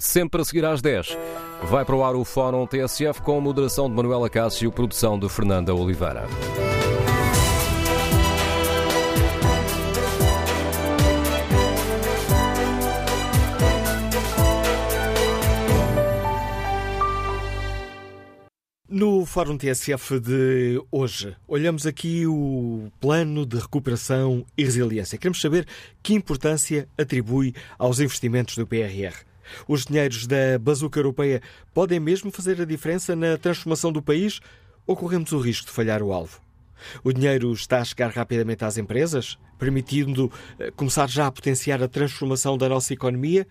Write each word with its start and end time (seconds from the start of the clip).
Sempre 0.00 0.40
a 0.40 0.44
seguir 0.44 0.64
às 0.64 0.80
10. 0.80 1.18
Vai 1.64 1.84
para 1.84 1.96
o 1.96 2.04
ar 2.04 2.14
o 2.14 2.24
Fórum 2.24 2.64
TSF 2.68 3.20
com 3.20 3.40
moderação 3.40 3.90
de 3.90 3.96
Manuela 3.96 4.30
Cássio, 4.30 4.70
produção 4.70 5.18
de 5.18 5.28
Fernanda 5.28 5.74
Oliveira. 5.74 6.24
No 18.88 19.26
Fórum 19.26 19.58
TSF 19.58 20.20
de 20.20 20.80
hoje, 20.92 21.36
olhamos 21.48 21.88
aqui 21.88 22.24
o 22.24 22.88
plano 23.00 23.44
de 23.44 23.58
recuperação 23.58 24.46
e 24.56 24.62
resiliência. 24.62 25.18
Queremos 25.18 25.40
saber 25.40 25.66
que 26.00 26.14
importância 26.14 26.88
atribui 26.96 27.52
aos 27.76 27.98
investimentos 27.98 28.56
do 28.56 28.64
PRR. 28.64 29.27
Os 29.66 29.84
dinheiros 29.84 30.26
da 30.26 30.58
bazuca 30.60 30.98
europeia 30.98 31.40
podem 31.72 32.00
mesmo 32.00 32.30
fazer 32.30 32.60
a 32.60 32.64
diferença 32.64 33.14
na 33.14 33.36
transformação 33.36 33.92
do 33.92 34.02
país 34.02 34.40
ou 34.86 34.96
corremos 34.96 35.32
o 35.32 35.38
risco 35.38 35.66
de 35.66 35.72
falhar 35.72 36.02
o 36.02 36.12
alvo? 36.12 36.40
O 37.02 37.12
dinheiro 37.12 37.52
está 37.52 37.80
a 37.80 37.84
chegar 37.84 38.10
rapidamente 38.10 38.64
às 38.64 38.76
empresas, 38.76 39.38
permitindo 39.58 40.30
eh, 40.58 40.70
começar 40.70 41.08
já 41.08 41.26
a 41.26 41.32
potenciar 41.32 41.82
a 41.82 41.88
transformação 41.88 42.56
da 42.56 42.68
nossa 42.68 42.92
economia? 42.92 43.46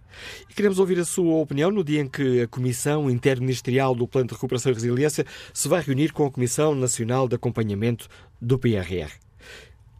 E 0.48 0.54
queremos 0.54 0.78
ouvir 0.78 0.98
a 0.98 1.04
sua 1.04 1.36
opinião 1.36 1.70
no 1.70 1.82
dia 1.82 2.00
em 2.00 2.08
que 2.08 2.42
a 2.42 2.48
Comissão 2.48 3.10
Interministerial 3.10 3.94
do 3.94 4.06
Plano 4.06 4.28
de 4.28 4.34
Recuperação 4.34 4.70
e 4.70 4.74
Resiliência 4.74 5.24
se 5.52 5.68
vai 5.68 5.80
reunir 5.80 6.12
com 6.12 6.26
a 6.26 6.30
Comissão 6.30 6.74
Nacional 6.74 7.26
de 7.26 7.36
Acompanhamento 7.36 8.08
do 8.40 8.58
PRR. 8.58 9.10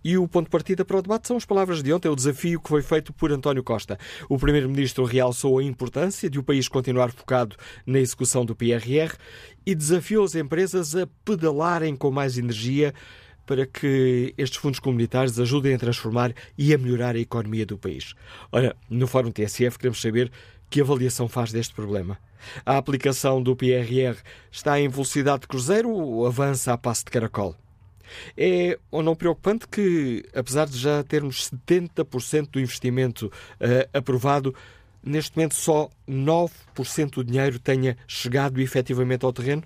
E 0.04 0.18
o 0.18 0.26
ponto 0.26 0.46
de 0.46 0.50
partida 0.50 0.84
para 0.84 0.98
o 0.98 1.02
debate 1.02 1.28
são 1.28 1.36
as 1.36 1.44
palavras 1.44 1.82
de 1.82 1.92
ontem, 1.92 2.08
o 2.08 2.16
desafio 2.16 2.60
que 2.60 2.68
foi 2.68 2.82
feito 2.82 3.12
por 3.12 3.30
António 3.32 3.62
Costa. 3.62 3.98
O 4.28 4.38
Primeiro-Ministro 4.38 5.04
realçou 5.04 5.58
a 5.58 5.64
importância 5.64 6.28
de 6.28 6.38
o 6.38 6.42
país 6.42 6.68
continuar 6.68 7.12
focado 7.12 7.56
na 7.86 7.98
execução 7.98 8.44
do 8.44 8.56
PRR 8.56 9.14
e 9.64 9.74
desafiou 9.74 10.24
as 10.24 10.34
empresas 10.34 10.96
a 10.96 11.06
pedalarem 11.24 11.94
com 11.94 12.10
mais 12.10 12.36
energia 12.36 12.92
para 13.46 13.66
que 13.66 14.34
estes 14.38 14.58
fundos 14.58 14.80
comunitários 14.80 15.38
ajudem 15.38 15.74
a 15.74 15.78
transformar 15.78 16.32
e 16.56 16.72
a 16.72 16.78
melhorar 16.78 17.16
a 17.16 17.18
economia 17.18 17.66
do 17.66 17.78
país. 17.78 18.14
Ora, 18.50 18.76
no 18.88 19.06
Fórum 19.06 19.30
TSF 19.30 19.78
queremos 19.78 20.00
saber 20.00 20.30
que 20.70 20.80
avaliação 20.80 21.28
faz 21.28 21.52
deste 21.52 21.74
problema. 21.74 22.18
A 22.64 22.76
aplicação 22.76 23.42
do 23.42 23.54
PRR 23.54 24.16
está 24.50 24.80
em 24.80 24.88
velocidade 24.88 25.42
de 25.42 25.48
cruzeiro 25.48 25.90
ou 25.90 26.26
avança 26.26 26.72
a 26.72 26.78
passo 26.78 27.04
de 27.04 27.10
caracol? 27.10 27.56
É 28.36 28.78
ou 28.90 29.02
não 29.02 29.14
preocupante 29.14 29.66
que, 29.68 30.24
apesar 30.34 30.66
de 30.66 30.78
já 30.78 31.02
termos 31.02 31.50
70% 31.66 32.48
do 32.50 32.60
investimento 32.60 33.26
uh, 33.26 33.88
aprovado, 33.92 34.54
neste 35.02 35.36
momento 35.36 35.54
só 35.54 35.90
9% 36.08 37.10
do 37.10 37.24
dinheiro 37.24 37.58
tenha 37.58 37.96
chegado 38.06 38.60
efetivamente 38.60 39.24
ao 39.24 39.32
terreno? 39.32 39.62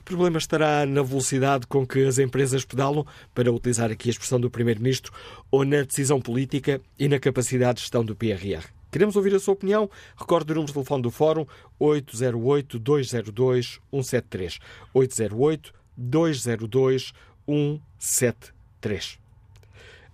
O 0.00 0.04
problema 0.04 0.38
estará 0.38 0.86
na 0.86 1.02
velocidade 1.02 1.66
com 1.66 1.84
que 1.86 2.06
as 2.06 2.18
empresas 2.18 2.64
pedalam, 2.64 3.06
para 3.34 3.52
utilizar 3.52 3.90
aqui 3.90 4.08
a 4.08 4.12
expressão 4.12 4.40
do 4.40 4.50
Primeiro-Ministro, 4.50 5.12
ou 5.50 5.62
na 5.64 5.82
decisão 5.82 6.20
política 6.20 6.80
e 6.98 7.08
na 7.08 7.18
capacidade 7.18 7.76
de 7.76 7.82
gestão 7.82 8.04
do 8.04 8.14
PRR. 8.14 8.62
Queremos 8.90 9.16
ouvir 9.16 9.34
a 9.34 9.40
sua 9.40 9.54
opinião? 9.54 9.88
Recorde 10.16 10.52
o 10.52 10.54
número 10.54 10.68
de 10.68 10.74
telefone 10.74 11.02
do 11.02 11.10
Fórum 11.10 11.44
808-202-173. 11.80 14.60
808-202-173. 14.94 17.12
173. 17.46 19.18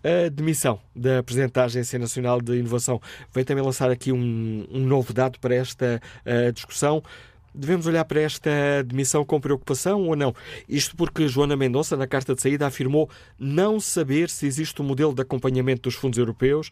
A 0.03 0.31
demissão 0.31 0.81
da 0.97 1.23
Presidente 1.23 1.53
da 1.53 1.65
Agência 1.65 1.99
Nacional 1.99 2.41
de 2.41 2.57
Inovação 2.57 3.01
veio 3.35 3.45
também 3.45 3.63
lançar 3.63 3.91
aqui 3.91 4.11
um, 4.11 4.67
um 4.71 4.81
novo 4.81 5.13
dado 5.13 5.39
para 5.39 5.55
esta 5.55 6.01
uh, 6.25 6.51
discussão. 6.53 7.03
Devemos 7.55 7.87
olhar 7.87 8.05
para 8.07 8.21
esta 8.21 8.51
demissão 8.87 9.25
com 9.25 9.39
preocupação 9.39 10.07
ou 10.07 10.17
não? 10.17 10.35
Isto 10.67 10.97
porque 10.97 11.29
Joana 11.29 11.55
Mendonça, 11.55 11.97
na 11.99 12.07
carta 12.07 12.35
de 12.35 12.41
saída, 12.41 12.67
afirmou 12.67 13.11
não 13.39 13.79
saber 13.79 14.31
se 14.31 14.47
existe 14.47 14.81
um 14.81 14.87
modelo 14.87 15.13
de 15.13 15.21
acompanhamento 15.21 15.83
dos 15.83 15.95
fundos 15.95 16.19
europeus 16.19 16.71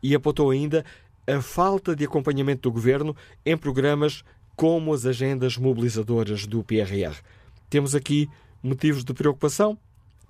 e 0.00 0.14
apontou 0.14 0.50
ainda 0.50 0.84
a 1.26 1.40
falta 1.42 1.96
de 1.96 2.04
acompanhamento 2.04 2.62
do 2.62 2.72
governo 2.72 3.16
em 3.44 3.56
programas 3.56 4.22
como 4.54 4.92
as 4.92 5.04
agendas 5.04 5.56
mobilizadoras 5.56 6.46
do 6.46 6.62
PRR. 6.62 7.16
Temos 7.68 7.94
aqui 7.94 8.28
motivos 8.62 9.04
de 9.04 9.12
preocupação? 9.12 9.78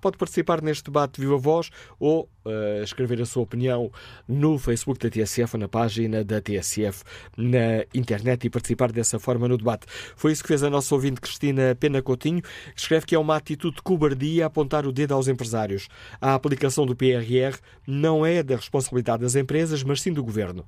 Pode 0.00 0.16
participar 0.16 0.62
neste 0.62 0.84
debate 0.84 1.20
viva 1.20 1.36
voz 1.36 1.70
ou 1.98 2.28
uh, 2.44 2.82
escrever 2.82 3.20
a 3.20 3.26
sua 3.26 3.42
opinião 3.42 3.90
no 4.26 4.58
Facebook 4.58 4.98
da 5.00 5.10
TSF 5.10 5.56
ou 5.56 5.60
na 5.60 5.68
página 5.68 6.24
da 6.24 6.40
TSF 6.40 7.02
na 7.36 7.84
internet 7.94 8.46
e 8.46 8.50
participar 8.50 8.92
dessa 8.92 9.18
forma 9.18 9.48
no 9.48 9.56
debate. 9.56 9.86
Foi 10.16 10.32
isso 10.32 10.42
que 10.42 10.48
fez 10.48 10.62
a 10.62 10.70
nossa 10.70 10.94
ouvinte 10.94 11.20
Cristina 11.20 11.76
Pena 11.78 12.00
Coutinho, 12.02 12.42
que 12.42 12.80
escreve 12.80 13.06
que 13.06 13.14
é 13.14 13.18
uma 13.18 13.36
atitude 13.36 13.76
de 13.76 13.82
cobardia 13.82 14.46
apontar 14.46 14.86
o 14.86 14.92
dedo 14.92 15.14
aos 15.14 15.28
empresários. 15.28 15.88
A 16.20 16.34
aplicação 16.34 16.86
do 16.86 16.96
PRR 16.96 17.58
não 17.86 18.24
é 18.24 18.42
da 18.42 18.56
responsabilidade 18.56 19.22
das 19.22 19.34
empresas, 19.34 19.82
mas 19.82 20.00
sim 20.00 20.12
do 20.12 20.22
governo. 20.22 20.64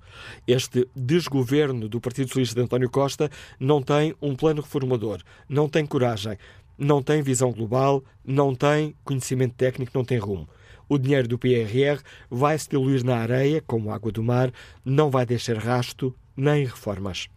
Este 0.47 0.89
desgoverno 0.95 1.89
do 1.89 2.01
Partido 2.01 2.29
Socialista 2.29 2.57
de 2.57 2.63
António 2.63 2.91
Costa 2.91 3.31
não 3.59 3.83
tem 3.83 4.15
um 4.21 4.35
plano 4.35 4.63
reformador, 4.63 5.21
não 5.49 5.69
tem 5.69 5.87
coragem 5.87 6.37
não 6.81 7.03
tem 7.03 7.21
visão 7.21 7.53
global, 7.53 8.03
não 8.25 8.55
tem 8.55 8.97
conhecimento 9.05 9.55
técnico, 9.55 9.93
não 9.95 10.05
tem 10.05 10.17
rumo. 10.17 10.49
O 10.89 10.99
dinheiro 10.99 11.29
do 11.29 11.39
PRR 11.39 12.03
vai 12.31 12.59
se 12.59 12.71
diluir 12.71 13.05
na 13.05 13.19
areia, 13.19 13.63
como 13.65 13.93
água 13.93 14.11
do 14.11 14.23
mar, 14.23 14.51
não 14.83 15.11
vai 15.11 15.27
deixar 15.27 15.59
rasto 15.59 16.17
nem 16.35 16.65
reformas. 16.65 17.29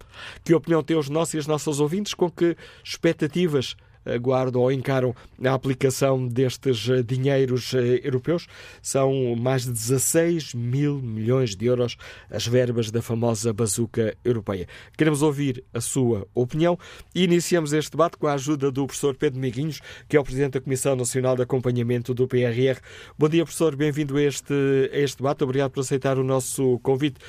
Que 0.46 0.56
opinião 0.56 0.82
têm 0.82 0.96
os 0.96 1.10
nossos 1.10 1.34
e 1.34 1.38
as 1.40 1.46
nossas 1.46 1.82
ouvintes? 1.82 2.14
Com 2.14 2.32
que 2.32 2.56
expectativas 2.84 3.76
aguardam 4.06 4.62
ou 4.62 4.72
encaram 4.72 5.16
a 5.44 5.54
aplicação 5.54 6.28
destes 6.28 6.88
eh, 6.90 7.02
dinheiros 7.02 7.74
eh, 7.74 8.02
europeus. 8.04 8.48
São 8.82 9.36
mais 9.36 9.64
de 9.64 9.72
16 9.72 10.54
mil 10.54 11.00
milhões 11.02 11.56
de 11.56 11.66
euros 11.66 11.98
as 12.30 12.46
verbas 12.48 12.92
da 12.92 13.02
famosa 13.02 13.54
bazuca 13.54 14.16
europeia. 14.24 14.68
Queremos 14.98 15.22
ouvir 15.22 15.64
a 15.74 15.82
sua 15.82 16.28
opinião 16.34 16.78
e 17.14 17.24
iniciamos 17.24 17.74
este 17.74 17.92
debate 17.92 18.18
com 18.18 18.28
a 18.28 18.34
ajuda 18.34 18.72
do 18.72 18.86
professor 18.86 19.16
Pedro 19.16 19.40
Miguinhos, 19.40 19.82
que 20.08 20.18
é 20.18 20.20
o 20.20 20.24
Presidente 20.24 20.54
da 20.54 20.62
Comissão 20.62 20.96
Nacional 20.96 21.36
de 21.36 21.44
Acompanhamento 21.44 22.14
do 22.14 22.28
PRR. 22.28 22.80
Bom 23.18 23.30
dia, 23.30 23.44
professor, 23.44 23.76
bem-vindo 23.76 24.18
a 24.18 24.24
este, 24.24 24.54
a 24.92 24.98
este 24.98 25.18
debate. 25.18 25.44
Obrigado 25.44 25.72
por 25.72 25.82
aceitar 25.82 26.18
o 26.18 26.24
nosso 26.24 26.80
convite. 26.80 27.20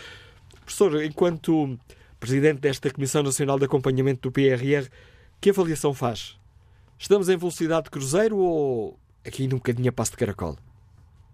Professor, 0.64 1.02
enquanto 1.02 1.78
Presidente 2.18 2.60
desta 2.60 2.90
Comissão 2.90 3.22
Nacional 3.22 3.58
de 3.58 3.66
Acompanhamento 3.66 4.22
do 4.22 4.32
PRR, 4.32 4.88
que 5.40 5.50
avaliação 5.50 5.92
faz 5.92 6.38
Estamos 7.04 7.28
em 7.28 7.36
velocidade 7.36 7.84
de 7.84 7.90
cruzeiro 7.90 8.38
ou 8.38 8.96
aqui 9.26 9.46
num 9.46 9.58
bocadinho 9.58 9.90
a 9.90 9.92
passo 9.92 10.12
de 10.12 10.16
caracol? 10.16 10.56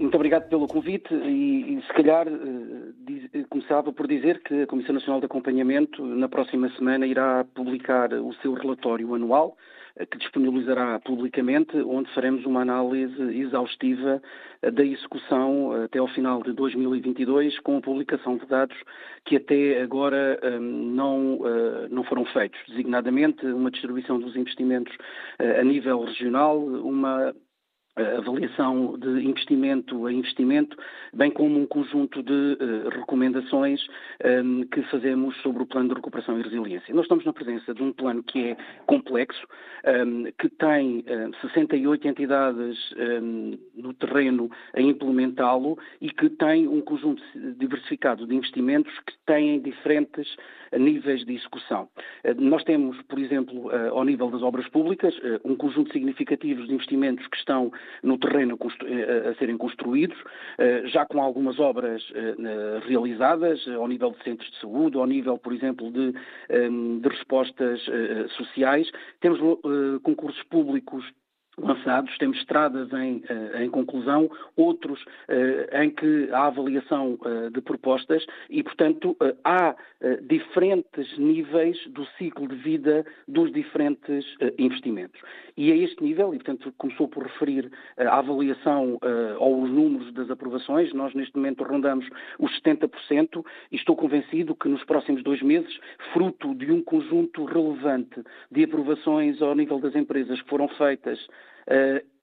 Muito 0.00 0.16
obrigado 0.16 0.48
pelo 0.48 0.66
convite 0.66 1.14
e, 1.14 1.78
e 1.78 1.82
se 1.86 1.92
calhar 1.92 2.26
eh, 2.26 2.92
diz, 3.06 3.30
eh, 3.32 3.44
começava 3.48 3.92
por 3.92 4.08
dizer 4.08 4.42
que 4.42 4.62
a 4.62 4.66
Comissão 4.66 4.96
Nacional 4.96 5.20
de 5.20 5.26
Acompanhamento 5.26 6.04
na 6.04 6.28
próxima 6.28 6.68
semana 6.70 7.06
irá 7.06 7.44
publicar 7.54 8.12
o 8.14 8.34
seu 8.42 8.52
relatório 8.54 9.14
anual 9.14 9.56
que 10.06 10.18
disponibilizará 10.18 10.98
publicamente, 11.00 11.76
onde 11.78 12.12
faremos 12.14 12.44
uma 12.46 12.62
análise 12.62 13.20
exaustiva 13.38 14.22
da 14.72 14.84
execução 14.84 15.72
até 15.84 15.98
ao 15.98 16.08
final 16.08 16.42
de 16.42 16.52
2022, 16.52 17.58
com 17.60 17.78
a 17.78 17.80
publicação 17.80 18.36
de 18.36 18.46
dados 18.46 18.76
que 19.24 19.36
até 19.36 19.82
agora 19.82 20.38
não, 20.60 21.40
não 21.90 22.04
foram 22.04 22.24
feitos, 22.26 22.60
designadamente 22.68 23.44
uma 23.46 23.70
distribuição 23.70 24.18
dos 24.18 24.36
investimentos 24.36 24.94
a 25.38 25.64
nível 25.64 26.04
regional, 26.04 26.58
uma 26.58 27.34
avaliação 27.96 28.98
de 28.98 29.26
investimento 29.26 30.06
a 30.06 30.12
investimento, 30.12 30.76
bem 31.12 31.30
como 31.30 31.58
um 31.58 31.66
conjunto 31.66 32.22
de 32.22 32.32
uh, 32.32 32.88
recomendações 32.90 33.80
um, 34.24 34.62
que 34.64 34.82
fazemos 34.84 35.36
sobre 35.42 35.62
o 35.62 35.66
plano 35.66 35.88
de 35.88 35.94
recuperação 35.94 36.38
e 36.38 36.42
resiliência. 36.42 36.94
Nós 36.94 37.04
estamos 37.04 37.24
na 37.24 37.32
presença 37.32 37.74
de 37.74 37.82
um 37.82 37.92
plano 37.92 38.22
que 38.22 38.50
é 38.50 38.56
complexo, 38.86 39.46
um, 40.06 40.24
que 40.38 40.48
tem 40.48 41.04
um, 41.08 41.32
68 41.40 42.08
entidades 42.08 42.78
no 43.74 43.92
terreno 43.94 44.50
a 44.74 44.80
implementá-lo 44.80 45.78
e 46.00 46.10
que 46.10 46.28
tem 46.30 46.68
um 46.68 46.80
conjunto 46.80 47.22
diversificado 47.56 48.26
de 48.26 48.34
investimentos 48.34 48.92
que 49.00 49.14
têm 49.26 49.60
diferentes 49.60 50.36
níveis 50.78 51.24
de 51.24 51.34
execução. 51.34 51.88
Uh, 52.24 52.40
nós 52.40 52.62
temos, 52.64 53.00
por 53.02 53.18
exemplo, 53.18 53.70
ao 53.90 54.04
nível 54.04 54.30
das 54.30 54.42
obras 54.42 54.68
públicas, 54.68 55.14
um 55.44 55.56
conjunto 55.56 55.92
significativo 55.92 56.66
de 56.66 56.72
investimentos 56.72 57.26
que 57.26 57.36
estão 57.36 57.72
no 58.02 58.18
terreno 58.18 58.58
eh, 58.86 59.28
a 59.30 59.34
serem 59.34 59.56
construídos, 59.56 60.16
eh, 60.58 60.82
já 60.86 61.04
com 61.06 61.20
algumas 61.20 61.58
obras 61.58 62.02
eh, 62.14 62.34
realizadas 62.86 63.66
ao 63.68 63.86
nível 63.86 64.10
de 64.12 64.22
centros 64.24 64.50
de 64.50 64.60
saúde, 64.60 64.96
ao 64.96 65.06
nível, 65.06 65.38
por 65.38 65.52
exemplo, 65.52 65.90
de, 65.90 66.12
de 66.12 67.08
respostas 67.08 67.80
sociais. 68.36 68.90
Temos 69.20 69.38
concursos 70.02 70.42
públicos 70.44 71.04
lançados, 71.62 72.16
temos 72.18 72.38
estradas 72.38 72.92
em, 72.92 73.22
eh, 73.28 73.64
em 73.64 73.70
conclusão, 73.70 74.30
outros 74.56 75.04
eh, 75.28 75.82
em 75.82 75.90
que 75.90 76.28
há 76.32 76.46
avaliação 76.46 77.18
eh, 77.24 77.50
de 77.50 77.60
propostas 77.60 78.24
e, 78.48 78.62
portanto, 78.62 79.16
há 79.44 79.74
diferentes 80.22 81.18
níveis 81.18 81.78
do 81.88 82.06
ciclo 82.16 82.48
de 82.48 82.56
vida 82.56 83.04
dos 83.28 83.52
diferentes 83.52 84.24
investimentos. 84.58 85.20
E 85.56 85.70
a 85.70 85.76
este 85.76 86.02
nível, 86.02 86.32
e 86.32 86.38
portanto 86.38 86.72
começou 86.78 87.06
por 87.06 87.24
referir 87.24 87.70
a 87.98 88.18
avaliação 88.18 88.98
ou 89.38 89.62
os 89.62 89.70
números 89.70 90.10
das 90.14 90.30
aprovações, 90.30 90.92
nós 90.94 91.12
neste 91.14 91.36
momento 91.36 91.64
rondamos 91.64 92.08
os 92.38 92.50
70% 92.62 93.44
e 93.70 93.76
estou 93.76 93.94
convencido 93.94 94.54
que 94.54 94.68
nos 94.68 94.82
próximos 94.84 95.22
dois 95.22 95.42
meses, 95.42 95.78
fruto 96.14 96.54
de 96.54 96.72
um 96.72 96.82
conjunto 96.82 97.44
relevante 97.44 98.22
de 98.50 98.64
aprovações 98.64 99.42
ao 99.42 99.54
nível 99.54 99.78
das 99.78 99.94
empresas 99.94 100.40
que 100.40 100.48
foram 100.48 100.68
feitas 100.68 101.18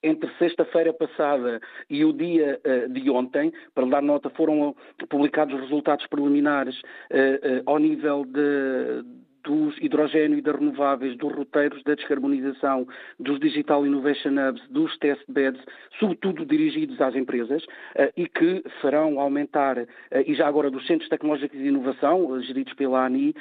entre 0.04 0.30
sexta-feira 0.38 0.94
passada 0.94 1.60
e 1.90 2.06
o 2.06 2.14
dia 2.14 2.60
uh, 2.66 2.90
de 2.92 3.10
ontem, 3.10 3.52
para 3.74 3.86
dar 3.88 4.02
nota, 4.02 4.30
foram 4.32 4.76
publicados 5.10 5.56
os 5.56 5.62
resultados 5.62 6.06
preliminares 6.08 6.78
uh, 6.80 7.64
ao 7.66 7.80
nível 7.80 8.24
de, 8.26 9.04
dos 9.48 9.78
hidrogênio 9.82 10.38
e 10.38 10.42
das 10.42 10.56
renováveis, 10.56 11.16
dos 11.16 11.34
roteiros 11.34 11.82
da 11.84 11.96
descarbonização, 11.96 12.86
dos 13.18 13.40
Digital 13.40 13.86
Innovation 13.86 14.34
Hubs, 14.38 14.62
dos 14.70 14.98
test 14.98 15.24
beds, 15.30 15.64
sobretudo 15.98 16.46
dirigidos 16.46 17.00
às 17.00 17.16
empresas 17.16 17.64
uh, 17.64 18.12
e 18.18 18.28
que 18.28 18.62
farão 18.82 19.22
aumentar, 19.22 19.78
uh, 19.78 19.88
e 20.26 20.36
já 20.36 20.46
agora 20.46 20.70
dos 20.70 20.86
Centros 20.86 21.10
Tecnológicos 21.10 21.58
de 21.58 21.66
Inovação, 21.66 22.26
uh, 22.26 22.42
geridos 22.42 22.74
pela 22.74 23.06
ANI, 23.06 23.34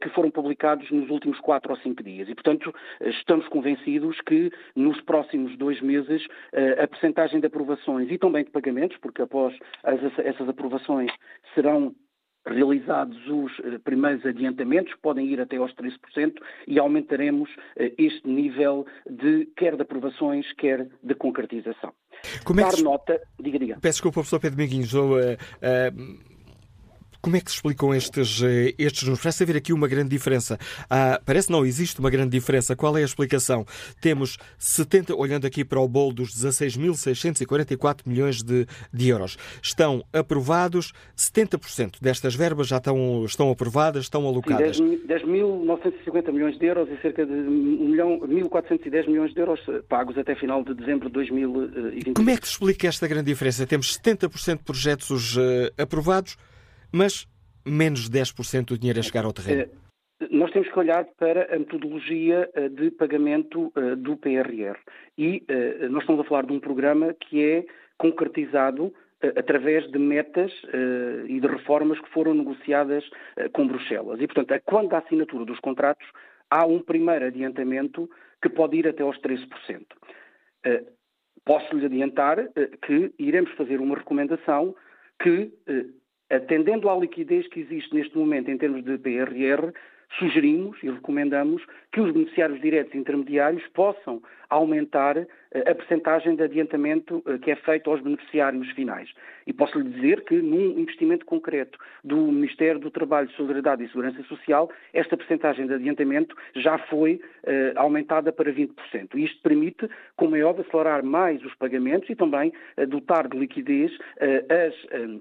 que 0.00 0.08
foram 0.10 0.30
publicados 0.30 0.90
nos 0.90 1.10
últimos 1.10 1.38
quatro 1.40 1.72
ou 1.72 1.78
cinco 1.78 2.02
dias. 2.02 2.28
E, 2.28 2.34
portanto, 2.34 2.74
estamos 3.00 3.46
convencidos 3.48 4.20
que 4.22 4.50
nos 4.74 5.00
próximos 5.02 5.56
dois 5.56 5.80
meses 5.80 6.26
a 6.82 6.86
percentagem 6.86 7.40
de 7.40 7.46
aprovações 7.46 8.10
e 8.10 8.18
também 8.18 8.44
de 8.44 8.50
pagamentos, 8.50 8.96
porque 8.98 9.22
após 9.22 9.54
as, 9.82 10.00
essas 10.18 10.48
aprovações 10.48 11.10
serão 11.54 11.94
realizados 12.46 13.18
os 13.28 13.52
eh, 13.60 13.78
primeiros 13.78 14.24
adiantamentos, 14.24 14.94
podem 15.02 15.26
ir 15.26 15.40
até 15.40 15.56
aos 15.56 15.72
13%, 15.74 16.34
e 16.66 16.78
aumentaremos 16.78 17.50
eh, 17.76 17.92
este 17.98 18.28
nível 18.28 18.86
de 19.08 19.46
quer 19.56 19.76
de 19.76 19.82
aprovações, 19.82 20.52
quer 20.54 20.88
de 21.02 21.14
concretização. 21.14 21.92
Como 22.44 22.60
é 22.60 22.64
que... 22.64 22.76
Dar 22.76 22.82
nota, 22.82 23.20
diga, 23.38 23.58
diga. 23.58 23.74
Peço 23.80 23.96
desculpa, 23.96 24.14
professor 24.14 24.40
Pedro 24.40 24.58
Miguinhos, 24.58 24.94
uh, 24.94 25.14
uh 25.14 26.30
como 27.20 27.36
é 27.36 27.40
que 27.40 27.50
se 27.50 27.56
explicam 27.56 27.94
estes, 27.94 28.42
eh, 28.42 28.74
estes 28.78 29.02
números? 29.02 29.22
Parece 29.22 29.42
haver 29.42 29.56
aqui 29.56 29.72
uma 29.72 29.86
grande 29.86 30.08
diferença. 30.08 30.58
Ah, 30.88 31.20
parece 31.24 31.50
não, 31.50 31.64
existe 31.64 32.00
uma 32.00 32.10
grande 32.10 32.30
diferença. 32.30 32.74
Qual 32.74 32.96
é 32.96 33.02
a 33.02 33.04
explicação? 33.04 33.66
Temos 34.00 34.38
70, 34.58 35.14
olhando 35.14 35.46
aqui 35.46 35.64
para 35.64 35.80
o 35.80 35.88
bolo 35.88 36.12
dos 36.14 36.30
16.644 36.34 38.00
milhões 38.06 38.42
de, 38.42 38.66
de 38.92 39.08
euros. 39.08 39.36
Estão 39.62 40.02
aprovados, 40.12 40.92
70% 41.16 41.96
destas 42.00 42.34
verbas 42.34 42.68
já 42.68 42.78
estão, 42.78 43.24
estão 43.24 43.50
aprovadas, 43.50 44.04
estão 44.04 44.26
alocadas. 44.26 44.80
10.950 44.80 46.32
milhões 46.32 46.58
de 46.58 46.66
euros 46.66 46.88
e 46.88 47.00
cerca 47.02 47.26
de 47.26 47.32
1.410 47.32 49.06
milhões 49.08 49.34
de 49.34 49.40
euros 49.40 49.60
pagos 49.88 50.16
até 50.16 50.34
final 50.34 50.64
de 50.64 50.74
dezembro 50.74 51.08
de 51.08 51.14
2020. 51.14 52.14
Como 52.14 52.30
é 52.30 52.36
que 52.36 52.46
se 52.46 52.52
explica 52.54 52.88
esta 52.88 53.06
grande 53.06 53.26
diferença? 53.26 53.66
Temos 53.66 53.98
70% 53.98 54.58
de 54.58 54.64
projetos 54.64 55.36
aprovados, 55.76 56.36
mas 56.92 57.26
menos 57.66 58.08
de 58.08 58.18
10% 58.18 58.66
do 58.66 58.78
dinheiro 58.78 58.98
a 58.98 59.02
chegar 59.02 59.24
ao 59.24 59.32
terreno? 59.32 59.62
Eh, 59.62 60.28
nós 60.30 60.50
temos 60.52 60.68
que 60.68 60.78
olhar 60.78 61.04
para 61.18 61.54
a 61.54 61.58
metodologia 61.58 62.50
eh, 62.54 62.68
de 62.68 62.90
pagamento 62.90 63.72
eh, 63.76 63.96
do 63.96 64.16
PRR. 64.16 64.78
E 65.16 65.44
nós 65.90 66.02
estamos 66.02 66.24
a 66.24 66.28
falar 66.28 66.46
de 66.46 66.52
um 66.52 66.60
programa 66.60 67.14
que 67.14 67.42
é 67.42 67.66
concretizado 67.98 68.92
através 69.36 69.86
de 69.90 69.98
metas 69.98 70.50
e 71.28 71.38
de 71.38 71.46
reformas 71.46 72.00
que 72.00 72.08
foram 72.08 72.32
negociadas 72.32 73.04
com 73.52 73.68
Bruxelas. 73.68 74.18
E, 74.18 74.26
portanto, 74.26 74.62
quando 74.64 74.88
da 74.88 74.98
assinatura 74.98 75.44
dos 75.44 75.60
contratos, 75.60 76.08
há 76.48 76.64
um 76.64 76.80
primeiro 76.80 77.26
adiantamento 77.26 78.08
que 78.40 78.48
pode 78.48 78.78
ir 78.78 78.88
até 78.88 79.02
aos 79.02 79.18
13%. 79.18 79.46
Posso-lhe 81.44 81.84
adiantar 81.84 82.38
que 82.86 83.12
iremos 83.18 83.50
fazer 83.58 83.78
uma 83.78 83.96
recomendação 83.96 84.74
que 85.22 85.52
atendendo 86.30 86.88
à 86.88 86.96
liquidez 86.96 87.46
que 87.48 87.60
existe 87.60 87.94
neste 87.94 88.16
momento 88.16 88.50
em 88.50 88.56
termos 88.56 88.84
de 88.84 88.96
PRR, 88.98 89.72
sugerimos 90.18 90.76
e 90.82 90.90
recomendamos 90.90 91.62
que 91.92 92.00
os 92.00 92.12
beneficiários 92.12 92.60
diretos 92.60 92.94
intermediários 92.94 93.66
possam 93.68 94.22
aumentar 94.48 95.16
eh, 95.16 95.26
a 95.52 95.74
percentagem 95.74 96.34
de 96.34 96.42
adiantamento 96.42 97.22
eh, 97.26 97.38
que 97.38 97.52
é 97.52 97.56
feito 97.56 97.88
aos 97.90 98.00
beneficiários 98.00 98.68
finais. 98.72 99.08
E 99.46 99.52
posso 99.52 99.78
lhe 99.78 99.88
dizer 99.90 100.24
que 100.24 100.34
num 100.34 100.78
investimento 100.78 101.24
concreto 101.24 101.78
do 102.02 102.16
Ministério 102.16 102.80
do 102.80 102.90
Trabalho, 102.90 103.30
Solidariedade 103.30 103.84
e 103.84 103.88
Segurança 103.88 104.22
Social, 104.24 104.68
esta 104.92 105.16
percentagem 105.16 105.66
de 105.66 105.74
adiantamento 105.74 106.34
já 106.56 106.78
foi 106.78 107.20
uh, 107.44 107.72
aumentada 107.76 108.32
para 108.32 108.52
20%. 108.52 108.70
E 109.14 109.24
isto 109.24 109.40
permite, 109.42 109.88
como 110.16 110.34
é 110.34 110.42
óbvio, 110.42 110.64
acelerar 110.66 111.04
mais 111.04 111.44
os 111.44 111.54
pagamentos 111.54 112.10
e 112.10 112.16
também 112.16 112.52
uh, 112.76 112.86
dotar 112.86 113.28
de 113.28 113.38
liquidez 113.38 113.92
uh, 113.96 114.52
as 114.66 115.20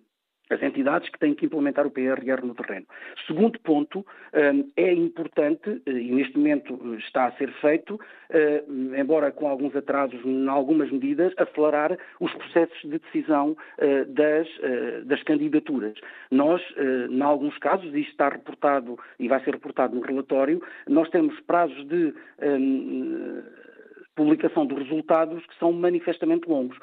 as 0.50 0.62
entidades 0.63 1.10
que 1.10 1.19
têm 1.19 1.34
que 1.34 1.46
implementar 1.46 1.86
o 1.86 1.92
PRR 1.92 2.44
no 2.44 2.56
terreno. 2.56 2.86
Segundo 3.28 3.60
ponto, 3.60 4.00
hum, 4.34 4.69
é 4.75 4.94
importante, 4.94 5.81
eh, 5.86 5.92
e 5.92 6.12
neste 6.12 6.38
momento 6.38 6.80
eh, 6.94 6.98
está 6.98 7.25
a 7.25 7.31
ser 7.34 7.51
feito, 7.62 8.00
eh, 8.30 8.63
embora 8.98 9.31
com 9.31 9.48
alguns 9.48 9.75
atrasos 9.75 10.19
em 10.25 10.48
algumas 10.48 10.92
medidas, 10.92 11.34
acelerar 11.38 11.98
os 12.19 12.34
processos 12.34 12.81
de 12.84 13.00
decisão 13.00 13.56
das, 14.10 14.48
das 15.06 15.22
candidaturas. 15.24 15.94
Nós, 16.31 16.62
em 17.10 17.22
alguns 17.22 17.57
casos, 17.57 17.94
isto 17.94 18.12
está 18.12 18.30
reportado 18.30 18.98
e 19.19 19.28
vai 19.28 19.44
ser 19.44 19.54
reportado 19.54 19.96
no 19.96 20.01
relatório, 20.01 20.62
nós 20.88 21.10
temos 21.10 21.40
prazos 21.42 21.88
de 21.88 22.13
hum, 22.42 23.42
publicação 24.16 24.66
dos 24.66 24.78
resultados 24.80 25.46
que 25.46 25.57
são 25.57 25.72
manifestamente 25.72 26.48
longos. 26.50 26.78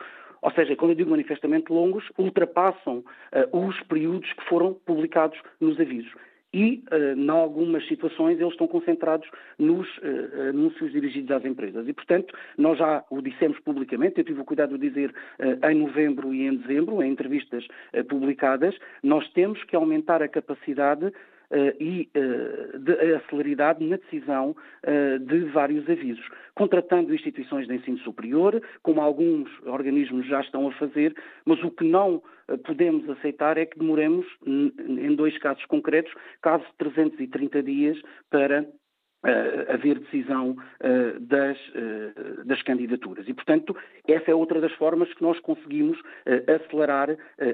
Ou 0.47 0.53
seja, 0.53 0.77
quando 0.77 0.93
eu 0.93 0.95
digo 0.95 1.11
manifestamente 1.11 1.73
longos, 1.73 2.05
ultrapassam 2.17 2.99
uh, 3.53 3.67
os 3.67 3.81
períodos 3.83 4.33
que 4.33 4.45
foram 4.45 4.75
publicados 4.75 5.37
nos 5.61 5.79
avisos. 5.81 6.13
E, 6.55 6.85
uh, 6.93 7.19
em 7.19 7.29
algumas 7.29 7.85
situações, 7.89 8.39
eles 8.39 8.53
estão 8.53 8.69
concentrados 8.69 9.29
nos 9.59 9.89
uh, 9.99 10.51
anúncios 10.51 10.93
dirigidos 10.93 11.33
às 11.33 11.45
empresas. 11.45 11.89
E, 11.89 11.93
portanto, 11.93 12.33
nós 12.57 12.79
já 12.79 13.05
o 13.11 13.21
dissemos 13.21 13.59
publicamente, 13.59 14.19
eu 14.19 14.25
tive 14.25 14.41
o 14.41 14.45
cuidado 14.45 14.79
de 14.79 14.89
dizer 14.89 15.13
uh, 15.41 15.69
em 15.69 15.75
novembro 15.75 16.33
e 16.33 16.47
em 16.47 16.55
dezembro, 16.55 17.03
em 17.03 17.11
entrevistas 17.11 17.67
publicadas, 18.09 18.79
nós 19.03 19.29
temos 19.33 19.65
que 19.65 19.75
aumentar 19.75 20.23
a 20.23 20.29
capacidade 20.29 21.13
e 21.81 22.09
uh, 22.17 22.79
de, 22.79 22.93
a 23.15 23.21
celeridade 23.29 23.85
na 23.85 23.97
decisão 23.97 24.51
uh, 24.51 25.19
de 25.19 25.41
vários 25.51 25.89
avisos, 25.89 26.27
contratando 26.55 27.15
instituições 27.15 27.67
de 27.67 27.75
ensino 27.75 27.99
superior, 27.99 28.61
como 28.83 29.01
alguns 29.01 29.49
organismos 29.65 30.27
já 30.27 30.41
estão 30.41 30.69
a 30.69 30.73
fazer, 30.73 31.15
mas 31.45 31.63
o 31.63 31.71
que 31.71 31.85
não 31.85 32.23
podemos 32.65 33.09
aceitar 33.11 33.59
é 33.59 33.67
que 33.67 33.79
demoremos, 33.79 34.27
em 34.47 35.15
dois 35.17 35.37
casos 35.39 35.65
concretos, 35.67 36.13
de 36.13 36.77
330 36.79 37.63
dias 37.63 38.01
para 38.31 38.65
uh, 39.27 39.73
haver 39.73 39.99
decisão 39.99 40.51
uh, 40.53 41.21
das, 41.21 41.59
uh, 41.69 42.45
das, 42.45 42.63
candidaturas. 42.63 43.29
E, 43.29 43.35
portanto, 43.35 43.77
essa 44.07 44.31
é 44.31 44.35
outra 44.35 44.61
das 44.61 44.73
formas 44.73 45.13
que 45.15 45.23
nós 45.23 45.39
conseguimos 45.41 45.99
acelerar 46.49 47.11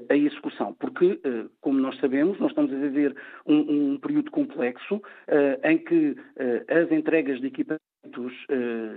a 0.09 0.17
execução, 0.17 0.75
porque, 0.79 1.21
como 1.61 1.79
nós 1.79 1.99
sabemos, 1.99 2.39
nós 2.39 2.51
estamos 2.51 2.73
a 2.73 2.77
viver 2.77 3.15
um, 3.47 3.93
um 3.93 3.99
período 3.99 4.31
complexo 4.31 5.03
em 5.65 5.79
que 5.79 6.17
as 6.69 6.91
entregas 6.91 7.41
de 7.41 7.49
equipamentos 7.49 7.83
uh, 7.87 7.92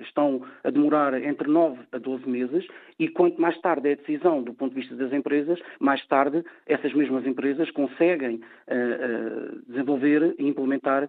estão 0.01 0.41
a 0.63 0.69
demorar 0.69 1.13
entre 1.21 1.47
9 1.47 1.79
a 1.91 1.97
12 1.97 2.27
meses 2.27 2.65
e 2.97 3.07
quanto 3.07 3.39
mais 3.39 3.59
tarde 3.62 3.89
é 3.89 3.93
a 3.93 3.95
decisão 3.95 4.41
do 4.41 4.53
ponto 4.53 4.74
de 4.74 4.81
vista 4.81 4.95
das 4.95 5.13
empresas, 5.13 5.59
mais 5.79 6.05
tarde 6.07 6.43
essas 6.65 6.93
mesmas 6.93 7.25
empresas 7.25 7.69
conseguem 7.71 8.35
uh, 8.35 8.39
uh, 8.39 9.62
desenvolver 9.67 10.35
e 10.39 10.47
implementar 10.47 11.07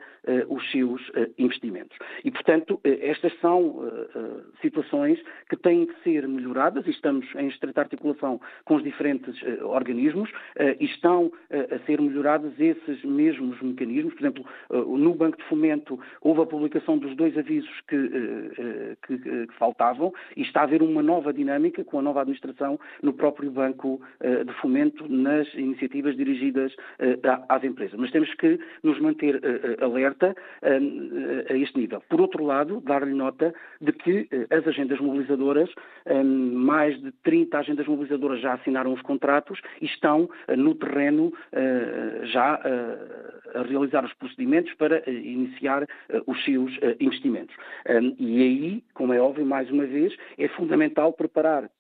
os 0.49 0.71
seus 0.71 1.01
investimentos. 1.39 1.97
E, 2.25 2.31
portanto, 2.31 2.81
estas 2.85 3.33
são 3.41 3.89
situações 4.61 5.23
que 5.49 5.57
têm 5.57 5.87
que 5.87 5.95
ser 6.03 6.27
melhoradas 6.27 6.87
e 6.87 6.91
estamos 6.91 7.27
em 7.37 7.49
estreita 7.49 7.83
articulação 7.83 8.41
com 8.65 8.77
os 8.77 8.83
diferentes 8.83 9.35
organismos 9.63 10.31
e 10.81 10.85
estão 10.85 11.31
a 11.51 11.79
ser 11.87 12.01
melhorados 12.01 12.53
esses 12.59 13.03
mesmos 13.05 13.61
mecanismos. 13.63 14.15
Por 14.15 14.21
exemplo, 14.21 14.47
no 14.99 15.15
Banco 15.15 15.39
de 15.39 15.45
Fomento 15.45 15.99
houve 16.21 16.43
a 16.43 16.47
publicação 16.47 16.99
dos 16.99 17.15
dois 17.15 17.37
avisos 17.39 17.71
que, 17.87 17.97
eh, 17.97 18.97
que, 19.07 19.19
que, 19.19 19.47
faltavam 19.59 20.13
e 20.37 20.43
está 20.43 20.61
a 20.61 20.65
haver 20.65 20.83
uma 20.83 21.03
nova 21.03 21.33
dinâmica 21.33 21.85
com 21.85 21.99
a 21.99 22.03
nova 22.03 22.21
administração 22.21 22.79
no 23.03 23.13
próprio 23.13 23.51
Banco 23.51 24.01
eh, 24.21 24.45
de 24.45 24.53
Fomento 24.55 25.07
nas 25.09 25.53
iniciativas 25.55 26.17
dirigidas 26.17 26.75
eh, 26.99 27.19
às 27.49 27.63
empresas. 27.65 27.99
Mas 27.99 28.11
temos 28.11 28.33
que 28.35 28.59
nos 28.83 28.99
manter 29.01 29.41
alerta 29.81 30.35
a 30.63 31.55
este 31.55 31.79
nível. 31.79 32.03
Por 32.09 32.21
outro 32.21 32.45
lado, 32.45 32.81
dar-lhe 32.81 33.15
nota 33.15 33.55
de 33.81 33.93
que 33.93 34.29
as 34.51 34.67
agendas 34.67 34.99
mobilizadoras, 35.01 35.71
mais 36.25 37.01
de 37.01 37.13
30 37.23 37.59
agendas 37.59 37.87
mobilizadoras 37.87 38.41
já 38.41 38.55
assinaram 38.55 38.93
os 38.93 39.03
contratos 39.03 39.61
e 39.81 39.87
estão 39.87 40.29
no 40.57 40.75
terreno 40.75 41.33
já 42.25 42.61
a 43.55 43.63
realizar 43.63 44.05
os 44.05 44.13
procedimentos 44.15 44.73
para 44.75 45.09
iniciar 45.09 45.87
os 46.27 46.45
seus 46.45 46.73
investimentos. 47.01 47.55
E 48.19 48.43
aí, 48.43 48.85
como 48.95 49.13
é 49.13 49.21
óbvio, 49.21 49.45
mais 49.45 49.71
uma 49.71 49.87
vez, 49.87 50.15
é 50.39 50.49
fundamental 50.49 51.13
preparar 51.13 51.71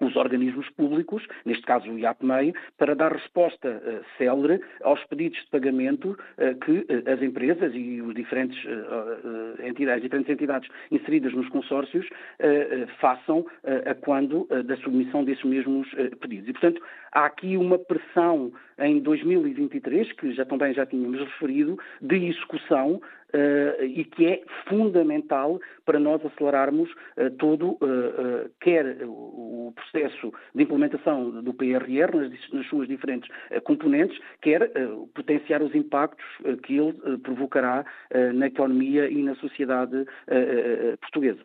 os 0.00 0.16
organismos 0.16 0.68
públicos, 0.70 1.26
neste 1.44 1.64
caso 1.64 1.90
o 1.90 1.98
IAPMEI, 1.98 2.54
para 2.78 2.94
dar 2.94 3.12
resposta 3.12 3.68
uh, 3.68 4.04
célere 4.16 4.60
aos 4.82 5.02
pedidos 5.04 5.38
de 5.38 5.50
pagamento 5.50 6.10
uh, 6.38 6.58
que 6.60 6.72
uh, 6.72 7.12
as 7.12 7.22
empresas 7.22 7.72
e 7.74 8.00
os 8.00 8.14
diferentes, 8.14 8.58
entidades, 9.64 10.02
diferentes 10.02 10.30
entidades 10.30 10.70
inseridas 10.90 11.32
nos 11.32 11.48
consórcios 11.48 12.08
façam 13.00 13.44
a 13.86 13.94
quando 13.94 14.46
da 14.64 14.76
submissão 14.78 15.24
desses 15.24 15.44
mesmos 15.44 15.88
pedidos. 16.20 16.48
E, 16.48 16.52
portanto, 16.52 16.82
há 17.12 17.26
aqui 17.26 17.56
uma 17.56 17.78
pressão 17.78 18.52
em 18.78 19.00
2023, 19.00 20.12
que 20.12 20.32
já 20.32 20.44
também 20.44 20.72
já 20.74 20.86
tínhamos 20.86 21.20
referido, 21.20 21.78
de 22.00 22.16
execução 22.26 23.00
Uh, 23.32 23.84
e 23.84 24.04
que 24.04 24.26
é 24.26 24.42
fundamental 24.68 25.60
para 25.84 26.00
nós 26.00 26.20
acelerarmos 26.26 26.90
uh, 26.90 27.30
todo, 27.38 27.74
uh, 27.74 28.50
quer 28.60 29.04
o, 29.04 29.72
processo 29.72 30.32
de 30.52 30.64
implementação 30.64 31.40
do 31.40 31.54
PRR 31.54 32.12
nas, 32.12 32.50
nas 32.52 32.66
suas 32.66 32.88
diferentes 32.88 33.30
componentes, 33.62 34.18
quer 34.42 34.68
potenciar 35.14 35.62
os 35.62 35.72
impactos 35.76 36.24
que 36.64 36.76
ele 36.76 37.18
provocará 37.18 37.84
na 38.34 38.48
economia 38.48 39.08
e 39.08 39.22
na 39.22 39.36
sociedade 39.36 40.04
portuguesa. 41.00 41.40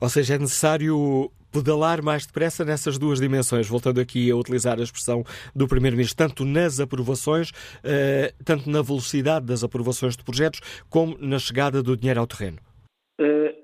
Ou 0.00 0.08
seja, 0.08 0.34
é 0.34 0.38
necessário 0.38 1.30
pedalar 1.52 2.02
mais 2.02 2.26
depressa 2.26 2.64
nessas 2.64 2.98
duas 2.98 3.20
dimensões, 3.20 3.68
voltando 3.68 4.00
aqui 4.00 4.30
a 4.30 4.36
utilizar 4.36 4.78
a 4.78 4.82
expressão 4.82 5.22
do 5.54 5.68
Primeiro-Ministro, 5.68 6.16
tanto 6.16 6.44
nas 6.44 6.80
aprovações, 6.80 7.52
eh, 7.84 8.32
tanto 8.44 8.70
na 8.70 8.82
velocidade 8.82 9.46
das 9.46 9.62
aprovações 9.62 10.16
de 10.16 10.24
projetos, 10.24 10.60
como 10.88 11.16
na 11.18 11.38
chegada 11.38 11.82
do 11.82 11.96
dinheiro 11.96 12.20
ao 12.20 12.26
terreno. 12.26 12.58
Uh, 13.20 13.54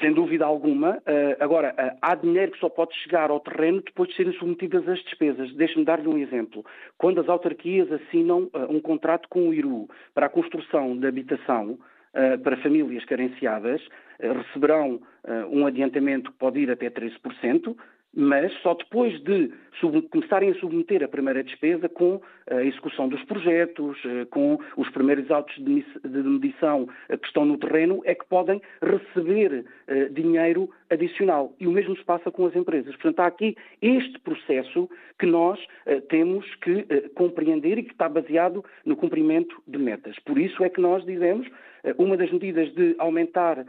sem 0.00 0.12
dúvida 0.12 0.44
alguma. 0.44 0.98
Uh, 0.98 1.36
agora, 1.40 1.74
uh, 1.78 1.98
há 2.00 2.14
dinheiro 2.14 2.52
que 2.52 2.58
só 2.58 2.68
pode 2.68 2.94
chegar 3.02 3.30
ao 3.30 3.40
terreno 3.40 3.82
depois 3.84 4.08
de 4.10 4.16
serem 4.16 4.32
submetidas 4.34 4.88
as 4.88 4.98
despesas. 5.00 5.54
Deixe-me 5.54 5.84
dar-lhe 5.84 6.08
um 6.08 6.18
exemplo. 6.18 6.64
Quando 6.96 7.20
as 7.20 7.28
autarquias 7.28 7.90
assinam 7.92 8.48
um 8.68 8.80
contrato 8.80 9.28
com 9.28 9.48
o 9.48 9.54
IRU 9.54 9.88
para 10.14 10.26
a 10.26 10.30
construção 10.30 10.96
de 10.96 11.06
habitação, 11.06 11.78
para 12.42 12.56
famílias 12.58 13.04
carenciadas, 13.04 13.80
receberão 14.20 15.00
um 15.50 15.66
adiantamento 15.66 16.30
que 16.30 16.38
pode 16.38 16.60
ir 16.60 16.70
até 16.70 16.90
13%, 16.90 17.76
mas 18.14 18.52
só 18.60 18.74
depois 18.74 19.20
de 19.22 19.50
começarem 20.10 20.50
a 20.50 20.54
submeter 20.54 21.02
a 21.02 21.08
primeira 21.08 21.42
despesa 21.42 21.88
com 21.88 22.20
a 22.48 22.62
execução 22.62 23.08
dos 23.08 23.22
projetos, 23.24 23.98
eh, 24.04 24.26
com 24.26 24.58
os 24.76 24.88
primeiros 24.90 25.30
autos 25.30 25.54
de 25.56 25.84
medição 26.22 26.88
eh, 27.08 27.16
que 27.16 27.26
estão 27.26 27.44
no 27.44 27.56
terreno, 27.56 28.02
é 28.04 28.14
que 28.14 28.24
podem 28.26 28.60
receber 28.82 29.64
eh, 29.86 30.08
dinheiro 30.10 30.70
adicional. 30.90 31.54
E 31.58 31.66
o 31.66 31.72
mesmo 31.72 31.96
se 31.96 32.04
passa 32.04 32.30
com 32.30 32.46
as 32.46 32.54
empresas. 32.54 32.94
Portanto, 32.96 33.20
há 33.20 33.26
aqui 33.26 33.56
este 33.80 34.18
processo 34.20 34.88
que 35.18 35.26
nós 35.26 35.58
temos 36.08 36.44
que 36.56 36.84
compreender 37.14 37.78
e 37.78 37.82
que 37.84 37.92
está 37.92 38.08
baseado 38.08 38.64
no 38.84 38.96
cumprimento 38.96 39.62
de 39.66 39.78
metas. 39.78 40.18
Por 40.20 40.38
isso 40.38 40.62
é 40.64 40.68
que 40.68 40.80
nós 40.80 41.04
dizemos, 41.04 41.46
uma 41.96 42.16
das 42.16 42.30
medidas 42.30 42.72
de 42.74 42.94
aumentar, 42.98 43.64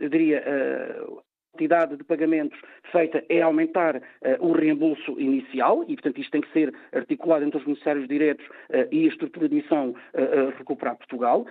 eu 0.00 0.08
diria, 0.08 0.44
quantidade 1.54 1.96
de 1.96 2.04
pagamentos 2.04 2.58
feita 2.90 3.24
é 3.28 3.40
aumentar 3.40 3.96
uh, 3.96 4.00
o 4.40 4.52
reembolso 4.52 5.18
inicial 5.18 5.84
e, 5.84 5.94
portanto, 5.94 6.20
isto 6.20 6.30
tem 6.30 6.40
que 6.40 6.52
ser 6.52 6.74
articulado 6.92 7.44
entre 7.44 7.58
os 7.58 7.64
beneficiários 7.64 8.08
diretos 8.08 8.44
uh, 8.46 8.88
e 8.90 9.04
a 9.04 9.08
estrutura 9.08 9.48
de 9.48 9.54
missão 9.54 9.90
uh, 9.90 10.58
recuperar 10.58 10.96
Portugal. 10.96 11.46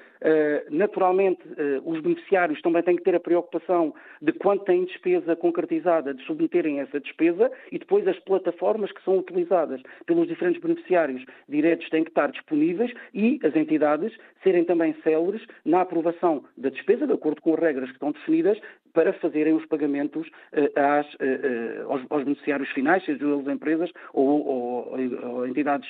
naturalmente, 0.69 1.41
os 1.85 1.99
beneficiários 2.01 2.61
também 2.61 2.81
têm 2.83 2.95
que 2.95 3.03
ter 3.03 3.15
a 3.15 3.19
preocupação 3.19 3.93
de 4.21 4.31
quanto 4.33 4.65
têm 4.65 4.85
despesa 4.85 5.35
concretizada 5.35 6.13
de 6.13 6.23
submeterem 6.23 6.79
essa 6.79 6.99
despesa 6.99 7.51
e 7.71 7.77
depois 7.77 8.07
as 8.07 8.17
plataformas 8.19 8.91
que 8.91 9.03
são 9.03 9.17
utilizadas 9.17 9.81
pelos 10.05 10.27
diferentes 10.27 10.61
beneficiários 10.61 11.23
diretos 11.47 11.89
têm 11.89 12.03
que 12.03 12.09
estar 12.09 12.31
disponíveis 12.31 12.91
e 13.13 13.39
as 13.43 13.55
entidades 13.55 14.15
serem 14.43 14.63
também 14.63 14.95
céleres 15.03 15.45
na 15.65 15.81
aprovação 15.81 16.43
da 16.57 16.69
despesa, 16.69 17.07
de 17.07 17.13
acordo 17.13 17.41
com 17.41 17.53
as 17.53 17.59
regras 17.59 17.89
que 17.89 17.95
estão 17.95 18.11
definidas, 18.11 18.59
para 18.93 19.13
fazerem 19.13 19.53
os 19.53 19.65
pagamentos 19.65 20.27
uh, 20.27 20.79
às, 20.79 21.07
uh, 21.15 21.91
aos, 21.91 22.01
aos, 22.09 22.23
beneficiários 22.23 22.69
finais, 22.69 23.03
sejam 23.05 23.33
eles 23.33 23.47
empresas 23.47 23.91
ou, 24.13 24.45
ou, 24.45 24.99
ou 25.23 25.47
entidades 25.47 25.89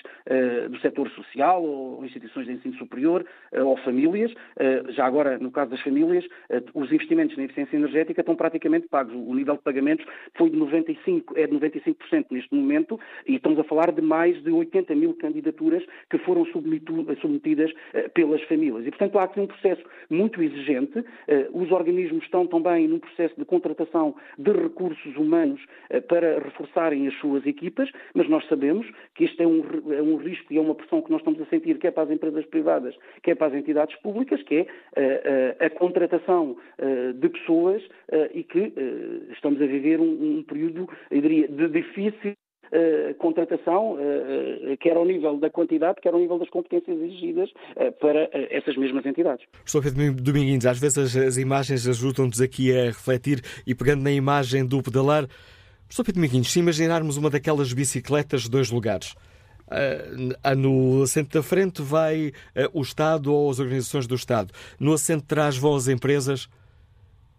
do 0.69 0.79
setor 0.79 1.09
social, 1.11 1.63
ou 1.63 2.03
instituições 2.05 2.47
de 2.47 2.53
ensino 2.53 2.75
superior, 2.75 3.25
ou 3.53 3.77
famílias. 3.77 4.33
já 4.89 5.05
agora, 5.05 5.37
no 5.37 5.51
caso 5.51 5.71
das 5.71 5.81
famílias, 5.81 6.25
os 6.73 6.91
investimentos 6.91 7.37
na 7.37 7.43
eficiência 7.43 7.75
energética 7.75 8.21
estão 8.21 8.35
praticamente 8.35 8.87
pagos. 8.87 9.13
O 9.13 9.33
nível 9.33 9.55
de 9.55 9.61
pagamentos 9.61 10.05
foi 10.35 10.49
de 10.49 10.57
95, 10.57 11.37
é 11.37 11.47
de 11.47 11.53
95% 11.53 12.25
neste 12.31 12.53
momento, 12.53 12.99
e 13.27 13.35
estamos 13.35 13.59
a 13.59 13.63
falar 13.63 13.91
de 13.91 14.01
mais 14.01 14.41
de 14.43 14.51
80 14.51 14.95
mil 14.95 15.13
candidaturas 15.15 15.83
que 16.09 16.17
foram 16.19 16.45
submetidas 16.45 17.71
pelas 18.13 18.41
famílias. 18.43 18.85
E, 18.85 18.89
portanto, 18.89 19.19
há 19.19 19.23
aqui 19.23 19.39
um 19.39 19.47
processo 19.47 19.83
muito 20.09 20.41
exigente. 20.41 21.03
Os 21.53 21.71
organismos 21.71 22.23
estão 22.23 22.47
também 22.47 22.92
num 22.93 22.99
processo 22.99 23.33
de 23.37 23.45
contratação 23.45 24.15
de 24.37 24.51
recursos 24.51 25.15
humanos 25.17 25.59
eh, 25.89 25.99
para 25.99 26.39
reforçarem 26.39 27.07
as 27.07 27.13
suas 27.15 27.45
equipas, 27.45 27.89
mas 28.13 28.29
nós 28.29 28.47
sabemos 28.47 28.87
que 29.15 29.25
este 29.25 29.41
é 29.41 29.47
um, 29.47 29.63
é 29.91 30.01
um 30.01 30.17
risco 30.17 30.53
e 30.53 30.57
é 30.57 30.61
uma 30.61 30.75
pressão 30.75 31.01
que 31.01 31.11
nós 31.11 31.21
estamos 31.21 31.41
a 31.41 31.45
sentir, 31.45 31.77
quer 31.79 31.91
para 31.91 32.03
as 32.03 32.11
empresas 32.11 32.45
privadas, 32.45 32.95
quer 33.23 33.35
para 33.35 33.47
as 33.47 33.53
entidades 33.53 33.95
públicas, 34.01 34.41
que 34.43 34.55
é 34.55 34.61
a, 34.61 35.01
eh, 35.01 35.57
a, 35.59 35.63
eh, 35.63 35.65
a 35.65 35.69
contratação 35.71 36.55
de 37.19 37.29
pessoas 37.29 37.81
e 38.33 38.43
que 38.43 38.73
estamos 39.31 39.61
a 39.61 39.65
viver 39.65 39.99
um, 39.99 40.37
um 40.37 40.43
período, 40.43 40.87
eu 41.09 41.21
diria, 41.21 41.47
de 41.47 41.67
difícil 41.69 42.33
Uh, 42.73 43.13
contratação, 43.19 43.93
uh, 43.93 44.73
uh, 44.73 44.77
quer 44.79 44.97
ao 44.97 45.05
nível 45.05 45.37
da 45.37 45.47
quantidade, 45.47 46.01
quer 46.01 46.11
ao 46.11 46.19
nível 46.19 46.39
das 46.39 46.49
competências 46.49 46.99
exigidas 46.99 47.51
para 47.99 48.27
essas 48.49 48.75
mesmas 48.75 49.05
entidades. 49.05 49.45
Professor 49.51 49.83
Pedro 49.83 50.23
Dominguinhos, 50.23 50.65
às 50.65 50.79
vezes 50.79 50.97
as, 50.97 51.15
as 51.15 51.37
imagens 51.37 51.87
ajudam-nos 51.87 52.41
aqui 52.41 52.75
a 52.75 52.85
refletir 52.85 53.41
e 53.67 53.75
pegando 53.75 54.01
na 54.01 54.11
imagem 54.11 54.65
do 54.65 54.81
pedalar, 54.81 55.27
Professor 55.83 56.03
Pedro 56.03 56.21
Dominguinhos, 56.21 56.51
se 56.51 56.59
imaginarmos 56.59 57.15
uma 57.15 57.29
daquelas 57.29 57.71
bicicletas 57.71 58.41
de 58.43 58.49
dois 58.49 58.71
lugares, 58.71 59.13
no 60.57 61.03
assento 61.03 61.37
da 61.37 61.43
frente 61.43 61.81
vai 61.83 62.31
o 62.73 62.81
Estado 62.81 63.31
ou 63.31 63.51
as 63.51 63.59
organizações 63.59 64.07
do 64.07 64.15
Estado, 64.15 64.51
no 64.79 64.93
assento 64.93 65.21
de 65.21 65.27
trás 65.27 65.55
vão 65.57 65.75
as 65.75 65.87
empresas, 65.87 66.49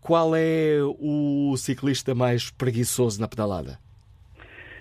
qual 0.01 0.37
é 0.37 0.79
o 0.83 1.57
ciclista 1.57 2.15
mais 2.15 2.51
preguiçoso 2.51 3.21
na 3.21 3.27
pedalada? 3.27 3.83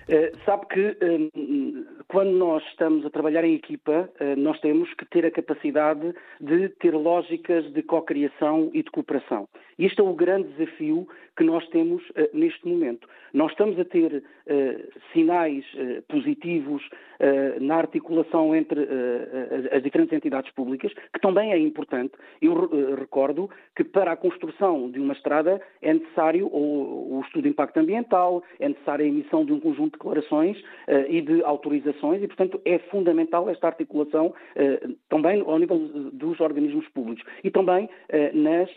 Eh, 0.08 0.32
sabe 0.44 0.66
que 0.66 0.96
um, 1.02 1.86
quando 2.08 2.32
nós 2.32 2.62
estamos 2.66 3.06
a 3.06 3.10
trabalhar 3.10 3.44
em 3.44 3.54
equipa, 3.54 4.10
uh, 4.20 4.36
nós 4.36 4.60
temos 4.60 4.92
que 4.94 5.06
ter 5.06 5.24
a 5.24 5.30
capacidade 5.30 6.14
de 6.40 6.68
ter 6.68 6.94
lógicas 6.94 7.64
de 7.72 7.82
cocriação 7.82 8.70
e 8.74 8.82
de 8.82 8.90
cooperação. 8.90 9.48
Este 9.78 10.00
é 10.00 10.04
o 10.04 10.14
grande 10.14 10.48
desafio 10.48 11.06
que 11.36 11.44
nós 11.44 11.66
temos 11.68 12.02
uh, 12.10 12.28
neste 12.32 12.66
momento. 12.66 13.08
Nós 13.32 13.50
estamos 13.50 13.78
a 13.78 13.84
ter 13.84 14.22
uh, 14.22 15.00
sinais 15.12 15.64
uh, 15.74 16.02
positivos 16.08 16.82
na 17.60 17.76
articulação 17.76 18.54
entre 18.56 18.80
as, 18.80 19.72
as, 19.72 19.82
diferentes 19.84 20.12
entidades 20.12 20.50
públicas, 20.50 20.92
que 20.92 21.20
também 21.20 21.52
é 21.52 21.58
importante. 21.58 22.12
Eu 22.42 22.96
recordo 22.96 23.48
que 23.76 23.84
para 23.84 24.12
a 24.12 24.16
construção 24.16 24.90
de 24.90 24.98
uma 24.98 25.12
estrada 25.12 25.62
é 25.80 25.94
necessário 25.94 26.48
o, 26.48 27.16
o, 27.16 27.20
estudo 27.20 27.44
de 27.44 27.50
impacto 27.50 27.78
ambiental, 27.78 28.42
é 28.58 28.68
necessária 28.68 29.04
a 29.04 29.08
emissão 29.08 29.44
de 29.44 29.52
um 29.52 29.60
conjunto 29.60 29.92
de 29.92 29.98
declarações 29.98 30.60
e 31.08 31.20
de 31.22 31.42
autorizações 31.44 32.20
e, 32.20 32.26
portanto, 32.26 32.60
é 32.64 32.78
fundamental 32.90 33.48
esta 33.48 33.68
articulação 33.68 34.34
também 35.08 35.40
ao 35.40 35.58
nível 35.58 35.78
dos 36.12 36.40
organismos 36.40 36.86
públicos 36.88 37.24
e 37.44 37.50
também 37.50 37.88
nas, 38.34 38.68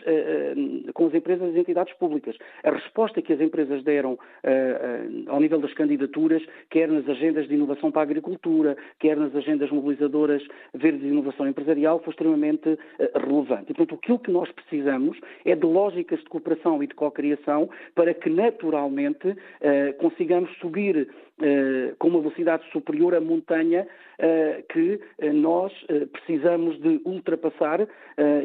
com 0.94 1.06
as 1.06 1.14
empresas 1.14 1.54
e 1.54 1.58
entidades 1.58 1.94
públicas 1.94 2.36
a 2.64 2.70
resposta 2.70 3.22
que 3.22 3.32
as 3.32 3.40
empresas 3.40 3.82
deram 3.82 4.12
uh, 4.12 4.16
uh, 4.16 5.30
ao 5.30 5.40
nível 5.40 5.60
das 5.60 5.72
candidaturas, 5.74 6.42
quer 6.70 6.88
nas 6.88 7.08
agendas 7.08 7.48
de 7.48 7.54
inovação 7.54 7.90
para 7.90 8.02
a 8.02 8.04
agricultura, 8.04 8.76
quer 8.98 9.16
nas 9.16 9.34
agendas 9.34 9.70
mobilizadoras 9.70 10.42
verdes 10.74 11.00
de 11.00 11.08
inovação 11.08 11.46
empresarial, 11.48 12.00
foi 12.00 12.12
extremamente 12.12 12.68
uh, 12.68 12.78
relevante. 13.18 13.72
E, 13.72 13.74
portanto, 13.74 13.98
aquilo 14.02 14.18
que 14.18 14.30
nós 14.30 14.50
precisamos 14.52 15.18
é 15.44 15.54
de 15.54 15.66
lógicas 15.66 16.18
de 16.20 16.26
cooperação 16.26 16.82
e 16.82 16.86
de 16.86 16.94
co-criação 16.94 17.68
para 17.94 18.12
que, 18.14 18.28
naturalmente, 18.28 19.36
consigamos 19.98 20.50
subir 20.58 21.08
com 21.98 22.08
uma 22.08 22.20
velocidade 22.20 22.64
superior 22.72 23.14
a 23.14 23.20
montanha 23.20 23.86
que 24.68 25.00
nós 25.32 25.72
precisamos 26.12 26.80
de 26.80 27.00
ultrapassar 27.04 27.86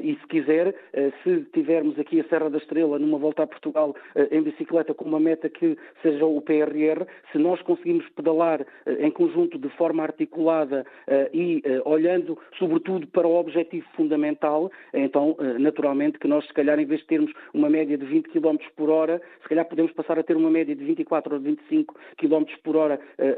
e, 0.03 0.15
se 0.15 0.27
quiser, 0.27 0.75
se 1.23 1.41
tivermos 1.53 1.97
aqui 1.97 2.19
a 2.19 2.23
Serra 2.25 2.49
da 2.49 2.57
Estrela 2.57 2.99
numa 2.99 3.17
volta 3.17 3.43
a 3.43 3.47
Portugal 3.47 3.95
eh, 4.15 4.27
em 4.31 4.41
bicicleta 4.41 4.93
com 4.93 5.05
uma 5.05 5.19
meta 5.19 5.49
que 5.49 5.77
seja 6.01 6.25
o 6.25 6.41
PRR, 6.41 7.05
se 7.31 7.37
nós 7.37 7.61
conseguimos 7.61 8.07
pedalar 8.09 8.65
eh, 8.85 9.07
em 9.07 9.11
conjunto 9.11 9.57
de 9.57 9.69
forma 9.69 10.03
articulada 10.03 10.85
eh, 11.07 11.29
e 11.33 11.63
olhando 11.85 12.37
sobretudo 12.57 13.07
para 13.07 13.27
o 13.27 13.35
objetivo 13.35 13.85
fundamental, 13.95 14.71
então 14.93 15.35
naturalmente 15.59 16.19
que 16.19 16.27
nós 16.27 16.45
se 16.45 16.53
calhar 16.53 16.79
em 16.79 16.85
vez 16.85 17.01
de 17.01 17.07
termos 17.07 17.31
uma 17.53 17.69
média 17.69 17.97
de 17.97 18.05
20 18.05 18.29
km 18.29 18.57
por 18.75 18.89
hora, 18.89 19.21
se 19.41 19.49
calhar 19.49 19.65
podemos 19.65 19.91
passar 19.93 20.19
a 20.19 20.23
ter 20.23 20.35
uma 20.35 20.49
média 20.49 20.75
de 20.75 20.83
24 20.83 21.35
ou 21.35 21.39
25 21.39 21.95
km 22.17 22.43
por 22.63 22.75
hora 22.75 22.82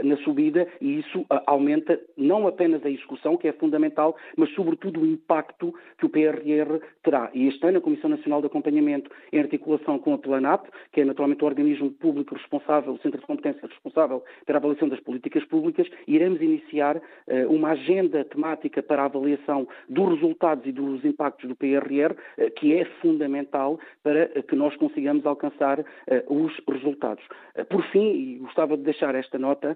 na 0.04 0.18
subida 0.18 0.68
e 0.82 1.00
isso 1.00 1.26
aumenta 1.46 2.00
não 2.18 2.48
apenas 2.48 2.86
a 2.86 2.90
execução, 2.90 3.38
que 3.38 3.48
é 3.48 3.54
fundamental, 3.54 4.16
mas 4.36 4.50
sobretudo 4.54 5.02
o 5.02 5.06
impacto 5.06 5.74
que 5.98 6.06
o 6.06 6.10
PRR 6.10 6.80
terá. 7.04 7.30
E 7.34 7.48
este 7.48 7.66
ano 7.66 7.78
a 7.78 7.82
Comissão 7.82 8.10
Nacional 8.10 8.42
de 8.42 8.48
Acompanhamento, 8.48 9.10
em 9.32 9.40
articulação 9.40 10.00
com 10.00 10.14
a 10.14 10.18
Planap, 10.18 10.68
que 10.92 11.02
é 11.02 11.06
naturalmente 11.06 11.44
o 11.44 11.48
organismo 11.48 11.92
público 11.92 12.36
responsável, 12.36 12.94
o 12.94 13.00
centro 13.00 13.20
de 13.20 13.26
competência 13.26 13.68
responsável 13.68 14.24
pela 14.46 14.60
avaliação 14.60 14.88
das 14.88 15.00
políticas 15.00 15.44
públicas, 15.46 15.88
iremos 16.08 16.42
iniciar 16.42 16.98
uh, 16.98 17.02
uma 17.50 17.72
agenda 17.72 18.24
temática 18.24 18.82
para 18.82 19.04
a 19.04 19.06
avaliação 19.06 19.68
dos 19.90 20.16
resultados 20.16 20.66
e 20.66 20.72
dos 20.72 21.04
impactos 21.04 21.48
do 21.48 21.56
PRR, 21.56 22.16
eh, 22.38 22.50
que 22.50 22.74
é 22.74 22.86
fundamental 23.02 23.80
para 24.04 24.28
que 24.44 24.56
nós 24.56 24.76
consigamos 24.78 25.26
alcançar 25.26 25.84
os 26.30 26.54
resultados. 26.68 27.24
por 27.70 27.84
fim, 27.92 28.38
gostava 28.40 28.78
de 28.78 28.84
deixar 28.84 29.16
esta 29.16 29.35
nota, 29.38 29.76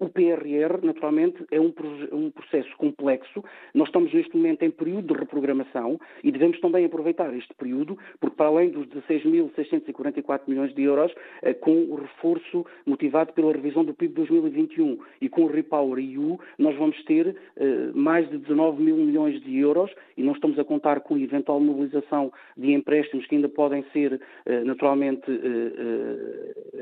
o 0.00 0.08
PRR, 0.08 0.82
naturalmente, 0.82 1.44
é 1.50 1.60
um, 1.60 1.72
um 2.12 2.30
processo 2.30 2.74
complexo. 2.76 3.44
Nós 3.74 3.88
estamos 3.88 4.12
neste 4.12 4.36
momento 4.36 4.62
em 4.62 4.70
período 4.70 5.14
de 5.14 5.20
reprogramação 5.20 5.98
e 6.22 6.30
devemos 6.30 6.58
também 6.60 6.84
aproveitar 6.84 7.34
este 7.34 7.52
período, 7.54 7.98
porque 8.20 8.36
para 8.36 8.46
além 8.46 8.70
dos 8.70 8.86
16.640 8.88 10.06
44 10.16 10.50
milhões 10.50 10.74
de 10.74 10.82
euros, 10.82 11.12
eh, 11.42 11.54
com 11.54 11.72
o 11.72 11.96
reforço 11.96 12.64
motivado 12.84 13.32
pela 13.32 13.52
revisão 13.52 13.84
do 13.84 13.94
PIB 13.94 14.10
de 14.10 14.26
2021. 14.26 14.98
E 15.20 15.28
com 15.28 15.44
o 15.44 15.46
Repower 15.46 15.98
EU, 15.98 16.38
nós 16.58 16.76
vamos 16.76 17.02
ter 17.04 17.36
eh, 17.56 17.90
mais 17.94 18.28
de 18.30 18.38
19 18.38 18.82
mil 18.82 18.96
milhões 18.96 19.40
de 19.42 19.58
euros 19.58 19.90
e 20.16 20.22
não 20.22 20.32
estamos 20.32 20.58
a 20.58 20.64
contar 20.64 21.00
com 21.00 21.14
a 21.14 21.20
eventual 21.20 21.60
mobilização 21.60 22.32
de 22.56 22.72
empréstimos 22.72 23.26
que 23.26 23.34
ainda 23.34 23.48
podem 23.48 23.84
ser 23.92 24.20
eh, 24.46 24.64
naturalmente 24.64 25.26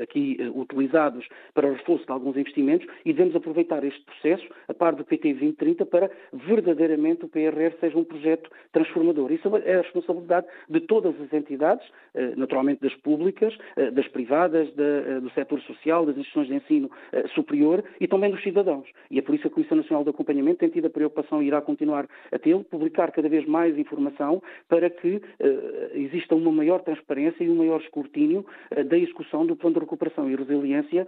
aqui 0.01 0.37
utilizados 0.53 1.27
para 1.53 1.71
reforço 1.71 2.04
de 2.05 2.11
alguns 2.11 2.37
investimentos 2.37 2.87
e 3.03 3.11
devemos 3.11 3.35
aproveitar 3.35 3.83
este 3.83 4.01
processo, 4.03 4.47
a 4.67 4.73
par 4.73 4.95
do 4.95 5.03
PT 5.03 5.33
2030, 5.33 5.85
para 5.85 6.11
verdadeiramente 6.33 7.25
o 7.25 7.27
PRR 7.27 7.73
seja 7.79 7.97
um 7.97 8.03
projeto 8.03 8.49
transformador. 8.71 9.31
Isso 9.31 9.47
é 9.57 9.75
a 9.75 9.81
responsabilidade 9.81 10.47
de 10.69 10.79
todas 10.81 11.19
as 11.21 11.33
entidades, 11.33 11.85
naturalmente 12.35 12.81
das 12.81 12.93
públicas, 12.95 13.55
eh, 13.75 13.91
das 13.91 14.07
privadas, 14.07 14.67
eh, 14.77 15.19
do 15.19 15.29
setor 15.31 15.59
social, 15.61 16.05
das 16.05 16.17
instituições 16.17 16.47
de 16.47 16.55
ensino 16.55 16.91
eh, 17.11 17.27
superior 17.29 17.83
e 17.99 18.07
também 18.07 18.31
dos 18.31 18.41
cidadãos. 18.41 18.87
E 19.09 19.19
é 19.19 19.21
por 19.21 19.33
isso 19.35 19.43
que 19.43 19.47
a 19.47 19.51
Comissão 19.51 19.77
Nacional 19.77 20.03
de 20.03 20.09
Acompanhamento 20.09 20.59
tem 20.59 20.69
tido 20.69 20.85
a 20.87 20.89
preocupação 20.89 21.41
e 21.41 21.47
irá 21.47 21.61
continuar 21.61 22.07
a 22.31 22.39
tê-lo, 22.39 22.63
publicar 22.63 23.11
cada 23.11 23.27
vez 23.29 23.45
mais 23.45 23.77
informação 23.77 24.41
para 24.67 24.89
que 24.89 25.21
exista 25.93 26.35
uma 26.35 26.51
maior 26.51 26.81
transparência 26.81 27.43
e 27.43 27.49
um 27.49 27.55
maior 27.55 27.81
escrutínio 27.81 28.45
da 28.85 28.97
execução 28.97 29.45
do 29.45 29.55
Plano 29.55 29.75
de 29.75 29.79
Recuperação 29.81 30.29
e 30.29 30.35
Resiliência 30.35 31.07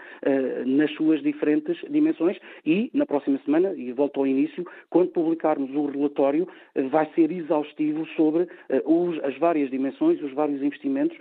suas 0.91 1.21
diferentes 1.21 1.77
dimensões 1.89 2.37
e, 2.65 2.89
na 2.93 3.05
próxima 3.05 3.39
semana, 3.45 3.73
e 3.73 3.91
volto 3.91 4.19
ao 4.19 4.27
início, 4.27 4.65
quando 4.89 5.09
publicarmos 5.09 5.69
o 5.71 5.87
relatório, 5.87 6.47
vai 6.91 7.09
ser 7.13 7.31
exaustivo 7.31 8.05
sobre 8.15 8.47
as 9.23 9.37
várias 9.37 9.69
dimensões, 9.69 10.21
os 10.21 10.33
vários 10.33 10.61
investimentos 10.61 11.17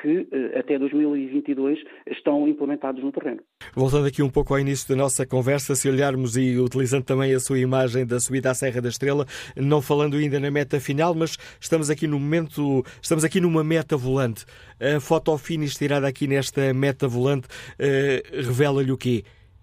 que 0.00 0.26
eh, 0.30 0.58
até 0.58 0.78
2022 0.78 1.78
estão 2.10 2.46
implementados 2.46 3.02
no 3.02 3.12
terreno. 3.12 3.40
Voltando 3.74 4.06
aqui 4.06 4.22
um 4.22 4.30
pouco 4.30 4.54
ao 4.54 4.60
início 4.60 4.88
da 4.88 4.96
nossa 4.96 5.26
conversa, 5.26 5.74
se 5.74 5.88
olharmos 5.88 6.36
e 6.36 6.58
utilizando 6.58 7.04
também 7.04 7.34
a 7.34 7.40
sua 7.40 7.58
imagem 7.58 8.06
da 8.06 8.20
subida 8.20 8.50
à 8.50 8.54
Serra 8.54 8.80
da 8.80 8.88
Estrela, 8.88 9.26
não 9.56 9.82
falando 9.82 10.16
ainda 10.16 10.38
na 10.38 10.50
meta 10.50 10.78
final, 10.80 11.14
mas 11.14 11.36
estamos 11.60 11.90
aqui 11.90 12.06
no 12.06 12.18
momento, 12.18 12.84
estamos 13.02 13.24
aqui 13.24 13.40
numa 13.40 13.64
meta 13.64 13.96
volante. 13.96 14.44
A 14.80 15.00
foto 15.00 15.36
finish 15.38 15.76
tirada 15.76 16.06
aqui 16.06 16.26
nesta 16.26 16.74
meta 16.74 17.06
volante 17.06 17.46
uh, 17.48 18.44
revela-lhe 18.46 18.90
o 18.90 18.98
quê? 18.98 19.22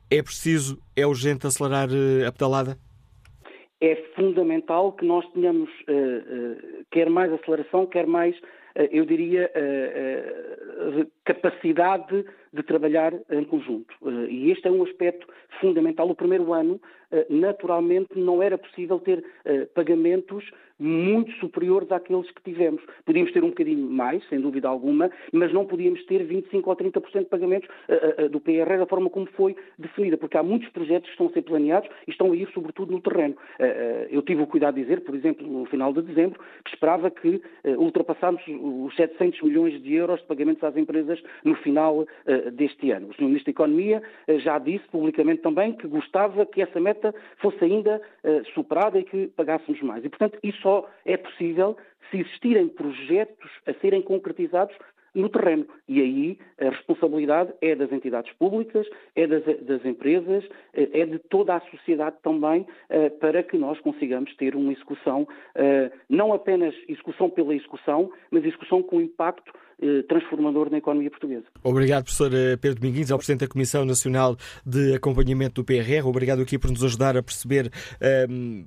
É 0.10 0.22
preciso, 0.22 0.82
é 0.96 1.06
urgente 1.06 1.46
acelerar 1.48 1.90
uh, 1.90 2.28
a 2.28 2.32
pedalada? 2.32 2.78
É 3.82 3.96
fundamental 4.16 4.94
que 4.94 5.06
nós 5.06 5.26
tenhamos 5.34 5.70
uh, 5.70 6.86
quer 6.92 7.10
mais 7.10 7.32
aceleração, 7.34 7.86
quer 7.86 8.06
mais 8.06 8.36
eu 8.90 9.06
diria, 9.06 9.52
capacidade 11.26 12.24
de 12.54 12.64
trabalhar 12.64 13.14
em 13.30 13.44
conjunto. 13.44 13.94
E 14.30 14.52
este 14.52 14.68
é 14.68 14.72
um 14.72 14.84
aspecto 14.84 15.28
fundamental. 15.60 16.10
O 16.10 16.16
primeiro 16.16 16.54
ano, 16.54 16.80
naturalmente, 17.30 18.18
não 18.18 18.42
era 18.42 18.58
possível 18.58 19.00
ter 19.00 19.24
pagamentos 19.74 20.50
muito 20.80 21.32
superiores 21.34 21.92
àqueles 21.92 22.32
que 22.32 22.42
tivemos. 22.42 22.82
Podíamos 23.06 23.32
ter 23.32 23.44
um 23.44 23.50
bocadinho 23.50 23.88
mais, 23.88 24.28
sem 24.30 24.42
dúvida 24.42 24.68
alguma, 24.68 25.12
mas 25.32 25.54
não 25.54 25.64
podíamos 25.64 26.04
ter 26.08 26.28
25% 26.28 26.64
ou 26.66 26.76
30% 26.76 27.20
de 27.20 27.26
pagamentos 27.26 27.70
do 28.32 28.40
PRR 28.40 28.80
da 28.80 28.88
forma 28.88 29.08
como 29.08 29.28
foi 29.28 29.56
definida, 29.78 30.18
porque 30.18 30.38
há 30.38 30.44
muitos 30.44 30.68
projetos 30.70 31.06
que 31.06 31.12
estão 31.12 31.28
a 31.28 31.32
ser 31.32 31.44
planeados 31.44 31.88
e 32.08 32.12
estão 32.12 32.32
a 32.32 32.36
ir 32.36 32.50
sobretudo 32.52 32.92
no 32.92 33.00
terreno. 33.00 33.36
Eu 34.10 34.24
tive 34.24 34.42
o 34.42 34.48
cuidado 34.48 34.76
de 34.76 34.82
dizer, 34.82 35.02
por 35.02 35.14
exemplo, 35.14 35.46
no 35.46 35.66
final 35.66 35.94
de 35.94 36.02
dezembro, 36.02 36.40
que 36.66 36.72
esperava 36.72 37.12
que 37.12 37.40
ultrapassássemos 37.78 38.42
os 38.88 38.96
700 38.96 39.40
milhões 39.44 39.82
de 39.84 39.94
euros 39.94 40.20
de 40.20 40.26
pagamentos 40.26 40.64
às 40.64 40.76
empresas 40.76 41.22
no 41.44 41.54
final 41.58 42.08
deste 42.52 42.92
ano. 42.92 43.10
O 43.10 43.14
Sr. 43.14 43.24
Ministro 43.24 43.46
da 43.46 43.52
Economia 43.52 44.04
já 44.40 44.58
disse 44.58 44.88
publicamente 44.90 45.42
também 45.42 45.74
que 45.74 45.88
gostava 45.88 46.46
que 46.46 46.62
essa 46.62 46.80
meta 46.80 47.14
fosse 47.38 47.64
ainda 47.64 48.02
superada 48.54 49.00
e 49.00 49.04
que 49.04 49.28
pagássemos 49.28 49.82
mais. 49.82 50.04
E, 50.04 50.10
portanto, 50.10 50.38
isso 50.44 50.62
só 50.62 50.90
é 51.06 51.18
possível 51.18 51.78
se 52.10 52.20
existirem 52.20 52.68
projetos 52.68 53.50
a 53.66 53.74
serem 53.76 54.02
concretizados 54.02 54.76
no 55.14 55.30
terreno. 55.30 55.66
E 55.88 56.02
aí 56.02 56.40
a 56.60 56.70
responsabilidade 56.70 57.54
é 57.62 57.76
das 57.76 57.92
entidades 57.92 58.32
públicas, 58.34 58.88
é 59.16 59.28
das, 59.28 59.44
das 59.62 59.86
empresas, 59.86 60.48
eh, 60.74 60.90
é 60.94 61.06
de 61.06 61.20
toda 61.20 61.56
a 61.56 61.62
sociedade 61.62 62.16
também, 62.24 62.66
eh, 62.90 63.10
para 63.10 63.44
que 63.44 63.58
nós 63.58 63.80
consigamos 63.82 64.34
ter 64.38 64.56
uma 64.56 64.72
execução, 64.72 65.28
eh, 65.56 65.92
não 66.10 66.34
apenas 66.34 66.74
execução 66.88 67.30
pela 67.30 67.54
execução, 67.54 68.12
mas 68.30 68.46
execução 68.46 68.82
com 68.82 69.02
impacto 69.02 69.52
transformador 70.08 70.70
na 70.70 70.78
economia 70.78 71.10
portuguesa. 71.10 71.46
Obrigado, 71.64 72.04
professor 72.04 72.32
Pedro 72.60 72.80
Domingues, 72.80 73.12
ao 73.12 73.18
Presidente 73.18 73.42
da 73.42 73.48
Comissão 73.48 73.86
Nacional 73.86 74.38
de 74.66 74.96
Acompanhamento 74.96 75.62
do 75.62 75.66
PRR. 75.66 76.06
Obrigado 76.06 76.42
aqui 76.42 76.58
por 76.58 76.70
nos 76.70 76.84
ajudar 76.84 77.18
a 77.18 77.24
perceber. 77.24 77.72
Um 78.30 78.66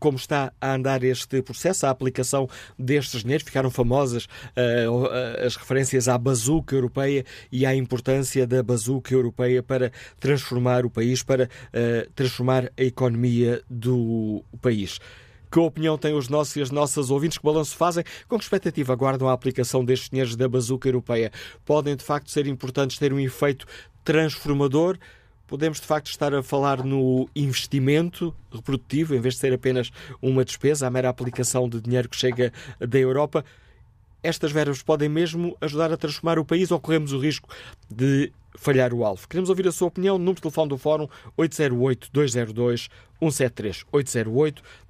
como 0.00 0.16
está 0.16 0.52
a 0.60 0.74
andar 0.74 1.04
este 1.04 1.42
processo, 1.42 1.86
a 1.86 1.90
aplicação 1.90 2.48
destes 2.76 3.22
dinheiros. 3.22 3.44
Ficaram 3.44 3.70
famosas 3.70 4.24
uh, 4.24 5.44
as 5.46 5.54
referências 5.54 6.08
à 6.08 6.16
bazuca 6.16 6.74
europeia 6.74 7.24
e 7.52 7.66
à 7.66 7.74
importância 7.74 8.46
da 8.46 8.62
bazuca 8.62 9.14
europeia 9.14 9.62
para 9.62 9.92
transformar 10.18 10.86
o 10.86 10.90
país, 10.90 11.22
para 11.22 11.44
uh, 11.44 12.10
transformar 12.14 12.72
a 12.76 12.82
economia 12.82 13.62
do 13.68 14.42
país. 14.62 14.98
Que 15.50 15.58
opinião 15.58 15.98
têm 15.98 16.14
os 16.14 16.28
nossos 16.28 16.54
e 16.56 16.62
as 16.62 16.70
nossas 16.70 17.10
ouvintes? 17.10 17.38
Que 17.38 17.44
balanço 17.44 17.76
fazem? 17.76 18.04
Com 18.28 18.38
que 18.38 18.44
expectativa 18.44 18.92
aguardam 18.92 19.28
a 19.28 19.32
aplicação 19.32 19.84
destes 19.84 20.08
dinheiros 20.08 20.36
da 20.36 20.48
bazuca 20.48 20.88
europeia? 20.88 21.32
Podem, 21.64 21.96
de 21.96 22.04
facto, 22.04 22.30
ser 22.30 22.46
importantes 22.46 22.98
ter 22.98 23.12
um 23.12 23.18
efeito 23.18 23.66
transformador? 24.04 24.96
Podemos, 25.48 25.80
de 25.80 25.86
facto, 25.86 26.06
estar 26.06 26.32
a 26.32 26.44
falar 26.44 26.84
no 26.84 27.28
investimento 27.34 28.32
reprodutivo, 28.52 29.16
em 29.16 29.20
vez 29.20 29.34
de 29.34 29.40
ser 29.40 29.52
apenas 29.52 29.90
uma 30.22 30.44
despesa, 30.44 30.86
a 30.86 30.90
mera 30.90 31.08
aplicação 31.08 31.68
de 31.68 31.80
dinheiro 31.80 32.08
que 32.08 32.16
chega 32.16 32.52
da 32.78 32.98
Europa? 32.98 33.44
Estas 34.22 34.52
verbas 34.52 34.82
podem 34.82 35.08
mesmo 35.08 35.56
ajudar 35.60 35.92
a 35.92 35.96
transformar 35.96 36.38
o 36.38 36.44
país 36.44 36.70
ou 36.70 36.78
corremos 36.78 37.12
o 37.12 37.18
risco 37.18 37.48
de 37.90 38.30
falhar 38.56 38.92
o 38.92 39.04
alvo? 39.04 39.28
Queremos 39.28 39.50
ouvir 39.50 39.68
a 39.68 39.72
sua 39.72 39.88
opinião. 39.88 40.18
Número 40.18 40.36
de 40.36 40.42
telefone 40.42 40.68
do 40.68 40.78
Fórum 40.78 41.08
808-202-173. 41.38 43.84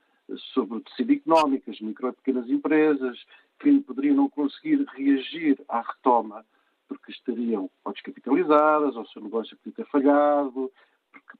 sobre 0.52 0.78
o 0.78 0.80
tecido 0.80 1.12
económico, 1.12 1.70
as 1.70 1.80
micro 1.80 2.08
e 2.08 2.12
pequenas 2.12 2.48
empresas, 2.48 3.18
que 3.58 3.80
poderiam 3.80 4.16
não 4.16 4.28
conseguir 4.28 4.84
reagir 4.94 5.60
à 5.68 5.80
retoma 5.80 6.44
porque 6.88 7.12
estariam 7.12 7.70
ou 7.84 7.92
descapitalizadas, 7.92 8.96
ou 8.96 9.02
o 9.02 9.08
seu 9.08 9.22
negócio 9.22 9.56
podia 9.58 9.84
ter 9.84 9.90
falhado, 9.90 10.70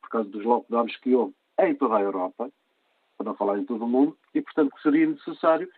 por 0.01 0.09
causa 0.09 0.29
dos 0.29 0.45
lockdowns 0.45 0.97
que 0.99 1.15
houve 1.15 1.35
em 1.61 1.75
toda 1.75 1.97
a 1.97 2.03
Europa, 2.03 2.51
para 3.17 3.27
não 3.27 3.35
falar 3.35 3.59
em 3.59 3.65
todo 3.65 3.85
o 3.85 3.89
mundo, 3.89 4.17
e 4.35 4.43
portanto 4.43 4.75
que 4.75 4.83
seria 4.83 5.07
necessário 5.07 5.69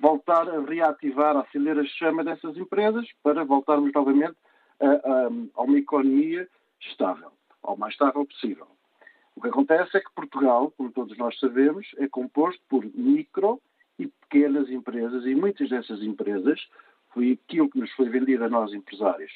voltar 0.00 0.48
a 0.48 0.60
reativar, 0.60 1.36
a 1.36 1.40
acender 1.40 1.78
a 1.78 1.84
chama 1.84 2.24
dessas 2.24 2.56
empresas 2.56 3.06
para 3.22 3.44
voltarmos 3.44 3.92
novamente 3.92 4.36
a, 4.80 4.86
a, 4.86 5.26
a 5.54 5.62
uma 5.62 5.78
economia 5.78 6.48
estável, 6.80 7.32
ao 7.62 7.76
mais 7.76 7.94
estável 7.94 8.24
possível. 8.24 8.66
O 9.36 9.40
que 9.40 9.48
acontece 9.48 9.96
é 9.96 10.00
que 10.00 10.12
Portugal, 10.14 10.72
como 10.76 10.92
todos 10.92 11.16
nós 11.16 11.38
sabemos, 11.38 11.86
é 11.98 12.08
composto 12.08 12.60
por 12.68 12.84
micro 12.84 13.60
e 13.98 14.06
pequenas 14.06 14.68
empresas 14.70 15.24
e 15.24 15.34
muitas 15.34 15.70
dessas 15.70 16.02
empresas 16.02 16.60
foi 17.10 17.32
aquilo 17.32 17.70
que 17.70 17.78
nos 17.78 17.90
foi 17.92 18.08
vendido 18.08 18.44
a 18.44 18.48
nós 18.48 18.72
empresários 18.72 19.32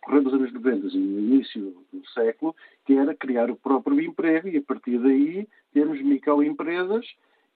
correndo 0.00 0.30
dos 0.30 0.34
anos 0.34 0.52
90 0.52 0.86
e 0.88 0.98
no 0.98 1.20
início 1.20 1.84
do 1.92 2.08
século, 2.10 2.54
que 2.84 2.94
era 2.94 3.14
criar 3.14 3.50
o 3.50 3.56
próprio 3.56 4.00
emprego 4.00 4.48
e 4.48 4.58
a 4.58 4.62
partir 4.62 4.98
daí 4.98 5.48
termos 5.72 6.00
microempresas, 6.00 7.06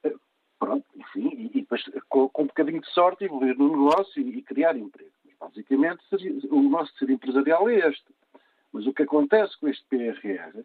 eh, 0.05 0.15
pronto, 0.59 0.85
enfim, 0.97 1.51
e, 1.55 1.61
depois 1.61 1.83
com, 2.09 2.29
com, 2.29 2.43
um 2.43 2.47
bocadinho 2.47 2.81
de 2.81 2.91
sorte 2.91 3.25
evoluir 3.25 3.57
no 3.57 3.69
negócio 3.69 4.23
e, 4.23 4.39
e 4.39 4.43
criar 4.43 4.77
emprego. 4.77 5.13
Mas, 5.25 5.35
basicamente, 5.39 6.03
o 6.51 6.63
nosso 6.63 6.93
ser 6.99 7.11
empresarial 7.11 7.69
é 7.69 7.89
este. 7.89 8.15
Mas 8.73 8.87
o 8.87 8.93
que 8.93 9.03
acontece 9.03 9.59
com 9.59 9.69
este 9.69 9.85
PRR 9.89 10.65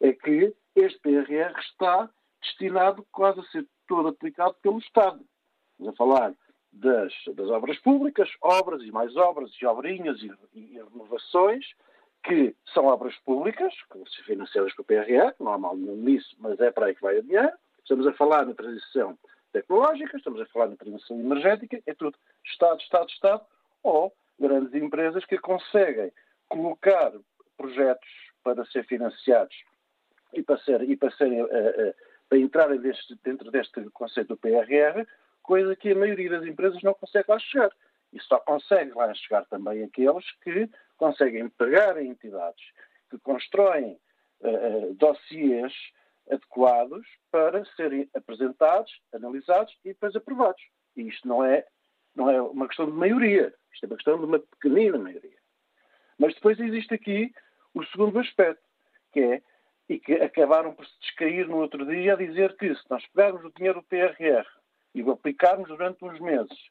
é 0.00 0.12
que 0.12 0.54
este 0.74 0.98
PRR 1.00 1.58
está 1.60 2.10
destinado 2.40 3.06
quase 3.12 3.40
a 3.40 3.44
ser 3.44 3.66
todo 3.86 4.08
aplicado 4.08 4.54
pelo 4.62 4.78
Estado. 4.78 5.20
Estamos 5.72 5.94
a 5.94 5.96
falar 5.96 6.34
das, 6.72 7.12
das 7.34 7.48
obras 7.48 7.78
públicas, 7.78 8.28
obras 8.40 8.82
e 8.82 8.90
mais 8.90 9.14
obras, 9.16 9.50
e 9.60 9.66
obrinhas 9.66 10.20
e, 10.22 10.32
e 10.54 10.82
renovações, 10.90 11.66
que 12.24 12.54
são 12.72 12.86
obras 12.86 13.14
públicas, 13.18 13.74
financiadas 14.24 14.72
pelo 14.74 14.86
PRR, 14.86 15.34
não 15.40 15.52
há 15.52 15.58
mal 15.58 15.76
nenhum 15.76 15.96
nisso, 15.96 16.34
mas 16.38 16.58
é 16.60 16.70
para 16.70 16.86
aí 16.86 16.94
que 16.94 17.02
vai 17.02 17.18
o 17.18 17.22
dinheiro. 17.22 17.52
Estamos 17.80 18.06
a 18.06 18.12
falar 18.12 18.46
na 18.46 18.54
transição 18.54 19.18
tecnológica, 19.52 20.16
estamos 20.16 20.40
a 20.40 20.46
falar 20.46 20.68
na 20.68 20.76
transição 20.76 21.18
energética, 21.18 21.82
é 21.84 21.94
tudo 21.94 22.16
Estado, 22.44 22.80
Estado, 22.80 23.10
Estado, 23.10 23.44
ou 23.82 24.12
grandes 24.38 24.72
empresas 24.74 25.24
que 25.26 25.36
conseguem 25.36 26.12
colocar 26.48 27.12
projetos 27.56 28.08
para 28.42 28.64
ser 28.66 28.84
financiados 28.86 29.56
e 30.32 30.42
para, 30.42 30.58
ser, 30.58 30.82
e 30.88 30.96
para, 30.96 31.10
serem, 31.12 31.42
uh, 31.42 31.46
uh, 31.46 31.94
para 32.28 32.38
entrarem 32.38 32.80
dentro 33.22 33.50
deste 33.50 33.82
conceito 33.90 34.28
do 34.28 34.36
PRR 34.36 35.06
coisa 35.42 35.76
que 35.76 35.90
a 35.90 35.94
maioria 35.94 36.30
das 36.30 36.46
empresas 36.46 36.82
não 36.82 36.94
consegue 36.94 37.26
lá 37.28 37.38
chegar. 37.38 37.70
E 38.12 38.20
só 38.20 38.38
consegue 38.40 38.92
lá 38.92 39.12
chegar 39.14 39.44
também 39.46 39.82
aqueles 39.82 40.30
que 40.42 40.68
conseguem 40.96 41.48
pegar 41.50 42.00
em 42.00 42.10
entidades 42.10 42.62
que 43.10 43.18
constroem 43.18 43.98
uh, 44.40 44.94
dossiês 44.94 45.72
adequados 46.30 47.06
para 47.30 47.64
serem 47.76 48.08
apresentados, 48.14 48.92
analisados 49.12 49.76
e 49.84 49.88
depois 49.88 50.14
aprovados. 50.14 50.62
E 50.96 51.08
isto 51.08 51.26
não 51.26 51.44
é, 51.44 51.66
não 52.14 52.30
é 52.30 52.40
uma 52.40 52.68
questão 52.68 52.86
de 52.86 52.92
maioria, 52.92 53.52
isto 53.72 53.84
é 53.84 53.86
uma 53.86 53.96
questão 53.96 54.18
de 54.18 54.24
uma 54.24 54.38
pequenina 54.38 54.98
maioria. 54.98 55.38
Mas 56.18 56.34
depois 56.34 56.60
existe 56.60 56.94
aqui 56.94 57.32
o 57.74 57.84
segundo 57.86 58.18
aspecto, 58.18 58.62
que 59.12 59.20
é, 59.20 59.42
e 59.88 59.98
que 59.98 60.14
acabaram 60.14 60.74
por 60.74 60.86
se 60.86 61.00
descair 61.00 61.48
no 61.48 61.58
outro 61.58 61.84
dia 61.86 62.12
a 62.12 62.16
dizer 62.16 62.56
que 62.56 62.74
se 62.74 62.82
nós 62.88 63.04
pegarmos 63.08 63.44
o 63.44 63.52
dinheiro 63.52 63.80
do 63.80 63.86
PRR 63.86 64.46
e 64.94 65.02
o 65.02 65.10
aplicarmos 65.10 65.68
durante 65.68 66.04
uns 66.04 66.18
meses 66.20 66.70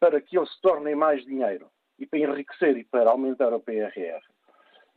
para 0.00 0.20
que 0.20 0.36
ele 0.36 0.46
se 0.46 0.60
torne 0.60 0.94
mais 0.94 1.24
dinheiro 1.24 1.68
e 1.98 2.06
para 2.06 2.18
enriquecer 2.18 2.76
e 2.76 2.84
para 2.84 3.10
aumentar 3.10 3.52
o 3.52 3.60
PRR, 3.60 4.22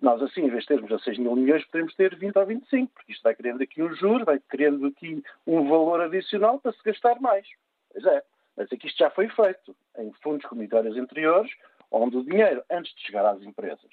nós 0.01 0.21
assim, 0.21 0.41
em 0.41 0.49
vez 0.49 0.63
de 0.63 0.67
termos 0.67 0.91
a 0.91 0.99
6 0.99 1.17
mil 1.19 1.35
milhões, 1.35 1.65
podemos 1.65 1.95
ter 1.95 2.15
20 2.15 2.37
ou 2.37 2.45
25, 2.45 2.93
porque 2.93 3.11
isto 3.11 3.23
vai 3.23 3.35
criando 3.35 3.61
aqui 3.61 3.81
um 3.81 3.93
juro, 3.95 4.25
vai 4.25 4.39
criando 4.39 4.85
aqui 4.87 5.23
um 5.47 5.67
valor 5.69 6.01
adicional 6.01 6.59
para 6.59 6.73
se 6.73 6.83
gastar 6.83 7.19
mais. 7.21 7.47
Pois 7.91 8.05
é, 8.05 8.23
mas 8.57 8.71
aqui 8.71 8.87
isto 8.87 8.97
já 8.97 9.09
foi 9.09 9.29
feito 9.29 9.75
em 9.97 10.11
fundos 10.21 10.45
comunitários 10.47 10.97
anteriores, 10.97 11.51
onde 11.91 12.17
o 12.17 12.23
dinheiro, 12.23 12.63
antes 12.69 12.93
de 12.95 13.01
chegar 13.03 13.25
às 13.25 13.41
empresas, 13.41 13.89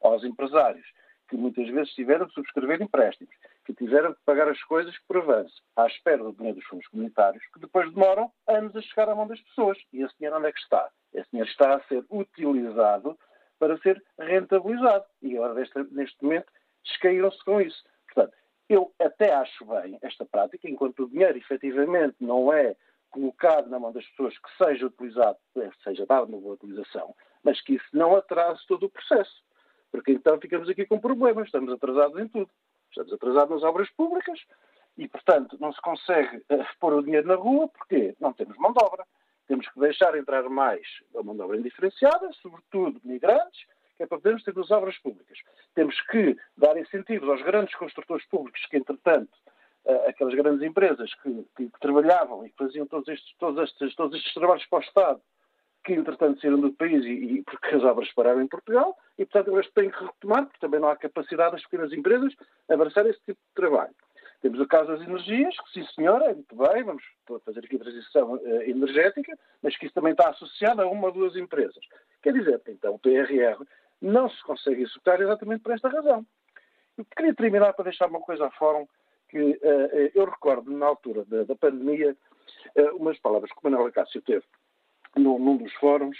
aos 0.00 0.24
empresários, 0.24 0.86
que 1.28 1.36
muitas 1.36 1.68
vezes 1.68 1.92
tiveram 1.94 2.26
que 2.26 2.34
subscrever 2.34 2.80
empréstimos, 2.82 3.34
que 3.64 3.74
tiveram 3.74 4.12
que 4.14 4.20
pagar 4.24 4.48
as 4.48 4.62
coisas 4.64 4.96
por 5.06 5.18
avanço, 5.18 5.62
à 5.76 5.86
espera 5.86 6.22
do 6.22 6.32
dinheiro 6.32 6.58
dos 6.58 6.66
fundos 6.66 6.86
comunitários, 6.88 7.44
que 7.52 7.60
depois 7.60 7.92
demoram 7.92 8.32
anos 8.48 8.74
a 8.74 8.82
chegar 8.82 9.08
à 9.08 9.14
mão 9.14 9.26
das 9.26 9.40
pessoas. 9.40 9.78
E 9.92 10.02
esse 10.02 10.14
dinheiro 10.18 10.36
onde 10.38 10.48
é 10.48 10.52
que 10.52 10.60
está? 10.60 10.90
Esse 11.12 11.30
dinheiro 11.30 11.50
está 11.50 11.76
a 11.76 11.82
ser 11.84 12.04
utilizado 12.10 13.18
para 13.58 13.78
ser 13.78 14.02
rentabilizado. 14.18 15.04
E 15.22 15.36
agora, 15.36 15.54
neste, 15.54 16.22
momento, 16.22 16.50
descaíram-se 16.84 17.44
com 17.44 17.60
isso. 17.60 17.84
Portanto, 18.06 18.36
eu 18.68 18.92
até 18.98 19.32
acho 19.32 19.64
bem 19.64 19.98
esta 20.02 20.24
prática, 20.24 20.68
enquanto 20.68 21.04
o 21.04 21.08
dinheiro 21.08 21.38
efetivamente 21.38 22.16
não 22.20 22.52
é 22.52 22.74
colocado 23.10 23.68
na 23.68 23.78
mão 23.78 23.92
das 23.92 24.06
pessoas 24.08 24.36
que 24.38 24.56
seja 24.56 24.86
utilizado, 24.86 25.38
seja 25.84 26.06
dado 26.06 26.26
uma 26.26 26.40
boa 26.40 26.54
utilização, 26.54 27.14
mas 27.44 27.60
que 27.60 27.74
isso 27.74 27.86
não 27.92 28.16
atrase 28.16 28.66
todo 28.66 28.86
o 28.86 28.90
processo. 28.90 29.44
Porque 29.92 30.10
então 30.10 30.40
ficamos 30.40 30.68
aqui 30.68 30.86
com 30.86 30.98
problemas, 30.98 31.46
estamos 31.46 31.70
atrasados 31.70 32.18
em 32.18 32.26
tudo. 32.26 32.50
Estamos 32.92 33.12
atrasados 33.14 33.50
nas 33.50 33.62
obras 33.62 33.90
públicas 33.92 34.38
e, 34.98 35.08
portanto, 35.08 35.56
não 35.58 35.72
se 35.72 35.80
consegue 35.80 36.36
uh, 36.36 36.66
pôr 36.78 36.92
o 36.92 37.02
dinheiro 37.02 37.26
na 37.26 37.36
rua 37.36 37.66
porque 37.68 38.14
não 38.20 38.34
temos 38.34 38.56
mão 38.58 38.72
de 38.72 38.84
obra. 38.84 39.06
Temos 39.48 39.66
que 39.68 39.80
deixar 39.80 40.14
entrar 40.16 40.42
mais 40.50 40.86
a 41.16 41.22
mão 41.22 41.34
de 41.34 41.40
obra 41.40 41.56
indiferenciada, 41.56 42.30
sobretudo 42.42 43.00
migrantes, 43.02 43.64
que 43.96 44.02
é 44.02 44.06
para 44.06 44.18
podermos 44.18 44.44
ter 44.44 44.58
as 44.58 44.70
obras 44.70 44.98
públicas. 44.98 45.38
Temos 45.74 45.98
que 46.02 46.36
dar 46.56 46.76
incentivos 46.76 47.28
aos 47.30 47.42
grandes 47.42 47.74
construtores 47.76 48.26
públicos 48.26 48.64
que, 48.66 48.76
entretanto, 48.76 49.32
uh, 49.86 50.08
aquelas 50.08 50.34
grandes 50.34 50.62
empresas 50.62 51.14
que, 51.22 51.32
que, 51.56 51.70
que, 51.70 51.80
trabalhavam 51.80 52.44
e 52.44 52.50
que 52.50 52.56
faziam 52.56 52.86
todos 52.86 53.08
estes, 53.08 53.34
todos, 53.38 53.70
estes, 53.70 53.94
todos 53.94 54.18
estes 54.18 54.34
trabalhos 54.34 54.66
para 54.66 54.80
o 54.80 54.82
Estado, 54.82 55.22
que 55.84 55.92
entretanto 55.92 56.40
saíram 56.40 56.60
do 56.60 56.72
país 56.72 57.04
e, 57.04 57.08
e, 57.08 57.42
porque 57.42 57.74
as 57.74 57.82
obras 57.82 58.12
pararam 58.12 58.40
em 58.40 58.46
Portugal, 58.46 58.96
e 59.18 59.24
portanto 59.24 59.48
agora 59.48 59.66
têm 59.74 59.90
que 59.90 60.04
retomar, 60.04 60.44
porque 60.46 60.60
também 60.60 60.80
não 60.80 60.88
há 60.88 60.96
capacidade 60.96 61.52
das 61.52 61.62
pequenas 61.62 61.92
empresas 61.92 62.32
abraçar 62.68 63.06
esse 63.06 63.20
tipo 63.20 63.40
de 63.40 63.54
trabalho. 63.54 63.94
Temos 64.40 64.58
o 64.58 64.66
caso 64.66 64.88
das 64.88 65.00
energias, 65.02 65.54
que 65.56 65.72
sim 65.72 65.86
senhora, 65.94 66.26
é 66.26 66.34
muito 66.34 66.56
bem, 66.56 66.82
vamos 66.82 67.02
fazer 67.44 67.60
aqui 67.60 67.76
a 67.76 67.78
transição 67.78 68.34
uh, 68.34 68.62
energética, 68.62 69.38
mas 69.62 69.76
que 69.76 69.86
isso 69.86 69.94
também 69.94 70.12
está 70.12 70.30
associado 70.30 70.82
a 70.82 70.86
uma 70.86 71.06
ou 71.06 71.12
duas 71.12 71.36
empresas. 71.36 71.84
Quer 72.20 72.32
dizer, 72.32 72.60
então 72.66 72.94
o 72.94 72.98
PRR 72.98 73.64
não 74.00 74.28
se 74.28 74.42
consegue 74.42 74.82
executar 74.82 75.20
exatamente 75.20 75.62
por 75.62 75.72
esta 75.72 75.88
razão. 75.88 76.26
Eu 76.98 77.04
queria 77.16 77.34
terminar 77.34 77.72
para 77.72 77.84
deixar 77.84 78.08
uma 78.08 78.20
coisa 78.20 78.46
a 78.46 78.50
fórum, 78.50 78.86
que 79.28 79.38
uh, 79.38 80.10
eu 80.12 80.24
recordo 80.24 80.70
na 80.72 80.86
altura 80.86 81.24
da, 81.24 81.44
da 81.44 81.54
pandemia 81.54 82.16
uh, 82.76 82.96
umas 82.96 83.18
palavras 83.20 83.50
que 83.50 83.58
o 83.58 83.70
Manuel 83.70 83.92
Cássio 83.92 84.20
teve 84.22 84.44
num, 85.16 85.56
dos 85.56 85.72
fóruns, 85.74 86.16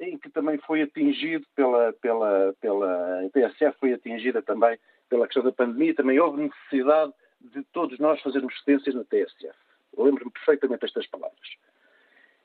em 0.00 0.18
que 0.18 0.28
também 0.30 0.58
foi 0.58 0.82
atingido 0.82 1.46
pela, 1.54 1.92
pela, 1.94 2.54
pela 2.60 3.20
a 3.20 3.30
TSF, 3.30 3.78
foi 3.78 3.92
atingida 3.92 4.42
também 4.42 4.78
pela 5.08 5.26
questão 5.26 5.44
da 5.44 5.52
pandemia, 5.52 5.94
também 5.94 6.18
houve 6.18 6.42
necessidade 6.42 7.12
de 7.40 7.62
todos 7.72 7.98
nós 7.98 8.20
fazermos 8.20 8.58
cedências 8.62 8.94
na 8.94 9.04
TSF. 9.04 9.56
Lembro-me 9.96 10.30
perfeitamente 10.30 10.80
destas 10.80 11.06
palavras. 11.06 11.48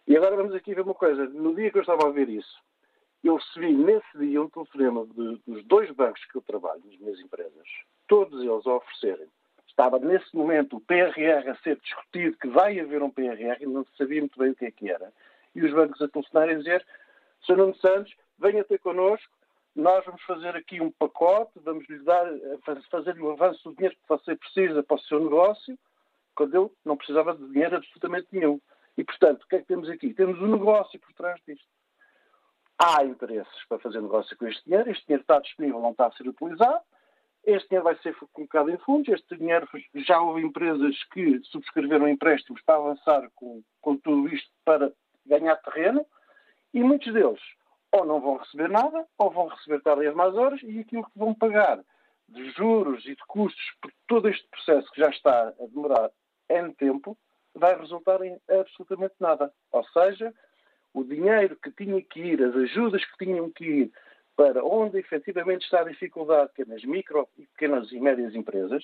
E 0.07 0.15
agora 0.17 0.35
vamos 0.35 0.53
aqui 0.53 0.73
ver 0.73 0.81
uma 0.81 0.93
coisa. 0.93 1.27
No 1.29 1.55
dia 1.55 1.71
que 1.71 1.77
eu 1.77 1.81
estava 1.81 2.07
a 2.07 2.11
ver 2.11 2.29
isso, 2.29 2.59
eu 3.23 3.35
recebi 3.35 3.73
nesse 3.73 4.17
dia 4.17 4.41
um 4.41 4.49
telefonema 4.49 5.05
de, 5.05 5.39
dos 5.47 5.63
dois 5.65 5.91
bancos 5.91 6.23
que 6.25 6.37
eu 6.37 6.41
trabalho, 6.41 6.81
nas 6.85 6.97
minhas 6.99 7.19
empresas, 7.19 7.67
todos 8.07 8.41
eles 8.41 8.65
a 8.65 8.75
oferecerem. 8.75 9.27
Estava 9.67 9.99
nesse 9.99 10.35
momento 10.35 10.77
o 10.77 10.81
PRR 10.81 11.49
a 11.49 11.55
ser 11.63 11.77
discutido, 11.77 12.37
que 12.37 12.47
vai 12.47 12.79
haver 12.79 13.01
um 13.01 13.09
PRR, 13.09 13.61
e 13.61 13.65
não 13.65 13.85
sabia 13.97 14.19
muito 14.19 14.37
bem 14.37 14.51
o 14.51 14.55
que 14.55 14.65
é 14.65 14.71
que 14.71 14.89
era. 14.89 15.11
E 15.55 15.63
os 15.63 15.73
bancos 15.73 16.01
a 16.01 16.07
telefonarem 16.07 16.55
a 16.55 16.57
dizer: 16.59 16.85
Sr. 17.45 17.57
Nuno 17.57 17.75
Santos, 17.75 18.13
venha 18.37 18.63
ter 18.63 18.79
connosco, 18.79 19.31
nós 19.75 20.03
vamos 20.05 20.21
fazer 20.23 20.55
aqui 20.55 20.81
um 20.81 20.91
pacote, 20.91 21.59
vamos 21.63 21.87
lhe 21.87 21.99
dar, 22.03 22.25
fazer-lhe 22.89 23.21
o 23.21 23.31
avanço 23.31 23.69
do 23.69 23.75
dinheiro 23.75 23.95
que 23.95 24.09
você 24.09 24.35
precisa 24.35 24.83
para 24.83 24.95
o 24.95 24.99
seu 24.99 25.23
negócio, 25.23 25.77
quando 26.35 26.55
eu 26.55 26.73
não 26.83 26.97
precisava 26.97 27.35
de 27.35 27.47
dinheiro 27.49 27.77
absolutamente 27.77 28.27
nenhum. 28.31 28.59
E, 28.97 29.03
portanto, 29.03 29.43
o 29.43 29.47
que 29.47 29.55
é 29.55 29.59
que 29.59 29.67
temos 29.67 29.89
aqui? 29.89 30.13
Temos 30.13 30.41
um 30.41 30.47
negócio 30.47 30.99
por 30.99 31.13
trás 31.13 31.39
disto. 31.47 31.67
Há 32.77 33.03
interesses 33.03 33.65
para 33.67 33.79
fazer 33.79 34.01
negócio 34.01 34.37
com 34.37 34.47
este 34.47 34.63
dinheiro, 34.65 34.89
este 34.89 35.05
dinheiro 35.05 35.21
está 35.21 35.39
disponível, 35.39 35.81
não 35.81 35.91
está 35.91 36.07
a 36.07 36.11
ser 36.11 36.27
utilizado, 36.27 36.81
este 37.45 37.69
dinheiro 37.69 37.83
vai 37.83 37.97
ser 37.99 38.15
colocado 38.33 38.69
em 38.69 38.77
fundos, 38.79 39.13
este 39.13 39.37
dinheiro 39.37 39.67
já 39.95 40.21
houve 40.21 40.41
empresas 40.41 41.03
que 41.05 41.39
subscreveram 41.43 42.07
empréstimos 42.07 42.61
para 42.63 42.75
avançar 42.75 43.29
com, 43.35 43.61
com 43.81 43.97
tudo 43.97 44.33
isto 44.33 44.49
para 44.63 44.91
ganhar 45.29 45.55
terreno, 45.57 46.05
e 46.73 46.83
muitos 46.83 47.13
deles 47.13 47.39
ou 47.91 48.05
não 48.05 48.19
vão 48.19 48.37
receber 48.37 48.69
nada, 48.69 49.05
ou 49.17 49.31
vão 49.31 49.47
receber 49.47 49.81
tarde 49.81 50.09
más 50.11 50.35
horas, 50.35 50.61
e 50.63 50.79
aquilo 50.79 51.03
que 51.03 51.17
vão 51.17 51.33
pagar 51.33 51.79
de 52.27 52.51
juros 52.51 53.03
e 53.05 53.15
de 53.15 53.25
custos 53.27 53.63
por 53.81 53.91
todo 54.07 54.29
este 54.29 54.47
processo 54.49 54.91
que 54.91 55.01
já 55.01 55.09
está 55.09 55.49
a 55.49 55.65
demorar 55.67 56.11
N 56.47 56.73
tempo, 56.75 57.17
vai 57.55 57.75
resultar 57.75 58.21
em 58.21 58.39
absolutamente 58.47 59.15
nada. 59.19 59.51
Ou 59.71 59.83
seja, 59.85 60.33
o 60.93 61.03
dinheiro 61.03 61.55
que 61.55 61.71
tinha 61.71 62.01
que 62.01 62.19
ir, 62.19 62.43
as 62.43 62.55
ajudas 62.55 63.03
que 63.03 63.25
tinham 63.25 63.49
que 63.51 63.65
ir 63.65 63.91
para 64.35 64.63
onde 64.63 64.99
efetivamente 64.99 65.63
está 65.63 65.81
a 65.81 65.85
dificuldade, 65.85 66.51
que 66.53 66.61
é 66.61 66.65
nas 66.65 66.83
micro 66.83 67.27
pequenas 67.35 67.91
e 67.91 67.99
médias 67.99 68.35
empresas, 68.35 68.83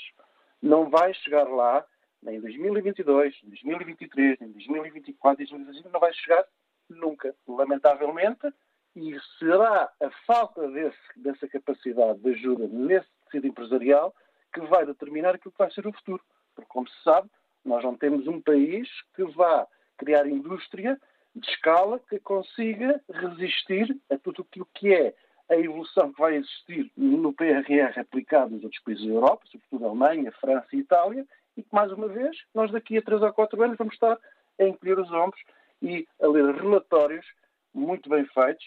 não 0.62 0.89
vai 0.89 1.13
chegar 1.13 1.47
lá 1.47 1.86
nem 2.21 2.38
em 2.38 2.41
2022, 2.41 3.36
nem 3.43 3.47
em 3.47 3.49
2023, 3.49 4.39
nem 4.39 4.49
em 4.49 4.54
2024, 4.54 5.38
nem 5.38 5.45
em 5.45 5.65
2025, 5.65 5.89
não 5.93 5.99
vai 5.99 6.13
chegar 6.13 6.45
nunca. 6.89 7.36
Lamentavelmente, 7.47 8.54
e 8.95 9.17
será 9.38 9.91
a 10.01 10.10
falta 10.25 10.67
desse, 10.69 10.97
dessa 11.17 11.47
capacidade 11.47 12.19
de 12.19 12.30
ajuda 12.32 12.67
nesse 12.67 13.08
tecido 13.25 13.47
empresarial 13.47 14.15
que 14.54 14.62
vai 14.62 14.86
determinar 14.86 15.36
aquilo 15.36 15.51
que 15.51 15.58
vai 15.58 15.71
ser 15.71 15.86
o 15.86 15.93
futuro. 15.93 16.23
Porque, 16.56 16.69
como 16.69 16.88
se 16.88 17.04
sabe, 17.04 17.30
nós 17.63 17.84
não 17.84 17.97
temos 17.97 18.28
um 18.28 18.41
país 18.41 18.88
que 19.13 19.23
vá 19.23 19.67
criar 19.97 20.28
indústria 20.28 20.99
de 21.36 21.49
escala 21.49 21.99
que 21.99 22.19
consiga 22.19 23.01
resistir 23.12 23.99
a 24.10 24.17
tudo 24.17 24.43
aquilo 24.43 24.67
que 24.73 24.93
é 24.93 25.13
a 25.49 25.58
evolução 25.58 26.12
que 26.12 26.19
vai 26.19 26.36
existir 26.36 26.91
no 26.95 27.34
PRR 27.34 27.99
aplicado 27.99 28.51
nos 28.51 28.63
outros 28.63 28.82
países 28.82 29.06
da 29.06 29.12
Europa, 29.12 29.45
sobretudo 29.51 29.86
a 29.86 29.89
Alemanha, 29.89 30.32
França 30.39 30.67
e 30.73 30.78
Itália, 30.78 31.25
e 31.58 31.63
que, 31.63 31.74
mais 31.74 31.91
uma 31.91 32.08
vez, 32.08 32.38
nós 32.54 32.72
daqui 32.72 32.98
a 32.98 33.02
três 33.02 33.22
ou 33.22 33.34
quatro 33.34 33.62
anos 33.63 33.78
vamos 33.78 33.94
estar 33.94 34.18
a 34.60 34.63
encolher 34.63 35.00
os 35.00 35.12
ombros 35.12 35.41
e 35.82 36.08
a 36.22 36.28
ler 36.28 36.56
relatórios 36.56 37.26
muito 37.74 38.10
bem 38.10 38.26
feitos 38.28 38.65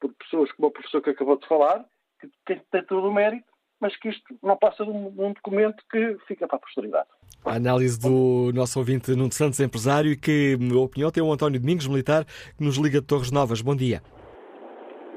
por 0.00 0.12
pessoas 0.14 0.50
como 0.52 0.68
o 0.68 0.70
professor 0.70 1.02
que 1.02 1.10
acabou 1.10 1.38
de 1.38 1.46
falar, 1.46 1.84
que 2.20 2.28
tem, 2.44 2.60
tem 2.70 2.84
todo 2.84 3.08
o 3.08 3.12
mérito, 3.12 3.46
mas 3.80 3.96
que 3.96 4.08
isto 4.08 4.24
não 4.42 4.56
passa 4.56 4.84
de 4.84 4.90
um, 4.90 5.08
um, 5.18 5.32
documento 5.32 5.82
que 5.90 6.16
fica 6.26 6.46
para 6.46 6.56
a 6.56 6.60
posteridade. 6.60 7.08
A 7.44 7.54
análise 7.54 8.00
do 8.00 8.50
nosso 8.54 8.78
ouvinte 8.78 9.10
Nuno 9.14 9.32
Santos, 9.32 9.60
empresário, 9.60 10.10
e 10.10 10.16
que, 10.16 10.56
na 10.58 10.80
opinião, 10.80 11.10
tem 11.10 11.22
o 11.22 11.32
António 11.32 11.60
Domingos, 11.60 11.86
militar, 11.86 12.24
que 12.24 12.64
nos 12.64 12.76
liga 12.76 13.00
de 13.00 13.06
Torres 13.06 13.30
Novas. 13.30 13.60
Bom 13.60 13.76
dia. 13.76 14.02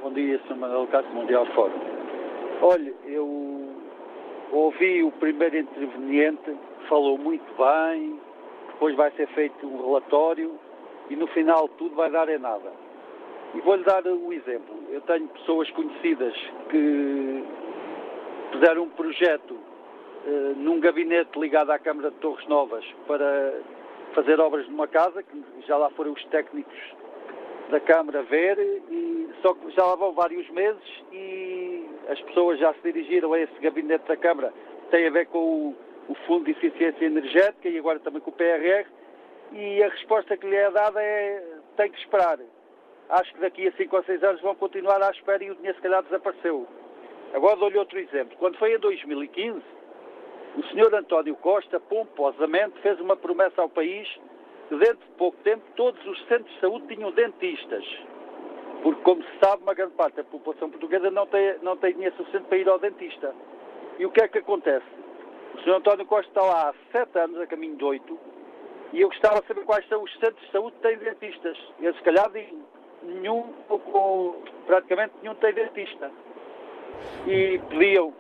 Bom 0.02 0.14
dia, 0.14 0.40
Sr. 0.48 0.56
Manuel 0.56 0.88
Castro, 0.88 1.14
Mundial 1.14 1.46
Fórum. 1.56 1.80
Olha, 2.62 2.94
eu 3.06 3.59
ouvi 4.52 5.04
o 5.04 5.12
primeiro 5.12 5.58
interveniente, 5.58 6.56
falou 6.88 7.18
muito 7.18 7.46
bem, 7.56 8.20
depois 8.68 8.96
vai 8.96 9.12
ser 9.12 9.28
feito 9.30 9.66
um 9.68 9.86
relatório 9.86 10.58
e 11.10 11.16
no 11.16 11.28
final 11.28 11.68
tudo 11.70 11.96
vai 11.96 12.10
dar 12.10 12.30
em 12.30 12.40
nada. 12.40 12.72
E 13.54 13.62
vou-lhe 13.62 13.84
dar 13.84 14.06
um 14.06 14.32
exemplo. 14.32 14.76
Eu 14.90 15.02
tenho 15.02 15.28
pessoas 15.30 15.70
conhecidas 15.72 16.36
que 16.70 17.44
fizeram 18.52 18.84
um 18.84 18.90
projeto 18.90 19.52
uh, 19.52 20.56
num 20.56 20.80
gabinete 20.80 21.40
ligado 21.40 21.72
à 21.72 21.80
Câmara 21.80 22.12
de 22.12 22.18
Torres 22.18 22.48
Novas 22.48 22.86
para 23.08 23.60
fazer 24.14 24.40
obras 24.40 24.68
numa 24.68 24.88
casa, 24.88 25.24
que 25.24 25.44
já 25.68 25.78
lá 25.78 25.90
foram 25.92 26.14
os 26.14 26.24
técnicos 26.26 26.78
da 27.70 27.80
Câmara 27.80 28.24
ver, 28.24 28.58
e 28.60 29.30
só 29.42 29.54
que 29.54 29.72
já 29.72 29.86
lá 29.86 29.96
vão 29.96 30.12
vários 30.12 30.50
meses 30.50 30.82
e 31.12 31.86
as 32.10 32.20
pessoas 32.22 32.60
já 32.60 32.74
se 32.74 32.82
dirigiram 32.82 33.34
a 33.34 33.40
esse 33.40 33.54
gabinete 33.60 34.08
da 34.08 34.18
Câmara. 34.18 34.54
Tem 34.92 35.08
a 35.08 35.12
ver 35.12 35.28
com 35.28 35.40
o, 35.40 35.76
o 36.08 36.16
Fundo 36.26 36.46
de 36.46 36.52
Eficiência 36.52 37.06
Energética 37.06 37.70
e 37.70 37.78
agora 37.78 38.00
também 38.00 38.22
com 38.22 38.32
o 38.32 38.34
PRR, 38.34 38.88
e 39.52 39.84
a 39.84 39.90
resposta 39.90 40.38
que 40.38 40.48
lhe 40.48 40.56
é 40.56 40.70
dada 40.72 41.02
é 41.02 41.44
tem 41.76 41.92
que 41.92 42.00
esperar 42.00 42.40
acho 43.10 43.34
que 43.34 43.42
daqui 43.42 43.68
a 43.68 43.72
5 43.72 43.96
ou 43.96 44.04
6 44.04 44.24
anos 44.24 44.42
vão 44.42 44.56
continuar 44.56 45.02
à 45.02 45.10
espera 45.10 45.44
e 45.44 45.50
o 45.50 45.56
dinheiro 45.56 45.76
se 45.76 45.82
calhar 45.82 46.04
desapareceu. 46.04 46.68
Agora 47.34 47.58
dou-lhe 47.58 47.78
outro 47.78 48.00
exemplo. 48.00 48.38
Quando 48.38 48.58
foi 48.58 48.76
em 48.76 48.80
2015, 48.80 49.62
o 50.56 50.64
senhor 50.68 50.94
António 50.94 51.36
Costa, 51.36 51.80
pomposamente, 51.80 52.80
fez 52.82 53.00
uma 53.00 53.16
promessa 53.16 53.62
ao 53.62 53.70
país 53.70 54.08
dentro 54.78 54.98
de 54.98 55.12
pouco 55.18 55.38
tempo 55.44 55.64
todos 55.76 56.06
os 56.06 56.20
centros 56.28 56.54
de 56.54 56.60
saúde 56.60 56.88
tinham 56.94 57.12
dentistas. 57.12 57.86
Porque, 58.84 59.02
como 59.02 59.22
se 59.24 59.30
sabe, 59.44 59.64
uma 59.64 59.74
grande 59.74 59.94
parte 59.94 60.16
da 60.16 60.24
população 60.24 60.70
portuguesa 60.70 61.12
não 61.12 61.28
tem, 61.28 61.58
não 61.62 61.76
tem 61.76 61.94
dinheiro 61.94 62.16
suficiente 62.16 62.46
para 62.48 62.58
ir 62.58 62.70
ao 62.70 62.80
dentista. 62.80 63.34
E 63.98 64.06
o 64.06 64.12
que 64.12 64.22
é 64.22 64.28
que 64.28 64.38
acontece? 64.38 64.86
O 65.56 65.62
senhor 65.62 65.78
António 65.78 66.06
Costa 66.06 66.30
está 66.30 66.42
lá 66.42 66.70
há 66.70 66.74
sete 66.92 67.20
anos, 67.20 67.42
a 67.42 67.48
caminho 67.48 67.76
de 67.76 67.84
oito, 67.84 68.18
e 68.94 69.02
eu 69.02 69.10
gostava 69.10 69.42
de 69.42 69.48
saber 69.48 69.66
quais 69.66 69.88
são 69.88 70.02
os 70.02 70.12
centros 70.20 70.44
de 70.46 70.52
saúde 70.52 70.76
que 70.78 70.82
têm 70.82 70.98
dentistas. 70.98 71.58
Eles, 71.80 71.96
se 71.98 72.04
calhar, 72.04 72.32
nenhum, 73.04 73.54
ou 73.68 74.42
praticamente 74.66 75.14
nenhum 75.22 75.36
tem 75.36 75.54
dentista. 75.54 76.12
E 77.28 77.60
pediam, 77.70 78.14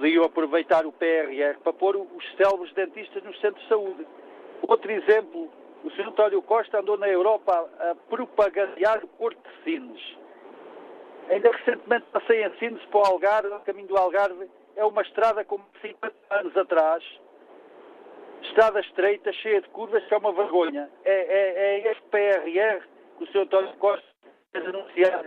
pediam 0.00 0.24
aproveitar 0.24 0.86
o 0.86 0.92
PRR 0.92 1.58
para 1.62 1.72
pôr 1.72 1.96
os 1.96 2.36
célebres 2.36 2.72
dentistas 2.74 3.22
nos 3.22 3.38
centros 3.40 3.62
de 3.62 3.68
saúde. 3.68 4.06
Outro 4.62 4.90
exemplo, 4.90 5.50
o 5.84 5.90
Sr. 5.90 6.08
António 6.08 6.42
Costa 6.42 6.80
andou 6.80 6.96
na 6.96 7.08
Europa 7.08 7.70
a, 7.78 7.94
propagandear 8.08 9.04
o 9.04 9.08
Porto 9.08 9.38
de 9.38 9.64
Sines. 9.64 10.16
Ainda 11.28 11.50
recentemente 11.52 12.06
passei 12.10 12.44
em 12.44 12.58
Sines 12.58 12.82
para 12.86 13.00
o 13.00 13.04
Algarve, 13.04 13.48
o 13.48 13.60
caminho 13.60 13.88
do 13.88 13.96
Algarve, 13.96 14.48
é 14.76 14.84
uma 14.84 15.02
estrada 15.02 15.44
como 15.44 15.64
50 15.80 16.14
anos 16.30 16.56
atrás, 16.56 17.04
estrada 18.42 18.80
estreita, 18.80 19.32
cheia 19.34 19.60
de 19.60 19.68
curvas, 19.68 20.04
que 20.06 20.14
é 20.14 20.16
uma 20.16 20.32
vergonha. 20.32 20.90
É, 21.04 21.12
é, 21.12 21.78
é 21.86 21.92
este 21.92 22.02
PRR 22.10 22.82
que 23.18 23.24
o 23.24 23.26
Sr. 23.28 23.42
António 23.42 23.76
Costa 23.76 24.14
anunciar 24.54 25.26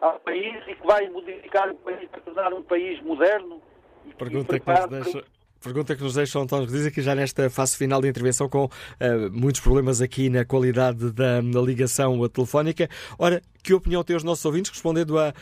ao 0.00 0.18
país 0.20 0.66
e 0.66 0.74
que 0.74 0.86
vai 0.86 1.08
modificar 1.10 1.70
o 1.70 1.76
país 1.76 2.08
para 2.10 2.20
tornar 2.22 2.52
um 2.52 2.62
país 2.62 3.00
moderno. 3.02 3.62
Pergunta 4.18 4.58
que 4.58 4.68
nos 4.68 5.04
deixa, 5.04 5.24
Pergunta 5.62 5.94
que 5.94 6.02
nos 6.02 6.14
deixa 6.14 6.40
o 6.40 6.42
António 6.42 6.64
Rodrigues 6.64 6.88
aqui 6.88 7.00
já 7.00 7.14
nesta 7.14 7.48
fase 7.48 7.76
final 7.76 8.02
de 8.02 8.08
intervenção 8.08 8.48
com 8.48 8.64
uh, 8.64 8.70
muitos 9.32 9.60
problemas 9.60 10.00
aqui 10.00 10.28
na 10.28 10.44
qualidade 10.44 11.12
da, 11.12 11.40
ligação 11.64 12.28
telefónica. 12.28 12.90
Ora, 13.16 13.40
que 13.62 13.72
opinião 13.72 14.02
têm 14.02 14.16
os 14.16 14.24
nossos 14.24 14.44
ouvintes? 14.44 14.72
Respondendo 14.72 15.16
à, 15.20 15.32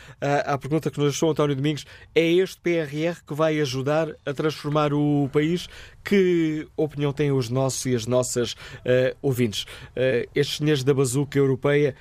pergunta 0.59 0.91
que 0.91 0.99
nos 0.99 1.13
deixou 1.13 1.31
António 1.31 1.55
Domingos, 1.55 1.87
é 2.13 2.33
este 2.33 2.61
PRR 2.61 3.19
que 3.25 3.33
vai 3.33 3.59
ajudar 3.61 4.09
a 4.23 4.31
transformar 4.31 4.93
o 4.93 5.27
país? 5.33 5.67
Que 6.03 6.67
opinião 6.77 7.11
têm 7.11 7.31
os 7.31 7.49
nossos 7.49 7.83
e 7.87 7.95
as 7.95 8.05
nossas 8.05 8.53
uh, 8.53 9.17
ouvintes? 9.23 9.63
Uh, 9.63 10.29
estes 10.35 10.57
senhores 10.57 10.83
da 10.83 10.93
bazuca 10.93 11.39
europeia 11.39 11.95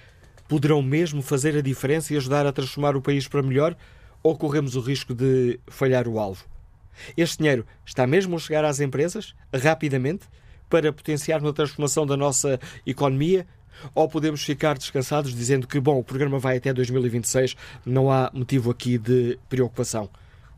poderão 0.46 0.82
mesmo 0.82 1.22
fazer 1.22 1.56
a 1.56 1.62
diferença 1.62 2.12
e 2.12 2.18
ajudar 2.18 2.46
a 2.46 2.52
transformar 2.52 2.96
o 2.96 3.00
país 3.00 3.26
para 3.26 3.42
melhor? 3.42 3.74
Ou 4.22 4.36
corremos 4.36 4.76
o 4.76 4.80
risco 4.80 5.14
de 5.14 5.58
falhar 5.68 6.06
o 6.06 6.18
alvo? 6.18 6.49
Este 7.16 7.38
dinheiro 7.38 7.66
está 7.84 8.06
mesmo 8.06 8.36
a 8.36 8.38
chegar 8.38 8.64
às 8.64 8.80
empresas, 8.80 9.34
rapidamente, 9.52 10.26
para 10.68 10.92
potenciar 10.92 11.44
a 11.44 11.52
transformação 11.52 12.06
da 12.06 12.16
nossa 12.16 12.60
economia? 12.86 13.46
Ou 13.94 14.08
podemos 14.08 14.42
ficar 14.42 14.76
descansados 14.76 15.34
dizendo 15.34 15.66
que, 15.66 15.80
bom, 15.80 15.98
o 15.98 16.04
programa 16.04 16.38
vai 16.38 16.58
até 16.58 16.70
2026, 16.72 17.56
não 17.86 18.10
há 18.10 18.30
motivo 18.34 18.70
aqui 18.70 18.98
de 18.98 19.38
preocupação? 19.48 20.10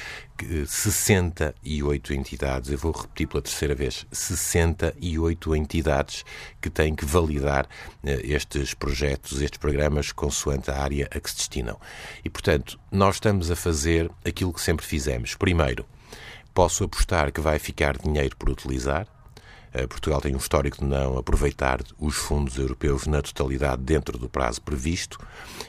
68 0.66 2.14
entidades, 2.14 2.70
eu 2.70 2.79
vou 2.79 2.92
repetir 2.92 3.27
pela 3.27 3.42
terceira 3.42 3.74
vez, 3.74 4.07
68 4.12 5.57
entidades 5.57 6.24
que 6.61 6.70
têm 6.70 6.94
que 6.94 7.05
validar 7.05 7.64
uh, 7.66 8.09
estes 8.22 8.74
projetos, 8.74 9.40
estes 9.40 9.59
programas, 9.59 10.12
consoante 10.12 10.70
a 10.70 10.79
área 10.79 11.09
a 11.11 11.20
que 11.20 11.31
se 11.31 11.37
destinam. 11.37 11.79
E, 12.24 12.31
portanto, 12.31 12.79
nós 12.90 13.16
estamos 13.16 13.51
a 13.51 13.57
fazer 13.57 14.11
aquilo 14.24 14.53
que 14.53 14.61
sempre 14.61 14.87
fizemos. 14.87 15.35
Primeiro, 15.35 15.85
posso 16.55 16.85
apostar 16.85 17.33
que 17.33 17.40
vai 17.40 17.59
ficar 17.59 17.96
dinheiro 17.96 18.37
por 18.37 18.51
utilizar, 18.51 19.07
eh, 19.07 19.17
Portugal 19.88 20.20
tem 20.20 20.35
um 20.35 20.38
histórico 20.38 20.78
de 20.78 20.85
não 20.85 21.18
aproveitar 21.18 21.81
os 21.98 22.16
fundos 22.16 22.57
europeus 22.57 23.07
na 23.07 23.20
totalidade 23.22 23.83
dentro 23.83 24.18
do 24.18 24.28
prazo 24.28 24.62
previsto. 24.62 25.18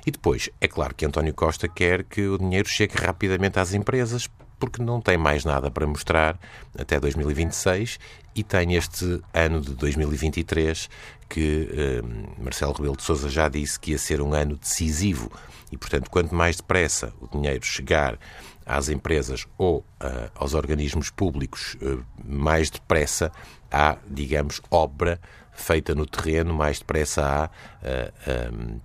E 0.06 0.12
depois, 0.12 0.50
é 0.60 0.68
claro 0.68 0.96
que 0.96 1.06
António 1.06 1.34
Costa 1.34 1.68
quer 1.68 2.04
que 2.04 2.28
o 2.28 2.38
dinheiro 2.38 2.68
chegue 2.68 2.96
rapidamente 2.96 3.60
às 3.60 3.74
empresas, 3.74 4.30
porque 4.60 4.82
não 4.82 5.00
tem 5.00 5.18
mais 5.18 5.46
nada 5.46 5.72
para 5.72 5.88
mostrar 5.88 6.38
até 6.78 7.00
2026 7.00 7.98
e 8.36 8.44
tem 8.44 8.76
este 8.76 9.22
ano 9.34 9.62
de 9.62 9.74
2023 9.74 10.90
que 11.30 11.70
eh, 11.72 12.02
Marcelo 12.42 12.74
Rebelo 12.74 12.98
de 12.98 13.04
Sousa 13.04 13.30
já 13.30 13.48
disse 13.48 13.80
que 13.80 13.92
ia 13.92 13.98
ser 13.98 14.22
um 14.22 14.34
ano 14.34 14.58
decisivo 14.58 15.32
e, 15.72 15.78
portanto, 15.78 16.10
quanto 16.10 16.34
mais 16.34 16.58
depressa 16.58 17.14
o 17.22 17.28
dinheiro 17.28 17.64
chegar 17.64 18.18
às 18.66 18.90
empresas 18.90 19.48
ou 19.58 19.80
uh, 19.80 20.30
aos 20.36 20.54
organismos 20.54 21.10
públicos 21.10 21.76
uh, 21.82 22.04
mais 22.24 22.70
depressa 22.70 23.32
há, 23.72 23.98
digamos, 24.08 24.62
obra 24.70 25.20
feita 25.52 25.94
no 25.94 26.06
terreno, 26.06 26.54
mais 26.54 26.80
depressa 26.80 27.24
há 27.24 27.50
uh, 27.50 28.82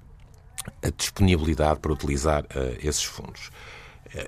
a 0.83 0.91
disponibilidade 0.91 1.79
para 1.81 1.93
utilizar 1.93 2.45
esses 2.83 3.05
fundos. 3.05 3.51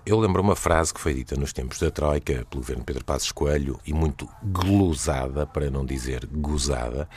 Eu 0.04 0.18
lembro 0.18 0.42
uma 0.42 0.56
frase 0.56 0.92
que 0.92 1.00
foi 1.00 1.14
dita 1.14 1.36
nos 1.36 1.52
tempos 1.52 1.78
da 1.78 1.90
Troika 1.90 2.44
pelo 2.50 2.62
governo 2.62 2.84
Pedro 2.84 3.04
Passos 3.04 3.30
Coelho 3.30 3.78
e 3.86 3.92
muito 3.92 4.28
glosada, 4.42 5.46
para 5.46 5.70
não 5.70 5.84
dizer 5.84 6.26
gozada, 6.26 7.08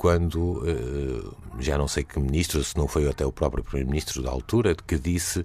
quando 0.00 0.62
eh, 0.66 1.36
já 1.58 1.76
não 1.76 1.86
sei 1.86 2.04
que 2.04 2.18
ministro, 2.18 2.64
se 2.64 2.74
não 2.74 2.88
foi 2.88 3.06
até 3.06 3.24
o 3.26 3.30
próprio 3.30 3.62
primeiro-ministro 3.62 4.22
da 4.22 4.30
altura, 4.30 4.74
que 4.74 4.98
disse 4.98 5.44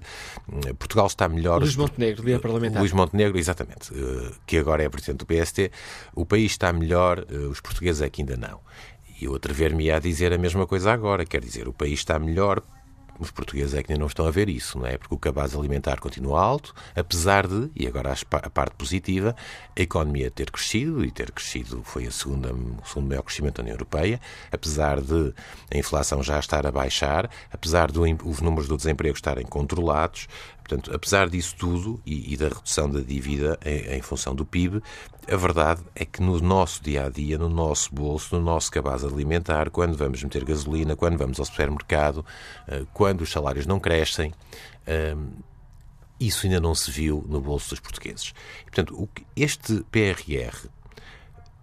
eh, 0.66 0.74
Portugal 0.74 1.08
está 1.08 1.28
melhor. 1.28 1.60
Luís 1.60 1.76
Montenegro, 1.76 2.24
dia 2.24 2.40
parlamentar. 2.40 2.82
Luís 2.82 2.94
Montenegro, 2.94 3.38
exatamente, 3.38 3.94
eh, 3.94 4.32
que 4.46 4.58
agora 4.58 4.82
é 4.82 4.88
presidente 4.88 5.20
do 5.20 5.26
PST. 5.26 5.72
O 6.14 6.26
país 6.26 6.52
está 6.52 6.72
melhor, 6.72 7.26
os 7.52 7.60
portugueses 7.60 8.02
é 8.02 8.10
que 8.10 8.22
ainda 8.22 8.38
não. 8.38 8.62
E 9.20 9.26
eu 9.26 9.36
atrever-me 9.36 9.92
a 9.92 10.00
dizer 10.00 10.32
a 10.32 10.38
mesma 10.38 10.66
coisa 10.66 10.92
agora, 10.92 11.26
quer 11.26 11.42
dizer, 11.42 11.68
o 11.68 11.74
país 11.74 12.00
está 12.00 12.18
melhor 12.18 12.64
os 13.20 13.32
portugueses 13.32 13.74
é 13.74 13.84
que 13.84 13.92
ainda 13.92 14.02
não 14.02 14.08
estão 14.08 14.28
a 14.28 14.32
ver 14.32 14.50
isso, 14.50 14.78
não 14.78 14.86
é? 14.86 14.98
Porque 14.98 15.14
o 15.14 15.18
cabaz 15.18 15.56
alimentar 15.56 16.00
continua 16.00 16.42
alto, 16.42 16.74
apesar 16.96 17.48
de, 17.48 17.70
e 17.76 17.88
agora 17.88 18.14
a 18.32 18.50
parte 18.50 18.76
positiva, 18.76 19.36
a 19.78 19.82
economia 19.82 20.30
ter 20.30 20.52
crescido, 20.52 21.04
e 21.04 21.12
ter 21.12 21.32
crescido 21.32 21.82
foi 21.84 22.06
a 22.06 22.12
segunda, 22.12 22.54
o 22.54 22.86
segundo 22.86 23.08
maior 23.10 23.24
crescimento 23.24 23.56
da 23.56 23.64
União 23.64 23.76
Europeia, 23.76 24.20
apesar 24.52 25.02
de 25.02 25.34
a 25.74 25.78
inflação 25.78 26.22
já 26.22 26.40
estar 26.40 26.66
a 26.66 26.72
baixar, 26.72 27.30
apesar 27.52 27.92
dos 27.92 28.42
números 28.42 28.68
do 28.68 28.78
desemprego 28.78 29.16
estarem 29.16 29.46
controlados, 29.46 30.28
Portanto, 30.68 30.92
apesar 30.96 31.30
disso 31.30 31.56
tudo 31.56 32.02
e, 32.04 32.34
e 32.34 32.38
da 32.38 32.48
redução 32.48 32.90
da 32.90 33.00
dívida 33.00 33.60
em, 33.64 33.98
em, 33.98 34.02
função 34.02 34.34
do 34.34 34.44
PIB, 34.44 34.82
a 35.32 35.36
verdade 35.36 35.84
é 35.94 36.04
que 36.04 36.24
no 36.24 36.40
nosso 36.40 36.82
dia 36.82 37.06
a 37.06 37.10
dia, 37.10 37.38
no 37.38 37.48
nosso 37.48 37.94
bolso, 37.94 38.36
no 38.36 38.42
nosso 38.42 38.72
cabaz 38.72 39.04
alimentar, 39.04 39.70
quando 39.70 39.96
vamos 39.96 40.24
meter 40.24 40.44
gasolina, 40.44 40.96
quando 40.96 41.20
vamos 41.20 41.40
ao 41.40 41.46
supermercado, 41.46 42.26
eh, 42.68 42.84
quando 42.96 43.22
os 43.22 43.32
salários 43.32 43.68
não 43.68 43.80
crescem, 43.80 44.34
eh, 44.88 45.16
isso 46.20 46.48
ainda 46.48 46.60
não 46.60 46.74
se 46.74 46.90
viu 46.90 47.24
no 47.30 47.40
bolso 47.40 47.70
dos 47.70 47.80
portugueses. 47.80 48.34
portanto, 48.64 49.08
este 49.36 49.86
PRR 49.92 50.68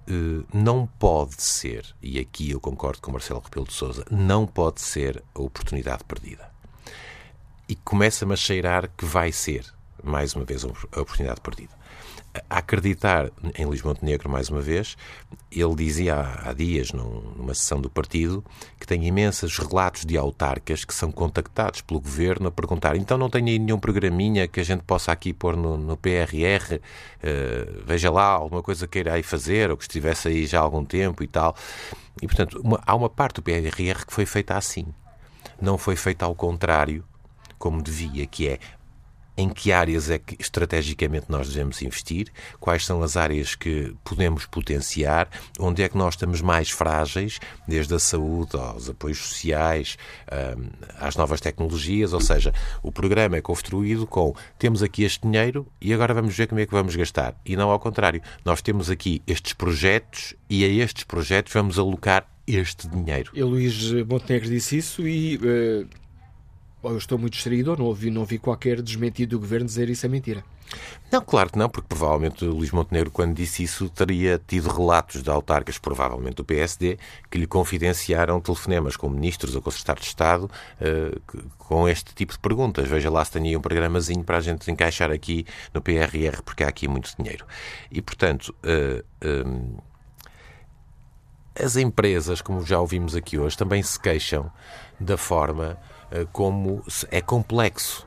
eh, 0.07 0.45
não 0.55 0.87
pode 0.87 1.43
ser, 1.43 1.93
e 2.01 2.21
aqui 2.21 2.53
eu 2.53 2.61
concordo 2.61 3.01
com 3.01 3.11
Marcelo 3.11 3.41
Rebelo 3.41 3.67
de 3.67 3.73
Sousa, 3.73 4.05
não 4.09 4.47
pode 4.47 4.81
ser 4.81 5.25
a 5.35 5.43
oportunidade 5.43 6.05
perdida 6.05 6.52
e 7.73 7.75
começa-me 7.77 8.35
a 8.35 8.37
cheirar 8.37 8.91
que 8.95 9.07
vai 9.07 9.33
ser, 9.33 9.65
mais 10.05 10.35
uma 10.35 10.45
vez, 10.45 10.63
a 10.63 11.01
oportunidade 11.01 11.41
perdida. 11.41 11.73
A 12.51 12.59
acreditar 12.59 13.31
em 13.59 13.65
Luís 13.65 13.81
Montenegro, 13.81 14.29
mais 14.29 14.51
uma 14.51 14.61
vez, 14.61 14.95
ele 15.51 15.75
dizia 15.75 16.17
há, 16.45 16.53
dias, 16.53 16.93
num, 16.93 17.33
numa 17.35 17.55
sessão 17.55 17.81
do 17.81 17.89
partido, 17.89 18.45
que 18.79 18.87
tem 18.87 19.07
imensos 19.07 19.57
relatos 19.57 20.05
de 20.05 20.19
autarcas 20.19 20.85
que 20.85 20.93
são 20.93 21.11
contactados 21.11 21.81
pelo 21.81 21.99
governo 21.99 22.49
a 22.49 22.51
perguntar: 22.51 22.95
então 22.95 23.17
não 23.17 23.31
tem 23.31 23.41
nenhum 23.41 23.79
programinha 23.79 24.47
que 24.47 24.61
a 24.61 24.65
gente 24.65 24.83
possa 24.83 25.11
aqui 25.11 25.33
pôr 25.33 25.57
no, 25.57 25.79
no 25.79 25.97
PRR? 25.97 26.75
Uh, 26.75 26.81
eh, 27.23 27.69
veja 27.87 28.11
lá, 28.11 28.27
alguma 28.27 28.63
coisa 28.63 28.87
queira 28.87 29.15
aí 29.15 29.23
fazer, 29.23 29.71
ou 29.71 29.79
que 29.79 29.85
estivesse 29.85 30.29
aí 30.29 30.45
já 30.45 30.61
há 30.61 30.63
algum 30.63 30.85
tempo 30.85 31.25
e 31.25 31.27
tal. 31.27 31.57
E, 32.21 32.27
portanto, 32.27 32.61
uma, 32.63 32.83
há 32.87 32.95
uma 32.95 33.09
parte 33.09 33.37
do 33.37 33.43
PRR 33.43 34.05
que 34.07 34.13
foi 34.13 34.27
feita 34.27 34.59
assim. 34.59 34.87
Não 35.59 35.79
foi 35.79 35.97
feita 35.97 36.27
ao 36.27 36.35
contrário 36.35 37.03
como 37.63 37.81
devia, 37.81 38.27
que 38.27 38.49
é 38.49 38.59
em 39.37 39.49
que 39.49 39.71
áreas 39.71 40.11
é 40.11 40.19
que 40.19 40.37
estrategicamente 40.41 41.27
nós 41.29 41.49
devemos 41.49 41.81
investir, 41.81 42.27
quais 42.59 42.85
são 42.85 43.01
as 43.05 43.17
áreas 43.17 43.55
que 43.55 43.95
podemos 44.03 44.47
potenciar, 44.47 45.29
onde 45.61 45.81
é 45.81 45.89
que 45.89 45.97
nós 45.97 46.15
estamos 46.15 46.41
mais 46.41 46.71
frágeis, 46.71 47.39
desde 47.67 47.95
a 47.95 48.01
saúde 48.01 48.57
aos 48.57 48.91
apoios 48.91 49.19
sociais, 49.19 49.97
hum, 50.59 50.71
às 50.99 51.15
novas 51.15 51.41
tecnologias, 51.41 52.13
ou 52.13 52.21
seja, 52.21 52.53
o 52.83 52.91
programa 52.91 53.37
é 53.37 53.41
construído 53.41 54.09
com 54.09 54.35
temos 54.59 54.83
aqui 54.83 55.05
este 55.05 55.23
dinheiro 55.23 55.65
e 55.81 55.95
agora 55.95 56.13
vamos 56.13 56.37
ver 56.37 56.49
como 56.49 56.61
é 56.61 56.67
que 56.67 56.73
vamos 56.73 56.97
gastar. 56.97 57.41
E 57.47 57.55
não 57.55 57.71
ao 57.71 57.79
contrário, 57.79 58.21
nós 58.45 58.61
temos 58.61 58.91
aqui 58.91 59.23
estes 59.25 59.53
projetos 59.53 60.35
e 60.51 60.65
a 60.65 60.69
estes 60.69 61.05
projetos 61.05 61.53
vamos 61.53 61.79
alocar 61.79 62.27
este 62.45 62.89
dinheiro. 62.89 63.31
E 63.33 63.43
Luís 63.45 63.93
Montenegro 64.05 64.49
disse 64.49 64.79
isso 64.79 65.07
e 65.07 65.37
uh, 65.37 66.02
eu 66.85 66.99
estou 66.99 67.19
muito 67.19 67.35
distraído 67.35 67.77
não 67.77 67.87
ouvi, 67.87 68.11
não 68.11 68.25
vi 68.25 68.39
qualquer 68.39 68.83
desmentido 68.83 69.37
do 69.37 69.41
governo 69.41 69.67
dizer 69.67 69.89
isso 69.89 70.05
é 70.07 70.09
mentira. 70.09 70.45
Não, 71.11 71.21
claro 71.21 71.51
que 71.51 71.59
não, 71.59 71.69
porque 71.69 71.87
provavelmente 71.89 72.45
Luís 72.45 72.71
Montenegro, 72.71 73.11
quando 73.11 73.35
disse 73.35 73.63
isso, 73.63 73.91
teria 73.91 74.41
tido 74.47 74.71
relatos 74.71 75.23
de 75.23 75.29
autarcas, 75.29 75.79
provavelmente 75.79 76.37
do 76.37 76.45
PSD, 76.45 76.99
que 77.31 77.39
lhe 77.39 77.47
confidenciaram 77.47 78.41
telefonemas 78.41 78.97
com 78.97 79.09
ministros 79.11 79.55
ou 79.55 79.61
com 79.61 79.69
o 79.69 79.73
secretário 79.73 80.01
de 80.01 80.09
Estado 80.09 80.51
uh, 80.81 81.43
com 81.59 81.87
este 81.87 82.15
tipo 82.15 82.33
de 82.33 82.39
perguntas. 82.39 82.89
Veja 82.89 83.11
lá 83.11 83.23
se 83.25 83.33
tinha 83.33 83.59
um 83.59 83.61
programazinho 83.61 84.25
para 84.25 84.39
a 84.39 84.41
gente 84.41 84.71
encaixar 84.71 85.11
aqui 85.11 85.45
no 85.75 85.83
PRR, 85.83 86.43
porque 86.43 86.65
há 86.65 86.69
aqui 86.69 86.89
muito 86.89 87.15
dinheiro. 87.19 87.45
E, 87.91 88.01
portanto, 88.01 88.55
uh, 88.65 89.83
as 91.55 91.77
empresas, 91.77 92.41
como 92.41 92.65
já 92.65 92.81
ouvimos 92.81 93.15
aqui 93.15 93.39
hoje, 93.39 93.57
também 93.57 93.83
se 93.83 94.01
queixam 94.01 94.51
da 94.99 95.19
forma 95.19 95.79
como 96.33 96.83
é 97.11 97.21
complexo 97.21 98.07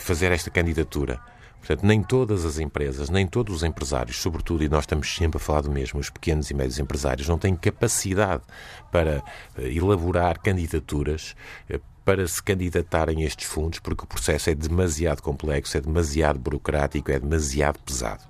fazer 0.00 0.32
esta 0.32 0.50
candidatura. 0.50 1.20
Portanto, 1.60 1.84
nem 1.84 2.02
todas 2.02 2.46
as 2.46 2.58
empresas, 2.58 3.10
nem 3.10 3.26
todos 3.26 3.56
os 3.56 3.62
empresários, 3.62 4.16
sobretudo, 4.16 4.64
e 4.64 4.68
nós 4.68 4.84
estamos 4.84 5.14
sempre 5.14 5.36
a 5.36 5.40
falar 5.40 5.60
do 5.60 5.70
mesmo, 5.70 6.00
os 6.00 6.08
pequenos 6.08 6.50
e 6.50 6.54
médios 6.54 6.78
empresários, 6.78 7.28
não 7.28 7.38
têm 7.38 7.54
capacidade 7.54 8.42
para 8.90 9.22
eh, 9.58 9.68
elaborar 9.68 10.40
candidaturas 10.40 11.36
eh, 11.68 11.78
para 12.02 12.26
se 12.26 12.42
candidatarem 12.42 13.22
a 13.22 13.26
estes 13.26 13.46
fundos, 13.46 13.78
porque 13.78 14.04
o 14.04 14.06
processo 14.06 14.48
é 14.48 14.54
demasiado 14.54 15.20
complexo, 15.22 15.76
é 15.76 15.80
demasiado 15.82 16.38
burocrático, 16.38 17.12
é 17.12 17.20
demasiado 17.20 17.78
pesado. 17.80 18.24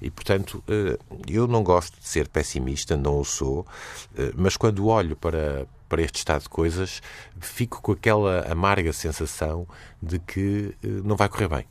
E, 0.00 0.10
portanto, 0.10 0.62
eu 1.26 1.46
não 1.46 1.64
gosto 1.64 1.98
de 1.98 2.06
ser 2.06 2.28
pessimista, 2.28 2.94
não 2.94 3.18
o 3.18 3.24
sou, 3.24 3.66
mas 4.36 4.54
quando 4.54 4.86
olho 4.86 5.16
para, 5.16 5.66
para 5.88 6.02
este 6.02 6.16
estado 6.16 6.42
de 6.42 6.48
coisas, 6.48 7.00
fico 7.40 7.80
com 7.80 7.92
aquela 7.92 8.40
amarga 8.50 8.92
sensação 8.92 9.66
de 10.02 10.18
que 10.18 10.74
eh, 10.82 10.88
não 11.04 11.16
vai 11.16 11.28
correr 11.28 11.48
bem 11.48 11.66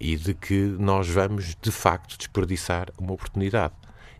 e 0.00 0.16
de 0.16 0.34
que 0.34 0.60
nós 0.78 1.08
vamos, 1.08 1.56
de 1.60 1.70
facto, 1.70 2.18
desperdiçar 2.18 2.88
uma 2.98 3.12
oportunidade. 3.12 3.74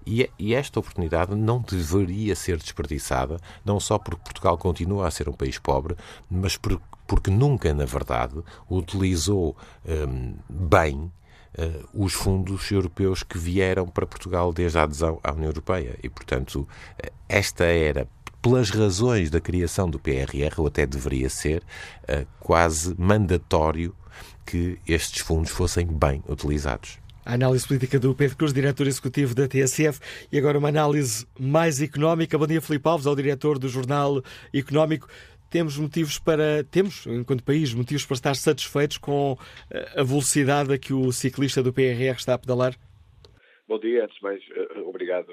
E, 0.06 0.30
e 0.38 0.54
esta 0.54 0.78
oportunidade 0.78 1.34
não 1.34 1.60
deveria 1.60 2.36
ser 2.36 2.58
desperdiçada, 2.58 3.38
não 3.64 3.80
só 3.80 3.98
porque 3.98 4.22
Portugal 4.22 4.58
continua 4.58 5.06
a 5.06 5.10
ser 5.10 5.28
um 5.28 5.32
país 5.32 5.58
pobre, 5.58 5.96
mas 6.30 6.56
por, 6.56 6.80
porque 7.06 7.30
nunca, 7.30 7.72
na 7.72 7.84
verdade, 7.84 8.36
utilizou 8.70 9.56
hum, 9.86 10.34
bem 10.48 11.10
Uh, 11.56 12.04
os 12.04 12.12
fundos 12.12 12.68
europeus 12.72 13.22
que 13.22 13.38
vieram 13.38 13.86
para 13.86 14.04
Portugal 14.04 14.52
desde 14.52 14.76
a 14.76 14.82
adesão 14.82 15.20
à 15.22 15.30
União 15.30 15.50
Europeia. 15.50 15.96
E, 16.02 16.08
portanto, 16.08 16.66
esta 17.28 17.62
era 17.62 18.08
pelas 18.44 18.68
razões 18.68 19.30
da 19.30 19.40
criação 19.40 19.88
do 19.88 19.98
PRR, 19.98 20.58
ou 20.58 20.66
até 20.66 20.84
deveria 20.84 21.30
ser, 21.30 21.62
uh, 22.02 22.26
quase 22.38 22.94
mandatório 23.00 23.96
que 24.44 24.78
estes 24.86 25.22
fundos 25.22 25.50
fossem 25.50 25.86
bem 25.86 26.22
utilizados. 26.28 26.98
A 27.24 27.32
análise 27.32 27.66
política 27.66 27.98
do 27.98 28.14
Pedro 28.14 28.36
Cruz, 28.36 28.52
diretor 28.52 28.86
executivo 28.86 29.34
da 29.34 29.48
TSF, 29.48 29.98
e 30.30 30.36
agora 30.36 30.58
uma 30.58 30.68
análise 30.68 31.26
mais 31.40 31.80
económica. 31.80 32.36
Bom 32.36 32.46
dia, 32.46 32.60
Filipe 32.60 32.86
Alves, 32.86 33.06
ao 33.06 33.16
diretor 33.16 33.58
do 33.58 33.66
Jornal 33.66 34.22
Económico. 34.52 35.08
Temos 35.48 35.78
motivos 35.78 36.18
para, 36.18 36.64
temos, 36.70 37.06
enquanto 37.06 37.42
país, 37.42 37.72
motivos 37.72 38.04
para 38.04 38.14
estar 38.16 38.36
satisfeitos 38.36 38.98
com 38.98 39.38
eh, 39.70 40.00
a 40.00 40.02
velocidade 40.02 40.70
a 40.70 40.76
que 40.76 40.92
o 40.92 41.10
ciclista 41.12 41.62
do 41.62 41.72
PRR 41.72 42.14
está 42.14 42.34
a 42.34 42.38
pedalar? 42.38 42.74
Bom 43.66 43.78
dia, 43.78 44.04
antes 44.04 44.16
de 44.16 44.22
mais, 44.22 44.42
uh, 44.76 44.86
obrigado 44.86 45.32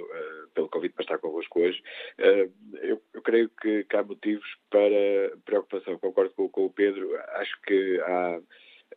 pelo 0.54 0.70
convite 0.70 0.93
para 0.93 1.04
estar 1.04 1.18
convosco 1.18 1.60
hoje. 1.60 1.82
Uh, 2.20 2.52
eu, 2.78 3.02
eu, 3.14 3.22
creio 3.22 3.49
que, 3.62 3.84
que, 3.84 3.95
há 3.95 4.04
motivos 4.04 4.47
para 4.70 5.38
preocupação. 5.45 5.97
Concordo 5.99 6.32
com, 6.32 6.49
com 6.49 6.66
o 6.66 6.74
Pedro. 6.74 7.10
Acho 7.36 7.62
que 7.62 7.99
há, 8.02 8.39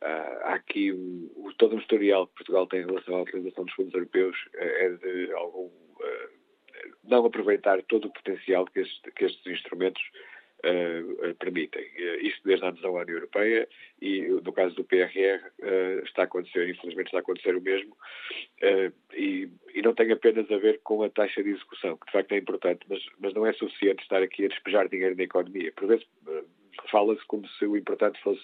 há, 0.01 0.55
aqui 0.55 0.93
um, 0.93 1.53
todo 1.59 1.77
um 1.77 1.81
historial 1.81 2.27
que 2.27 2.35
Portugal 2.35 2.67
tem 2.67 2.81
em 2.81 2.87
relação 2.87 3.17
à 3.17 3.23
utilização 3.23 3.65
dos 3.65 3.75
fundos 3.75 3.95
europeus 3.95 4.37
é 4.55 4.91
de 4.91 5.33
algum 5.33 5.71
não 7.05 7.27
aproveitar 7.27 7.83
todo 7.83 8.07
o 8.07 8.13
potencial 8.13 8.65
que, 8.67 8.83
que 9.17 9.25
estes 9.25 9.47
instrumentos 9.47 10.03
uh, 10.65 11.35
permitem. 11.37 11.85
Uh, 11.85 12.27
isto 12.27 12.41
desde 12.45 12.65
a 12.65 12.69
adesão 12.69 12.97
à 12.97 13.03
União 13.03 13.17
Europeia 13.17 13.69
e, 14.01 14.23
no 14.23 14.53
caso 14.53 14.75
do 14.75 14.85
PRR, 14.85 15.41
uh, 15.61 16.05
está 16.05 16.23
a 16.23 16.25
acontecer, 16.25 16.69
infelizmente 16.69 17.07
está 17.07 17.19
a 17.19 17.21
acontecer 17.21 17.57
o 17.57 17.61
mesmo, 17.61 17.97
e, 19.13 19.49
e, 19.75 19.83
não 19.83 19.95
tem 19.95 20.11
apenas 20.11 20.51
a 20.51 20.57
ver 20.57 20.81
com 20.83 21.03
a 21.03 21.11
taxa 21.11 21.43
de 21.43 21.51
execução, 21.51 21.97
que 21.97 22.07
de 22.07 22.13
facto 22.13 22.33
é 22.33 22.39
importante, 22.39 22.81
mas, 22.89 23.05
mas 23.19 23.35
não 23.35 23.47
é 23.47 23.53
suficiente 23.53 24.03
estar 24.03 24.23
aqui 24.23 24.45
a 24.45 24.49
despejar 24.49 24.89
dinheiro 24.89 25.17
na 25.17 25.23
economia. 25.23 25.73
Por 25.73 25.89
vezes 25.89 26.07
fala-se 26.91 27.25
como 27.27 27.47
se 27.47 27.67
o 27.67 27.77
importante 27.77 28.21
fosse 28.23 28.43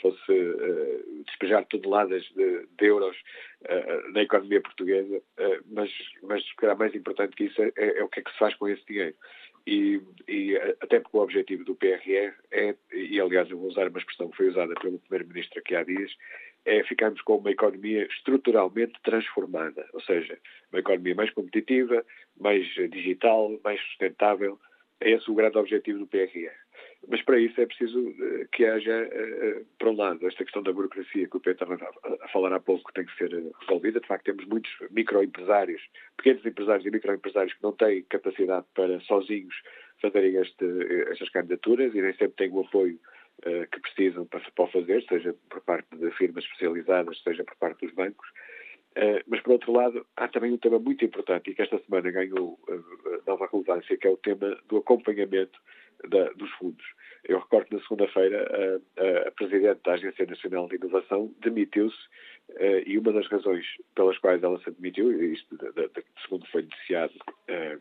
fosse 0.00 0.32
uh, 0.32 1.24
despejar 1.26 1.64
toneladas 1.66 2.24
de, 2.34 2.66
de 2.78 2.86
euros 2.86 3.16
uh, 3.62 4.12
na 4.12 4.22
economia 4.22 4.60
portuguesa, 4.60 5.18
uh, 5.18 5.64
mas, 5.66 5.90
mas 6.22 6.44
se 6.44 6.56
calhar 6.56 6.76
mais 6.76 6.94
importante 6.94 7.36
que 7.36 7.44
isso 7.44 7.62
é, 7.62 7.72
é, 7.76 8.02
o 8.02 8.08
que 8.08 8.20
é 8.20 8.22
que 8.22 8.32
se 8.32 8.38
faz 8.38 8.54
com 8.54 8.68
esse 8.68 8.84
dinheiro 8.86 9.14
e, 9.66 10.00
e, 10.28 10.56
até 10.80 11.00
porque 11.00 11.16
o 11.16 11.20
objetivo 11.20 11.64
do 11.64 11.74
PRR 11.74 12.32
é, 12.50 12.74
e 12.92 13.20
aliás 13.20 13.50
eu 13.50 13.58
vou 13.58 13.68
usar 13.68 13.88
uma 13.88 13.98
expressão 13.98 14.28
que 14.28 14.36
foi 14.36 14.48
usada 14.48 14.74
pelo 14.74 14.98
Primeiro-Ministro 14.98 15.60
aqui 15.60 15.74
há 15.74 15.82
dias, 15.82 16.12
é 16.64 16.82
ficarmos 16.84 17.20
com 17.22 17.36
uma 17.36 17.50
economia 17.50 18.06
estruturalmente 18.06 18.94
transformada, 19.02 19.88
ou 19.92 20.00
seja, 20.00 20.38
uma 20.72 20.80
economia 20.80 21.14
mais 21.14 21.30
competitiva, 21.30 22.04
mais 22.40 22.66
digital, 22.90 23.58
mais 23.64 23.80
sustentável. 23.80 24.58
É 25.00 25.10
esse 25.10 25.28
o 25.30 25.34
grande 25.34 25.58
objetivo 25.58 25.98
do 25.98 26.06
PRR. 26.06 26.61
Mas 27.08 27.20
para 27.22 27.38
isso 27.38 27.60
é 27.60 27.66
preciso 27.66 27.98
uh, 28.00 28.48
que 28.52 28.64
haja, 28.64 29.08
uh, 29.08 29.66
por 29.78 29.88
um 29.88 29.96
lado, 29.96 30.26
esta 30.26 30.44
questão 30.44 30.62
da 30.62 30.72
burocracia 30.72 31.28
que 31.28 31.36
o 31.36 31.40
Pedro 31.40 31.64
estava 31.64 31.92
a, 32.22 32.28
falar 32.28 32.52
há 32.52 32.60
pouco 32.60 32.86
que 32.88 32.94
tem 32.94 33.04
que 33.04 33.16
ser 33.16 33.30
resolvida. 33.60 34.00
De 34.00 34.06
facto, 34.06 34.24
temos 34.24 34.44
muitos 34.46 34.70
microempresários, 34.90 35.82
pequenos 36.16 36.46
empresários 36.46 36.86
e 36.86 36.90
microempresários 36.90 37.54
que 37.54 37.62
não 37.62 37.72
têm 37.72 38.02
capacidade 38.04 38.66
para 38.74 39.00
sozinhos 39.00 39.54
fazerem 40.00 40.36
este, 40.36 40.64
estas 41.10 41.28
candidaturas 41.30 41.94
e 41.94 42.02
nem 42.02 42.12
sempre 42.12 42.36
têm 42.36 42.50
o 42.50 42.60
apoio 42.60 42.98
que 43.72 43.80
precisam 43.80 44.24
para, 44.26 44.40
para 44.54 44.64
o 44.64 44.68
fazer, 44.68 45.02
seja 45.08 45.34
por 45.48 45.60
parte 45.62 45.88
de 45.96 46.10
firmas 46.12 46.44
especializadas, 46.44 47.20
seja 47.22 47.42
por 47.42 47.56
parte 47.56 47.86
dos 47.86 47.94
bancos. 47.94 48.28
Mas, 49.26 49.40
por 49.40 49.52
outro 49.52 49.72
lado, 49.72 50.06
há 50.16 50.28
também 50.28 50.52
um 50.52 50.58
tema 50.58 50.78
muito 50.78 51.04
importante 51.04 51.50
e 51.50 51.54
que 51.54 51.62
esta 51.62 51.78
semana 51.78 52.10
ganhou 52.10 52.58
nova 53.26 53.48
relevância, 53.50 53.96
que 53.96 54.06
é 54.06 54.10
o 54.10 54.16
tema 54.16 54.56
do 54.68 54.78
acompanhamento 54.78 55.58
da, 56.08 56.30
dos 56.32 56.50
fundos. 56.52 56.84
Eu 57.24 57.38
recordo 57.38 57.66
que 57.66 57.74
na 57.76 57.82
segunda-feira 57.82 58.80
a, 58.96 59.28
a, 59.28 59.30
Presidente 59.32 59.80
da 59.84 59.92
Agência 59.92 60.26
Nacional 60.26 60.68
de 60.68 60.76
Inovação 60.76 61.32
demitiu-se 61.40 61.96
uh, 62.50 62.82
e 62.84 62.98
uma 62.98 63.12
das 63.12 63.28
razões 63.28 63.64
pelas 63.94 64.18
quais 64.18 64.42
ela 64.42 64.58
se 64.60 64.70
demitiu, 64.72 65.10
isto 65.32 65.56
de, 65.56 65.72
de, 65.72 65.88
de, 65.88 66.04
segundo 66.22 66.46
foi 66.48 66.62
noticiado, 66.62 67.14
uh, 67.48 67.76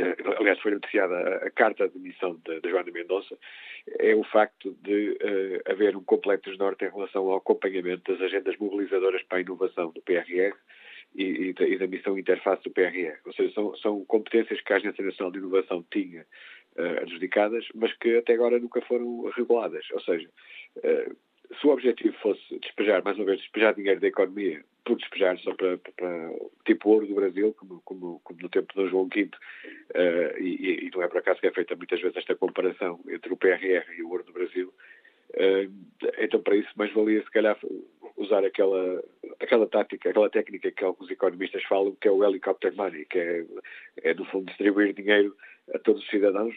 uh, 0.00 0.38
aliás 0.38 0.58
foi 0.60 0.72
noticiada 0.72 1.36
a, 1.44 1.50
carta 1.50 1.86
de 1.88 1.98
demissão 1.98 2.40
da 2.44 2.68
Joana 2.68 2.90
Mendonça, 2.90 3.36
é 3.98 4.14
o 4.14 4.24
facto 4.24 4.74
de 4.82 5.18
haver 5.66 5.96
um 5.96 6.04
completo 6.04 6.48
desnorte 6.48 6.84
em 6.84 6.90
relação 6.90 7.28
ao 7.28 7.36
acompanhamento 7.36 8.12
das 8.12 8.22
agendas 8.22 8.56
mobilizadoras 8.58 9.22
para 9.24 9.38
a 9.38 9.40
inovação 9.40 9.90
do 9.90 10.00
PRR 10.02 10.54
e, 11.14 11.24
e, 11.24 11.52
da, 11.52 11.66
e 11.66 11.78
da 11.78 11.86
missão 11.86 12.18
interface 12.18 12.62
do 12.62 12.70
PRR. 12.70 13.18
Ou 13.24 13.32
seja, 13.32 13.52
são, 13.54 13.76
são 13.76 14.04
competências 14.04 14.60
que 14.60 14.72
a 14.72 14.76
Agência 14.76 15.04
Nacional 15.04 15.32
de 15.32 15.38
Inovação 15.38 15.84
tinha 15.90 16.24
uh, 16.80 17.02
adjudicadas, 17.02 17.66
mas 17.74 17.92
que 17.98 18.16
até 18.16 18.34
agora 18.34 18.58
nunca 18.58 18.80
foram 18.82 19.30
reguladas. 19.36 19.86
Ou 19.92 20.00
seja, 20.00 20.28
uh, 20.78 21.16
se 21.60 21.66
o 21.66 21.70
objetivo 21.70 22.14
fosse 22.22 22.58
despejar, 22.60 23.02
mais 23.04 23.16
uma 23.16 23.26
vez, 23.26 23.40
despejar 23.40 23.74
dinheiro 23.74 24.00
da 24.00 24.08
economia 24.08 24.64
por 24.84 24.96
despejar 24.96 25.38
só 25.38 25.54
para, 25.54 25.78
para, 25.78 26.30
tipo 26.64 26.88
ouro 26.88 27.06
do 27.06 27.14
Brasil, 27.14 27.54
como, 27.58 27.80
como, 27.84 28.20
como 28.24 28.40
no 28.40 28.48
tempo 28.48 28.72
de 28.74 28.88
João 28.88 29.08
V, 29.08 29.22
uh, 29.24 30.38
e, 30.42 30.86
e, 30.86 30.90
não 30.94 31.02
é 31.02 31.08
por 31.08 31.18
acaso 31.18 31.40
que 31.40 31.46
é 31.46 31.52
feita 31.52 31.76
muitas 31.76 32.00
vezes 32.00 32.16
esta 32.16 32.34
comparação 32.34 32.98
entre 33.08 33.32
o 33.32 33.36
PRR 33.36 33.84
e 33.96 34.02
o 34.02 34.10
ouro 34.10 34.24
do 34.24 34.32
Brasil, 34.32 34.72
então 36.18 36.42
para 36.42 36.56
isso 36.56 36.70
mais 36.74 36.92
valia 36.92 37.22
se 37.22 37.30
calhar 37.30 37.56
usar 38.16 38.44
aquela, 38.44 39.02
aquela 39.40 39.66
tática, 39.66 40.10
aquela 40.10 40.28
técnica 40.28 40.70
que 40.70 40.84
alguns 40.84 41.10
economistas 41.10 41.62
falam, 41.64 41.96
que 42.00 42.06
é 42.06 42.10
o 42.10 42.24
helicopter 42.24 42.74
money, 42.74 43.04
que 43.06 43.18
é, 43.18 43.44
é 44.02 44.14
no 44.14 44.24
fundo 44.26 44.46
distribuir 44.46 44.92
dinheiro 44.92 45.34
a 45.74 45.78
todos 45.78 46.02
os 46.02 46.10
cidadãos, 46.10 46.54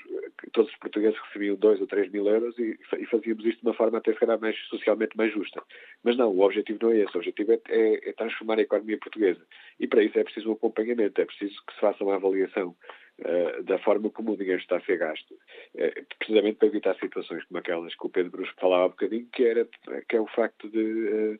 todos 0.51 0.71
os 0.71 0.77
portugueses 0.77 1.19
recebiam 1.27 1.55
2 1.55 1.81
ou 1.81 1.87
3 1.87 2.11
mil 2.11 2.27
euros 2.27 2.57
e, 2.57 2.77
e, 2.99 3.05
fazíamos 3.05 3.45
isto 3.45 3.61
de 3.61 3.67
uma 3.67 3.73
forma 3.73 3.97
até 3.97 4.13
se 4.13 4.25
mais 4.39 4.57
socialmente 4.67 5.15
mais 5.15 5.31
justa. 5.33 5.61
Mas 6.03 6.17
não, 6.17 6.29
o 6.29 6.41
objetivo 6.41 6.79
não 6.81 6.91
é 6.91 6.99
esse, 6.99 7.15
o 7.15 7.19
objetivo 7.19 7.53
é, 7.53 7.59
é, 7.69 8.09
é 8.09 8.13
transformar 8.13 8.57
a 8.59 8.61
economia 8.61 8.97
portuguesa. 8.97 9.41
E 9.79 9.87
para 9.87 10.03
isso 10.03 10.17
é 10.17 10.23
preciso 10.23 10.49
um 10.49 10.53
acompanhamento, 10.53 11.19
é 11.19 11.25
preciso 11.25 11.55
que 11.65 11.73
se 11.73 11.79
faça 11.79 12.03
uma 12.03 12.15
avaliação 12.15 12.75
uh, 13.19 13.63
da 13.63 13.77
forma 13.79 14.09
como 14.09 14.31
o 14.31 14.37
dinheiro 14.37 14.61
está 14.61 14.77
a 14.77 14.81
ser 14.81 14.97
gasto, 14.97 15.33
uh, 15.33 16.05
precisamente 16.17 16.57
para 16.57 16.67
evitar 16.67 16.95
situações 16.95 17.43
como 17.45 17.59
aquelas 17.59 17.95
que 17.95 18.05
o 18.05 18.09
Pedro 18.09 18.31
Brusco 18.31 18.59
falava 18.59 18.83
há 18.83 18.87
um 18.87 18.89
bocadinho, 18.89 19.27
que, 19.31 19.43
era, 19.43 19.67
que 20.07 20.15
é 20.15 20.21
o 20.21 20.27
facto 20.27 20.69
de 20.69 20.79
uh, 20.79 21.39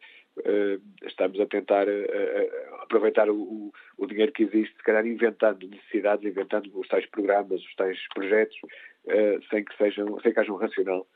estamos 1.06 1.40
a 1.40 1.46
tentar 1.46 1.88
uh, 1.88 2.82
aproveitar 2.82 3.30
o, 3.30 3.72
dinheiro 4.08 4.32
que 4.32 4.44
existe, 4.44 4.76
se 4.76 4.84
calhar 4.84 5.06
inventando 5.06 5.68
necessidades, 5.68 6.26
inventando 6.26 6.70
os 6.74 6.88
tais 6.88 7.06
programas, 7.08 7.62
os 7.62 7.76
tais 7.76 7.98
projetos, 8.14 8.58
sem 9.50 9.64
que 9.64 9.76
sejam, 9.78 10.20
sem 10.22 10.34
que 10.34 10.40
haja 10.40 10.52
um 10.52 10.58
racional 10.58 11.08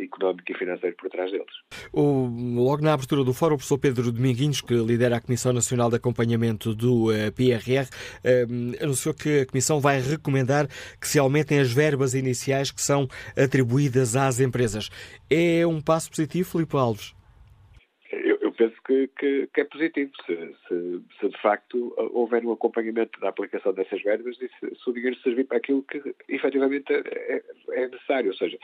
económico 0.00 0.52
e 0.52 0.54
financeiro 0.54 0.94
por 0.96 1.10
trás 1.10 1.32
deles. 1.32 1.46
O, 1.92 2.28
logo 2.54 2.82
na 2.82 2.92
abertura 2.92 3.24
do 3.24 3.34
fórum, 3.34 3.54
o 3.54 3.58
professor 3.58 3.78
Pedro 3.78 4.12
Dominguinhos, 4.12 4.60
que 4.60 4.74
lidera 4.74 5.16
a 5.16 5.20
Comissão 5.20 5.52
Nacional 5.52 5.90
de 5.90 5.96
Acompanhamento 5.96 6.74
do 6.74 7.06
PRR, 7.34 7.88
anunciou 8.80 9.14
que 9.14 9.40
a 9.40 9.46
Comissão 9.46 9.80
vai 9.80 10.00
recomendar 10.00 10.68
que 11.00 11.08
se 11.08 11.18
aumentem 11.18 11.58
as 11.58 11.72
verbas 11.72 12.14
iniciais 12.14 12.70
que 12.70 12.80
são 12.80 13.08
atribuídas 13.36 14.14
às 14.14 14.38
empresas. 14.38 14.90
É 15.28 15.66
um 15.66 15.80
passo 15.80 16.10
positivo, 16.10 16.50
Filipe 16.50 16.76
Alves? 16.76 17.17
Penso 18.58 18.76
que, 18.84 19.08
que, 19.18 19.46
que 19.54 19.60
é 19.60 19.64
positivo 19.64 20.10
se, 20.26 20.36
se, 20.66 21.02
se, 21.20 21.28
de 21.28 21.40
facto 21.40 21.94
houver 22.12 22.44
um 22.44 22.52
acompanhamento 22.52 23.18
da 23.20 23.28
aplicação 23.28 23.72
dessas 23.72 24.02
verbas 24.02 24.36
e 24.42 24.48
se, 24.48 24.74
se 24.74 24.90
o 24.90 24.92
dinheiro 24.92 25.16
servir 25.20 25.44
para 25.44 25.58
aquilo 25.58 25.82
que 25.84 26.14
efetivamente 26.28 26.92
é, 26.92 27.42
é, 27.70 27.88
necessário. 27.88 28.30
Ou 28.30 28.36
seja, 28.36 28.58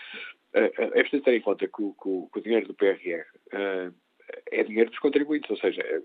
é, 0.53 0.72
é 0.76 1.03
preciso 1.03 1.22
ter 1.22 1.34
em 1.34 1.40
conta 1.40 1.68
que 1.68 1.82
o, 1.82 1.95
que 1.95 2.38
o, 2.38 2.42
dinheiro 2.42 2.66
do 2.66 2.74
PRR 2.74 3.24
uh, 3.53 3.95
é 4.51 4.64
dinheiro 4.64 4.90
dos 4.90 4.99
contribuintes, 4.99 5.49
ou 5.49 5.57
seja, 5.57 5.80
é, 5.82 6.01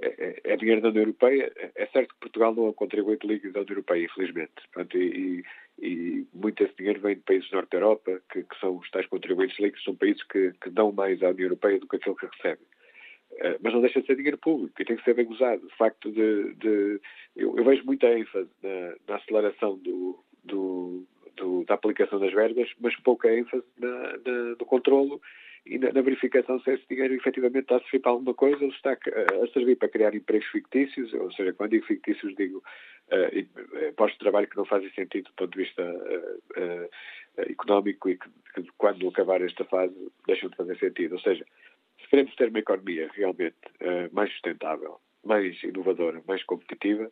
é, 0.00 0.40
é, 0.44 0.56
dinheiro 0.56 0.80
da 0.80 0.88
União 0.88 1.02
Europeia. 1.02 1.52
É 1.74 1.86
certo 1.88 2.14
que 2.14 2.20
Portugal 2.20 2.54
não 2.54 2.66
é 2.66 2.70
um 2.70 2.74
contribuinte 2.74 3.26
líquido 3.26 3.52
da 3.52 3.60
União 3.60 3.72
Europeia, 3.72 4.04
infelizmente. 4.04 4.52
Portanto, 4.72 4.96
e, 4.96 5.44
e, 5.78 6.26
muito 6.32 6.62
desse 6.62 6.76
dinheiro 6.76 7.00
vem 7.00 7.16
de 7.16 7.22
países 7.22 7.50
do 7.50 7.56
Norte 7.56 7.70
da 7.70 7.76
Europa, 7.76 8.22
que, 8.32 8.42
que, 8.44 8.60
são 8.60 8.78
os 8.78 8.90
tais 8.90 9.06
contribuintes 9.06 9.58
líquidos, 9.58 9.84
são 9.84 9.94
países 9.94 10.22
que, 10.22 10.52
que 10.62 10.70
dão 10.70 10.90
mais 10.90 11.22
à 11.22 11.28
União 11.28 11.46
Europeia 11.46 11.78
do 11.78 11.86
que 11.86 11.96
aquilo 11.96 12.16
que 12.16 12.26
recebem. 12.26 12.66
Eh, 13.40 13.58
mas 13.62 13.72
não 13.72 13.80
deixa 13.80 14.00
de 14.00 14.06
ser 14.06 14.16
dinheiro 14.16 14.36
público 14.36 14.80
e 14.80 14.84
tem 14.84 14.96
que 14.96 15.04
ser 15.04 15.14
bem 15.14 15.26
usado. 15.26 15.66
O 15.66 15.76
facto 15.76 16.12
de. 16.12 16.54
de 16.54 17.00
eu, 17.34 17.56
eu, 17.56 17.64
vejo 17.64 17.84
muita 17.84 18.06
ênfase 18.06 18.50
na, 18.62 18.94
na 19.08 19.16
aceleração 19.16 19.78
do, 19.78 20.18
do, 20.44 21.06
do, 21.36 21.64
da 21.64 21.74
aplicação 21.74 22.20
das 22.20 22.32
verbas, 22.32 22.70
mas 22.78 22.94
pouca 22.96 23.34
ênfase 23.34 23.64
na, 23.78 23.88
na, 23.88 24.56
no 24.58 24.66
controlo 24.66 25.20
e 25.64 25.78
na, 25.78 25.90
na, 25.90 26.02
verificação 26.02 26.60
se 26.60 26.70
esse 26.70 26.84
dinheiro 26.88 27.14
efetivamente 27.14 27.64
está 27.64 27.76
a 27.76 27.80
servir 27.80 28.00
para 28.00 28.12
alguma 28.12 28.34
coisa 28.34 28.62
ou 28.62 28.70
está 28.70 28.90
a, 28.90 29.44
a 29.44 29.48
servir 29.52 29.76
para 29.76 29.88
criar 29.88 30.14
empregos 30.14 30.48
fictícios, 30.48 31.12
ou 31.14 31.32
seja, 31.32 31.52
quando 31.54 31.70
digo 31.70 31.86
fictícios 31.86 32.34
digo 32.34 32.58
uh, 32.58 33.92
postos 33.94 34.18
de 34.18 34.24
trabalho 34.24 34.48
que 34.48 34.56
não 34.56 34.64
fazem 34.64 34.90
sentido 34.92 35.24
do 35.24 35.34
ponto 35.34 35.52
de 35.52 35.64
vista 35.64 35.82
uh, 35.82 36.60
uh, 36.60 36.90
económico 37.50 38.08
e 38.08 38.18
que, 38.18 38.28
que, 38.54 38.70
quando 38.76 39.08
acabar 39.08 39.40
esta 39.42 39.64
fase 39.64 39.94
deixam 40.26 40.50
de 40.50 40.56
fazer 40.56 40.78
sentido. 40.78 41.12
Ou 41.12 41.20
seja, 41.20 41.44
queremos 42.10 42.34
ter 42.34 42.48
uma 42.48 42.58
economia 42.58 43.08
realmente 43.14 43.56
uh, 43.80 44.12
mais 44.12 44.30
sustentável, 44.32 45.00
mais 45.24 45.62
inovadora, 45.62 46.22
mais 46.26 46.42
competitiva, 46.44 47.10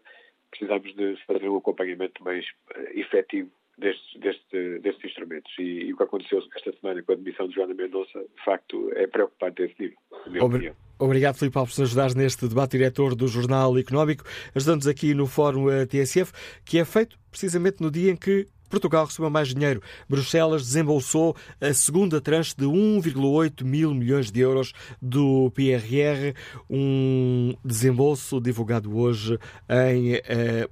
precisamos 0.51 0.95
de 0.97 1.17
fazer 1.27 1.49
um 1.49 1.57
acompanhamento 1.57 2.23
mais 2.23 2.45
uh, 2.77 2.99
efetivo 2.99 3.51
destes, 3.79 4.21
deste, 4.21 4.79
destes 4.81 5.05
instrumentos. 5.05 5.53
E, 5.59 5.87
e, 5.87 5.93
o 5.95 5.97
que 5.97 6.03
aconteceu 6.03 6.43
esta 6.57 6.73
semana 6.81 7.03
com 7.03 7.13
a 7.13 7.15
admissão 7.15 7.49
de 7.49 7.55
Joana 7.55 7.75
Mendonça, 7.75 8.19
de 8.19 8.45
facto, 8.45 8.91
é 8.95 9.07
preocupante 9.07 9.63
a 9.63 9.67
esse 9.67 9.81
nível. 9.81 9.99
Obri 10.41 10.73
Obrigado, 11.01 11.39
Filipe 11.39 11.57
Alves, 11.57 11.77
por 11.77 11.83
ajudar 11.83 12.13
neste 12.17 12.49
debate 12.49 12.73
diretor 12.73 13.15
do 13.15 13.29
Jornal 13.29 13.79
Económico, 13.79 14.25
ajudando-nos 14.53 14.89
aqui 14.89 15.15
no 15.15 15.29
Fórum 15.29 15.71
eh, 15.71 15.87
TSF, 15.87 16.33
que 16.65 16.77
é 16.77 16.85
feito 16.85 17.17
precisamente 17.31 17.81
no 17.81 17.89
dia 17.89 18.11
em 18.11 18.17
que 18.17 18.49
Portugal 18.69 19.07
recebeu 19.07 19.31
mais 19.31 19.49
dinheiro. 19.49 19.83
Bruxelas 20.09 20.63
desembolsou 20.63 21.35
a 21.61 21.73
segunda 21.73 22.21
tranche 22.21 22.55
de 22.57 22.65
1,8 22.65 23.65
mil 23.65 23.95
milhões 23.95 24.31
de 24.31 24.41
euros 24.41 24.73
do 25.01 25.51
PRR, 25.55 26.35
um 26.69 27.55
desembolso 27.65 28.41
divulgado 28.41 28.97
hoje 28.97 29.39
em 29.69 30.15
uh, 30.17 30.21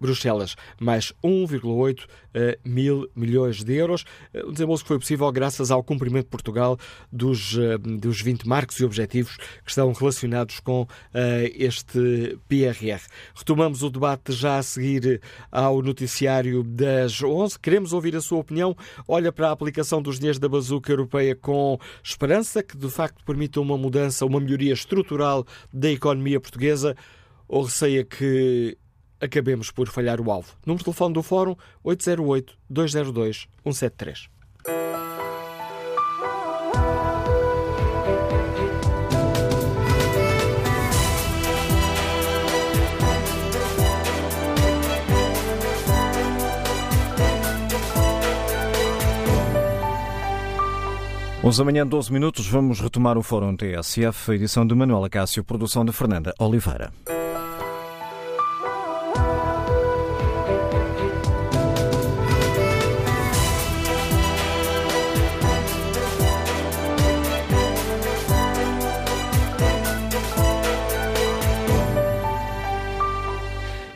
Bruxelas. 0.00 0.56
Mais 0.80 1.12
1,8 1.24 2.04
uh, 2.04 2.06
eh, 2.34 2.58
mil 2.64 3.08
milhões 3.16 3.64
de 3.64 3.74
euros. 3.74 4.04
Um 4.34 4.52
desembolso 4.52 4.84
que 4.84 4.88
foi 4.88 4.98
possível 4.98 5.30
graças 5.32 5.70
ao 5.70 5.82
cumprimento 5.82 6.24
de 6.24 6.30
Portugal 6.30 6.78
dos, 7.10 7.56
dos 7.80 8.20
20 8.20 8.46
marcos 8.46 8.78
e 8.78 8.84
objetivos 8.84 9.36
que 9.36 9.70
estão 9.70 9.90
relacionados 9.92 10.60
com 10.60 10.86
este 11.54 12.38
PRR. 12.46 13.00
Retomamos 13.34 13.82
o 13.82 13.88
debate 13.88 14.32
já 14.32 14.58
a 14.58 14.62
seguir 14.62 15.20
ao 15.50 15.80
noticiário 15.80 16.62
das 16.62 17.22
11. 17.22 17.58
Queremos 17.58 17.85
queremos 17.86 17.92
ouvir 17.92 18.16
a 18.16 18.20
sua 18.20 18.38
opinião. 18.38 18.76
Olha 19.06 19.32
para 19.32 19.48
a 19.48 19.52
aplicação 19.52 20.02
dos 20.02 20.18
dinheiros 20.18 20.38
da 20.38 20.48
bazuca 20.48 20.92
europeia 20.92 21.34
com 21.34 21.78
esperança 22.02 22.62
que 22.62 22.76
de 22.76 22.88
facto 22.88 23.24
permita 23.24 23.60
uma 23.60 23.78
mudança, 23.78 24.26
uma 24.26 24.40
melhoria 24.40 24.72
estrutural 24.72 25.46
da 25.72 25.90
economia 25.90 26.40
portuguesa 26.40 26.96
ou 27.48 27.62
receia 27.62 28.04
que 28.04 28.76
acabemos 29.20 29.70
por 29.70 29.88
falhar 29.88 30.20
o 30.20 30.30
alvo. 30.30 30.54
Número 30.66 30.78
de 30.78 30.84
telefone 30.84 31.14
do 31.14 31.22
Fórum 31.22 31.56
808 31.84 32.58
202 32.68 33.48
173. 33.62 34.35
11 51.46 51.62
amanhã 51.62 51.86
12 51.86 52.12
minutos, 52.12 52.48
vamos 52.48 52.80
retomar 52.80 53.16
o 53.16 53.22
Fórum 53.22 53.56
TSF, 53.56 54.32
edição 54.32 54.66
de 54.66 54.74
Manuela 54.74 55.08
Cássio, 55.08 55.44
produção 55.44 55.84
de 55.84 55.92
Fernanda 55.92 56.34
Oliveira. 56.40 56.90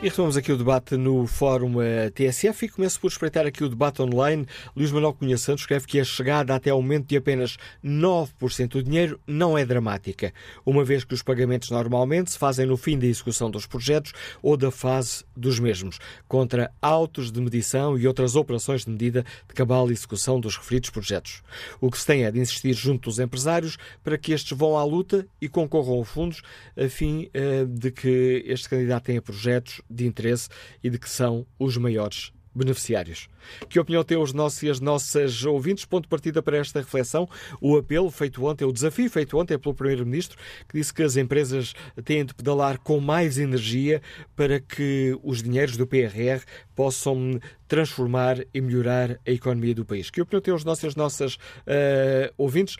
E 0.03 0.09
retomamos 0.09 0.35
aqui 0.35 0.51
o 0.51 0.57
debate 0.57 0.97
no 0.97 1.27
Fórum 1.27 1.79
eh, 1.79 2.09
TSF 2.09 2.65
e 2.65 2.69
começo 2.69 2.99
por 2.99 3.09
espreitar 3.09 3.45
aqui 3.45 3.63
o 3.63 3.69
debate 3.69 4.01
online. 4.01 4.47
Luís 4.75 4.91
Manuel 4.91 5.13
Cunha 5.13 5.37
Santos 5.37 5.61
escreve 5.61 5.85
que 5.85 5.99
a 5.99 6.03
chegada 6.03 6.55
até 6.55 6.71
ao 6.71 6.81
momento 6.81 7.05
de 7.05 7.17
apenas 7.17 7.55
9% 7.85 8.69
do 8.69 8.81
dinheiro 8.81 9.19
não 9.27 9.55
é 9.55 9.63
dramática, 9.63 10.33
uma 10.65 10.83
vez 10.83 11.03
que 11.03 11.13
os 11.13 11.21
pagamentos 11.21 11.69
normalmente 11.69 12.31
se 12.31 12.39
fazem 12.39 12.65
no 12.65 12.77
fim 12.77 12.97
da 12.97 13.05
execução 13.05 13.51
dos 13.51 13.67
projetos 13.67 14.11
ou 14.41 14.57
da 14.57 14.71
fase 14.71 15.23
dos 15.37 15.59
mesmos, 15.59 15.99
contra 16.27 16.71
autos 16.81 17.31
de 17.31 17.39
medição 17.39 17.95
e 17.95 18.07
outras 18.07 18.35
operações 18.35 18.83
de 18.83 18.89
medida 18.89 19.23
de 19.47 19.53
cabal 19.53 19.91
execução 19.91 20.39
dos 20.39 20.57
referidos 20.57 20.89
projetos. 20.89 21.43
O 21.79 21.91
que 21.91 21.99
se 21.99 22.07
tem 22.07 22.25
é 22.25 22.31
de 22.31 22.39
insistir 22.39 22.73
junto 22.73 23.07
dos 23.07 23.19
empresários 23.19 23.77
para 24.03 24.17
que 24.17 24.31
estes 24.31 24.57
vão 24.57 24.75
à 24.75 24.83
luta 24.83 25.27
e 25.39 25.47
concorram 25.47 26.01
a 26.01 26.05
fundos 26.05 26.41
a 26.75 26.89
fim 26.89 27.29
eh, 27.35 27.65
de 27.65 27.91
que 27.91 28.43
este 28.47 28.67
candidato 28.67 29.03
tenha 29.03 29.21
projetos 29.21 29.79
de 29.91 30.05
interesse 30.05 30.49
e 30.83 30.89
de 30.89 30.97
que 30.97 31.09
são 31.09 31.45
os 31.59 31.77
maiores 31.77 32.31
beneficiários. 32.53 33.29
Que 33.69 33.79
opinião 33.79 34.03
têm 34.03 34.17
os 34.17 34.33
nossos 34.33 34.61
e 34.63 34.69
as 34.69 34.79
nossas 34.79 35.45
ouvintes? 35.45 35.85
Ponto 35.85 36.03
de 36.03 36.09
partida 36.09 36.41
para 36.41 36.57
esta 36.57 36.79
reflexão. 36.79 37.27
O 37.61 37.77
apelo 37.77 38.11
feito 38.11 38.43
ontem, 38.45 38.65
o 38.65 38.71
desafio 38.71 39.09
feito 39.09 39.37
ontem 39.37 39.57
pelo 39.57 39.73
Primeiro-Ministro, 39.73 40.37
que 40.67 40.77
disse 40.77 40.93
que 40.93 41.01
as 41.01 41.15
empresas 41.15 41.73
têm 42.03 42.25
de 42.25 42.33
pedalar 42.33 42.77
com 42.79 42.99
mais 42.99 43.37
energia 43.37 44.01
para 44.35 44.59
que 44.59 45.17
os 45.23 45.41
dinheiros 45.41 45.77
do 45.77 45.87
PRR 45.87 46.43
possam 46.75 47.39
transformar 47.67 48.37
e 48.53 48.61
melhorar 48.61 49.17
a 49.25 49.31
economia 49.31 49.73
do 49.73 49.85
país. 49.85 50.09
Que 50.09 50.21
opinião 50.21 50.41
têm 50.41 50.53
os 50.53 50.65
nossos 50.65 50.83
e 50.83 50.87
as 50.87 50.95
nossas 50.95 51.35
uh, 51.35 52.33
ouvintes? 52.37 52.75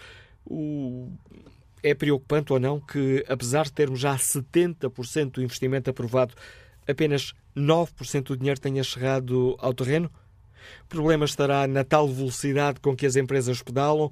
O 0.45 1.09
é 1.83 1.95
preocupante 1.95 2.53
ou 2.53 2.59
não 2.59 2.79
que, 2.79 3.25
apesar 3.27 3.63
de 3.65 3.73
termos 3.73 3.99
já 3.99 4.15
70% 4.15 5.31
do 5.31 5.41
investimento 5.41 5.89
aprovado 5.89 6.35
apenas 6.91 7.33
9% 7.55 8.23
do 8.23 8.37
dinheiro 8.37 8.59
tenha 8.59 8.83
chegado 8.83 9.55
ao 9.59 9.73
terreno? 9.73 10.09
O 10.83 10.87
problema 10.87 11.25
estará 11.25 11.67
na 11.67 11.83
tal 11.83 12.07
velocidade 12.07 12.79
com 12.79 12.95
que 12.95 13.05
as 13.05 13.15
empresas 13.15 13.61
pedalam 13.61 14.11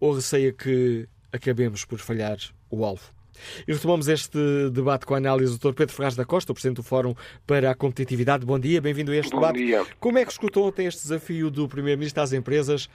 Ou 0.00 0.14
receia 0.14 0.52
que 0.52 1.08
acabemos 1.32 1.84
por 1.84 1.98
falhar 1.98 2.38
o 2.70 2.84
alvo? 2.84 3.18
E 3.66 3.72
retomamos 3.72 4.08
este 4.08 4.38
debate 4.70 5.06
com 5.06 5.14
a 5.14 5.18
análise 5.18 5.58
do 5.58 5.70
Dr. 5.70 5.74
Pedro 5.74 5.94
Ferraz 5.94 6.14
da 6.16 6.24
Costa, 6.24 6.52
o 6.52 6.54
Presidente 6.54 6.76
do 6.76 6.82
Fórum 6.82 7.14
para 7.46 7.70
a 7.70 7.74
Competitividade. 7.74 8.44
Bom 8.44 8.58
dia, 8.58 8.80
bem-vindo 8.80 9.12
a 9.12 9.16
este 9.16 9.30
Bom 9.30 9.40
debate. 9.40 9.58
Dia. 9.58 9.86
Como 10.00 10.18
é 10.18 10.24
que 10.24 10.32
escutou 10.32 10.68
ontem 10.68 10.86
este 10.86 11.02
desafio 11.02 11.50
do 11.50 11.68
Primeiro-Ministro 11.68 12.22
às 12.22 12.32
empresas? 12.32 12.88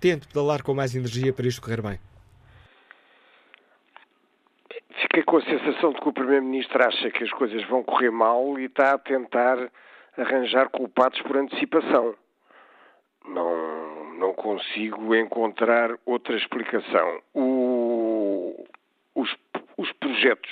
Tente 0.00 0.26
pedalar 0.26 0.62
com 0.62 0.74
mais 0.74 0.94
energia 0.94 1.32
para 1.32 1.46
isto 1.46 1.62
correr 1.62 1.80
bem. 1.80 1.98
Fiquei 5.02 5.22
com 5.24 5.38
a 5.38 5.42
sensação 5.42 5.92
de 5.92 6.00
que 6.00 6.08
o 6.08 6.12
Primeiro-Ministro 6.12 6.86
acha 6.86 7.10
que 7.10 7.24
as 7.24 7.30
coisas 7.32 7.62
vão 7.64 7.82
correr 7.82 8.10
mal 8.10 8.58
e 8.58 8.66
está 8.66 8.92
a 8.92 8.98
tentar 8.98 9.58
arranjar 10.16 10.68
culpados 10.68 11.20
por 11.22 11.36
antecipação. 11.36 12.14
Não, 13.26 14.14
não 14.14 14.34
consigo 14.34 15.14
encontrar 15.14 15.90
outra 16.06 16.36
explicação. 16.36 17.20
O, 17.34 18.66
os, 19.14 19.34
os 19.76 19.90
projetos 19.92 20.50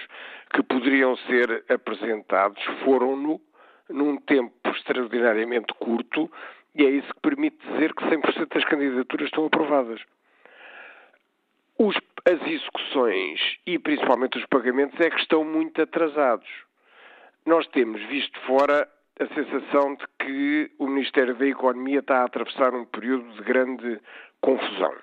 que 0.52 0.62
poderiam 0.62 1.16
ser 1.16 1.64
apresentados 1.68 2.62
foram-no 2.84 3.40
num 3.88 4.16
tempo 4.16 4.54
extraordinariamente 4.70 5.72
curto 5.74 6.30
e 6.74 6.84
é 6.84 6.90
isso 6.90 7.12
que 7.14 7.20
permite 7.20 7.58
dizer 7.68 7.94
que 7.94 8.04
100% 8.04 8.54
das 8.54 8.64
candidaturas 8.64 9.26
estão 9.26 9.46
aprovadas. 9.46 10.00
Os, 11.78 11.96
as 12.24 12.40
execuções 12.46 13.40
e 13.66 13.78
principalmente 13.78 14.38
os 14.38 14.46
pagamentos 14.46 14.98
é 15.00 15.10
que 15.10 15.20
estão 15.20 15.44
muito 15.44 15.80
atrasados. 15.82 16.48
Nós 17.44 17.66
temos 17.68 18.00
visto 18.04 18.38
fora 18.40 18.88
a 19.18 19.26
sensação 19.34 19.94
de 19.96 20.04
que 20.20 20.70
o 20.78 20.86
Ministério 20.86 21.34
da 21.34 21.46
Economia 21.46 21.98
está 21.98 22.20
a 22.20 22.24
atravessar 22.24 22.74
um 22.74 22.84
período 22.84 23.28
de 23.32 23.42
grande 23.42 24.00
confusão. 24.40 24.94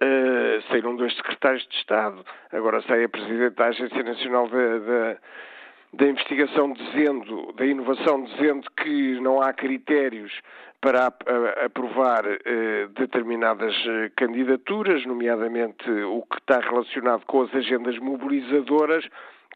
Uh, 0.00 0.62
saíram 0.70 0.94
dois 0.94 1.14
secretários 1.16 1.66
de 1.66 1.74
Estado, 1.76 2.24
agora 2.52 2.80
sai 2.82 3.02
a 3.04 3.08
Presidente 3.08 3.56
da 3.56 3.66
Agência 3.66 4.02
Nacional 4.04 4.48
da, 4.48 4.78
da, 4.78 5.16
da 5.94 6.06
Investigação 6.06 6.72
dizendo, 6.72 7.52
da 7.54 7.66
Inovação, 7.66 8.22
dizendo 8.22 8.70
que 8.76 9.18
não 9.20 9.42
há 9.42 9.52
critérios 9.52 10.32
para 10.80 11.06
aprovar 11.64 12.24
uh, 12.24 12.88
determinadas 12.94 13.74
uh, 13.74 14.10
candidaturas, 14.16 15.04
nomeadamente 15.06 15.90
o 15.90 16.22
que 16.22 16.38
está 16.38 16.60
relacionado 16.60 17.24
com 17.26 17.42
as 17.42 17.54
agendas 17.54 17.98
mobilizadoras, 17.98 19.04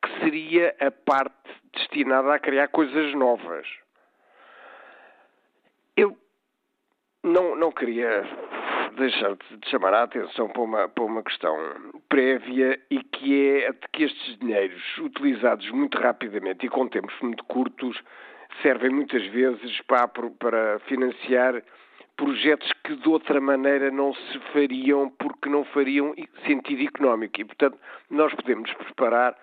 que 0.02 0.20
seria 0.20 0.74
a 0.80 0.90
parte 0.90 1.34
destinada 1.72 2.34
a 2.34 2.38
criar 2.38 2.68
coisas 2.68 3.14
novas. 3.14 3.66
Eu 5.96 6.16
não, 7.22 7.54
não 7.54 7.70
queria 7.70 8.24
deixar 8.96 9.34
de 9.36 9.70
chamar 9.70 9.94
a 9.94 10.02
atenção 10.02 10.48
para 10.48 10.62
uma, 10.62 10.88
para 10.88 11.04
uma 11.04 11.22
questão 11.22 11.56
prévia 12.08 12.78
e 12.90 13.02
que 13.02 13.48
é 13.48 13.68
a 13.68 13.72
de 13.72 13.88
que 13.92 14.04
estes 14.04 14.38
dinheiros, 14.38 14.82
utilizados 14.98 15.70
muito 15.70 15.98
rapidamente 15.98 16.66
e 16.66 16.68
com 16.68 16.88
tempos 16.88 17.14
muito 17.22 17.44
curtos, 17.44 17.96
servem 18.60 18.90
muitas 18.90 19.24
vezes 19.26 19.80
para, 19.82 20.08
para 20.08 20.78
financiar 20.86 21.62
projetos 22.16 22.70
que 22.84 22.94
de 22.96 23.08
outra 23.08 23.40
maneira 23.40 23.90
não 23.90 24.14
se 24.14 24.38
fariam 24.52 25.10
porque 25.10 25.48
não 25.48 25.64
fariam 25.64 26.14
sentido 26.46 26.82
económico. 26.82 27.40
E, 27.40 27.44
portanto, 27.44 27.78
nós 28.10 28.32
podemos 28.34 28.72
preparar 28.74 29.36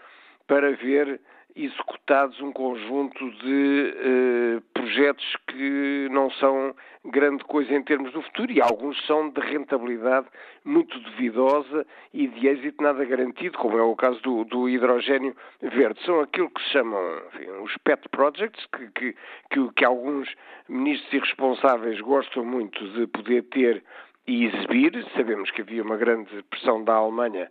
para 0.47 0.72
ver 0.76 1.20
executados 1.56 2.39
um 2.41 2.52
conjunto 2.52 3.32
de 3.32 3.93
eh, 3.97 4.62
projetos 4.74 5.26
que 5.47 6.08
não 6.12 6.30
são 6.32 6.76
grande 7.06 7.43
coisa 7.43 7.74
em 7.74 7.84
termos 7.84 8.12
do 8.12 8.22
futuro 8.22 8.52
e 8.52 8.62
alguns 8.62 8.97
são 9.06 9.30
de 9.30 9.41
rentabilidade 9.41 10.28
muito 10.64 11.00
duvidosa 11.00 11.86
e 12.14 12.28
de 12.28 12.47
êxito 12.47 12.84
nada 12.84 13.04
garantido, 13.04 13.58
como 13.58 13.78
é 13.78 13.82
o 13.82 13.95
caso 13.95 14.22
do, 14.22 14.43
do 14.45 14.70
hidrogênio 14.70 15.36
verde. 15.62 16.04
São 16.06 16.20
aquilo 16.22 16.50
que 16.50 16.62
se 16.64 16.70
chamam 16.70 17.02
enfim, 17.34 17.50
os 17.64 17.76
pet 17.78 18.08
projects, 18.10 18.66
que, 18.68 18.88
que, 18.91 19.16
que, 19.52 19.74
que 19.76 19.86
alguns 19.86 20.34
ministros 20.68 21.14
e 21.14 21.20
responsáveis 21.20 22.00
gostam 22.02 22.45
muito 22.45 22.88
de 22.89 23.08
poder 23.08 23.43
ter 23.43 23.84
e 24.28 24.45
exibir. 24.45 25.06
Sabemos 25.16 25.50
que 25.52 25.62
havia 25.62 25.84
uma 25.84 25.97
grande 25.97 26.43
pressão 26.50 26.84
da 26.84 26.93
Alemanha 26.93 27.50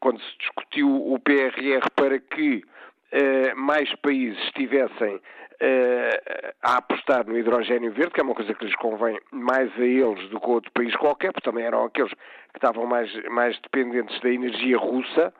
quando 0.00 0.20
se 0.20 0.38
discutiu 0.38 0.88
o 0.90 1.18
PRR 1.20 1.88
para 1.94 2.18
que 2.18 2.56
uh, 2.56 2.62
mais 3.56 3.94
países 3.96 4.42
estivessem 4.44 5.16
uh, 5.62 6.54
a 6.62 6.78
apostar 6.78 7.26
no 7.26 7.38
hidrogênio 7.38 7.92
verde, 7.92 8.12
que 8.12 8.20
é 8.20 8.24
uma 8.24 8.34
coisa 8.34 8.54
que 8.54 8.64
lhes 8.64 8.74
convém 8.76 9.18
mais 9.30 9.70
a 9.78 9.84
eles 9.84 10.28
do 10.30 10.40
que 10.40 10.46
a 10.46 10.50
outro 10.50 10.72
país 10.72 10.94
qualquer, 10.96 11.32
porque 11.32 11.48
também 11.48 11.64
eram 11.64 11.84
aqueles 11.84 12.12
que 12.12 12.56
estavam 12.58 12.86
mais, 12.86 13.12
mais 13.30 13.58
dependentes 13.60 14.18
da 14.20 14.30
energia 14.30 14.78
russa. 14.78 15.32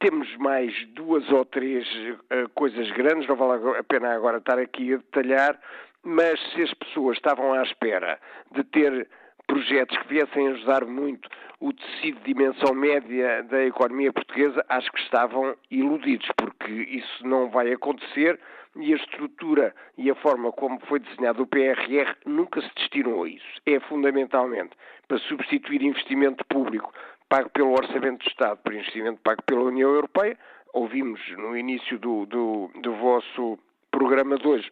Temos 0.00 0.36
mais 0.36 0.72
duas 0.88 1.28
ou 1.30 1.44
três 1.44 1.86
uh, 1.86 2.48
coisas 2.54 2.90
grandes, 2.92 3.28
não 3.28 3.36
vale 3.36 3.78
a 3.78 3.84
pena 3.84 4.14
agora 4.14 4.38
estar 4.38 4.58
aqui 4.58 4.94
a 4.94 4.98
detalhar, 4.98 5.58
mas 6.04 6.38
se 6.52 6.62
as 6.62 6.74
pessoas 6.74 7.16
estavam 7.16 7.52
à 7.52 7.62
espera 7.62 8.18
de 8.52 8.62
ter 8.64 9.08
projetos 9.48 9.96
que 9.98 10.08
viessem 10.08 10.48
ajudar 10.48 10.84
muito 10.84 11.28
o 11.58 11.72
tecido 11.72 12.20
de 12.20 12.32
dimensão 12.32 12.72
média 12.72 13.42
da 13.44 13.64
economia 13.64 14.12
portuguesa, 14.12 14.64
acho 14.68 14.92
que 14.92 15.00
estavam 15.00 15.56
iludidos, 15.70 16.28
porque 16.36 16.70
isso 16.70 17.26
não 17.26 17.50
vai 17.50 17.72
acontecer 17.72 18.38
e 18.76 18.92
a 18.92 18.96
estrutura 18.96 19.74
e 19.96 20.08
a 20.08 20.14
forma 20.14 20.52
como 20.52 20.78
foi 20.86 21.00
desenhado 21.00 21.42
o 21.42 21.46
PRR 21.46 22.14
nunca 22.24 22.60
se 22.60 22.70
destinou 22.76 23.24
a 23.24 23.28
isso. 23.28 23.60
É 23.66 23.80
fundamentalmente 23.80 24.70
para 25.08 25.18
substituir 25.18 25.82
investimento 25.82 26.44
público 26.44 26.92
pago 27.28 27.50
pelo 27.50 27.72
Orçamento 27.72 28.24
do 28.24 28.28
Estado 28.28 28.60
por 28.62 28.72
investimento 28.72 29.20
pago 29.22 29.42
pela 29.42 29.62
União 29.62 29.90
Europeia. 29.90 30.38
Ouvimos 30.72 31.20
no 31.36 31.56
início 31.56 31.98
do, 31.98 32.26
do, 32.26 32.70
do 32.80 32.94
vosso 32.94 33.58
programa 33.90 34.36
de 34.36 34.46
hoje 34.46 34.70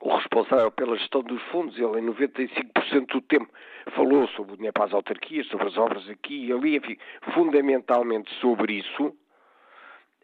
o 0.00 0.16
responsável 0.16 0.70
pela 0.70 0.96
gestão 0.96 1.22
dos 1.22 1.42
fundos, 1.44 1.76
ele 1.76 2.00
em 2.00 2.06
95% 2.06 3.06
do 3.06 3.20
tempo 3.22 3.48
falou 3.94 4.28
sobre 4.28 4.52
o 4.52 4.56
dinheiro 4.56 4.74
para 4.74 4.84
as 4.84 4.94
autarquias, 4.94 5.46
sobre 5.48 5.66
as 5.66 5.76
obras 5.76 6.08
aqui 6.08 6.46
e 6.46 6.52
ali, 6.52 6.76
enfim, 6.76 6.96
fundamentalmente 7.34 8.32
sobre 8.40 8.74
isso. 8.74 9.16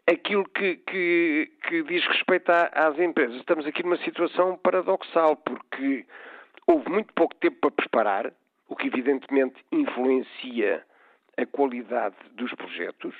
Aquilo 0.07 0.47
que, 0.49 0.75
que, 0.77 1.51
que 1.67 1.83
diz 1.83 2.05
respeito 2.05 2.49
às 2.49 2.97
empresas, 2.99 3.35
estamos 3.37 3.65
aqui 3.65 3.83
numa 3.83 3.97
situação 3.97 4.55
paradoxal, 4.57 5.35
porque 5.35 6.05
houve 6.67 6.89
muito 6.89 7.13
pouco 7.13 7.35
tempo 7.35 7.57
para 7.59 7.71
preparar, 7.71 8.33
o 8.67 8.75
que 8.75 8.87
evidentemente 8.87 9.63
influencia 9.71 10.83
a 11.37 11.45
qualidade 11.45 12.15
dos 12.31 12.53
projetos. 12.53 13.13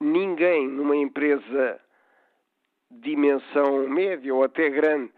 Ninguém 0.00 0.68
numa 0.68 0.96
empresa 0.96 1.80
dimensão 2.90 3.88
média 3.88 4.34
ou 4.34 4.44
até 4.44 4.68
grande 4.68 5.10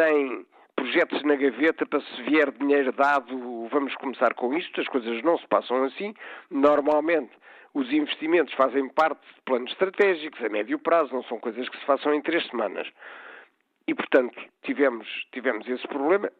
tem 0.00 0.46
projetos 0.74 1.22
na 1.24 1.34
gaveta 1.36 1.84
para 1.84 2.00
se 2.00 2.22
vier 2.22 2.50
dinheiro 2.52 2.90
dado, 2.90 3.68
vamos 3.70 3.94
começar 3.96 4.32
com 4.32 4.54
isto, 4.54 4.80
as 4.80 4.88
coisas 4.88 5.22
não 5.22 5.36
se 5.36 5.46
passam 5.46 5.84
assim. 5.84 6.14
Normalmente 6.50 7.30
os 7.74 7.92
investimentos 7.92 8.54
fazem 8.54 8.88
parte 8.88 9.20
de 9.20 9.42
planos 9.42 9.70
estratégicos 9.72 10.42
a 10.42 10.48
médio 10.48 10.78
prazo, 10.78 11.12
não 11.12 11.22
são 11.24 11.38
coisas 11.38 11.68
que 11.68 11.78
se 11.78 11.84
façam 11.84 12.14
em 12.14 12.22
três 12.22 12.46
semanas. 12.46 12.88
E, 13.86 13.94
portanto, 13.94 14.40
tivemos, 14.62 15.06
tivemos 15.32 15.68
esse 15.68 15.86
problema. 15.86 16.32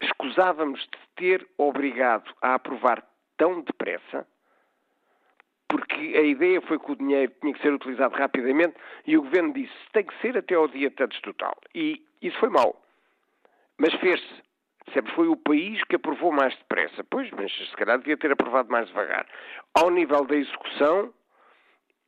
Escusávamos 0.00 0.80
de 0.80 0.98
ter 1.14 1.46
obrigado 1.56 2.34
a 2.42 2.54
aprovar 2.54 3.06
tão 3.36 3.60
depressa, 3.60 4.26
porque 5.68 5.94
a 5.94 6.22
ideia 6.22 6.60
foi 6.62 6.76
que 6.80 6.90
o 6.90 6.96
dinheiro 6.96 7.32
tinha 7.40 7.54
que 7.54 7.62
ser 7.62 7.72
utilizado 7.72 8.16
rapidamente 8.16 8.74
e 9.06 9.16
o 9.16 9.22
governo 9.22 9.52
disse 9.52 9.72
tem 9.92 10.04
que 10.04 10.20
ser 10.20 10.36
até 10.36 10.56
ao 10.56 10.66
dia 10.66 10.90
tantos 10.90 11.20
total. 11.20 11.56
E 11.72 12.04
isso 12.20 12.36
foi 12.40 12.48
mau. 12.48 12.82
Mas 13.78 13.94
fez-se. 13.94 14.46
Sempre 14.92 15.12
foi 15.14 15.28
o 15.28 15.36
país 15.36 15.82
que 15.84 15.96
aprovou 15.96 16.32
mais 16.32 16.56
depressa. 16.56 17.04
Pois, 17.10 17.30
mas 17.32 17.52
se 17.52 17.76
calhar 17.76 17.98
devia 17.98 18.16
ter 18.16 18.30
aprovado 18.30 18.70
mais 18.70 18.86
devagar. 18.86 19.26
Ao 19.74 19.90
nível 19.90 20.24
da 20.24 20.36
execução, 20.36 21.12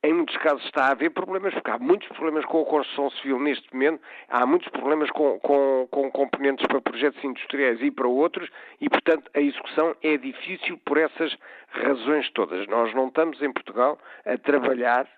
em 0.04 0.14
muitos 0.14 0.36
casos 0.36 0.64
está 0.64 0.84
a 0.84 0.92
haver 0.92 1.10
problemas, 1.10 1.52
porque 1.52 1.70
há 1.70 1.78
muitos 1.78 2.06
problemas 2.10 2.44
com 2.44 2.62
a 2.62 2.64
construção 2.64 3.10
civil 3.10 3.40
neste 3.40 3.72
momento, 3.72 4.00
há 4.28 4.46
muitos 4.46 4.68
problemas 4.68 5.10
com, 5.10 5.40
com, 5.40 5.88
com, 5.90 6.10
componentes 6.12 6.64
para 6.68 6.80
projetos 6.80 7.22
industriais 7.24 7.80
e 7.82 7.90
para 7.90 8.06
outros, 8.06 8.48
e, 8.80 8.88
portanto, 8.88 9.28
a 9.34 9.40
execução 9.40 9.96
é 10.00 10.16
difícil 10.16 10.78
por 10.86 10.98
essas 10.98 11.36
razões 11.70 12.30
todas. 12.30 12.66
Nós 12.68 12.94
não 12.94 13.08
estamos 13.08 13.42
em 13.42 13.52
Portugal 13.52 13.98
a 14.24 14.38
trabalhar 14.38 15.08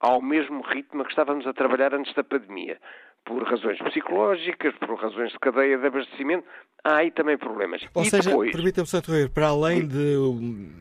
ao 0.00 0.22
mesmo 0.22 0.62
ritmo 0.62 1.04
que 1.04 1.10
estávamos 1.10 1.46
a 1.46 1.52
trabalhar 1.52 1.94
antes 1.94 2.12
da 2.14 2.24
pandemia 2.24 2.78
por 3.24 3.42
razões 3.44 3.78
psicológicas, 3.78 4.74
por 4.78 4.98
razões 4.98 5.32
de 5.32 5.38
cadeia 5.38 5.78
de 5.78 5.86
abastecimento, 5.86 6.44
há 6.82 6.96
aí 6.96 7.10
também 7.10 7.38
problemas. 7.38 7.82
Ou 7.94 8.02
e 8.02 8.10
seja, 8.10 8.30
depois... 8.30 8.50
permita-me 8.50 8.86
só 8.86 8.98
interromper, 8.98 9.30
para 9.30 9.46
além 9.48 9.86
de 9.86 10.16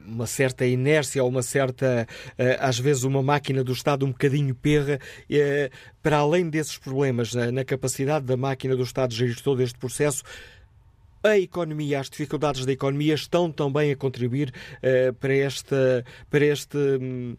uma 0.07 0.25
certa 0.25 0.65
inércia 0.65 1.23
ou 1.23 1.29
uma 1.29 1.43
certa, 1.43 2.07
eh, 2.37 2.57
às 2.59 2.79
vezes, 2.79 3.03
uma 3.03 3.21
máquina 3.21 3.63
do 3.63 3.71
Estado 3.71 4.05
um 4.05 4.11
bocadinho 4.11 4.55
perra, 4.55 4.99
eh, 5.29 5.69
para 6.01 6.17
além 6.17 6.49
desses 6.49 6.77
problemas 6.77 7.35
eh, 7.35 7.51
na 7.51 7.63
capacidade 7.63 8.25
da 8.25 8.35
máquina 8.35 8.75
do 8.75 8.83
Estado 8.83 9.11
de 9.11 9.17
gerir 9.17 9.41
todo 9.41 9.61
este 9.61 9.77
processo, 9.77 10.23
a 11.23 11.37
economia, 11.37 11.99
as 11.99 12.09
dificuldades 12.09 12.65
da 12.65 12.71
economia 12.71 13.13
estão 13.13 13.51
também 13.51 13.91
a 13.91 13.95
contribuir 13.95 14.51
para, 15.19 15.35
esta, 15.35 16.03
para 16.31 16.45
este 16.45 16.75
um, 16.75 17.37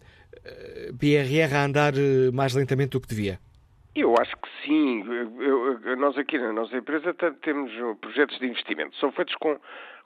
PRR 1.00 1.52
a 1.52 1.64
andar 1.64 1.92
mais 2.32 2.54
lentamente 2.54 2.90
do 2.90 3.00
que 3.00 3.08
devia? 3.08 3.40
Eu 3.94 4.14
acho 4.18 4.34
que 4.36 4.48
sim. 4.64 5.04
Eu, 5.38 5.80
eu, 5.82 5.96
nós 5.96 6.16
aqui 6.16 6.38
na 6.38 6.52
nossa 6.52 6.76
empresa 6.76 7.14
temos 7.42 7.70
projetos 8.00 8.38
de 8.38 8.46
investimento. 8.46 8.96
São 8.96 9.12
feitos 9.12 9.34
com, 9.36 9.58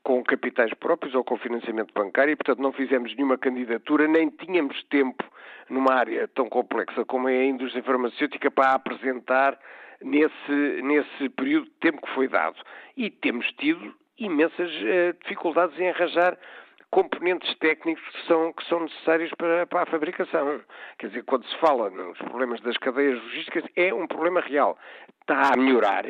com 0.03 0.25
capitais 0.25 0.75
próprios 0.75 1.15
ou 1.15 1.23
com 1.23 1.37
financiamento 1.37 1.95
bancário 1.95 2.33
e, 2.33 2.37
portanto, 2.37 2.61
não 2.61 2.73
fizemos 2.73 3.15
nenhuma 3.15 3.39
candidatura, 3.39 4.09
nem 4.09 4.29
tínhamos 4.29 4.83
tempo 4.85 5.25
numa 5.71 5.95
área 5.95 6.27
tão 6.29 6.49
complexa 6.49 7.05
como 7.05 7.29
é 7.29 7.39
a 7.39 7.45
indústria 7.45 7.83
farmacêutica 7.83 8.51
para 8.51 8.75
apresentar 8.75 9.59
nesse, 10.03 10.83
nesse 10.83 11.29
período 11.31 11.67
de 11.67 11.75
tempo 11.81 12.03
que 12.03 12.15
foi 12.15 12.27
dado. 12.27 12.57
E 12.97 13.09
temos 13.09 13.47
tido 13.53 13.95
imensas 14.19 14.71
uh, 14.71 15.17
dificuldades 15.23 15.79
em 15.79 15.91
arranjar 15.91 16.37
componentes 16.91 17.55
técnicos 17.59 18.03
que 18.09 18.27
são, 18.27 18.53
que 18.53 18.65
são 18.69 18.81
necessários 18.81 19.31
para, 19.37 19.67
para, 19.67 19.83
a 19.83 19.87
fabricação. 19.87 20.61
Quer 20.99 21.09
dizer, 21.09 21.25
quando 21.25 21.47
se 21.47 21.57
fala 21.59 21.91
nos 21.91 22.19
problemas 22.19 22.61
das 22.61 22.77
cadeias 22.79 23.23
logísticas, 23.23 23.65
é 23.77 23.93
um 23.93 24.07
problema 24.07 24.41
real. 24.41 24.79
Está 25.21 25.53
a 25.53 25.57
melhorar, 25.57 26.05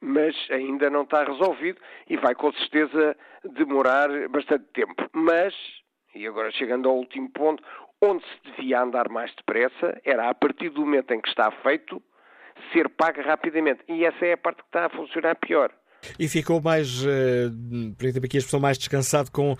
mas 0.00 0.36
ainda 0.50 0.90
não 0.90 1.02
está 1.02 1.24
resolvido 1.24 1.80
e 2.08 2.16
vai 2.16 2.34
com 2.34 2.52
certeza 2.52 3.16
demorar 3.44 4.08
bastante 4.28 4.64
tempo. 4.72 4.94
Mas, 5.12 5.54
e 6.14 6.26
agora 6.26 6.50
chegando 6.50 6.88
ao 6.88 6.96
último 6.96 7.30
ponto, 7.30 7.62
onde 8.02 8.22
se 8.24 8.50
devia 8.50 8.82
andar 8.82 9.08
mais 9.08 9.34
depressa 9.34 10.00
era 10.04 10.28
a 10.28 10.34
partir 10.34 10.68
do 10.70 10.82
momento 10.82 11.12
em 11.12 11.20
que 11.20 11.28
está 11.28 11.50
feito 11.50 12.02
ser 12.72 12.88
paga 12.90 13.22
rapidamente. 13.22 13.82
E 13.88 14.04
essa 14.04 14.26
é 14.26 14.32
a 14.32 14.36
parte 14.36 14.62
que 14.62 14.68
está 14.68 14.86
a 14.86 14.90
funcionar 14.90 15.36
pior 15.36 15.72
e 16.18 16.28
ficou 16.28 16.60
mais, 16.60 17.02
uh, 17.02 17.50
permita-me 17.98 18.26
aqui 18.26 18.36
a 18.36 18.38
expressão, 18.38 18.60
mais 18.60 18.78
descansado 18.78 19.30
com 19.30 19.52
uh, 19.52 19.56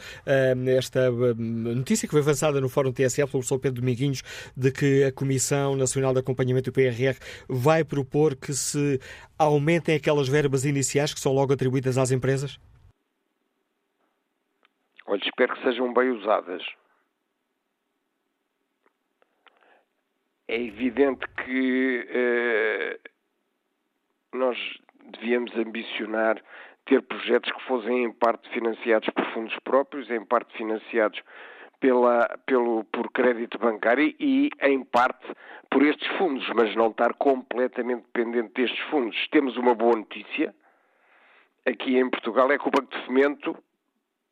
esta 0.76 1.10
uh, 1.10 1.34
notícia 1.34 2.06
que 2.06 2.12
foi 2.12 2.20
avançada 2.20 2.60
no 2.60 2.68
Fórum 2.68 2.92
TSF 2.92 3.30
pelo 3.30 3.30
professor 3.30 3.58
Pedro 3.58 3.80
Dominguinhos 3.80 4.22
de 4.56 4.70
que 4.70 5.04
a 5.04 5.12
Comissão 5.12 5.76
Nacional 5.76 6.12
de 6.12 6.20
Acompanhamento 6.20 6.70
do 6.70 6.74
PRR 6.74 7.18
vai 7.48 7.84
propor 7.84 8.36
que 8.36 8.52
se 8.52 9.00
aumentem 9.38 9.96
aquelas 9.96 10.28
verbas 10.28 10.64
iniciais 10.64 11.12
que 11.12 11.20
são 11.20 11.32
logo 11.32 11.52
atribuídas 11.52 11.98
às 11.98 12.10
empresas? 12.10 12.58
Olha, 15.06 15.20
espero 15.24 15.54
que 15.54 15.62
sejam 15.62 15.92
bem 15.92 16.10
usadas. 16.10 16.62
É 20.48 20.60
evidente 20.60 21.26
que 21.44 22.98
nós 24.36 24.56
devíamos 25.12 25.54
ambicionar 25.56 26.40
ter 26.86 27.02
projetos 27.02 27.50
que 27.50 27.62
fossem 27.64 28.04
em 28.04 28.12
parte 28.12 28.48
financiados 28.50 29.08
por 29.10 29.24
fundos 29.32 29.56
próprios, 29.64 30.08
em 30.10 30.24
parte 30.24 30.56
financiados 30.56 31.20
pela, 31.80 32.26
pelo, 32.46 32.84
por 32.84 33.10
crédito 33.10 33.58
bancário 33.58 34.14
e, 34.18 34.50
em 34.62 34.84
parte, 34.84 35.26
por 35.70 35.82
estes 35.82 36.06
fundos, 36.16 36.48
mas 36.54 36.74
não 36.76 36.88
estar 36.88 37.12
completamente 37.14 38.04
dependente 38.04 38.52
destes 38.54 38.80
fundos. 38.88 39.16
Temos 39.28 39.56
uma 39.56 39.74
boa 39.74 39.96
notícia. 39.96 40.54
Aqui 41.66 41.98
em 41.98 42.08
Portugal 42.08 42.50
é 42.52 42.58
que 42.58 42.68
o 42.68 42.70
Banco 42.70 42.96
de 42.96 43.04
Fomento, 43.04 43.56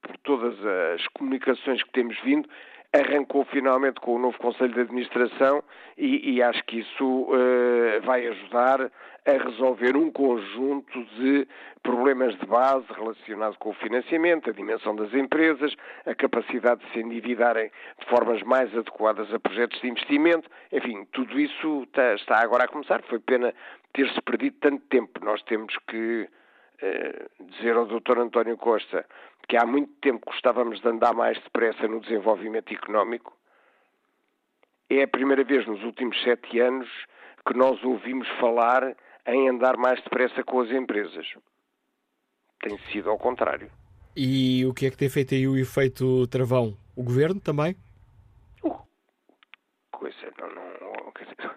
por 0.00 0.16
todas 0.18 0.54
as 0.94 1.06
comunicações 1.08 1.82
que 1.82 1.90
temos 1.90 2.18
vindo, 2.20 2.48
arrancou 2.94 3.44
finalmente 3.46 4.00
com 4.00 4.14
o 4.14 4.18
novo 4.18 4.38
Conselho 4.38 4.72
de 4.72 4.80
Administração 4.80 5.62
e, 5.98 6.34
e 6.34 6.42
acho 6.42 6.62
que 6.64 6.78
isso 6.78 7.04
uh, 7.04 8.00
vai 8.04 8.24
ajudar 8.28 8.88
a 9.26 9.32
resolver 9.32 9.96
um 9.96 10.12
conjunto 10.12 11.04
de 11.16 11.48
problemas 11.82 12.38
de 12.38 12.46
base 12.46 12.86
relacionados 12.94 13.56
com 13.56 13.70
o 13.70 13.74
financiamento, 13.74 14.48
a 14.48 14.52
dimensão 14.52 14.94
das 14.94 15.12
empresas, 15.12 15.74
a 16.06 16.14
capacidade 16.14 16.84
de 16.84 16.92
se 16.92 17.00
endividarem 17.00 17.70
de 17.98 18.06
formas 18.06 18.42
mais 18.42 18.72
adequadas 18.76 19.32
a 19.32 19.40
projetos 19.40 19.80
de 19.80 19.88
investimento. 19.88 20.48
Enfim, 20.70 21.04
tudo 21.12 21.40
isso 21.40 21.82
está, 21.84 22.14
está 22.14 22.42
agora 22.42 22.64
a 22.64 22.68
começar. 22.68 23.02
Foi 23.02 23.18
pena 23.18 23.52
ter-se 23.92 24.20
perdido 24.22 24.56
tanto 24.60 24.84
tempo. 24.86 25.24
Nós 25.24 25.42
temos 25.42 25.74
que 25.88 26.28
dizer 27.40 27.76
ao 27.76 27.86
Dr. 27.86 28.18
António 28.18 28.56
Costa 28.56 29.06
que 29.48 29.56
há 29.56 29.66
muito 29.66 29.92
tempo 30.00 30.24
gostávamos 30.26 30.80
de 30.80 30.88
andar 30.88 31.14
mais 31.14 31.40
depressa 31.42 31.86
no 31.86 32.00
desenvolvimento 32.00 32.72
económico. 32.72 33.36
É 34.88 35.02
a 35.02 35.08
primeira 35.08 35.44
vez 35.44 35.66
nos 35.66 35.82
últimos 35.82 36.20
sete 36.22 36.60
anos 36.60 36.88
que 37.46 37.54
nós 37.54 37.82
ouvimos 37.84 38.28
falar 38.40 38.96
em 39.26 39.48
andar 39.48 39.76
mais 39.76 40.02
depressa 40.02 40.42
com 40.42 40.60
as 40.60 40.70
empresas. 40.70 41.26
Tem 42.60 42.78
sido 42.90 43.10
ao 43.10 43.18
contrário. 43.18 43.70
E 44.16 44.64
o 44.64 44.72
que 44.72 44.86
é 44.86 44.90
que 44.90 44.96
tem 44.96 45.08
feito 45.08 45.34
aí 45.34 45.46
o 45.46 45.56
efeito 45.56 46.26
travão? 46.28 46.76
O 46.96 47.02
governo 47.02 47.40
também? 47.40 47.76
Uh, 48.62 48.78
coisa, 49.90 50.32
não, 50.38 50.48
não, 50.48 51.12
dizer, 51.18 51.50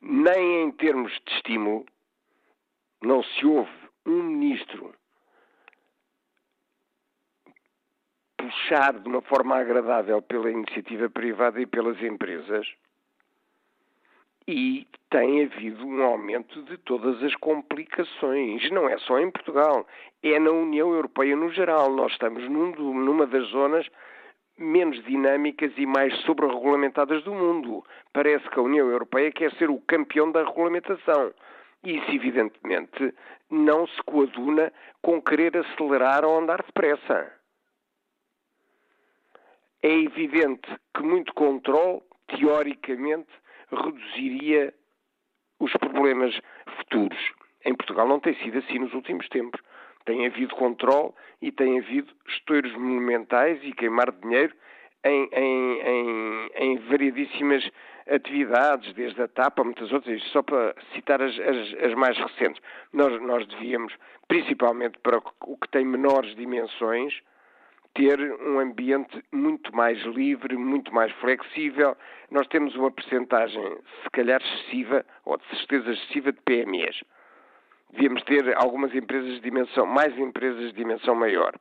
nem 0.00 0.64
em 0.64 0.72
termos 0.72 1.12
de 1.24 1.34
estímulo, 1.34 1.86
não 3.02 3.22
se 3.22 3.46
ouve 3.46 3.81
um 4.06 4.22
ministro 4.22 4.94
puxar 8.36 8.98
de 8.98 9.08
uma 9.08 9.22
forma 9.22 9.56
agradável 9.56 10.20
pela 10.20 10.50
iniciativa 10.50 11.08
privada 11.08 11.60
e 11.60 11.66
pelas 11.66 12.00
empresas. 12.02 12.66
E 14.46 14.86
tem 15.08 15.44
havido 15.44 15.86
um 15.86 16.02
aumento 16.02 16.62
de 16.64 16.76
todas 16.78 17.22
as 17.22 17.34
complicações. 17.36 18.68
Não 18.72 18.88
é 18.88 18.98
só 18.98 19.20
em 19.20 19.30
Portugal, 19.30 19.86
é 20.22 20.38
na 20.38 20.50
União 20.50 20.92
Europeia 20.92 21.36
no 21.36 21.50
geral. 21.50 21.92
Nós 21.92 22.12
estamos 22.12 22.42
num, 22.48 22.72
numa 22.74 23.26
das 23.26 23.46
zonas 23.48 23.86
menos 24.58 25.02
dinâmicas 25.04 25.72
e 25.76 25.86
mais 25.86 26.14
sobreregulamentadas 26.22 27.22
do 27.22 27.32
mundo. 27.32 27.84
Parece 28.12 28.48
que 28.50 28.58
a 28.58 28.62
União 28.62 28.88
Europeia 28.88 29.30
quer 29.30 29.52
ser 29.52 29.70
o 29.70 29.80
campeão 29.80 30.30
da 30.32 30.44
regulamentação. 30.44 31.32
Isso, 31.84 32.10
evidentemente, 32.10 33.14
não 33.50 33.86
se 33.86 34.02
coaduna 34.04 34.72
com 35.00 35.20
querer 35.20 35.56
acelerar 35.56 36.24
ou 36.24 36.38
andar 36.38 36.62
depressa 36.62 37.42
é 39.82 39.90
evidente 39.90 40.68
que 40.94 41.02
muito 41.02 41.34
controle, 41.34 42.00
teoricamente, 42.28 43.28
reduziria 43.70 44.72
os 45.58 45.72
problemas 45.72 46.38
futuros. 46.78 47.18
Em 47.64 47.74
Portugal 47.74 48.06
não 48.08 48.20
tem 48.20 48.34
sido 48.36 48.58
assim 48.58 48.78
nos 48.78 48.94
últimos 48.94 49.28
tempos. 49.28 49.60
Tem 50.04 50.26
havido 50.26 50.54
controle 50.54 51.12
e 51.40 51.50
tem 51.52 51.78
havido 51.78 52.12
estouros 52.28 52.72
monumentais 52.72 53.60
e 53.62 53.72
queimar 53.72 54.10
dinheiro 54.12 54.54
em, 55.04 55.28
em, 55.32 55.80
em, 55.80 56.50
em 56.54 56.78
variedíssimas 56.88 57.68
atividades, 58.10 58.92
desde 58.94 59.22
a 59.22 59.28
TAP 59.28 59.58
a 59.60 59.64
muitas 59.64 59.92
outras, 59.92 60.22
só 60.24 60.42
para 60.42 60.74
citar 60.94 61.20
as, 61.22 61.38
as, 61.38 61.84
as 61.84 61.94
mais 61.94 62.16
recentes. 62.18 62.60
Nós, 62.92 63.20
nós 63.22 63.46
devíamos, 63.46 63.92
principalmente 64.28 64.98
para 64.98 65.18
o 65.18 65.56
que 65.56 65.68
tem 65.70 65.84
menores 65.84 66.34
dimensões, 66.36 67.14
ter 67.94 68.18
um 68.40 68.58
ambiente 68.58 69.22
muito 69.30 69.74
mais 69.74 70.00
livre, 70.02 70.56
muito 70.56 70.94
mais 70.94 71.12
flexível. 71.12 71.96
Nós 72.30 72.46
temos 72.48 72.74
uma 72.74 72.90
percentagem, 72.90 73.62
se 74.02 74.10
calhar 74.10 74.40
excessiva, 74.40 75.04
ou 75.24 75.36
de 75.36 75.44
certeza 75.56 75.92
excessiva, 75.92 76.32
de 76.32 76.40
PMEs. 76.40 77.02
Devíamos 77.90 78.22
ter 78.22 78.56
algumas 78.56 78.94
empresas 78.94 79.34
de 79.34 79.40
dimensão, 79.40 79.84
mais 79.84 80.16
empresas 80.18 80.68
de 80.68 80.72
dimensão 80.72 81.14
maior. 81.14 81.52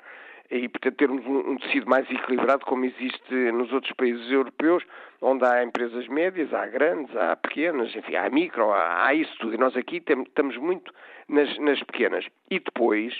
E, 0.52 0.68
portanto, 0.68 0.98
termos 0.98 1.26
um, 1.26 1.56
tecido 1.60 1.90
mais 1.90 2.10
equilibrado, 2.12 2.66
como 2.66 2.84
existe 2.84 3.34
nos 3.54 3.72
outros 3.72 3.94
países 3.94 4.30
europeus, 4.30 4.84
onde 5.22 5.46
há 5.46 5.64
empresas 5.64 6.06
médias, 6.10 6.54
há 6.54 6.68
grandes, 6.68 7.16
há 7.16 7.38
pequenas, 7.38 7.96
enfim, 7.96 8.16
há 8.16 8.30
micro, 8.30 8.70
há, 8.70 9.08
há 9.08 9.14
isso 9.14 9.34
tudo. 9.40 9.56
E 9.56 9.58
nós 9.58 9.78
aqui 9.78 10.04
estamos 10.06 10.58
muito 10.58 10.94
nas, 11.30 11.58
nas 11.58 11.82
pequenas. 11.84 12.26
E 12.50 12.60
depois, 12.60 13.18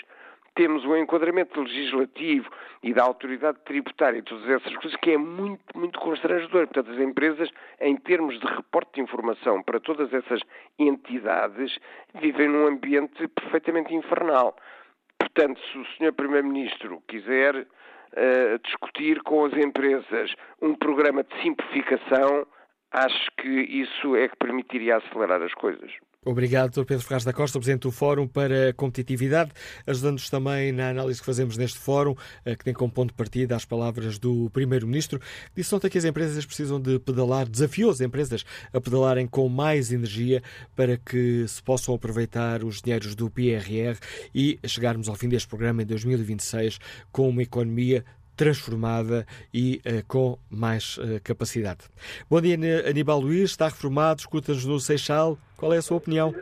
temos 0.54 0.84
um 0.84 0.94
enquadramento 0.94 1.58
legislativo 1.62 2.50
e 2.82 2.92
da 2.92 3.02
autoridade 3.02 3.58
tributária 3.64 4.18
e 4.18 4.22
todas 4.22 4.46
essas 4.50 4.76
coisas 4.76 4.98
que 5.00 5.12
é 5.12 5.16
muito, 5.16 5.62
muito 5.74 5.98
constrangedor. 5.98 6.66
Portanto, 6.66 6.90
as 6.90 6.98
empresas, 6.98 7.48
em 7.80 7.96
termos 7.96 8.38
de 8.38 8.46
reporte 8.46 8.96
de 8.96 9.00
informação 9.00 9.62
para 9.62 9.80
todas 9.80 10.12
essas 10.12 10.42
entidades, 10.78 11.78
vivem 12.20 12.48
num 12.48 12.66
ambiente 12.66 13.26
perfeitamente 13.28 13.94
infernal. 13.94 14.54
Portanto, 15.22 15.60
se 15.70 15.78
o 15.78 15.84
Sr. 15.96 16.12
Primeiro-Ministro 16.12 17.00
quiser 17.06 17.54
uh, 17.54 18.58
discutir 18.64 19.22
com 19.22 19.44
as 19.44 19.52
empresas 19.52 20.34
um 20.60 20.74
programa 20.74 21.22
de 21.22 21.42
simplificação, 21.42 22.44
acho 22.90 23.30
que 23.36 23.48
isso 23.48 24.16
é 24.16 24.26
que 24.26 24.36
permitiria 24.36 24.96
acelerar 24.96 25.40
as 25.40 25.54
coisas. 25.54 25.92
Obrigado, 26.24 26.70
Dr. 26.70 26.84
Pedro 26.84 27.04
Ferraz 27.04 27.24
da 27.24 27.32
Costa, 27.32 27.58
Presidente 27.58 27.82
do 27.82 27.90
Fórum 27.90 28.28
para 28.28 28.68
a 28.68 28.72
Competitividade, 28.72 29.50
ajudando-nos 29.84 30.30
também 30.30 30.70
na 30.70 30.90
análise 30.90 31.18
que 31.18 31.26
fazemos 31.26 31.56
neste 31.56 31.80
fórum, 31.80 32.14
eh, 32.44 32.54
que 32.54 32.62
tem 32.62 32.72
como 32.72 32.92
ponto 32.92 33.08
de 33.08 33.16
partida 33.16 33.56
as 33.56 33.64
palavras 33.64 34.20
do 34.20 34.48
Primeiro-Ministro, 34.50 35.20
disse 35.52 35.74
ontem 35.74 35.90
que 35.90 35.98
as 35.98 36.04
empresas 36.04 36.46
precisam 36.46 36.80
de 36.80 37.00
pedalar, 37.00 37.48
desafiou 37.48 37.90
as 37.90 38.00
empresas 38.00 38.44
a 38.72 38.80
pedalarem 38.80 39.26
com 39.26 39.48
mais 39.48 39.90
energia 39.90 40.40
para 40.76 40.96
que 40.96 41.44
se 41.48 41.60
possam 41.60 41.92
aproveitar 41.92 42.62
os 42.62 42.80
dinheiros 42.80 43.16
do 43.16 43.28
PRR 43.28 43.98
e 44.32 44.60
chegarmos 44.64 45.08
ao 45.08 45.16
fim 45.16 45.28
deste 45.28 45.48
programa 45.48 45.82
em 45.82 45.86
2026 45.86 46.78
com 47.10 47.28
uma 47.28 47.42
economia 47.42 48.04
transformada 48.36 49.26
e 49.52 49.80
uh, 49.86 50.06
com 50.06 50.38
mais 50.50 50.96
uh, 50.98 51.22
capacidade. 51.22 51.88
Bom 52.30 52.40
dia, 52.40 52.56
Aníbal 52.88 53.20
Luís, 53.20 53.50
está 53.50 53.66
reformado, 53.66 54.20
escuta-nos 54.20 54.64
no 54.64 54.78
Seixal. 54.78 55.36
Qual 55.56 55.72
é 55.72 55.78
a 55.78 55.82
sua 55.82 55.98
opinião? 55.98 56.34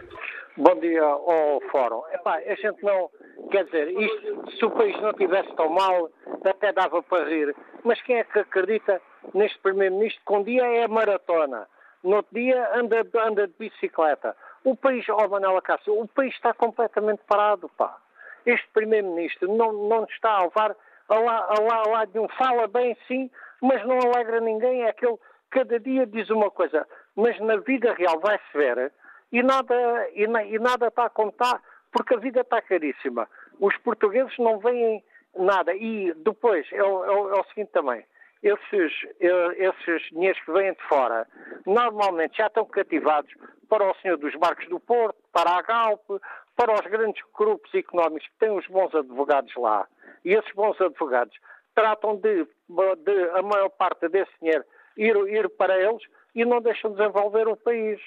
Bom 0.57 0.78
dia 0.78 1.03
ao 1.03 1.61
Fórum. 1.70 2.03
Epá, 2.12 2.36
a 2.36 2.55
gente 2.55 2.82
não. 2.82 3.09
Quer 3.51 3.64
dizer, 3.64 3.88
isto, 3.88 4.51
se 4.59 4.64
o 4.64 4.70
país 4.70 5.01
não 5.01 5.12
tivesse 5.14 5.51
tão 5.57 5.70
mal, 5.70 6.11
até 6.45 6.72
dava 6.72 7.03
para 7.03 7.28
rir. 7.28 7.55
Mas 7.82 8.01
quem 8.03 8.16
é 8.16 8.24
que 8.24 8.38
acredita 8.38 9.01
neste 9.32 9.59
Primeiro-Ministro 9.61 10.22
que 10.26 10.32
um 10.34 10.43
dia 10.43 10.64
é 10.64 10.86
maratona, 10.86 11.66
no 12.05 12.16
outro 12.16 12.34
dia 12.34 12.70
anda, 12.74 13.07
anda 13.26 13.47
de 13.47 13.55
bicicleta? 13.59 14.36
O 14.62 14.76
país, 14.76 15.09
ó 15.09 15.16
oh, 15.24 15.28
Manela 15.28 15.62
Cássio, 15.62 15.99
o 15.99 16.07
país 16.07 16.34
está 16.34 16.53
completamente 16.53 17.22
parado, 17.26 17.68
pá. 17.70 17.97
Este 18.45 18.68
Primeiro-Ministro 18.74 19.55
não, 19.57 19.72
não 19.72 20.05
está 20.05 20.30
a 20.32 20.43
levar 20.43 20.76
ao 21.15 21.91
lado 21.91 22.13
de 22.13 22.19
um 22.19 22.29
fala 22.29 22.67
bem 22.69 22.97
sim, 23.07 23.31
mas 23.61 23.85
não 23.87 23.99
alegra 23.99 24.41
ninguém, 24.41 24.83
é 24.83 24.91
aquele 24.91 25.19
cada 25.51 25.81
dia 25.81 26.07
diz 26.07 26.31
uma 26.31 26.51
coisa, 26.51 26.87
mas 27.17 27.39
na 27.41 27.57
vida 27.57 27.93
real 27.95 28.21
vai-se 28.21 28.45
ver 28.55 28.93
e 29.33 29.43
nada, 29.43 29.75
e, 30.15 30.25
e 30.25 30.59
nada 30.59 30.89
está 30.89 31.07
a 31.07 31.11
contar, 31.11 31.61
porque 31.93 32.15
a 32.15 32.19
vida 32.19 32.41
está 32.41 32.61
caríssima. 32.63 33.29
Os 33.61 33.77
portugueses 33.79 34.37
não 34.39 34.59
veem 34.59 35.03
nada. 35.37 35.75
E 35.75 36.13
depois, 36.15 36.67
é 36.73 36.83
o, 36.83 37.05
é 37.05 37.11
o, 37.11 37.35
é 37.35 37.41
o 37.41 37.45
seguinte 37.45 37.71
também, 37.73 38.05
esses, 38.43 38.93
esses 39.21 40.03
dinheiros 40.11 40.41
que 40.43 40.53
vêm 40.53 40.73
de 40.73 40.83
fora, 40.89 41.27
normalmente 41.67 42.39
já 42.39 42.47
estão 42.47 42.65
cativados 42.65 43.33
para 43.69 43.89
o 43.89 43.95
senhor 43.97 44.17
dos 44.17 44.35
barcos 44.37 44.67
do 44.69 44.81
Porto, 44.81 45.17
para 45.33 45.51
a 45.51 45.63
Galp, 45.63 46.03
para 46.57 46.75
os 46.75 46.81
grandes 46.91 47.23
grupos 47.39 47.73
económicos 47.75 48.27
que 48.29 48.39
têm 48.39 48.51
os 48.51 48.67
bons 48.67 48.95
advogados 48.95 49.55
lá. 49.57 49.87
E 50.25 50.35
esses 50.35 50.53
bons 50.53 50.81
advogados 50.81 51.37
tratam 51.75 52.16
de, 52.16 52.45
de 52.45 53.31
a 53.35 53.43
maior 53.43 53.71
parte 53.71 54.09
desse 54.09 54.33
dinheiro 54.41 54.64
ir, 54.97 55.16
ir 55.29 55.49
para 55.51 55.79
eles 55.79 56.03
e 56.35 56.45
não 56.45 56.61
deixam 56.61 56.93
desenvolver 56.93 57.49
o 57.49 57.57
país. 57.57 58.01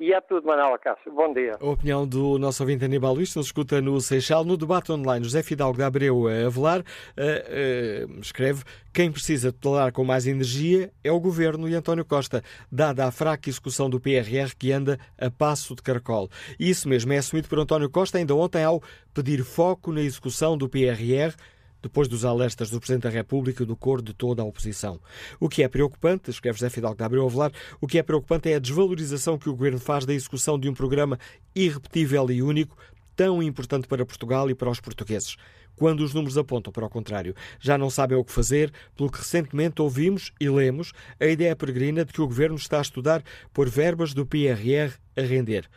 E 0.00 0.14
é 0.14 0.20
tudo, 0.22 0.46
Manuela 0.46 0.78
Cássio. 0.78 1.12
Bom 1.12 1.30
dia. 1.34 1.58
A 1.60 1.66
opinião 1.66 2.08
do 2.08 2.38
nosso 2.38 2.62
ouvinte 2.62 2.82
Aníbal 2.82 3.12
Luís, 3.12 3.36
ele 3.36 3.44
escuta 3.44 3.82
no 3.82 4.00
Seixal. 4.00 4.46
No 4.46 4.56
debate 4.56 4.90
online, 4.90 5.22
José 5.22 5.42
Fidalgo 5.42 5.76
da 5.76 5.88
Abreu 5.88 6.26
a 6.26 6.46
Avelar 6.46 6.80
uh, 6.80 6.82
uh, 6.82 8.18
escreve 8.18 8.64
quem 8.94 9.12
precisa 9.12 9.52
tolerar 9.52 9.92
com 9.92 10.02
mais 10.02 10.26
energia 10.26 10.90
é 11.04 11.12
o 11.12 11.20
Governo 11.20 11.68
e 11.68 11.74
António 11.74 12.02
Costa, 12.02 12.42
dada 12.72 13.04
a 13.04 13.10
fraca 13.10 13.50
execução 13.50 13.90
do 13.90 14.00
PRR 14.00 14.56
que 14.58 14.72
anda 14.72 14.98
a 15.18 15.30
passo 15.30 15.74
de 15.74 15.82
caracol. 15.82 16.30
Isso 16.58 16.88
mesmo 16.88 17.12
é 17.12 17.18
assumido 17.18 17.46
por 17.46 17.58
António 17.58 17.90
Costa 17.90 18.16
ainda 18.16 18.34
ontem 18.34 18.64
ao 18.64 18.82
pedir 19.12 19.44
foco 19.44 19.92
na 19.92 20.00
execução 20.00 20.56
do 20.56 20.66
PRR 20.66 21.34
depois 21.82 22.08
dos 22.08 22.24
alertas 22.24 22.70
do 22.70 22.78
Presidente 22.78 23.04
da 23.04 23.10
República 23.10 23.62
e 23.62 23.66
do 23.66 23.76
coro 23.76 24.02
de 24.02 24.12
toda 24.12 24.42
a 24.42 24.44
oposição. 24.44 25.00
O 25.38 25.48
que 25.48 25.62
é 25.62 25.68
preocupante, 25.68 26.30
escreve 26.30 26.58
José 26.58 26.70
Fidalgo 26.70 26.96
de 26.96 27.04
Abreu 27.04 27.26
Avelar, 27.26 27.52
o 27.80 27.86
que 27.86 27.98
é 27.98 28.02
preocupante 28.02 28.50
é 28.50 28.56
a 28.56 28.58
desvalorização 28.58 29.38
que 29.38 29.48
o 29.48 29.52
Governo 29.52 29.78
faz 29.78 30.04
da 30.04 30.14
execução 30.14 30.58
de 30.58 30.68
um 30.68 30.74
programa 30.74 31.18
irrepetível 31.54 32.30
e 32.30 32.42
único, 32.42 32.76
tão 33.16 33.42
importante 33.42 33.86
para 33.86 34.06
Portugal 34.06 34.48
e 34.50 34.54
para 34.54 34.70
os 34.70 34.80
portugueses. 34.80 35.36
Quando 35.76 36.00
os 36.00 36.12
números 36.12 36.36
apontam 36.36 36.72
para 36.72 36.84
o 36.84 36.90
contrário, 36.90 37.34
já 37.58 37.78
não 37.78 37.88
sabem 37.88 38.16
o 38.18 38.24
que 38.24 38.32
fazer, 38.32 38.70
pelo 38.94 39.10
que 39.10 39.18
recentemente 39.18 39.80
ouvimos 39.80 40.30
e 40.38 40.48
lemos 40.48 40.92
a 41.18 41.24
ideia 41.24 41.56
peregrina 41.56 42.04
de 42.04 42.12
que 42.12 42.20
o 42.20 42.26
Governo 42.26 42.56
está 42.56 42.78
a 42.78 42.82
estudar 42.82 43.22
por 43.52 43.68
verbas 43.68 44.12
do 44.12 44.26
PRR 44.26 44.92
a 45.16 45.22
render. 45.22 45.68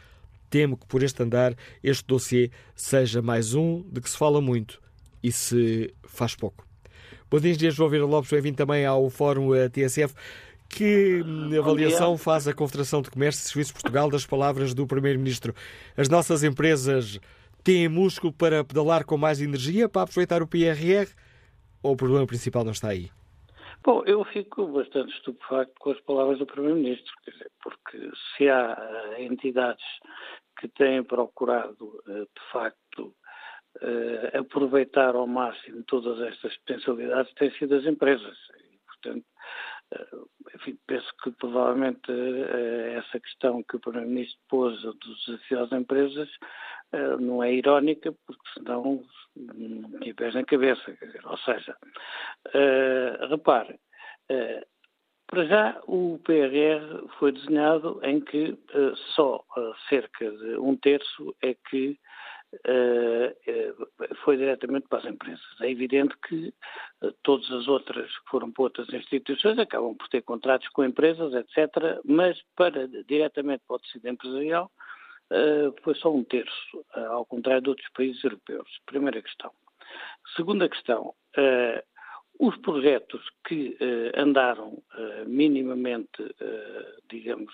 Temo 0.50 0.76
que 0.76 0.86
por 0.86 1.04
este 1.04 1.24
andar 1.24 1.56
este 1.82 2.06
dossiê 2.06 2.52
seja 2.76 3.22
mais 3.22 3.54
um 3.54 3.82
de 3.90 4.02
que 4.02 4.10
se 4.10 4.18
fala 4.18 4.42
muito 4.42 4.83
e 5.24 5.32
se 5.32 5.94
faz 6.04 6.36
pouco. 6.36 6.68
Bom 7.32 7.40
dia, 7.40 7.52
engenheiro 7.52 7.76
João 7.76 7.90
Vieira 7.90 8.06
Lopes, 8.06 8.30
bem-vindo 8.30 8.58
também 8.58 8.86
ao 8.86 9.10
Fórum 9.10 9.56
eh, 9.56 9.70
TSF. 9.70 10.14
Que 10.70 11.24
avaliação 11.58 12.18
faz 12.18 12.48
a 12.48 12.54
Confederação 12.54 13.02
de 13.02 13.10
Comércio 13.10 13.42
e 13.42 13.48
Serviços 13.48 13.74
de 13.74 13.82
Portugal 13.82 14.10
das 14.10 14.26
palavras 14.26 14.74
do 14.74 14.86
Primeiro-Ministro? 14.86 15.54
As 15.96 16.10
nossas 16.10 16.44
empresas 16.44 17.20
têm 17.64 17.88
músculo 17.88 18.34
para 18.34 18.64
pedalar 18.64 19.06
com 19.06 19.18
mais 19.18 19.42
energia 19.42 19.88
para 19.88 20.02
aproveitar 20.02 20.42
o 20.42 20.48
PRR 20.48 21.08
ou 21.82 21.94
o 21.94 21.98
problema 21.98 22.26
principal 22.26 22.64
não 22.64 22.72
está 22.72 22.90
aí? 22.90 23.10
Bom, 23.84 24.04
eu 24.06 24.24
fico 24.26 24.66
bastante 24.68 25.14
estupefacto 25.14 25.74
com 25.80 25.92
as 25.92 26.00
palavras 26.02 26.40
do 26.40 26.46
Primeiro-Ministro, 26.46 27.14
porque 27.62 28.12
se 28.38 28.50
há 28.50 28.78
eh, 29.18 29.24
entidades 29.26 29.84
que 30.58 30.70
têm 30.70 31.04
procurado, 31.04 32.02
eh, 32.08 32.22
de 32.22 32.52
facto, 32.52 32.78
uh, 33.82 34.38
aproveitar 34.38 35.16
ao 35.16 35.28
máximo 35.28 35.84
todas 35.84 36.20
estas 36.22 36.56
potencialidades 36.58 37.34
têm 37.36 37.52
sido 37.52 37.76
as 37.76 37.86
empresas. 37.86 38.38
E, 38.60 38.78
portanto, 38.86 39.26
uh, 39.96 40.30
enfim, 40.56 40.78
penso 40.88 41.12
que 41.24 41.32
provavelmente 41.32 42.12
uh, 42.12 42.98
essa 42.98 43.20
questão 43.20 43.64
que 43.64 43.76
o 43.76 43.80
Primeiro-Ministro 43.80 44.40
pôs 44.50 44.82
dos 44.82 45.26
desafios 45.26 45.62
às 45.62 45.72
empresas 45.72 46.30
não 47.20 47.42
é 47.42 47.52
irónica, 47.52 48.14
porque 48.28 48.50
senão 48.54 49.04
não 49.36 50.00
tinha 50.00 50.14
pés 50.14 50.36
na 50.36 50.44
cabeça. 50.44 50.96
ou 51.24 51.38
seja, 51.38 51.76
repare, 53.32 53.80
para 55.34 55.46
já, 55.46 55.82
o 55.88 56.20
PRR 56.24 57.08
foi 57.18 57.32
desenhado 57.32 58.00
em 58.04 58.22
que 58.22 58.52
uh, 58.52 58.96
só 59.16 59.38
uh, 59.58 59.74
cerca 59.90 60.30
de 60.30 60.58
um 60.58 60.78
terço 60.78 61.36
é 61.42 61.56
que 61.56 61.98
foi 64.24 64.38
diretamente 64.38 64.88
para 64.88 65.00
as 65.00 65.06
empresas. 65.06 65.62
É 65.62 65.70
evidente 65.70 66.16
que 66.28 66.54
eh, 67.02 67.14
todas 67.24 67.50
as 67.52 67.68
outras 67.68 68.08
que 68.20 68.30
foram 68.30 68.52
para 68.52 68.64
outras 68.64 68.94
instituições 68.94 69.58
acabam 69.58 69.96
por 69.96 70.08
ter 70.10 70.22
contratos 70.22 70.68
com 70.70 70.84
empresas, 70.84 71.34
etc., 71.34 72.00
mas 72.06 72.42
para 72.56 72.88
diretamente 73.08 73.64
para 73.68 73.76
o 73.76 73.80
tecido 73.80 74.08
empresarial 74.08 74.72
foi 75.82 75.96
só 75.96 76.14
um 76.14 76.24
terço, 76.24 76.86
ao 76.94 77.26
contrário 77.26 77.62
de 77.62 77.70
outros 77.70 77.90
países 77.96 78.24
europeus. 78.24 78.70
Primeira 78.86 79.20
questão. 79.20 79.52
Segunda 80.36 80.70
questão. 80.70 81.16
Os 82.38 82.56
projetos 82.58 83.24
que 83.48 83.76
andaram 84.16 84.84
minimamente, 85.26 86.36
digamos, 87.10 87.52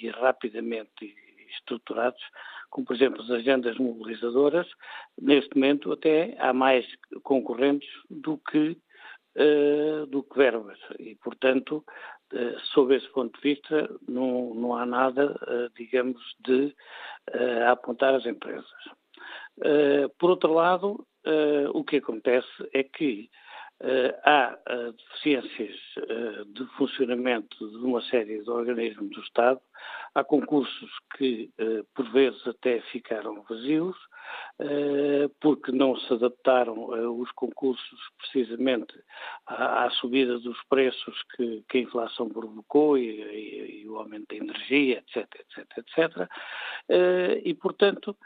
e 0.00 0.08
rapidamente 0.10 1.16
estruturados 1.56 2.22
como 2.76 2.84
por 2.84 2.94
exemplo 2.94 3.22
as 3.22 3.30
agendas 3.30 3.78
mobilizadoras, 3.78 4.68
neste 5.18 5.54
momento 5.54 5.92
até 5.92 6.36
há 6.38 6.52
mais 6.52 6.84
concorrentes 7.22 7.88
do 8.10 8.36
que, 8.36 8.76
uh, 9.34 10.04
do 10.08 10.22
que 10.22 10.36
verbas 10.36 10.78
e, 10.98 11.14
portanto, 11.14 11.82
uh, 12.34 12.60
sob 12.74 12.94
esse 12.94 13.08
ponto 13.12 13.34
de 13.40 13.54
vista 13.54 13.88
não, 14.06 14.52
não 14.52 14.76
há 14.76 14.84
nada, 14.84 15.34
uh, 15.42 15.72
digamos, 15.74 16.20
de 16.40 16.76
apontar 17.66 18.14
às 18.14 18.24
empresas. 18.24 18.70
por 20.18 20.30
outro 20.30 20.52
lado, 20.52 21.04
o 21.74 21.82
que 21.82 21.96
acontece 21.96 22.46
é 22.72 22.84
que 22.84 23.28
há 24.24 24.58
deficiências 24.92 25.76
de 26.46 26.64
funcionamento 26.76 27.56
de 27.58 27.84
uma 27.84 28.02
série 28.02 28.42
de 28.42 28.50
organismos 28.50 29.10
do 29.10 29.20
Estado 29.20 29.60
Há 30.16 30.24
concursos 30.24 30.90
que, 31.14 31.50
eh, 31.58 31.82
por 31.94 32.10
vezes, 32.10 32.40
até 32.46 32.80
ficaram 32.90 33.42
vazios, 33.42 33.94
eh, 34.58 35.28
porque 35.42 35.70
não 35.70 35.94
se 35.94 36.10
adaptaram 36.10 36.96
eh, 36.96 37.06
os 37.06 37.30
concursos 37.32 38.00
precisamente 38.16 38.94
à, 39.46 39.84
à 39.84 39.90
subida 39.90 40.38
dos 40.38 40.56
preços 40.70 41.22
que, 41.36 41.62
que, 41.68 41.76
a 41.76 41.80
inflação 41.82 42.30
provocou 42.30 42.96
e, 42.96 43.04
e, 43.04 43.82
e, 43.82 43.88
o 43.90 43.98
aumento 43.98 44.28
da 44.30 44.36
energia, 44.36 45.04
etc, 45.06 45.28
etc, 45.38 45.78
etc. 45.78 46.30
E, 47.44 47.52
portanto, 47.52 48.16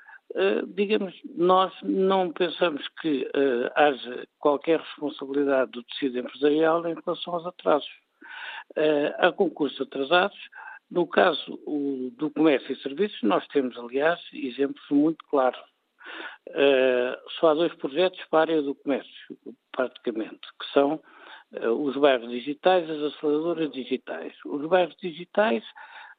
digamos, 0.69 1.15
nós 1.37 1.73
não 1.83 2.31
pensamos 2.33 2.87
que 3.01 3.23
uh, 3.25 3.71
haja 3.75 4.27
qualquer 4.39 4.81
responsabilidade 4.81 5.73
do 5.73 5.83
tecido 5.83 6.19
empresarial 6.19 6.87
em 6.87 6.95
relação 6.95 7.35
aos 7.35 7.47
atrasos. 7.47 7.91
Uh, 8.77 9.13
há 9.19 9.33
concursos 9.33 9.81
atrasados. 9.81 10.39
No 10.91 11.07
caso 11.07 11.55
o, 11.67 12.11
do 12.17 12.31
comércio 12.31 12.73
e 12.73 12.83
serviços, 12.83 13.21
nós 13.23 13.47
temos, 13.49 13.77
aliás, 13.79 14.21
exemplos 14.33 14.85
muito 14.91 15.25
claros. 15.27 15.61
só 17.39 17.49
há 17.49 17.55
dois 17.55 17.73
projetos 17.75 18.21
para 18.29 18.39
a 18.39 18.43
área 18.43 18.63
do 18.63 18.75
comércio, 18.75 19.39
praticamente, 19.71 20.41
que 20.59 20.67
são 20.73 21.01
os 21.79 21.97
bairros 21.97 22.29
digitais 22.29 22.91
as 22.91 23.15
aceleradoras 23.15 23.71
digitais. 23.71 24.35
Os 24.45 24.67
bairros 24.69 24.97
digitais 24.97 25.63
Uh, 25.63 26.10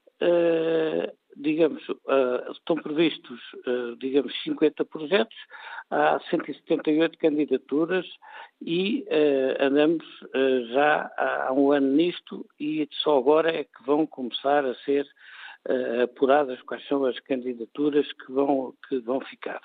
digamos, 1.36 1.88
uh, 1.90 2.52
estão 2.52 2.76
previstos, 2.76 3.40
uh, 3.66 3.96
digamos, 3.98 4.34
50 4.44 4.84
projetos, 4.86 5.36
há 5.90 6.20
178 6.30 7.18
candidaturas 7.18 8.06
e 8.62 9.06
andamos 9.60 10.06
já 10.72 11.12
há 11.18 11.52
um 11.52 11.72
ano 11.72 11.88
nisto 11.88 12.46
e 12.60 12.88
só 12.92 13.18
agora 13.18 13.52
é 13.52 13.64
que 13.64 13.84
vão 13.86 14.06
começar 14.06 14.64
a 14.64 14.76
ser 14.86 15.06
apuradas 16.04 16.62
quais 16.62 16.88
são 16.88 17.04
as 17.06 17.20
candidaturas 17.20 18.10
que 18.14 18.32
vão, 18.32 18.74
que 18.88 19.00
vão 19.00 19.20
ficar. 19.20 19.62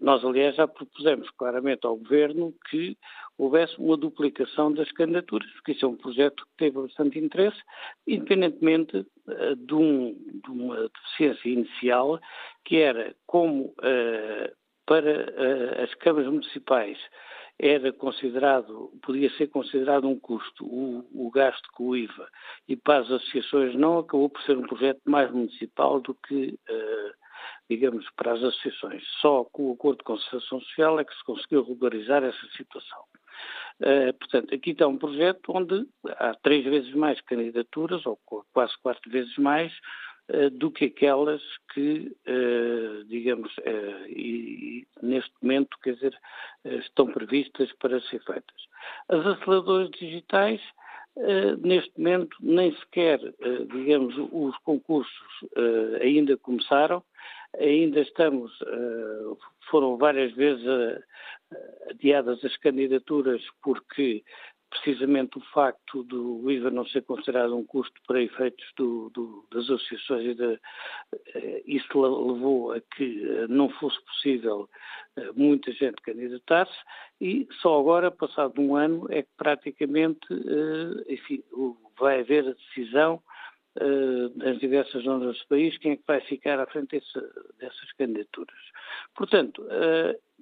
Nós, 0.00 0.24
aliás, 0.24 0.56
já 0.56 0.66
propusemos 0.66 1.30
claramente 1.30 1.86
ao 1.86 1.96
Governo 1.96 2.52
que 2.68 2.96
houvesse 3.38 3.78
uma 3.78 3.96
duplicação 3.96 4.72
das 4.72 4.90
candidaturas, 4.92 5.48
porque 5.52 5.72
isso 5.72 5.84
é 5.84 5.88
um 5.88 5.96
projeto 5.96 6.44
que 6.44 6.56
teve 6.56 6.80
bastante 6.80 7.18
interesse, 7.18 7.58
independentemente 8.06 9.06
de, 9.56 9.74
um, 9.74 10.14
de, 10.44 10.50
uma 10.50 10.88
deficiência 10.88 11.48
inicial, 11.48 12.20
que 12.64 12.76
era 12.76 13.14
como 13.26 13.66
uh, 13.66 14.56
para 14.84 15.10
uh, 15.10 15.82
as 15.82 15.94
câmaras 15.94 16.28
municipais 16.30 16.98
era 17.58 17.90
considerado, 17.90 18.92
podia 19.02 19.30
ser 19.30 19.46
considerado 19.46 20.06
um 20.06 20.20
custo 20.20 20.66
o, 20.66 21.08
o, 21.14 21.30
gasto 21.30 21.66
com 21.72 21.84
o 21.88 21.96
IVA 21.96 22.28
e 22.68 22.76
para 22.76 22.98
as 22.98 23.10
associações 23.10 23.74
não 23.74 23.98
acabou 24.00 24.28
por 24.28 24.42
ser 24.42 24.58
um 24.58 24.66
projeto 24.66 25.00
mais 25.06 25.30
municipal 25.30 25.98
do 26.00 26.14
que 26.14 26.58
digamos, 27.68 28.08
para 28.16 28.32
as 28.32 28.42
associações. 28.42 29.02
Só 29.20 29.44
com 29.44 29.70
o 29.70 29.74
acordo 29.74 29.98
de 29.98 30.04
concertação 30.04 30.60
social 30.60 31.00
é 31.00 31.04
que 31.04 31.14
se 31.14 31.24
conseguiu 31.24 31.64
regularizar 31.64 32.22
essa 32.22 32.46
situação. 32.56 33.04
Uh, 33.80 34.12
portanto, 34.18 34.54
aqui 34.54 34.70
está 34.70 34.86
um 34.86 34.96
projeto 34.96 35.52
onde 35.54 35.86
há 36.18 36.34
três 36.42 36.64
vezes 36.64 36.94
mais 36.94 37.20
candidaturas, 37.20 38.06
ou 38.06 38.18
quase 38.52 38.72
quatro 38.82 39.10
vezes 39.10 39.36
mais, 39.36 39.70
uh, 40.30 40.48
do 40.50 40.70
que 40.70 40.86
aquelas 40.86 41.42
que, 41.74 42.16
uh, 42.26 43.04
digamos, 43.04 43.54
e, 44.08 44.86
neste 45.02 45.32
momento, 45.42 45.76
quer 45.82 45.94
dizer, 45.94 46.18
estão 46.64 47.06
previstas 47.08 47.70
para 47.74 48.00
ser 48.00 48.22
feitas. 48.24 48.66
As 49.08 49.26
aceleradoras 49.26 49.90
digitais, 49.90 50.60
neste 51.62 51.92
momento, 51.98 52.36
nem 52.40 52.76
sequer, 52.76 53.18
digamos, 53.72 54.14
os 54.32 54.56
concursos 54.58 55.12
ainda 56.00 56.36
começaram, 56.36 57.02
ainda 57.58 58.00
estamos, 58.00 58.52
foram 59.70 59.96
várias 59.96 60.32
vezes 60.34 60.64
adiadas 61.90 62.44
as 62.44 62.56
candidaturas 62.56 63.42
porque 63.62 64.24
precisamente 64.70 65.38
o 65.38 65.40
facto 65.52 66.02
do 66.04 66.50
IVA 66.50 66.70
não 66.70 66.84
ser 66.86 67.02
considerado 67.02 67.56
um 67.56 67.64
custo 67.64 67.94
para 68.06 68.22
efeitos 68.22 68.64
do, 68.76 69.10
do, 69.10 69.46
das 69.50 69.64
associações 69.64 70.26
e 70.26 70.34
de, 70.34 70.60
eh, 71.34 71.62
isso 71.66 72.00
levou 72.00 72.72
a 72.72 72.80
que 72.80 73.24
eh, 73.24 73.46
não 73.48 73.68
fosse 73.70 74.02
possível 74.04 74.68
eh, 75.16 75.30
muita 75.34 75.72
gente 75.72 76.02
candidatar-se 76.02 76.76
e 77.20 77.48
só 77.62 77.78
agora, 77.78 78.10
passado 78.10 78.60
um 78.60 78.76
ano, 78.76 79.06
é 79.10 79.22
que 79.22 79.30
praticamente 79.36 80.26
enfim, 81.08 81.42
vai 81.98 82.20
haver 82.20 82.46
a 82.46 82.52
decisão 82.52 83.22
nas 84.36 84.58
diversas 84.58 85.02
zonas 85.04 85.38
do 85.38 85.46
país 85.48 85.76
quem 85.78 85.92
é 85.92 85.96
que 85.96 86.04
vai 86.06 86.20
ficar 86.22 86.58
à 86.58 86.66
frente 86.66 86.98
desse, 86.98 87.20
dessas 87.58 87.92
candidaturas. 87.92 88.56
Portanto, 89.14 89.66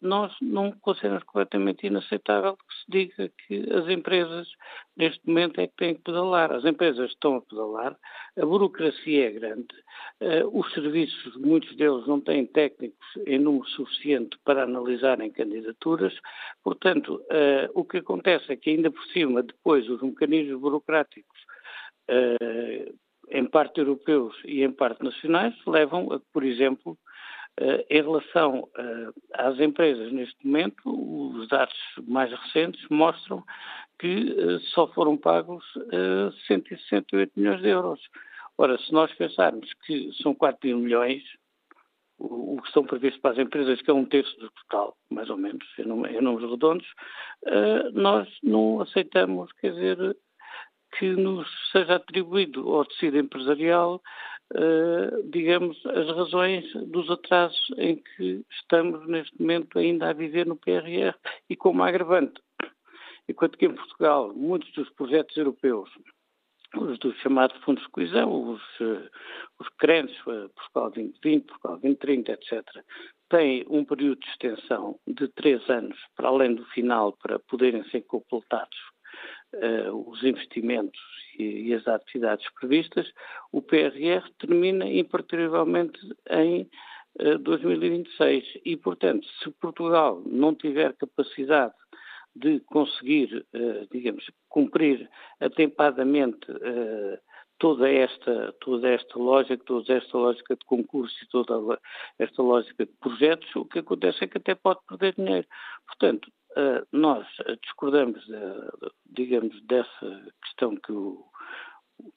nós 0.05 0.35
não 0.41 0.71
consideramos 0.71 1.25
completamente 1.25 1.87
inaceitável 1.87 2.57
que 2.57 2.75
se 2.75 2.85
diga 2.89 3.33
que 3.47 3.73
as 3.73 3.89
empresas, 3.89 4.47
neste 4.97 5.21
momento, 5.27 5.61
é 5.61 5.67
que 5.67 5.77
têm 5.77 5.95
que 5.95 6.03
pedalar. 6.03 6.53
As 6.53 6.65
empresas 6.65 7.11
estão 7.11 7.37
a 7.37 7.41
pedalar, 7.41 7.97
a 8.37 8.45
burocracia 8.45 9.29
é 9.29 9.31
grande, 9.31 9.75
uh, 10.21 10.59
os 10.59 10.71
serviços, 10.75 11.37
muitos 11.37 11.75
deles 11.77 12.07
não 12.07 12.21
têm 12.21 12.45
técnicos 12.47 13.07
em 13.27 13.39
número 13.39 13.67
suficiente 13.71 14.37
para 14.45 14.65
analisarem 14.65 15.31
candidaturas, 15.31 16.15
portanto, 16.63 17.23
o 17.75 17.85
que 17.85 17.99
acontece 17.99 18.53
é 18.53 18.57
que, 18.57 18.71
ainda 18.71 18.91
por 18.91 19.05
cima, 19.07 19.43
depois, 19.43 19.89
os 19.89 20.03
mecanismos 20.03 20.61
burocráticos 20.61 21.39
em 23.35 23.45
parte 23.45 23.81
europeus 23.81 24.35
e 24.45 24.63
em 24.63 24.71
parte 24.71 25.03
nacionais, 25.03 25.55
levam 25.67 26.13
a 26.13 26.21
que, 26.21 26.27
por 26.33 26.45
exemplo, 26.45 26.97
Uh, 27.61 27.87
em 27.89 28.03
relação 28.03 28.69
uh, 28.77 29.15
às 29.33 29.61
empresas, 29.61 30.13
neste 30.13 30.45
momento, 30.45 30.81
os 30.87 31.47
dados 31.47 31.77
mais 32.05 32.29
recentes 32.33 32.85
mostram 32.91 33.45
que 33.97 34.33
uh, 34.33 34.59
só 34.73 34.89
foram 34.89 35.17
pagos 35.17 35.65
168 36.49 37.31
milhões 37.37 37.63
de 37.63 37.69
euros. 37.69 38.01
Ora, 38.59 38.77
se 38.79 38.93
nós 38.93 39.15
pensarmos 39.15 39.73
que 39.87 40.11
são 40.21 40.35
4 40.35 40.67
mil 40.67 40.79
milhões, 40.79 41.23
o, 42.19 42.61
que 42.61 42.67
estão 42.67 42.83
previstos 42.83 43.21
para 43.21 43.31
as 43.31 43.39
empresas, 43.39 43.81
que 43.81 43.91
é 43.91 43.95
um 43.95 44.05
terço 44.05 44.37
do 44.41 44.51
total, 44.51 44.97
mais 45.09 45.31
ou 45.31 45.37
menos, 45.37 45.65
em 45.79 45.85
números 46.21 46.51
redondos, 46.51 46.87
nós 47.93 48.29
não 48.43 48.81
aceitamos, 48.81 49.53
quer 49.53 49.73
dizer, 49.73 50.17
que 50.99 51.15
nos 51.15 51.49
seja 51.73 51.97
atribuído 51.97 52.73
ao 52.73 52.85
tecido 52.85 53.19
empresarial 53.19 54.01
uh, 54.53 55.31
digamos, 55.31 55.85
as 55.87 56.09
razões 56.09 56.65
dos 56.89 57.11
atrasos 57.11 57.71
em 57.77 57.97
que 57.97 58.45
estamos 58.51 59.07
neste 59.07 59.41
momento 59.41 59.79
ainda 59.79 60.11
a 60.11 60.13
viver 60.13 60.47
no 60.47 60.57
PRR 60.57 61.15
e 61.49 61.57
como 61.57 61.83
agravante. 61.83 62.41
Enquanto 63.29 63.57
que 63.57 63.67
em 63.67 63.75
Portugal, 63.75 64.33
muitos 64.35 64.71
dos 64.73 64.91
projetos 64.91 65.37
europeus, 65.37 65.91
os 66.77 66.99
dos 66.99 67.17
chamados 67.21 67.57
fundos 67.63 67.85
de 67.85 67.91
coesão, 67.91 68.51
os, 68.51 68.63
uh, 68.81 69.09
os 69.61 69.69
crentes, 69.79 70.17
uh, 70.27 70.51
Portugal 70.55 70.91
2020, 70.91 71.47
Portugal 71.47 71.79
2030, 71.79 72.33
etc., 72.33 72.63
têm 73.31 73.65
um 73.69 73.85
período 73.85 74.21
de 74.21 74.29
extensão 74.29 74.99
de 75.07 75.29
três 75.29 75.69
anos, 75.71 75.97
para 76.17 76.29
além 76.29 76.55
do 76.55 76.65
final, 76.67 77.17
para 77.23 77.39
poderem 77.39 77.83
ser 77.91 78.03
completados 78.03 78.94
uh, 79.55 80.11
os 80.11 80.23
investimentos 80.23 81.01
e, 81.39 81.69
e, 81.69 81.75
as 81.75 81.87
atividades 81.87 82.47
previstas, 82.59 83.11
o 83.53 83.61
PRR 83.61 84.29
termina 84.39 84.89
imperturbavelmente 84.89 85.99
em 86.31 86.69
uh, 87.21 87.39
2026. 87.39 88.61
E, 88.65 88.77
portanto, 88.77 89.27
se 89.43 89.51
Portugal 89.53 90.23
não 90.27 90.55
tiver 90.55 90.95
capacidade 90.95 91.75
de 92.37 92.61
conseguir, 92.61 93.47
uh, 93.55 93.87
digamos, 93.91 94.29
cumprir 94.49 95.09
atempadamente 95.41 96.47
toda 97.59 97.91
esta, 97.91 98.53
toda 98.61 98.89
esta 98.91 99.19
lógica, 99.19 99.57
toda 99.65 99.95
esta 99.95 100.19
lógica 100.19 100.57
de 100.57 100.65
concurso 100.65 101.15
e 101.23 101.29
toda 101.29 101.81
esta 102.19 102.43
lógica 102.43 102.85
de 102.85 102.93
projetos, 103.01 103.57
o 103.57 103.65
que 103.65 103.79
acontece 103.79 104.25
é 104.25 104.27
que 104.27 104.39
até 104.39 104.55
pode 104.55 104.81
perder 104.87 105.15
dinheiro. 105.15 105.47
Portanto, 105.87 106.31
nós 106.93 107.27
discordamos, 107.63 108.25
uh, 108.29 108.93
digamos, 109.07 109.61
dessa 109.63 110.33
questão 110.43 110.77
que 110.77 110.93
o, 110.93 111.25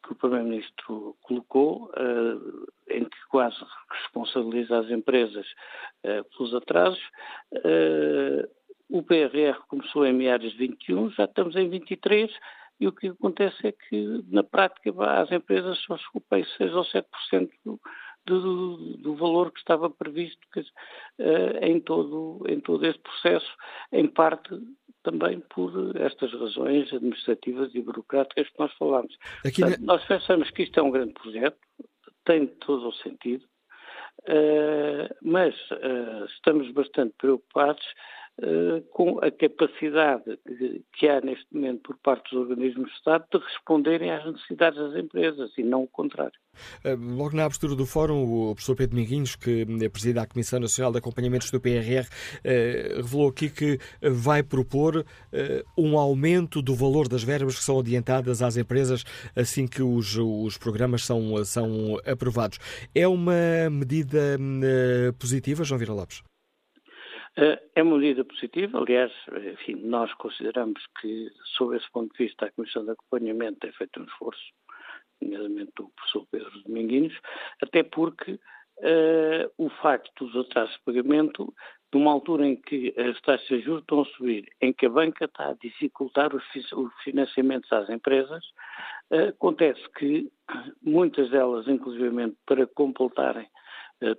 que 0.03 0.13
o 0.13 0.15
Primeiro-Ministro 0.15 1.15
colocou, 1.21 1.91
uh, 1.91 2.67
em 2.89 3.03
que 3.03 3.17
quase 3.29 3.57
responsabiliza 3.89 4.79
as 4.79 4.89
empresas 4.89 5.45
pelos 6.03 6.55
atrasos. 6.55 7.03
o 8.89 9.03
PRR 9.03 9.59
começou 9.67 10.05
em 10.05 10.13
meados 10.13 10.51
de 10.51 10.57
21, 10.57 11.09
já 11.11 11.25
estamos 11.25 11.55
em 11.55 11.69
23, 11.69 12.31
e 12.79 12.87
o 12.87 12.91
que 12.91 13.07
acontece 13.07 13.67
é 13.67 13.71
que, 13.71 14.23
na 14.29 14.43
prática, 14.43 14.91
as 15.19 15.31
empresas 15.31 15.77
só 15.79 15.97
se 15.97 16.07
ocupam 16.09 16.43
6 16.57 16.73
ou 16.73 16.85
7% 16.85 17.49
do, 17.65 17.81
do, 18.27 18.97
do, 18.97 19.15
valor 19.15 19.51
que 19.51 19.59
estava 19.59 19.89
previsto 19.89 20.39
que, 20.53 20.59
uh, 20.59 21.57
em, 21.61 21.79
todo, 21.79 22.43
em 22.47 22.59
todo 22.59 22.85
este 22.85 22.99
processo, 23.01 23.51
em 23.91 24.07
parte 24.07 24.49
também 25.03 25.39
por 25.39 25.95
estas 25.95 26.33
razões 26.33 26.91
administrativas 26.91 27.73
e 27.73 27.81
burocráticas 27.81 28.49
que 28.49 28.59
nós 28.59 28.73
falámos. 28.73 29.17
Portanto, 29.41 29.79
Nós 29.81 30.03
pensamos 30.05 30.49
que 30.51 30.63
isto 30.63 30.79
é 30.79 30.83
um 30.83 30.91
grande 30.91 31.13
projeto, 31.13 31.57
tem 32.25 32.45
todo 32.45 32.89
o 32.89 32.93
sentido, 32.93 33.45
uh, 34.23 35.15
mas 35.21 35.55
uh, 35.71 36.25
estamos 36.25 36.69
bastante 36.71 37.13
preocupados 37.17 37.85
com 38.91 39.17
a 39.19 39.31
capacidade 39.31 40.37
que 40.93 41.07
há 41.07 41.19
neste 41.21 41.47
momento 41.51 41.81
por 41.81 41.97
parte 41.97 42.29
dos 42.29 42.47
organismos 42.47 42.89
de 42.89 42.95
Estado 42.95 43.25
de 43.31 43.39
responderem 43.39 44.11
às 44.11 44.25
necessidades 44.25 44.79
das 44.79 44.95
empresas 44.95 45.51
e 45.57 45.63
não 45.63 45.83
o 45.83 45.87
contrário. 45.87 46.39
Eh, 46.83 46.95
logo 46.95 47.35
na 47.35 47.45
abertura 47.45 47.75
do 47.75 47.85
fórum, 47.85 48.23
o 48.23 48.53
professor 48.53 48.75
Pedro 48.75 48.95
Minguinhos, 48.95 49.35
que 49.35 49.65
presida 49.89 50.21
a 50.21 50.27
Comissão 50.27 50.59
Nacional 50.59 50.91
de 50.91 50.99
Acompanhamentos 50.99 51.49
do 51.49 51.59
PRR, 51.59 52.07
revelou 52.95 53.29
aqui 53.29 53.49
que 53.49 53.79
vai 54.01 54.43
propor 54.43 55.05
um 55.77 55.97
aumento 55.97 56.61
do 56.61 56.75
valor 56.75 57.07
das 57.07 57.23
verbas 57.23 57.57
que 57.57 57.63
são 57.63 57.79
adiantadas 57.79 58.41
às 58.41 58.57
empresas 58.57 59.03
assim 59.35 59.67
que 59.67 59.81
os, 59.81 60.15
os 60.17 60.57
programas 60.57 61.03
são, 61.03 61.43
são 61.43 61.97
aprovados. 62.05 62.59
É 62.93 63.07
uma 63.07 63.69
medida 63.71 64.37
positiva, 65.19 65.63
João 65.63 65.79
Vira 65.79 65.93
Lopes? 65.93 66.21
Eh, 67.37 67.59
é 67.75 67.83
uma 67.83 67.99
medida 67.99 68.25
positiva, 68.25 68.79
aliás, 68.79 69.11
enfim, 69.53 69.75
nós 69.75 70.11
consideramos 70.15 70.81
que, 70.99 71.29
sob 71.55 71.77
esse 71.77 71.89
ponto 71.91 72.11
de 72.17 72.25
vista, 72.25 72.45
a 72.45 72.51
Comissão 72.51 72.83
de 72.83 72.91
Acompanhamento 72.91 73.59
tem 73.59 73.71
feito 73.73 74.01
um 74.01 74.05
esforço, 74.05 74.41
nomeadamente 75.21 75.71
o 75.79 75.89
professor 75.89 76.25
Pedro 76.31 76.63
Dominguinhos, 76.63 77.13
até 77.61 77.83
porque 77.83 78.31
uh, 78.31 79.51
o 79.55 79.69
facto 79.69 80.25
dos 80.25 80.47
atrasos 80.47 80.73
de 80.77 80.81
pagamento, 80.83 81.53
numa 81.93 82.11
altura 82.11 82.47
em 82.47 82.55
que 82.55 82.91
as 82.97 83.21
taxas 83.21 83.47
de 83.47 83.61
juros 83.61 83.81
estão 83.81 84.01
a 84.01 84.05
subir, 84.05 84.49
em 84.59 84.73
que 84.73 84.87
a 84.87 84.89
banca 84.89 85.25
está 85.25 85.49
a 85.49 85.53
dificultar 85.53 86.35
os, 86.35 86.43
financiamentos 87.03 87.71
às 87.71 87.87
empresas, 87.87 88.43
uh, 89.11 89.29
acontece 89.29 89.87
que 89.95 90.27
muitas 90.81 91.29
delas, 91.29 91.67
inclusivamente 91.67 92.35
para 92.47 92.65
completarem 92.65 93.47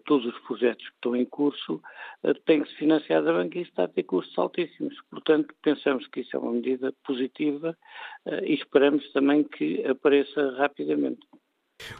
todos 0.04 0.26
os 0.26 0.38
projetos 0.40 0.84
que 0.88 0.94
estão 0.94 1.14
em 1.14 1.24
curso 1.24 1.80
eh, 2.22 2.34
têm 2.46 2.62
que 2.62 2.68
se 2.70 2.76
financiar 2.76 3.22
da 3.22 3.32
banca 3.32 3.58
e 3.58 3.62
isso 3.62 3.70
está 3.70 3.84
a 3.84 3.88
ter 3.88 4.02
custos 4.02 4.36
altíssimos. 4.38 4.94
Portanto, 5.10 5.54
pensamos 5.62 6.06
que 6.08 6.20
isso 6.20 6.36
é 6.36 6.40
uma 6.40 6.52
medida 6.52 6.92
positiva 7.06 7.76
eh, 8.26 8.44
e 8.44 8.54
esperamos 8.54 9.10
também 9.12 9.44
que 9.44 9.84
apareça 9.86 10.50
rapidamente. 10.56 11.26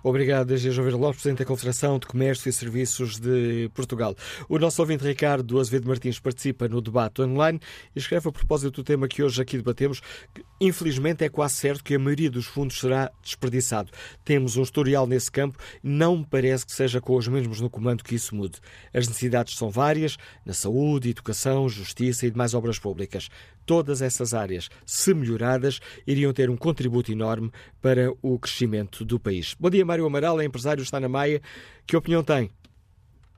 Obrigado, 0.03 0.49
desde 0.49 0.71
João 0.71 0.89
Lopes, 0.97 1.23
Presidente 1.23 1.41
da 1.41 1.45
Confederação 1.45 1.99
de 1.99 2.07
Comércio 2.07 2.49
e 2.49 2.53
Serviços 2.53 3.19
de 3.19 3.71
Portugal. 3.75 4.15
O 4.49 4.59
nosso 4.59 4.81
ouvinte 4.83 5.05
Ricardo 5.05 5.59
Azevedo 5.59 5.89
Martins 5.89 6.19
participa 6.19 6.69
no 6.69 6.81
debate 6.81 7.23
online 7.23 7.61
e 7.95 7.99
escreve 7.99 8.29
a 8.29 8.33
propósito 8.33 8.77
do 8.77 8.85
tema 8.85 9.09
que 9.09 9.23
hoje 9.23 9.41
aqui 9.41 9.57
debatemos, 9.57 10.01
que 10.35 10.45
infelizmente 10.61 11.25
é 11.25 11.29
quase 11.29 11.55
certo 11.55 11.83
que 11.83 11.95
a 11.95 11.99
maioria 11.99 12.31
dos 12.31 12.47
fundos 12.47 12.79
será 12.79 13.11
desperdiçado. 13.23 13.91
Temos 14.25 14.57
um 14.57 14.63
historial 14.63 15.07
nesse 15.07 15.31
campo, 15.31 15.59
não 15.83 16.19
me 16.19 16.27
parece 16.27 16.67
que 16.67 16.73
seja 16.73 17.01
com 17.01 17.17
os 17.17 17.29
mesmos 17.29 17.61
no 17.61 17.71
comando 17.71 18.05
que 18.05 18.15
isso 18.15 18.35
mude. 18.35 18.59
As 18.93 19.07
necessidades 19.09 19.57
são 19.57 19.71
várias, 19.71 20.17
na 20.45 20.53
saúde, 20.53 21.11
educação, 21.11 21.69
justiça 21.69 22.27
e 22.27 22.31
demais 22.31 22.55
obras 22.55 22.79
públicas. 22.79 23.29
Todas 23.69 24.01
essas 24.01 24.33
áreas, 24.33 24.71
se 24.87 25.13
melhoradas, 25.13 25.79
iriam 26.07 26.33
ter 26.33 26.49
um 26.49 26.57
contributo 26.57 27.13
enorme 27.13 27.51
para 27.83 28.11
o 28.23 28.39
crescimento 28.39 29.05
do 29.05 29.21
país. 29.21 29.53
Bom 29.61 29.69
dia, 29.69 29.85
Mário 29.85 30.07
Amaral, 30.07 30.41
é 30.41 30.45
empresário, 30.47 30.83
está 30.83 30.99
na 30.99 31.07
Maia. 31.07 31.43
Que 31.87 31.95
opinião 31.95 32.25
tem? 32.25 32.51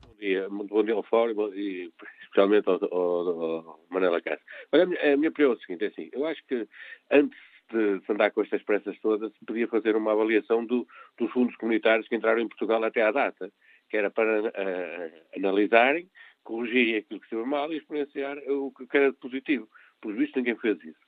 Bom 0.07 0.15
dia, 0.17 0.47
muito 0.47 0.69
bom 0.69 0.85
dia 0.85 0.93
ao 0.93 1.03
Fórum 1.03 1.53
e 1.53 1.91
especialmente 2.21 2.65
ao, 2.69 2.81
ao, 2.81 3.41
ao 3.43 3.85
Manela 3.89 4.21
Castro. 4.21 4.45
Olha, 4.71 4.83
a 4.83 4.85
minha, 5.17 5.27
a 5.27 5.29
opinião 5.29 5.51
é 5.51 5.55
o 5.55 5.59
seguinte, 5.59 5.83
é 5.83 5.87
assim, 5.87 6.09
eu 6.13 6.25
acho 6.25 6.41
que 6.47 6.65
antes 7.11 7.37
de 7.69 8.01
andar 8.09 8.31
com 8.31 8.41
estas 8.41 8.63
pressas 8.63 8.97
todas, 9.01 9.33
se 9.33 9.45
podia 9.45 9.67
fazer 9.67 9.97
uma 9.97 10.13
avaliação 10.13 10.65
do, 10.65 10.87
dos 11.19 11.29
fundos 11.31 11.57
comunitários 11.57 12.07
que 12.07 12.15
entraram 12.15 12.39
em 12.39 12.47
Portugal 12.47 12.81
até 12.85 13.01
à 13.01 13.11
data, 13.11 13.51
que 13.89 13.97
era 13.97 14.09
para 14.09 14.43
uh, 14.43 15.11
analisarem, 15.35 16.07
corrigirem 16.41 16.95
aquilo 16.95 17.19
que 17.19 17.25
esteve 17.25 17.43
mal 17.43 17.71
e 17.73 17.77
experienciar 17.77 18.37
o 18.47 18.71
que 18.71 18.97
era 18.97 19.11
positivo. 19.11 19.67
Por 20.01 20.13
visto, 20.13 20.35
ninguém 20.37 20.55
fez 20.55 20.83
isso. 20.83 20.99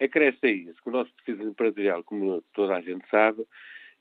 Acresce 0.00 0.46
a 0.46 0.50
isso 0.50 0.82
que 0.82 0.88
o 0.88 0.92
nosso 0.92 1.10
tecido 1.24 1.48
empresarial, 1.48 2.04
como 2.04 2.42
toda 2.52 2.76
a 2.76 2.80
gente 2.80 3.08
sabe, 3.08 3.44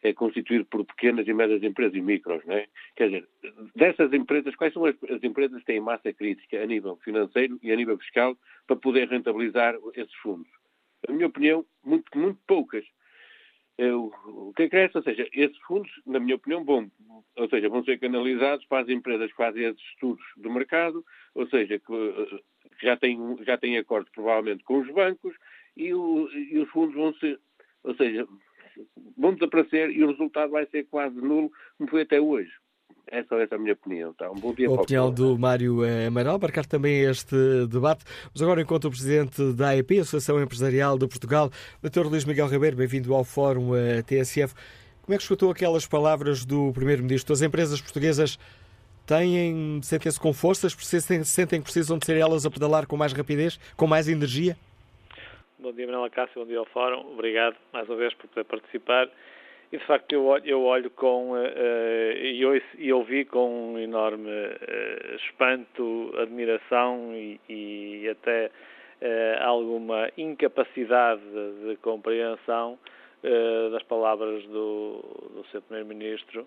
é 0.03 0.13
constituído 0.13 0.65
por 0.65 0.85
pequenas 0.85 1.27
e 1.27 1.33
médias 1.33 1.63
empresas 1.63 1.95
e 1.95 2.01
micros, 2.01 2.45
não 2.45 2.55
é? 2.55 2.67
Quer 2.95 3.05
dizer, 3.05 3.27
dessas 3.75 4.13
empresas, 4.13 4.55
quais 4.55 4.73
são 4.73 4.85
as, 4.85 4.95
as, 5.09 5.23
empresas 5.23 5.59
que 5.59 5.65
têm 5.65 5.79
massa 5.79 6.13
crítica 6.13 6.61
a 6.61 6.65
nível 6.65 6.97
financeiro 6.97 7.57
e 7.63 7.71
a 7.71 7.75
nível 7.75 7.97
fiscal 7.97 8.37
para 8.67 8.75
poder 8.75 9.07
rentabilizar 9.09 9.75
esses 9.95 10.13
fundos? 10.15 10.49
Na 11.07 11.15
minha 11.15 11.27
opinião, 11.27 11.65
muito, 11.83 12.05
muito 12.17 12.39
poucas. 12.45 12.85
o 13.79 14.53
que 14.55 14.63
acresce, 14.63 14.97
ou 14.97 15.03
seja, 15.03 15.27
esses 15.33 15.57
fundos, 15.59 15.89
na 16.05 16.19
minha 16.19 16.35
opinião, 16.35 16.63
vão, 16.63 16.91
ou 17.35 17.49
seja, 17.49 17.69
vão 17.69 17.83
ser 17.83 17.99
canalizados 17.99 18.65
para 18.65 18.83
as 18.83 18.89
empresas 18.89 19.31
que 19.31 19.37
fazem 19.37 19.63
esses 19.63 19.81
estudos 19.91 20.23
do 20.37 20.51
mercado, 20.51 21.03
ou 21.33 21.47
seja, 21.47 21.79
que 21.79 22.43
já 22.85 22.95
têm, 22.95 23.37
já 23.43 23.57
têm 23.57 23.77
acordo 23.77 24.09
provavelmente 24.13 24.63
com 24.63 24.79
os 24.79 24.93
bancos 24.93 25.35
e, 25.75 25.93
o, 25.93 26.29
e 26.31 26.59
os 26.59 26.69
fundos 26.69 26.95
vão 26.95 27.13
ser, 27.15 27.39
ou 27.83 27.95
seja, 27.95 28.27
vão 29.17 29.33
desaparecer 29.33 29.89
e 29.89 30.03
o 30.03 30.11
resultado 30.11 30.51
vai 30.51 30.65
ser 30.67 30.85
quase 30.85 31.15
nulo, 31.15 31.51
como 31.77 31.89
foi 31.89 32.03
até 32.03 32.21
hoje. 32.21 32.51
É 33.07 33.23
só 33.23 33.39
essa 33.39 33.55
a 33.55 33.59
minha 33.59 33.73
opinião. 33.73 34.13
Tá? 34.13 34.31
Um 34.31 34.35
bom 34.35 34.53
dia 34.53 34.67
a 34.67 34.71
opinião 34.71 35.11
do 35.11 35.37
Mário 35.37 35.81
Amaral, 36.07 36.39
marcar 36.39 36.65
também 36.65 37.01
este 37.01 37.35
debate. 37.69 38.03
Mas 38.33 38.41
agora 38.41 38.61
encontro 38.61 38.89
o 38.89 38.91
Presidente 38.91 39.53
da 39.53 39.69
AEP, 39.69 39.99
Associação 39.99 40.41
Empresarial 40.41 40.97
de 40.97 41.07
Portugal, 41.07 41.51
Dr. 41.83 42.07
Luís 42.07 42.25
Miguel 42.25 42.47
Ribeiro, 42.47 42.75
bem-vindo 42.75 43.13
ao 43.13 43.23
Fórum 43.23 43.75
eh, 43.75 44.01
TSF. 44.01 44.55
Como 45.03 45.13
é 45.13 45.17
que 45.17 45.23
escutou 45.23 45.51
aquelas 45.51 45.85
palavras 45.85 46.45
do 46.45 46.73
Primeiro-Ministro? 46.73 47.31
As 47.31 47.43
empresas 47.43 47.79
portuguesas 47.79 48.39
têm, 49.05 49.79
sentem-se 49.81 50.19
com 50.19 50.33
forças, 50.33 50.73
sentem, 50.73 51.59
que 51.59 51.63
precisam 51.63 51.97
de 51.97 52.05
ser 52.05 52.17
elas 52.17 52.45
a 52.45 52.51
pedalar 52.51 52.87
com 52.87 52.97
mais 52.97 53.13
rapidez, 53.13 53.57
com 53.77 53.87
mais 53.87 54.09
energia? 54.09 54.55
Bom 55.59 55.71
dia, 55.71 55.85
Manuela 55.85 56.09
Cássio, 56.09 56.41
bom 56.41 56.47
dia 56.47 56.59
ao 56.59 56.65
Fórum. 56.65 57.13
Obrigado 57.13 57.55
mais 57.73 57.87
uma 57.89 57.97
vez 57.97 58.13
por 58.13 58.27
poder 58.27 58.43
participar. 58.45 59.09
E 59.71 59.77
de 59.77 59.85
facto 59.85 60.13
eu 60.13 60.25
olho, 60.25 60.45
eu 60.45 60.63
olho 60.63 60.89
com 60.91 61.31
uh, 61.31 62.17
e, 62.17 62.45
ouço, 62.45 62.65
e 62.77 62.93
ouvi 62.93 63.25
com 63.25 63.73
um 63.73 63.79
enorme 63.79 64.29
uh, 64.29 65.15
espanto, 65.15 66.13
admiração 66.19 67.11
e, 67.13 67.39
e 67.49 68.09
até 68.09 68.51
uh, 69.01 69.43
alguma 69.43 70.09
incapacidade 70.17 71.21
de, 71.21 71.69
de 71.69 71.75
compreensão 71.77 72.77
das 73.71 73.83
palavras 73.83 74.43
do, 74.47 75.03
do 75.35 75.45
seu 75.51 75.61
Primeiro-Ministro 75.61 76.45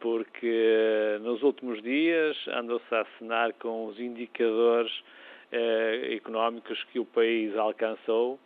porque 0.00 1.18
nos 1.22 1.42
últimos 1.42 1.82
dias 1.82 2.36
andou-se 2.48 2.94
a 2.94 3.02
assinar 3.02 3.52
com 3.54 3.86
os 3.86 3.98
indicadores 4.00 4.92
eh, 5.52 6.14
económicos 6.14 6.82
que 6.92 6.98
o 6.98 7.04
país 7.04 7.56
alcançou 7.56 8.38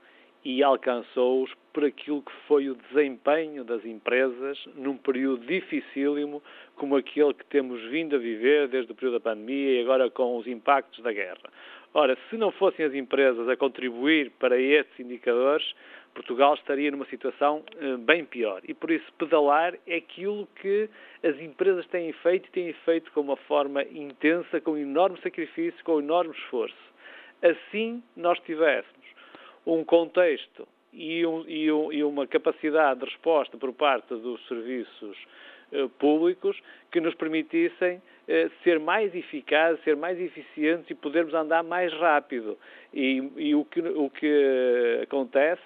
e 0.44 0.62
alcançou-os 0.62 1.52
por 1.72 1.84
aquilo 1.84 2.22
que 2.22 2.32
foi 2.48 2.70
o 2.70 2.74
desempenho 2.74 3.62
das 3.62 3.84
empresas 3.84 4.58
num 4.74 4.96
período 4.96 5.46
dificílimo 5.46 6.42
como 6.76 6.96
aquele 6.96 7.34
que 7.34 7.44
temos 7.46 7.80
vindo 7.90 8.16
a 8.16 8.18
viver 8.18 8.68
desde 8.68 8.90
o 8.92 8.94
período 8.94 9.14
da 9.14 9.20
pandemia 9.20 9.78
e 9.78 9.82
agora 9.82 10.10
com 10.10 10.36
os 10.36 10.46
impactos 10.46 11.02
da 11.02 11.12
guerra. 11.12 11.50
Ora, 11.92 12.16
se 12.28 12.36
não 12.36 12.52
fossem 12.52 12.86
as 12.86 12.94
empresas 12.94 13.48
a 13.48 13.56
contribuir 13.56 14.30
para 14.38 14.58
esses 14.58 14.98
indicadores, 14.98 15.74
Portugal 16.14 16.54
estaria 16.54 16.90
numa 16.90 17.06
situação 17.06 17.62
eh, 17.78 17.96
bem 17.96 18.24
pior. 18.24 18.60
E 18.66 18.74
por 18.74 18.90
isso, 18.90 19.06
pedalar 19.18 19.74
é 19.86 19.96
aquilo 19.96 20.46
que 20.60 20.88
as 21.22 21.38
empresas 21.40 21.86
têm 21.86 22.12
feito 22.14 22.46
e 22.48 22.50
têm 22.50 22.72
feito 22.84 23.10
com 23.12 23.20
uma 23.20 23.36
forma 23.36 23.82
intensa, 23.84 24.60
com 24.60 24.76
enorme 24.76 25.18
sacrifício, 25.22 25.82
com 25.84 26.00
enorme 26.00 26.32
esforço. 26.32 26.90
Assim, 27.42 28.02
nós 28.16 28.38
tivéssemos 28.40 29.06
um 29.66 29.84
contexto 29.84 30.66
e, 30.92 31.24
um, 31.24 31.44
e, 31.46 31.70
um, 31.70 31.92
e 31.92 32.02
uma 32.02 32.26
capacidade 32.26 33.00
de 33.00 33.06
resposta 33.06 33.56
por 33.56 33.72
parte 33.72 34.08
dos 34.08 34.46
serviços 34.48 35.16
eh, 35.72 35.88
públicos 35.98 36.60
que 36.90 37.00
nos 37.00 37.14
permitissem 37.14 38.02
eh, 38.26 38.50
ser 38.64 38.80
mais 38.80 39.14
eficazes, 39.14 39.82
ser 39.84 39.96
mais 39.96 40.20
eficientes 40.20 40.90
e 40.90 40.94
podermos 40.94 41.32
andar 41.32 41.62
mais 41.62 41.92
rápido. 41.94 42.58
E, 42.92 43.30
e 43.36 43.54
o, 43.54 43.64
que, 43.64 43.80
o 43.80 44.10
que 44.10 45.00
acontece 45.02 45.62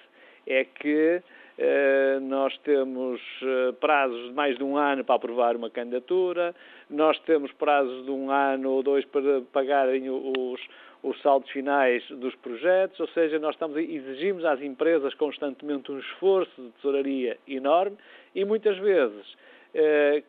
é 0.47 0.63
que 0.63 1.21
eh, 1.57 2.19
nós 2.21 2.57
temos 2.59 3.21
eh, 3.41 3.71
prazos 3.79 4.27
de 4.27 4.33
mais 4.33 4.57
de 4.57 4.63
um 4.63 4.75
ano 4.77 5.05
para 5.05 5.15
aprovar 5.15 5.55
uma 5.55 5.69
candidatura, 5.69 6.53
nós 6.89 7.17
temos 7.19 7.49
prazos 7.53 8.03
de 8.03 8.11
um 8.11 8.29
ano 8.29 8.71
ou 8.71 8.83
dois 8.83 9.05
para 9.05 9.41
pagarem 9.53 10.09
os, 10.09 10.59
os 11.01 11.21
saldos 11.21 11.49
finais 11.51 12.03
dos 12.09 12.35
projetos, 12.35 12.99
ou 12.99 13.07
seja, 13.07 13.39
nós 13.39 13.55
estamos, 13.55 13.77
exigimos 13.77 14.43
às 14.43 14.61
empresas 14.61 15.13
constantemente 15.13 15.89
um 15.93 15.99
esforço 15.99 16.61
de 16.61 16.71
tesouraria 16.71 17.37
enorme 17.47 17.95
e 18.33 18.43
muitas 18.43 18.77
vezes 18.77 19.37
eh, 19.73 20.23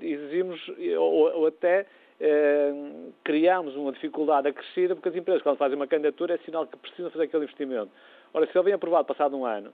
exigimos 0.00 0.66
ou, 0.96 1.40
ou 1.40 1.46
até 1.46 1.84
criamos 3.24 3.74
uma 3.76 3.92
dificuldade 3.92 4.46
acrescida 4.46 4.94
porque 4.94 5.08
as 5.08 5.16
empresas, 5.16 5.42
quando 5.42 5.56
fazem 5.56 5.74
uma 5.74 5.86
candidatura, 5.86 6.34
é 6.34 6.38
sinal 6.38 6.66
que 6.66 6.76
precisam 6.76 7.10
fazer 7.10 7.24
aquele 7.24 7.44
investimento. 7.44 7.90
Ora, 8.32 8.46
se 8.46 8.62
vem 8.62 8.72
aprovado 8.72 9.06
passado 9.06 9.36
um 9.36 9.44
ano, 9.44 9.72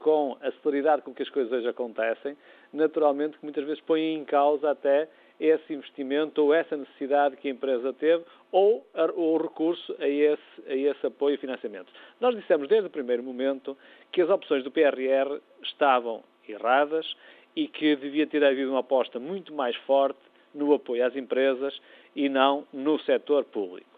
com 0.00 0.36
a 0.40 0.50
celeridade 0.62 1.02
com 1.02 1.14
que 1.14 1.22
as 1.22 1.28
coisas 1.28 1.52
hoje 1.52 1.68
acontecem, 1.68 2.36
naturalmente 2.72 3.38
que 3.38 3.44
muitas 3.44 3.64
vezes 3.64 3.80
põe 3.82 4.14
em 4.14 4.24
causa 4.24 4.70
até 4.70 5.08
esse 5.38 5.72
investimento 5.72 6.42
ou 6.42 6.52
essa 6.52 6.76
necessidade 6.76 7.36
que 7.36 7.48
a 7.48 7.50
empresa 7.50 7.92
teve 7.92 8.24
ou 8.50 8.84
o 9.14 9.36
recurso 9.38 9.94
a 9.98 10.08
esse, 10.08 10.42
a 10.66 10.74
esse 10.74 11.06
apoio 11.06 11.34
e 11.34 11.38
financiamento. 11.38 11.92
Nós 12.20 12.34
dissemos 12.34 12.68
desde 12.68 12.88
o 12.88 12.90
primeiro 12.90 13.22
momento 13.22 13.76
que 14.10 14.20
as 14.20 14.28
opções 14.28 14.64
do 14.64 14.70
PRR 14.70 15.40
estavam 15.62 16.22
erradas 16.48 17.14
e 17.54 17.68
que 17.68 17.96
devia 17.96 18.26
ter 18.26 18.44
havido 18.44 18.70
uma 18.70 18.80
aposta 18.80 19.18
muito 19.18 19.54
mais 19.54 19.76
forte 19.76 20.20
no 20.54 20.74
apoio 20.74 21.06
às 21.06 21.14
empresas 21.16 21.80
e 22.14 22.28
não 22.28 22.66
no 22.72 22.98
setor 23.00 23.44
público. 23.44 23.89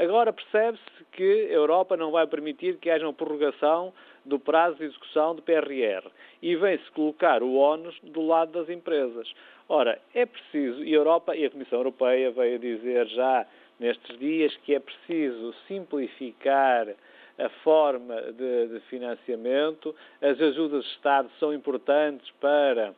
Agora 0.00 0.32
percebe-se 0.32 1.04
que 1.12 1.48
a 1.50 1.52
Europa 1.52 1.94
não 1.94 2.10
vai 2.10 2.26
permitir 2.26 2.78
que 2.78 2.88
haja 2.88 3.04
uma 3.04 3.12
prorrogação 3.12 3.92
do 4.24 4.38
prazo 4.38 4.78
de 4.78 4.84
execução 4.84 5.34
do 5.34 5.42
PRR 5.42 6.08
e 6.40 6.56
vem-se 6.56 6.90
colocar 6.92 7.42
o 7.42 7.54
ónus 7.54 7.94
do 8.02 8.26
lado 8.26 8.50
das 8.50 8.70
empresas. 8.70 9.30
Ora, 9.68 10.00
é 10.14 10.24
preciso, 10.24 10.82
e 10.82 10.94
a 10.94 10.96
Europa 10.96 11.36
e 11.36 11.44
a 11.44 11.50
Comissão 11.50 11.80
Europeia 11.80 12.30
veio 12.30 12.58
dizer 12.58 13.08
já 13.08 13.46
nestes 13.78 14.18
dias 14.18 14.56
que 14.64 14.74
é 14.74 14.80
preciso 14.80 15.54
simplificar 15.68 16.88
a 17.38 17.48
forma 17.62 18.22
de, 18.32 18.68
de 18.68 18.80
financiamento, 18.88 19.94
as 20.22 20.40
ajudas 20.40 20.82
de 20.82 20.90
Estado 20.92 21.30
são 21.38 21.52
importantes 21.52 22.26
para 22.40 22.94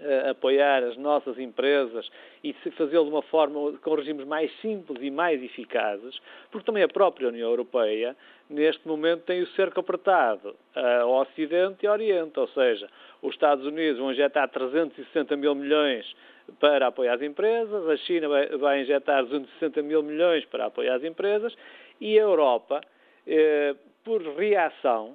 uh, 0.00 0.30
apoiar 0.30 0.82
as 0.84 0.96
nossas 0.96 1.38
empresas 1.38 2.08
e 2.42 2.52
fazê-lo 2.76 3.04
de 3.04 3.10
uma 3.10 3.22
forma 3.22 3.72
com 3.78 3.94
regimes 3.94 4.26
mais 4.26 4.50
simples 4.60 4.98
e 5.02 5.10
mais 5.10 5.42
eficazes, 5.42 6.18
porque 6.50 6.66
também 6.66 6.82
a 6.82 6.88
própria 6.88 7.28
União 7.28 7.48
Europeia, 7.48 8.16
neste 8.48 8.86
momento, 8.86 9.22
tem 9.22 9.42
o 9.42 9.46
cerco 9.48 9.80
apertado 9.80 10.50
uh, 10.76 11.02
ao 11.02 11.22
Ocidente 11.22 11.84
e 11.84 11.86
ao 11.86 11.94
Oriente, 11.94 12.38
ou 12.38 12.48
seja, 12.48 12.88
os 13.22 13.34
Estados 13.34 13.66
Unidos 13.66 13.98
vão 13.98 14.12
injetar 14.12 14.48
360 14.48 15.36
mil 15.36 15.54
milhões 15.54 16.14
para 16.60 16.86
apoiar 16.86 17.14
as 17.14 17.22
empresas, 17.22 17.88
a 17.88 17.96
China 17.98 18.28
vai, 18.28 18.46
vai 18.56 18.80
injetar 18.82 19.22
260 19.24 19.82
mil 19.82 20.02
milhões 20.02 20.44
para 20.46 20.66
apoiar 20.66 20.94
as 20.96 21.04
empresas 21.04 21.54
e 22.00 22.18
a 22.18 22.22
Europa, 22.22 22.80
eh, 23.26 23.74
por 24.04 24.22
reação, 24.22 25.14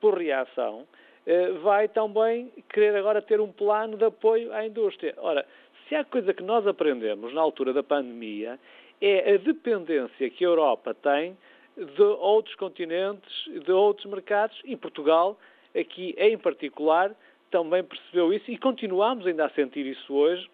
por 0.00 0.16
reação, 0.16 0.86
vai 1.62 1.88
também 1.88 2.52
querer 2.68 2.96
agora 2.96 3.22
ter 3.22 3.40
um 3.40 3.50
plano 3.50 3.96
de 3.96 4.04
apoio 4.04 4.52
à 4.52 4.66
indústria. 4.66 5.14
Ora, 5.18 5.46
se 5.88 5.94
há 5.94 6.04
coisa 6.04 6.32
que 6.34 6.42
nós 6.42 6.66
aprendemos 6.66 7.32
na 7.32 7.40
altura 7.40 7.72
da 7.72 7.82
pandemia 7.82 8.58
é 9.00 9.34
a 9.34 9.36
dependência 9.36 10.30
que 10.30 10.44
a 10.44 10.48
Europa 10.48 10.94
tem 10.94 11.36
de 11.76 12.02
outros 12.02 12.54
continentes, 12.54 13.44
de 13.64 13.72
outros 13.72 14.06
mercados, 14.06 14.60
e 14.64 14.76
Portugal, 14.76 15.38
aqui 15.78 16.14
em 16.18 16.36
particular, 16.36 17.14
também 17.50 17.82
percebeu 17.82 18.32
isso 18.32 18.50
e 18.50 18.58
continuamos 18.58 19.26
ainda 19.26 19.46
a 19.46 19.50
sentir 19.50 19.86
isso 19.86 20.14
hoje 20.14 20.48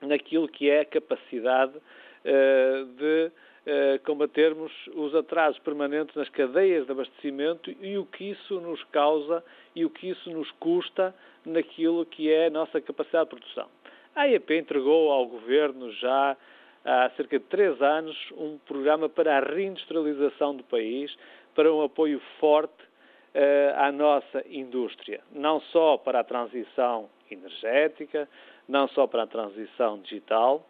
naquilo 0.00 0.48
que 0.48 0.70
é 0.70 0.80
a 0.80 0.84
capacidade 0.84 1.76
uh, 1.76 2.84
de 2.96 3.30
uh, 3.66 3.98
combatermos 4.04 4.72
os 4.94 5.14
atrasos 5.14 5.58
permanentes 5.60 6.14
nas 6.14 6.28
cadeias 6.28 6.86
de 6.86 6.92
abastecimento 6.92 7.74
e 7.80 7.98
o 7.98 8.04
que 8.04 8.30
isso 8.30 8.60
nos 8.60 8.82
causa 8.84 9.44
e 9.74 9.84
o 9.84 9.90
que 9.90 10.10
isso 10.10 10.30
nos 10.30 10.50
custa 10.52 11.14
naquilo 11.44 12.06
que 12.06 12.30
é 12.30 12.46
a 12.46 12.50
nossa 12.50 12.80
capacidade 12.80 13.30
de 13.30 13.36
produção. 13.36 13.68
A 14.14 14.22
AEP 14.22 14.54
entregou 14.54 15.10
ao 15.10 15.26
Governo 15.26 15.90
já 15.92 16.36
há 16.84 17.10
cerca 17.16 17.38
de 17.38 17.44
três 17.46 17.80
anos 17.80 18.16
um 18.32 18.58
programa 18.58 19.08
para 19.08 19.38
a 19.38 19.40
reindustrialização 19.40 20.54
do 20.54 20.62
país, 20.64 21.16
para 21.54 21.72
um 21.72 21.82
apoio 21.82 22.20
forte 22.38 22.82
uh, 22.82 23.76
à 23.76 23.90
nossa 23.90 24.44
indústria, 24.48 25.20
não 25.32 25.60
só 25.60 25.96
para 25.96 26.20
a 26.20 26.24
transição 26.24 27.08
energética, 27.30 28.28
não 28.68 28.86
só 28.88 29.06
para 29.06 29.24
a 29.24 29.26
transição 29.26 29.98
digital, 30.00 30.66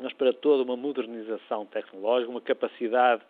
mas 0.00 0.12
para 0.12 0.32
toda 0.32 0.62
uma 0.62 0.76
modernização 0.76 1.66
tecnológica, 1.66 2.30
uma 2.30 2.40
capacidade 2.40 3.22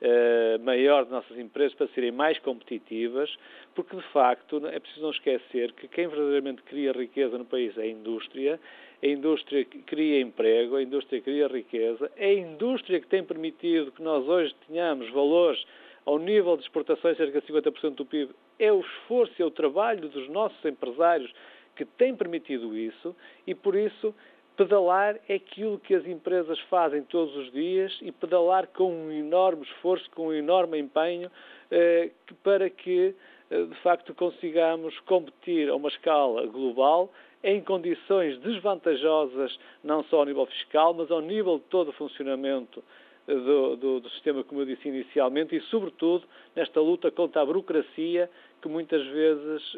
uh, 0.00 0.62
maior 0.64 1.04
de 1.04 1.10
nossas 1.10 1.38
empresas 1.38 1.74
para 1.74 1.88
serem 1.88 2.12
mais 2.12 2.38
competitivas, 2.38 3.34
porque 3.74 3.96
de 3.96 4.02
facto 4.08 4.66
é 4.66 4.78
preciso 4.78 5.02
não 5.02 5.10
esquecer 5.10 5.72
que 5.72 5.88
quem 5.88 6.08
verdadeiramente 6.08 6.62
cria 6.62 6.92
riqueza 6.92 7.38
no 7.38 7.44
país 7.44 7.76
é 7.76 7.82
a 7.82 7.86
indústria, 7.86 8.60
a 9.02 9.06
indústria 9.06 9.64
cria 9.86 10.20
emprego, 10.20 10.76
a 10.76 10.82
indústria 10.82 11.20
cria 11.20 11.46
riqueza, 11.46 12.10
é 12.16 12.28
a 12.28 12.34
indústria 12.34 13.00
que 13.00 13.06
tem 13.06 13.22
permitido 13.22 13.92
que 13.92 14.02
nós 14.02 14.26
hoje 14.26 14.54
tenhamos 14.66 15.10
valores 15.10 15.64
ao 16.06 16.18
nível 16.18 16.56
de 16.56 16.62
exportações 16.62 17.16
cerca 17.16 17.40
de 17.40 17.46
50% 17.46 17.94
do 17.94 18.04
PIB. 18.04 18.32
É 18.58 18.72
o 18.72 18.80
esforço 18.80 19.34
é 19.42 19.44
o 19.44 19.50
trabalho 19.50 20.08
dos 20.08 20.28
nossos 20.28 20.62
empresários 20.64 21.32
que 21.74 21.84
tem 21.84 22.14
permitido 22.14 22.76
isso 22.76 23.16
e 23.46 23.54
por 23.54 23.74
isso 23.74 24.14
Pedalar 24.56 25.18
é 25.28 25.34
aquilo 25.34 25.80
que 25.80 25.94
as 25.94 26.06
empresas 26.06 26.58
fazem 26.70 27.02
todos 27.02 27.34
os 27.36 27.50
dias 27.50 27.92
e 28.00 28.12
pedalar 28.12 28.68
com 28.68 28.88
um 28.88 29.10
enorme 29.10 29.64
esforço, 29.64 30.08
com 30.12 30.28
um 30.28 30.32
enorme 30.32 30.78
empenho, 30.78 31.28
eh, 31.72 32.10
para 32.44 32.70
que, 32.70 33.16
eh, 33.50 33.62
de 33.64 33.74
facto, 33.82 34.14
consigamos 34.14 34.96
competir 35.00 35.68
a 35.68 35.74
uma 35.74 35.88
escala 35.88 36.46
global 36.46 37.12
em 37.42 37.60
condições 37.62 38.38
desvantajosas, 38.38 39.58
não 39.82 40.04
só 40.04 40.18
ao 40.18 40.24
nível 40.24 40.46
fiscal, 40.46 40.94
mas 40.94 41.10
ao 41.10 41.20
nível 41.20 41.58
de 41.58 41.64
todo 41.64 41.88
o 41.88 41.92
funcionamento 41.92 42.80
eh, 43.26 43.34
do, 43.34 43.76
do, 43.76 44.00
do, 44.00 44.10
sistema, 44.10 44.44
como 44.44 44.60
eu 44.60 44.66
disse 44.66 44.86
inicialmente, 44.86 45.56
e, 45.56 45.60
sobretudo, 45.62 46.24
nesta 46.54 46.80
luta 46.80 47.10
contra 47.10 47.42
a 47.42 47.44
burocracia 47.44 48.30
que 48.62 48.68
muitas 48.68 49.04
vezes. 49.04 49.76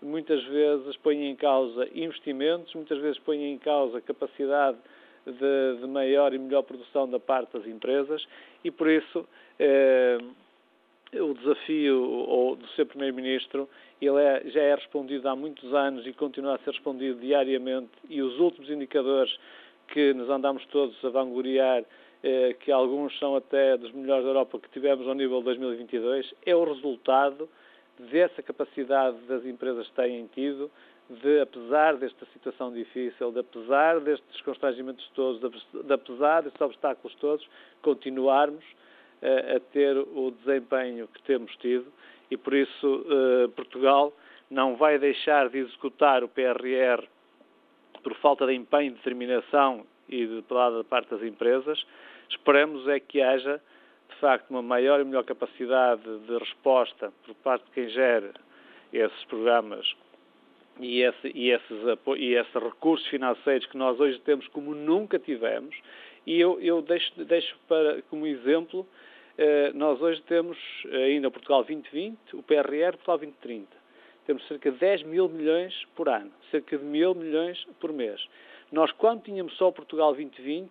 Muitas 0.00 0.42
vezes 0.44 0.96
põem 0.98 1.30
em 1.30 1.36
causa 1.36 1.88
investimentos, 1.94 2.72
muitas 2.74 2.98
vezes 2.98 3.18
põem 3.18 3.52
em 3.52 3.58
causa 3.58 4.00
capacidade 4.00 4.78
de, 5.26 5.80
de 5.80 5.86
maior 5.86 6.32
e 6.32 6.38
melhor 6.38 6.62
produção 6.62 7.08
da 7.08 7.18
parte 7.18 7.52
das 7.52 7.66
empresas 7.66 8.26
e, 8.64 8.70
por 8.70 8.88
isso, 8.88 9.28
eh, 9.58 10.18
o 11.14 11.34
desafio 11.34 12.02
ou, 12.02 12.56
do 12.56 12.66
seu 12.68 12.86
Primeiro-Ministro 12.86 13.68
ele 14.00 14.20
é, 14.20 14.42
já 14.46 14.60
é 14.60 14.74
respondido 14.74 15.28
há 15.28 15.34
muitos 15.34 15.74
anos 15.74 16.06
e 16.06 16.12
continua 16.12 16.54
a 16.54 16.58
ser 16.58 16.70
respondido 16.70 17.18
diariamente 17.20 17.90
e 18.08 18.22
os 18.22 18.38
últimos 18.38 18.70
indicadores 18.70 19.36
que 19.88 20.12
nos 20.14 20.28
andamos 20.28 20.64
todos 20.66 21.02
a 21.04 21.08
vangloriar 21.08 21.84
eh, 22.22 22.54
que 22.60 22.70
alguns 22.70 23.16
são 23.18 23.36
até 23.36 23.76
dos 23.76 23.90
melhores 23.92 24.24
da 24.24 24.30
Europa 24.30 24.58
que 24.58 24.68
tivemos 24.70 25.06
ao 25.08 25.14
nível 25.14 25.38
de 25.38 25.44
2022, 25.46 26.34
é 26.44 26.54
o 26.54 26.64
resultado 26.64 27.48
dessa 27.98 28.42
capacidade 28.42 29.16
das 29.26 29.44
empresas 29.44 29.88
têm 29.90 30.26
tido 30.28 30.70
de, 31.08 31.40
apesar 31.40 31.96
desta 31.96 32.26
situação 32.26 32.72
difícil, 32.72 33.32
de 33.32 33.40
apesar 33.40 34.00
destes 34.00 34.40
constrangimentos 34.42 35.08
todos, 35.14 35.40
de, 35.40 35.92
apesar 35.92 36.42
destes 36.42 36.60
obstáculos 36.60 37.14
todos, 37.16 37.48
continuarmos 37.82 38.64
uh, 39.22 39.56
a 39.56 39.60
ter 39.72 39.96
o 39.96 40.30
desempenho 40.30 41.08
que 41.08 41.22
temos 41.22 41.54
tido 41.56 41.86
e 42.30 42.36
por 42.36 42.52
isso 42.52 42.86
uh, 42.86 43.48
Portugal 43.50 44.12
não 44.50 44.76
vai 44.76 44.98
deixar 44.98 45.48
de 45.48 45.58
executar 45.58 46.22
o 46.22 46.28
PRR 46.28 47.06
por 48.02 48.14
falta 48.16 48.46
de 48.46 48.54
empenho, 48.54 48.92
determinação 48.92 49.84
e 50.08 50.26
de 50.26 50.42
da 50.42 50.84
parte 50.84 51.10
das 51.10 51.22
empresas. 51.22 51.84
Esperamos 52.30 52.86
é 52.88 53.00
que 53.00 53.20
haja 53.20 53.60
de 54.08 54.16
facto, 54.16 54.50
uma 54.50 54.62
maior 54.62 55.00
e 55.00 55.04
melhor 55.04 55.24
capacidade 55.24 56.02
de 56.02 56.38
resposta 56.38 57.12
por 57.24 57.34
parte 57.36 57.64
de 57.66 57.70
quem 57.72 57.88
gera 57.88 58.32
esses 58.92 59.24
programas 59.24 59.94
e, 60.80 61.02
esse, 61.02 61.32
e, 61.34 61.50
esses, 61.50 61.78
e 62.16 62.34
esses 62.34 62.54
recursos 62.54 63.06
financeiros 63.08 63.66
que 63.66 63.76
nós 63.76 63.98
hoje 64.00 64.18
temos 64.20 64.46
como 64.48 64.74
nunca 64.74 65.18
tivemos. 65.18 65.76
E 66.26 66.40
eu, 66.40 66.60
eu 66.60 66.82
deixo, 66.82 67.12
deixo 67.24 67.56
para, 67.68 68.02
como 68.02 68.26
exemplo, 68.26 68.86
eh, 69.36 69.72
nós 69.74 70.00
hoje 70.00 70.20
temos 70.22 70.58
ainda 70.90 71.28
o 71.28 71.30
Portugal 71.30 71.62
2020, 71.62 72.18
o 72.34 72.42
PRR 72.42 72.92
Portugal 72.92 73.18
2030. 73.18 73.66
Temos 74.26 74.46
cerca 74.46 74.70
de 74.70 74.78
10 74.78 75.04
mil 75.04 75.28
milhões 75.28 75.74
por 75.94 76.08
ano, 76.08 76.30
cerca 76.50 76.76
de 76.76 76.84
mil 76.84 77.14
milhões 77.14 77.64
por 77.80 77.92
mês. 77.92 78.20
Nós, 78.70 78.92
quando 78.92 79.22
tínhamos 79.22 79.56
só 79.56 79.68
o 79.68 79.72
Portugal 79.72 80.12
2020, 80.12 80.70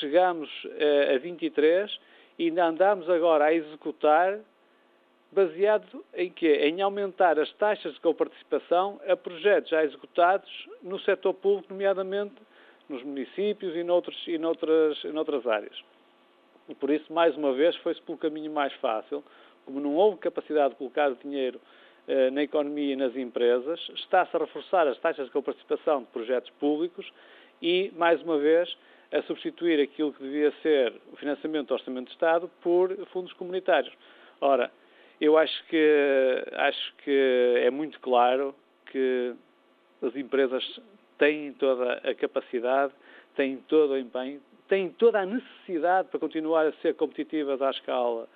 chegámos 0.00 0.48
eh, 0.78 1.14
a 1.14 1.18
23 1.18 1.90
e 1.90 1.98
ainda 2.46 2.66
andamos 2.66 3.08
agora 3.10 3.46
a 3.46 3.54
executar 3.54 4.38
baseado 5.32 6.04
em 6.14 6.30
quê? 6.30 6.60
Em 6.62 6.80
aumentar 6.80 7.38
as 7.38 7.52
taxas 7.54 7.94
de 7.94 8.00
coparticipação 8.00 9.00
a 9.06 9.16
projetos 9.16 9.70
já 9.70 9.84
executados 9.84 10.68
no 10.82 10.98
setor 11.00 11.34
público, 11.34 11.72
nomeadamente 11.72 12.34
nos 12.88 13.02
municípios 13.02 13.76
e 13.76 13.82
noutros, 13.82 14.16
e 14.26 14.38
noutras, 14.38 15.46
áreas. 15.46 15.84
E 16.68 16.74
por 16.74 16.90
isso, 16.90 17.12
mais 17.12 17.36
uma 17.36 17.52
vez, 17.52 17.76
foi-se 17.76 18.00
pelo 18.02 18.16
caminho 18.16 18.50
mais 18.50 18.72
fácil. 18.74 19.22
Como 19.64 19.80
não 19.80 19.94
houve 19.94 20.18
capacidade 20.18 20.70
de 20.70 20.76
colocar 20.76 21.12
dinheiro 21.14 21.60
eh, 22.06 22.30
na 22.30 22.42
economia 22.42 22.94
e 22.94 22.96
nas 22.96 23.14
empresas, 23.16 23.80
está-se 23.94 24.34
a 24.34 24.40
reforçar 24.40 24.88
as 24.88 24.98
taxas 24.98 25.26
de 25.26 25.32
coparticipação 25.32 26.00
de 26.00 26.06
projetos 26.06 26.50
públicos 26.58 27.10
e, 27.60 27.92
mais 27.96 28.22
uma 28.22 28.38
vez, 28.38 28.74
a 29.12 29.22
substituir 29.22 29.80
aquilo 29.80 30.12
que 30.12 30.22
devia 30.22 30.52
ser 30.62 30.92
o 31.12 31.16
financiamento 31.16 31.68
do 31.68 31.74
Orçamento 31.74 32.06
de 32.06 32.12
Estado 32.12 32.50
por 32.60 32.94
fundos 33.06 33.32
comunitários. 33.32 33.92
Ora, 34.40 34.70
eu 35.20 35.36
acho 35.36 35.64
que, 35.66 36.44
acho 36.52 36.94
que 37.04 37.60
é 37.62 37.70
muito 37.70 37.98
claro 38.00 38.54
que 38.86 39.34
as 40.02 40.14
empresas 40.14 40.80
têm 41.16 41.52
toda 41.54 41.94
a 41.94 42.14
capacidade 42.14 42.92
têm 43.38 43.56
todo 43.68 43.92
o 43.92 43.96
empenho, 43.98 44.40
têm 44.66 44.90
toda 44.90 45.20
a 45.20 45.24
necessidade 45.24 46.08
para 46.08 46.18
continuar 46.18 46.66
a 46.66 46.72
ser 46.82 46.94
competitivas 46.96 47.62
à 47.62 47.70
escala 47.70 48.28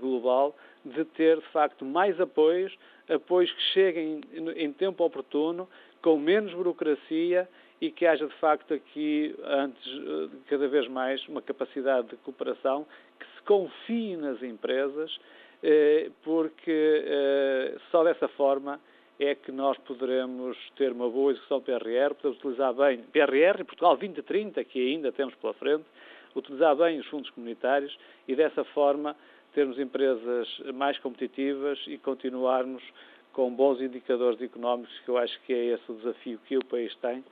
global, 0.00 0.56
de 0.84 1.04
ter, 1.06 1.38
de 1.38 1.46
facto, 1.48 1.84
mais 1.84 2.18
apoios, 2.20 2.72
apoios 3.08 3.50
que 3.50 3.62
cheguem 3.74 4.20
em 4.56 4.72
tempo 4.72 5.04
oportuno, 5.04 5.68
com 6.00 6.16
menos 6.16 6.54
burocracia 6.54 7.48
e 7.80 7.90
que 7.90 8.06
haja, 8.06 8.26
de 8.26 8.34
facto, 8.36 8.72
aqui, 8.72 9.34
antes, 9.44 9.86
eh, 9.86 10.28
cada 10.48 10.68
vez 10.68 10.88
mais, 10.88 11.26
uma 11.28 11.42
capacidade 11.42 12.08
de 12.08 12.16
cooperação, 12.16 12.86
que 13.18 13.26
se 13.26 13.42
confie 13.42 14.16
nas 14.16 14.42
empresas, 14.42 15.18
eh, 15.62 16.10
porque 16.22 17.76
só 17.90 18.04
dessa 18.04 18.28
forma 18.28 18.80
é 19.18 19.34
que 19.34 19.52
nós 19.52 19.78
poderemos 19.78 20.56
ter 20.76 20.92
uma 20.92 21.08
boa 21.08 21.32
execução 21.32 21.60
PRR, 21.60 22.14
podemos 22.14 22.38
utilizar 22.38 22.74
bem 22.74 22.98
PRR, 23.12 23.64
Portugal 23.64 23.96
2030, 23.96 24.62
que 24.64 24.92
ainda 24.92 25.12
temos 25.12 25.34
pela 25.36 25.54
frente, 25.54 25.84
utilizar 26.34 26.74
bem 26.76 26.98
os 26.98 27.06
fundos 27.06 27.30
comunitários 27.30 27.96
e 28.26 28.34
dessa 28.34 28.64
forma 28.64 29.16
termos 29.52 29.78
empresas 29.78 30.48
mais 30.74 30.98
competitivas 30.98 31.78
e 31.86 31.96
continuarmos 31.96 32.82
com 33.32 33.50
bons 33.50 33.80
indicadores 33.80 34.40
económicos, 34.42 34.92
que 35.04 35.08
eu 35.08 35.16
acho 35.16 35.40
que 35.42 35.52
é 35.52 35.64
esse 35.66 35.90
o 35.90 35.94
desafio 35.94 36.40
que 36.46 36.56
o 36.56 36.64
país 36.64 36.94
tem 36.96 37.24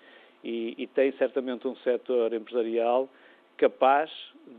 e, 0.43 0.75
e 0.79 0.87
tem 0.87 1.13
certamente 1.13 1.67
um 1.67 1.77
setor 1.77 2.33
empresarial 2.33 3.09
capaz 3.57 4.11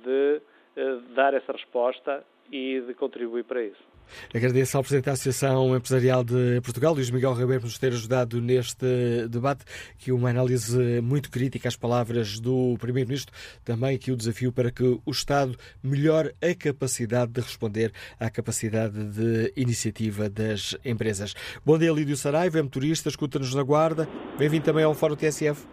de 0.04 0.42
uh, 0.78 1.02
dar 1.14 1.34
essa 1.34 1.52
resposta 1.52 2.24
e 2.52 2.82
de 2.82 2.94
contribuir 2.94 3.44
para 3.44 3.64
isso. 3.64 3.94
Agradeço 4.34 4.78
ao 4.78 4.84
Presidente 4.84 5.06
da 5.06 5.12
Associação 5.14 5.76
Empresarial 5.76 6.24
de 6.24 6.60
Portugal, 6.62 6.94
Luís 6.94 7.10
Miguel 7.10 7.34
Ribeiro, 7.34 7.62
por 7.62 7.68
nos 7.68 7.78
ter 7.78 7.94
ajudado 7.94 8.42
neste 8.42 9.28
debate, 9.30 9.64
que 9.98 10.12
uma 10.12 10.30
análise 10.30 11.02
muito 11.02 11.32
crítica 11.32 11.68
às 11.68 11.76
palavras 11.76 12.40
do 12.40 12.76
Primeiro-Ministro, 12.80 13.34
também 13.64 13.98
que 13.98 14.12
o 14.12 14.16
desafio 14.16 14.52
para 14.52 14.72
que 14.72 14.84
o 14.84 15.12
Estado 15.12 15.58
melhore 15.82 16.34
a 16.42 16.54
capacidade 16.54 17.32
de 17.32 17.42
responder 17.42 17.92
à 18.20 18.30
capacidade 18.30 19.04
de 19.06 19.54
iniciativa 19.56 20.30
das 20.30 20.76
empresas. 20.84 21.34
Bom 21.66 21.78
dia, 21.78 21.92
Lídio 21.92 22.18
Saraiva, 22.18 22.60
é 22.60 22.62
motorista, 22.62 23.10
escuta-nos 23.10 23.54
na 23.56 23.64
Guarda. 23.64 24.08
Bem-vindo 24.38 24.66
também 24.66 24.84
ao 24.84 24.94
Fórum 24.94 25.16
TSF. 25.16 25.73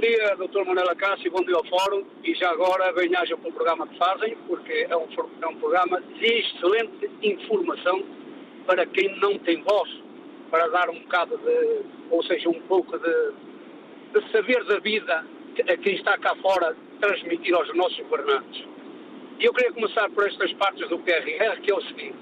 Bom 0.00 0.06
dia, 0.06 0.34
Dr. 0.34 0.64
Manuela 0.64 0.96
Cássio, 0.96 1.30
bom 1.30 1.44
dia 1.44 1.54
ao 1.54 1.64
Fórum 1.66 2.02
e 2.24 2.34
já 2.34 2.48
agora 2.52 2.90
bem-ajam 2.94 3.38
pelo 3.38 3.52
programa 3.52 3.86
que 3.86 3.98
fazem, 3.98 4.34
porque 4.46 4.86
é 4.88 4.96
um, 4.96 5.06
é 5.42 5.46
um 5.46 5.56
programa 5.56 6.00
de 6.00 6.24
excelente 6.24 7.10
informação 7.22 8.02
para 8.66 8.86
quem 8.86 9.14
não 9.20 9.38
tem 9.40 9.62
voz, 9.62 9.90
para 10.50 10.68
dar 10.68 10.88
um 10.88 11.00
bocado 11.00 11.36
de, 11.36 11.82
ou 12.10 12.22
seja, 12.22 12.48
um 12.48 12.62
pouco 12.62 12.98
de, 12.98 13.32
de 14.14 14.32
saber 14.32 14.64
da 14.64 14.78
vida 14.78 15.22
a 15.68 15.76
quem 15.76 15.96
está 15.96 16.16
cá 16.16 16.34
fora 16.36 16.74
transmitir 16.98 17.54
aos 17.54 17.70
nossos 17.76 18.00
governantes. 18.06 18.64
E 19.38 19.44
eu 19.44 19.52
queria 19.52 19.72
começar 19.72 20.08
por 20.12 20.26
estas 20.26 20.50
partes 20.54 20.88
do 20.88 20.98
PRR, 21.00 21.60
que 21.60 21.70
é 21.70 21.74
o 21.74 21.82
seguinte. 21.82 22.16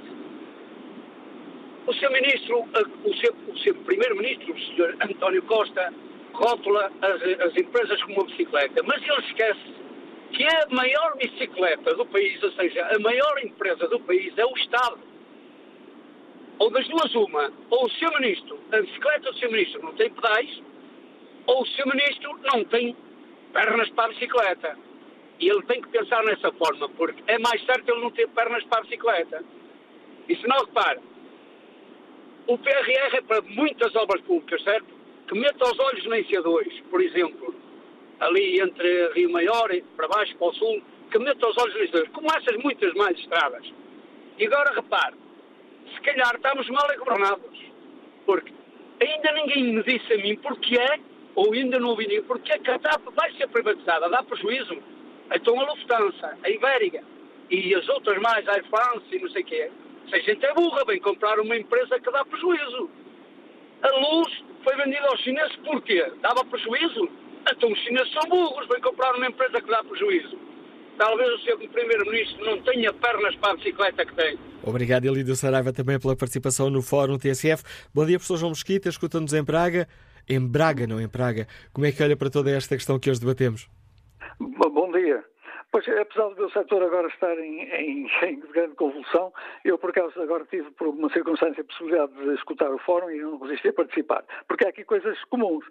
O 1.86 1.94
Sr. 1.94 2.10
Ministro, 2.10 2.59
o 3.05 3.14
Sr. 3.14 3.34
O 3.46 3.56
Sr. 3.56 3.74
Primeiro-Ministro, 3.84 4.52
o 4.52 4.59
Sr. 4.59 4.96
António 5.00 5.42
Costa, 5.44 5.94
rótula 6.39 6.90
as, 7.02 7.23
as 7.40 7.56
empresas 7.56 8.01
como 8.02 8.20
uma 8.20 8.27
bicicleta, 8.27 8.82
mas 8.85 9.02
ele 9.02 9.27
esquece 9.27 9.74
que 10.32 10.44
a 10.44 10.66
maior 10.70 11.16
bicicleta 11.16 11.94
do 11.94 12.06
país, 12.06 12.43
ou 12.43 12.52
seja, 12.52 12.86
a 12.86 12.98
maior 13.01 13.39
empresa 13.43 13.89
do 13.89 14.01
país 14.01 14.36
é 14.36 14.44
o 14.44 14.56
Estado. 14.56 14.98
Ou 16.59 16.70
das 16.70 16.86
duas 16.89 17.15
uma, 17.15 17.52
ou 17.70 17.86
o 17.86 17.90
Sr. 17.90 18.20
Ministro, 18.20 18.59
a 18.73 18.81
bicicleta 18.81 19.31
do 19.31 19.39
Sr. 19.39 19.51
Ministro 19.51 19.82
não 19.82 19.94
tem 19.94 20.10
pedais, 20.10 20.62
ou 21.47 21.62
o 21.62 21.66
Sr. 21.66 21.86
Ministro 21.86 22.39
não 22.52 22.65
tem 22.65 22.97
pernas 23.52 23.89
para 23.90 24.05
a 24.05 24.09
bicicleta. 24.09 24.78
E 25.40 25.48
ele 25.48 25.62
tem 25.62 25.81
que 25.81 25.89
pensar 25.89 26.23
nessa 26.24 26.51
forma, 26.52 26.89
porque 26.90 27.23
é 27.28 27.39
mais 27.39 27.65
certo 27.65 27.89
ele 27.89 28.01
não 28.01 28.10
ter 28.10 28.28
pernas 28.28 28.65
para 28.65 28.81
a 28.81 28.82
bicicleta. 28.82 29.44
E 30.28 30.36
se 30.36 30.47
não 30.48 30.59
repara, 30.65 31.01
o 32.48 32.59
PRR 32.59 33.16
é 33.16 33.20
para 33.20 33.40
muitas 33.43 33.94
obras 33.94 34.20
públicas, 34.23 34.62
certo? 34.62 34.98
Que 35.28 35.38
meta 35.38 35.64
os 35.64 35.78
olhos 35.78 36.06
na 36.06 36.16
IC2, 36.16 36.82
por 36.90 37.02
exemplo, 37.02 37.55
ali 38.20 38.60
entre 38.60 39.12
Rio 39.12 39.30
Maior, 39.30 39.70
para 39.96 40.09
baixo, 40.09 40.34
para 40.36 40.48
o 40.48 40.55
sul, 40.55 40.82
que 41.10 41.18
meta 41.18 41.46
os 41.46 41.56
olhos 41.59 41.74
na 41.74 41.84
IC2, 41.84 42.10
como 42.12 42.28
essas 42.28 42.56
muitas 42.62 42.94
mais 42.94 43.18
estradas. 43.18 43.64
E 44.38 44.46
agora 44.46 44.74
repare, 44.74 45.16
se 45.94 46.00
calhar 46.00 46.34
estamos 46.34 46.68
mal 46.70 46.88
governados, 46.98 47.59
porque 48.24 48.52
ainda 49.00 49.32
ninguém 49.32 49.74
me 49.74 49.82
disse 49.82 50.12
a 50.12 50.18
mim 50.18 50.36
porque 50.36 50.78
é, 50.78 50.98
ou 51.34 51.52
ainda 51.52 51.78
não 51.78 51.90
ouvi 51.90 52.05
ninguém, 52.05 52.22
porque 52.22 52.52
é 52.52 52.59
que 52.59 52.70
a 52.70 52.78
TAP 52.78 53.02
vai 53.14 53.32
ser 53.34 53.48
privatizada, 53.48 54.09
dá 54.09 54.22
prejuízo. 54.22 54.78
Então 55.32 55.60
a 55.60 55.64
Lufthansa, 55.64 56.38
a 56.42 56.50
Ibérica 56.50 57.05
e 57.50 57.74
as 57.74 57.88
outras 57.88 58.20
mais, 58.20 58.46
a 58.48 58.52
Air 58.52 58.64
France 58.68 59.06
e 59.12 59.18
não 59.18 59.28
sei 59.30 59.42
o 59.42 59.44
quê, 59.44 59.70
se 60.09 60.14
a 60.14 60.18
gente 60.20 60.44
é 60.44 60.55
burra, 60.55 60.84
vem 60.86 61.00
comprar 61.00 61.38
uma 61.38 61.56
empresa 61.56 62.00
que 62.00 62.10
dá 62.10 62.24
prejuízo. 62.24 62.90
A 63.82 63.88
luz 63.98 64.44
foi 64.69 64.85
vendida 64.85 65.07
aos 65.09 65.20
chineses 65.20 65.57
porquê? 65.65 66.12
Dava 66.20 66.45
prejuízo? 66.45 67.09
Então 67.51 67.73
os 67.73 67.78
chineses 67.78 68.12
são 68.12 68.28
burros, 68.28 68.69
vêm 68.69 68.81
comprar 68.82 69.15
uma 69.15 69.27
empresa 69.27 69.62
que 69.62 69.70
dá 69.70 69.82
prejuízo. 69.82 70.39
Talvez 70.99 71.32
o 71.32 71.39
seu 71.45 71.57
Primeiro-Ministro 71.57 72.45
não 72.45 72.61
tenha 72.62 72.93
pernas 72.93 73.35
para 73.36 73.53
a 73.53 73.57
bicicleta 73.57 74.05
que 74.05 74.15
tem. 74.15 74.39
Obrigado, 74.62 75.07
Elidio 75.07 75.35
Saraiva, 75.36 75.73
também 75.73 75.99
pela 75.99 76.15
participação 76.15 76.69
no 76.69 76.82
Fórum 76.82 77.16
TSF. 77.16 77.62
Bom 77.95 78.05
dia, 78.05 78.19
professor 78.19 78.36
João 78.36 78.51
Mosquita, 78.51 78.90
escuta-nos 78.90 79.32
em 79.32 79.43
Braga. 79.43 79.89
Em 80.28 80.40
Braga, 80.40 80.86
não 80.86 81.01
em 81.01 81.09
Praga. 81.09 81.47
Como 81.73 81.86
é 81.86 81.93
que 81.93 82.03
olha 82.03 82.16
para 82.16 82.28
toda 82.28 82.51
esta 82.51 82.77
questão 82.77 82.99
que 82.99 83.09
hoje 83.09 83.20
debatemos? 83.20 83.70
Bom 84.39 84.93
dia. 84.93 85.24
Pois, 85.78 85.96
apesar 85.96 86.28
do 86.30 86.34
meu 86.34 86.50
setor 86.50 86.82
agora 86.82 87.06
estar 87.06 87.38
em, 87.38 87.62
em, 87.62 88.10
em, 88.26 88.40
grande 88.40 88.74
convulsão, 88.74 89.32
eu, 89.64 89.78
por 89.78 89.90
acaso, 89.90 90.20
agora 90.20 90.44
tive, 90.50 90.68
por 90.72 90.88
uma 90.88 91.09
circunstância, 91.10 91.60
a 91.60 91.64
possibilidade 91.64 92.12
de 92.14 92.34
escutar 92.34 92.68
o 92.72 92.78
fórum 92.78 93.09
e 93.10 93.20
não 93.20 93.38
resisti 93.38 93.68
a 93.68 93.72
participar, 93.72 94.24
porque 94.48 94.66
há 94.66 94.70
aqui 94.70 94.82
coisas 94.84 95.22
comuns. 95.26 95.64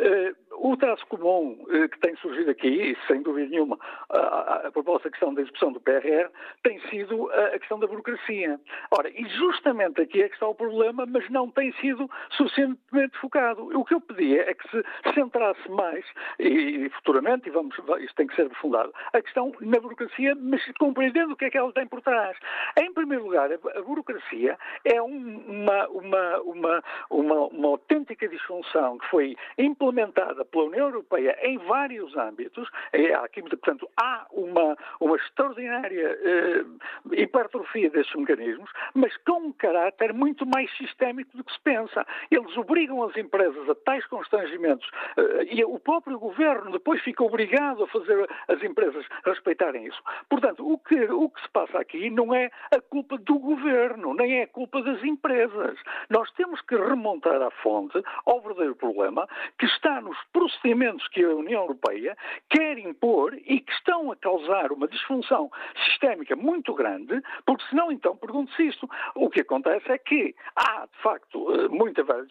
Uh, 0.00 0.34
o 0.56 0.76
traço 0.76 1.06
comum 1.06 1.56
uh, 1.62 1.88
que 1.88 2.00
tem 2.00 2.16
surgido 2.16 2.50
aqui, 2.50 2.96
sem 3.06 3.22
dúvida 3.22 3.48
nenhuma, 3.48 3.78
a, 4.10 4.66
a, 4.66 4.72
proposta 4.72 5.08
questão 5.08 5.32
da 5.32 5.42
execução 5.42 5.72
do 5.72 5.80
PRR, 5.80 6.30
tem 6.64 6.80
sido 6.88 7.30
a, 7.30 7.46
a, 7.54 7.58
questão 7.58 7.78
da 7.78 7.86
burocracia. 7.86 8.58
Ora, 8.90 9.08
e 9.08 9.24
justamente 9.28 10.00
aqui 10.00 10.22
é 10.22 10.28
que 10.28 10.34
está 10.34 10.48
o 10.48 10.54
problema, 10.54 11.06
mas 11.06 11.28
não 11.30 11.48
tem 11.48 11.72
sido 11.74 12.10
suficientemente 12.30 13.16
focado. 13.18 13.68
O 13.78 13.84
que 13.84 13.94
eu 13.94 14.00
pedia 14.00 14.50
é 14.50 14.54
que 14.54 14.68
se 14.68 14.82
centrasse 15.14 15.70
mais, 15.70 16.04
e, 16.40 16.86
e 16.86 16.90
futuramente, 16.90 17.48
e 17.48 17.52
vamos, 17.52 17.76
isto 18.00 18.16
tem 18.16 18.26
que 18.26 18.34
ser 18.34 18.46
aprofundado, 18.46 18.92
a 19.12 19.22
questão 19.22 19.43
na 19.60 19.80
burocracia, 19.80 20.34
mas 20.34 20.62
compreendendo 20.78 21.32
o 21.32 21.36
que 21.36 21.46
é 21.46 21.50
que 21.50 21.58
ela 21.58 21.72
tem 21.72 21.86
por 21.86 22.00
trás. 22.00 22.36
Em 22.78 22.92
primeiro 22.92 23.24
lugar, 23.24 23.50
a, 23.52 23.82
burocracia 23.82 24.58
é 24.84 25.00
uma, 25.00 25.88
uma, 25.88 26.38
uma, 26.40 26.82
uma, 27.10 27.46
uma 27.46 27.68
autêntica 27.68 28.28
disfunção 28.28 28.98
que 28.98 29.06
foi 29.08 29.36
implementada 29.58 30.44
pela 30.44 30.64
União 30.64 30.86
Europeia 30.86 31.36
em 31.42 31.58
vários 31.58 32.16
âmbitos. 32.16 32.68
É, 32.92 33.14
aqui, 33.14 33.42
portanto, 33.42 33.88
há 34.00 34.26
uma, 34.32 34.76
uma 35.00 35.16
extraordinária 35.16 36.18
eh, 36.22 36.64
hipertrofia 37.12 37.90
destes 37.90 38.14
mecanismos, 38.14 38.70
mas 38.94 39.16
com 39.18 39.48
um 39.48 39.52
caráter 39.52 40.12
muito 40.12 40.46
mais 40.46 40.70
sistémico 40.76 41.36
do 41.36 41.44
que 41.44 41.52
se 41.52 41.60
pensa. 41.60 42.06
Eles 42.30 42.56
obrigam 42.56 43.02
as 43.02 43.16
empresas 43.16 43.68
a 43.68 43.74
tais 43.74 44.04
constrangimentos 44.06 44.88
eh, 45.16 45.46
e 45.50 45.64
o 45.64 45.78
próprio 45.78 46.18
governo 46.18 46.72
depois 46.72 47.02
fica 47.02 47.22
obrigado 47.22 47.84
a 47.84 47.86
fazer 47.88 48.28
as 48.48 48.62
empresas 48.62 49.06
respeitarem 49.30 49.86
isso. 49.86 50.00
Portanto, 50.28 50.66
o 50.66 50.78
que, 50.78 51.04
o 51.04 51.28
que 51.30 51.42
se 51.42 51.48
passa 51.50 51.78
aqui 51.78 52.10
não 52.10 52.34
é 52.34 52.50
a 52.72 52.80
culpa 52.80 53.18
do 53.18 53.38
governo, 53.38 54.14
nem 54.14 54.40
é 54.40 54.42
a 54.44 54.48
culpa 54.48 54.82
das 54.82 55.02
empresas. 55.02 55.78
Nós 56.10 56.30
temos 56.32 56.60
que 56.62 56.76
remontar 56.76 57.40
à 57.42 57.50
fonte, 57.50 58.02
ao 58.26 58.40
verdadeiro 58.40 58.76
problema, 58.76 59.28
que 59.58 59.66
está 59.66 60.00
nos 60.00 60.16
procedimentos 60.32 61.06
que 61.08 61.24
a 61.24 61.34
União 61.34 61.62
Europeia 61.62 62.16
quer 62.50 62.78
impor 62.78 63.34
e 63.34 63.60
que 63.60 63.72
estão 63.72 64.10
a 64.12 64.16
causar 64.16 64.72
uma 64.72 64.88
disfunção 64.88 65.50
sistémica 65.86 66.36
muito 66.36 66.74
grande, 66.74 67.20
porque 67.46 67.64
senão, 67.68 67.90
então, 67.90 68.16
pergunto-se 68.16 68.68
isto. 68.68 68.88
O 69.14 69.28
que 69.30 69.40
acontece 69.40 69.90
é 69.90 69.98
que 69.98 70.34
há, 70.56 70.86
de 70.86 71.02
facto, 71.02 71.52
eh, 71.52 71.68
muita 71.68 72.02
verba 72.02 72.26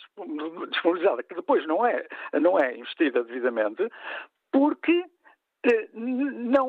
disponibilizada 0.70 1.24
que 1.24 1.36
depois 1.36 1.66
não 1.68 1.86
é, 1.86 2.06
não 2.40 2.58
é 2.60 2.78
investida 2.78 3.24
devidamente, 3.24 3.88
porque 4.52 5.06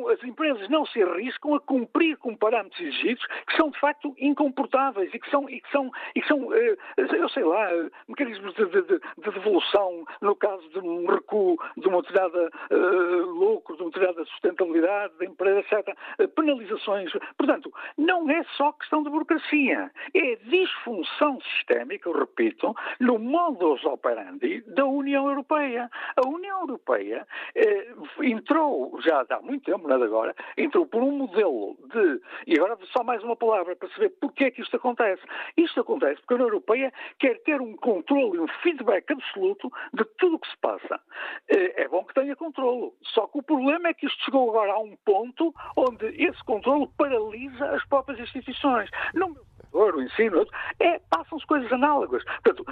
as 0.09 0.23
empresas 0.25 0.69
não 0.69 0.87
se 0.87 1.03
arriscam 1.03 1.55
a 1.55 1.61
cumprir 1.61 2.17
com 2.19 2.37
parâmetros 2.37 2.81
exigidos 2.81 3.25
que 3.47 3.57
são 3.57 3.71
de 3.71 3.79
facto 3.79 4.15
incomportáveis 4.19 5.13
e 5.13 5.19
que 5.19 5.31
são, 5.31 5.49
e 5.49 5.61
que 5.61 5.71
são, 5.71 5.91
e 6.15 6.21
que 6.21 6.29
são 6.29 6.53
eh, 6.55 6.77
eu 6.97 7.29
sei 7.29 7.45
lá, 7.45 7.69
mecanismos 8.09 8.55
de, 8.55 8.67
de, 8.67 8.83
de, 8.83 9.01
devolução 9.17 10.05
no 10.21 10.35
caso 10.37 10.69
de 10.71 10.79
um 10.79 11.07
recuo 11.07 11.57
de 11.77 11.89
uma 11.89 12.03
determinada 12.03 12.51
uh, 12.71 13.31
lucro, 13.31 13.77
de 13.77 13.83
uma 13.83 13.91
determinada 13.91 14.25
sustentabilidade 14.27 15.15
da 15.19 15.25
empresa, 15.25 15.61
etc. 15.61 15.97
penalizações. 16.35 17.11
Portanto, 17.37 17.73
não 17.97 18.31
é 18.31 18.43
só 18.57 18.73
questão 18.73 19.03
de 19.03 19.11
burocracia, 19.11 19.91
é 20.15 20.37
disfunção 20.37 21.41
sistémica, 21.41 22.09
eu 22.09 22.19
repito, 22.19 22.75
no 23.01 23.19
modus 23.19 23.85
operandi 23.85 24.63
da 24.67 24.85
União 24.85 25.29
Europeia. 25.29 25.91
A 26.17 26.27
União 26.27 26.61
Europeia 26.61 27.27
eh, 27.55 27.93
entrou, 28.23 29.01
já 29.01 29.25
há 29.29 29.41
muito 29.43 29.65
tempo, 29.65 29.89
não 29.99 30.07
agora, 30.07 30.35
entrou 30.57 30.87
por 30.87 31.03
um 31.03 31.11
modelo 31.11 31.77
de. 31.93 32.21
E 32.47 32.57
agora 32.59 32.79
só 32.93 33.03
mais 33.03 33.23
uma 33.23 33.37
palavra 33.37 33.77
para 33.77 33.89
saber 33.91 34.11
porque 34.21 34.45
é 34.45 34.51
que 34.51 34.63
isto 34.63 34.77
acontece. 34.77 35.23
Isto 35.57 35.81
acontece 35.81 36.21
porque 36.21 36.35
a 36.35 36.37
União 36.37 36.49
Europeia 36.49 36.93
quer 37.19 37.41
ter 37.43 37.61
um 37.61 37.77
controle 37.77 38.39
um 38.39 38.49
feedback 38.63 39.13
absoluto 39.13 39.71
de 39.93 40.05
tudo 40.19 40.37
o 40.37 40.39
que 40.39 40.51
se 40.51 40.57
passa. 40.59 41.01
Eh, 41.49 41.83
é 41.83 41.89
bom 41.89 42.05
que 42.05 42.15
tenha 42.15 42.37
controle. 42.37 42.93
Só 43.03 43.27
que 43.27 43.39
o 43.39 43.43
problema 43.43 43.89
é 43.89 43.95
que 43.95 44.07
isto 44.07 44.25
chegou 44.25 44.51
agora 44.51 44.73
a 44.73 44.79
um 44.79 44.97
ponto 45.05 45.55
onde 45.77 46.07
esse 46.23 46.43
controle 46.45 46.89
paralisa 46.97 47.67
as 47.71 47.85
próprias 47.87 48.21
instituições. 48.21 48.91
Meu 49.15 49.35
o 49.75 50.01
ensino, 50.01 50.47
é, 50.79 51.01
passam-se 51.11 51.47
coisas 51.47 51.71
análogas. 51.73 52.23
Portanto, 52.43 52.65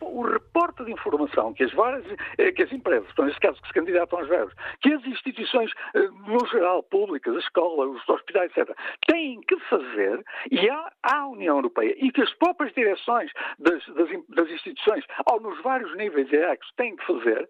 o 0.00 0.22
reporte 0.22 0.84
de 0.84 0.92
informação 0.92 1.52
que 1.52 1.64
as 1.64 1.72
várias, 1.72 2.04
eh, 2.38 2.52
que 2.52 2.62
as 2.62 2.72
empresas, 2.72 3.06
portanto, 3.06 3.26
neste 3.26 3.40
caso 3.40 3.60
que 3.60 3.68
se 3.68 3.74
candidatam 3.74 4.18
aos 4.18 4.28
verbos, 4.28 4.54
que 4.80 4.92
as 4.92 5.04
instituições, 5.04 5.72
eh, 5.94 6.08
no 6.26 6.46
geral, 6.50 6.82
públicas, 6.82 7.34
a 7.34 7.38
escola, 7.38 7.86
os 7.86 8.08
hospitais, 8.08 8.50
etc., 8.56 8.76
têm 9.06 9.40
que 9.42 9.58
fazer, 9.68 10.22
e 10.50 10.68
há, 10.68 10.92
a 11.02 11.26
União 11.26 11.56
Europeia, 11.56 11.94
e 11.98 12.10
que 12.12 12.22
as 12.22 12.32
próprias 12.34 12.72
direções 12.74 13.30
das, 13.58 13.84
das, 13.86 14.08
das 14.28 14.50
instituições, 14.50 15.04
ou 15.30 15.40
nos 15.40 15.60
vários 15.62 15.94
níveis 15.96 16.30
hierárquicos, 16.30 16.72
têm 16.76 16.96
que 16.96 17.06
fazer, 17.06 17.48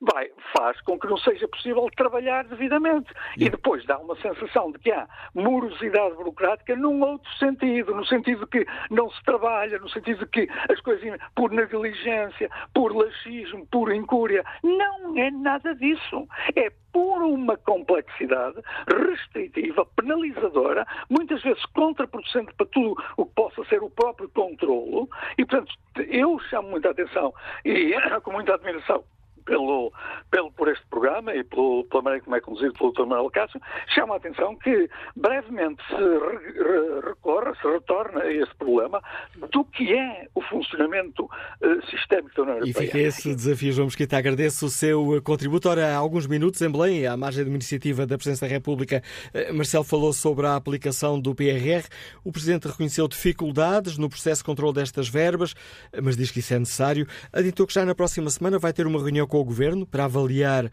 vai, 0.00 0.30
faz 0.56 0.80
com 0.82 0.98
que 0.98 1.06
não 1.06 1.18
seja 1.18 1.46
possível 1.48 1.86
trabalhar 1.96 2.44
devidamente. 2.44 3.12
E 3.36 3.48
depois 3.48 3.84
dá 3.86 3.98
uma 3.98 4.16
sensação 4.16 4.72
de 4.72 4.78
que 4.78 4.90
há 4.92 5.08
morosidade 5.34 6.14
burocrática 6.14 6.76
num 6.76 7.02
outro 7.02 7.30
sentido, 7.34 7.94
no 7.94 8.04
sentido 8.06 8.20
sentido 8.20 8.40
de 8.40 8.46
que 8.46 8.66
não 8.90 9.10
se 9.10 9.22
trabalha, 9.24 9.78
no 9.78 9.88
sentido 9.88 10.20
de 10.20 10.26
que 10.26 10.48
as 10.70 10.80
coisas 10.80 11.18
por 11.34 11.50
negligência, 11.50 12.48
por 12.74 12.94
laxismo, 12.94 13.66
por 13.70 13.92
incúria. 13.92 14.44
Não 14.62 15.16
é 15.18 15.30
nada 15.30 15.74
disso. 15.74 16.26
É 16.54 16.70
por 16.92 17.22
uma 17.22 17.56
complexidade 17.56 18.39
restritiva, 18.88 19.86
penalizadora, 19.96 20.86
muitas 21.08 21.42
vezes 21.42 21.64
contraproducente 21.66 22.52
para 22.54 22.66
tudo 22.66 22.96
o 23.16 23.26
que 23.26 23.34
possa 23.34 23.64
ser 23.64 23.82
o 23.82 23.90
próprio 23.90 24.28
controlo. 24.30 25.08
E, 25.38 25.44
portanto, 25.44 25.72
eu 26.08 26.38
chamo 26.50 26.70
muita 26.70 26.90
atenção 26.90 27.32
e 27.64 27.94
com 28.22 28.32
muita 28.32 28.54
admiração 28.54 29.04
pelo, 29.50 29.92
pelo, 30.30 30.52
por 30.52 30.68
este 30.68 30.86
programa 30.86 31.34
e 31.34 31.42
pelo, 31.42 31.84
pela 31.84 32.02
maneira 32.04 32.24
como 32.24 32.36
é 32.36 32.40
conduzido 32.40 32.72
pelo 32.74 32.92
Dr. 32.92 33.04
Manuel 33.04 33.30
Cássio, 33.30 33.60
chama 33.92 34.14
a 34.14 34.16
atenção 34.16 34.54
que 34.54 34.88
brevemente 35.16 35.82
se 35.88 35.96
re, 35.96 37.00
recorra, 37.04 37.52
se 37.60 37.68
retorna 37.68 38.20
a 38.20 38.32
esse 38.32 38.54
problema 38.54 39.02
do 39.50 39.64
que 39.64 39.92
é 39.92 40.28
o 40.36 40.40
funcionamento 40.42 41.24
uh, 41.24 41.86
sistémico 41.90 42.36
da 42.36 42.42
União 42.42 42.56
Europeia. 42.58 42.84
E 42.84 42.86
fica 42.86 42.98
esse 42.98 43.34
desafio, 43.34 43.72
João 43.72 43.86
Mosquita. 43.86 44.16
Agradeço 44.16 44.66
o 44.66 44.70
seu 44.70 45.16
eh, 45.16 45.20
contributo. 45.20 45.68
Ora, 45.68 45.88
há 45.88 45.96
alguns 45.96 46.28
minutos 46.28 46.62
em 46.62 46.70
Belém, 46.70 47.06
à 47.06 47.16
margem 47.16 47.42
de 47.42 47.50
uma 47.50 47.56
iniciativa 47.56 48.06
da 48.06 48.16
Presidência 48.16 48.46
da 48.46 48.52
República, 48.52 49.02
uh, 49.34 49.52
Marcelo 49.52 49.82
falou 49.82 50.12
sobre 50.12 50.46
a 50.46 50.54
aplicação 50.54 51.20
do 51.20 51.34
PRR. 51.34 51.88
O 52.22 52.30
Presidente 52.30 52.68
reconheceu 52.68 53.08
dificuldades 53.08 53.98
no 53.98 54.08
processo 54.08 54.42
de 54.42 54.44
controle 54.44 54.74
destas 54.74 55.08
verbas, 55.08 55.54
mas 56.00 56.16
diz 56.16 56.30
que 56.30 56.38
isso 56.38 56.54
é 56.54 56.58
necessário. 56.58 57.06
Adiantou 57.32 57.66
que 57.66 57.74
já 57.74 57.84
na 57.84 57.96
próxima 57.96 58.30
semana 58.30 58.56
vai 58.56 58.72
ter 58.72 58.86
uma 58.86 59.00
reunião 59.00 59.26
com 59.26 59.39
o 59.40 59.44
Governo 59.44 59.86
para 59.86 60.04
avaliar 60.04 60.66
uh, 60.66 60.70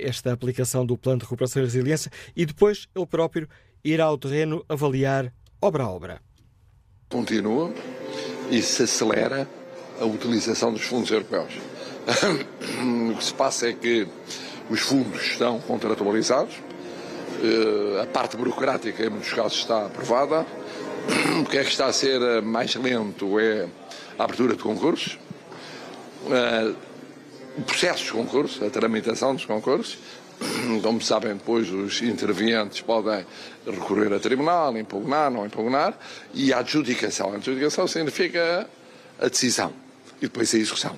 esta 0.00 0.32
aplicação 0.32 0.84
do 0.84 0.96
Plano 0.96 1.18
de 1.18 1.24
Recuperação 1.24 1.62
e 1.62 1.64
Resiliência 1.64 2.10
e 2.34 2.46
depois 2.46 2.88
ele 2.94 3.06
próprio 3.06 3.48
irá 3.84 4.04
ao 4.06 4.18
terreno 4.18 4.64
avaliar 4.68 5.32
obra 5.60 5.84
a 5.84 5.90
obra. 5.90 6.20
Continua 7.08 7.72
e 8.50 8.60
se 8.62 8.82
acelera 8.82 9.48
a 10.00 10.04
utilização 10.04 10.72
dos 10.72 10.82
fundos 10.82 11.10
europeus. 11.10 11.52
o 13.10 13.16
que 13.16 13.24
se 13.24 13.34
passa 13.34 13.68
é 13.68 13.72
que 13.72 14.06
os 14.68 14.80
fundos 14.80 15.22
estão 15.22 15.60
contratualizados, 15.60 16.54
eh, 17.42 18.02
a 18.02 18.06
parte 18.06 18.36
burocrática, 18.36 19.04
em 19.04 19.10
muitos 19.10 19.32
casos, 19.32 19.58
está 19.58 19.86
aprovada. 19.86 20.46
O 21.40 21.44
que 21.44 21.58
é 21.58 21.62
que 21.62 21.70
está 21.70 21.86
a 21.86 21.92
ser 21.92 22.42
mais 22.42 22.74
lento 22.74 23.38
é 23.38 23.68
a 24.18 24.24
abertura 24.24 24.56
de 24.56 24.62
concursos. 24.62 25.18
O 27.56 27.62
processo 27.62 28.02
dos 28.02 28.10
concursos, 28.10 28.62
a 28.62 28.68
tramitação 28.68 29.34
dos 29.34 29.46
concursos. 29.46 29.98
Como 30.82 31.00
sabem, 31.00 31.32
depois 31.32 31.70
os 31.70 32.02
intervenientes 32.02 32.82
podem 32.82 33.24
recorrer 33.64 34.12
a 34.12 34.20
tribunal, 34.20 34.76
impugnar, 34.76 35.30
não 35.30 35.46
impugnar, 35.46 35.98
e 36.34 36.52
a 36.52 36.58
adjudicação. 36.58 37.32
A 37.32 37.36
adjudicação 37.36 37.86
significa 37.86 38.68
a 39.18 39.28
decisão 39.28 39.72
e 40.18 40.26
depois 40.26 40.54
a 40.54 40.58
execução. 40.58 40.96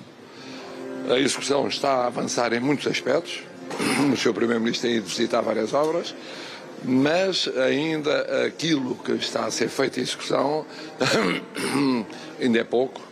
A 1.09 1.17
execução 1.17 1.67
está 1.69 1.89
a 1.89 2.07
avançar 2.07 2.51
em 2.51 2.59
muitos 2.59 2.87
aspectos. 2.87 3.41
O 4.11 4.17
Sr. 4.17 4.33
Primeiro-Ministro 4.33 4.87
tem 4.87 4.97
ido 4.97 5.05
visitar 5.05 5.41
várias 5.41 5.73
obras, 5.73 6.13
mas 6.83 7.47
ainda 7.57 8.45
aquilo 8.45 8.95
que 8.95 9.13
está 9.13 9.45
a 9.45 9.51
ser 9.51 9.69
feito 9.69 9.99
em 9.99 10.03
execução 10.03 10.65
ainda 12.41 12.59
é 12.59 12.63
pouco 12.63 13.08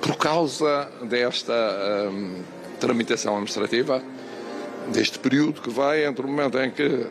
por 0.00 0.16
causa 0.16 0.90
desta 1.02 1.52
hum, 2.10 2.42
tramitação 2.80 3.34
administrativa, 3.34 4.02
deste 4.88 5.18
período 5.18 5.60
que 5.60 5.70
vai 5.70 6.04
entre 6.04 6.24
o 6.24 6.28
momento 6.28 6.58
em 6.58 6.70
que 6.70 7.06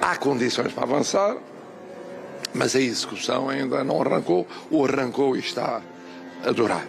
há 0.00 0.16
condições 0.16 0.72
para 0.72 0.84
avançar, 0.84 1.36
mas 2.52 2.74
a 2.74 2.80
execução 2.80 3.48
ainda 3.48 3.84
não 3.84 4.00
arrancou, 4.02 4.46
ou 4.70 4.84
arrancou 4.84 5.36
e 5.36 5.40
está 5.40 5.80
a 6.44 6.50
durar. 6.50 6.86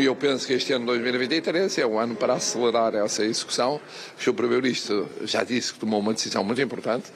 E 0.00 0.04
eu 0.04 0.16
penso 0.16 0.46
que 0.46 0.52
este 0.52 0.72
ano 0.72 0.86
2023 0.86 1.78
é 1.78 1.86
um 1.86 1.98
ano 1.98 2.16
para 2.16 2.34
acelerar 2.34 2.94
essa 2.94 3.24
execução. 3.24 3.80
O 4.18 4.22
Sr. 4.22 4.32
Primeiro-Ministro 4.32 5.08
já 5.22 5.44
disse 5.44 5.72
que 5.72 5.78
tomou 5.78 6.00
uma 6.00 6.12
decisão 6.12 6.42
muito 6.42 6.60
importante, 6.60 7.12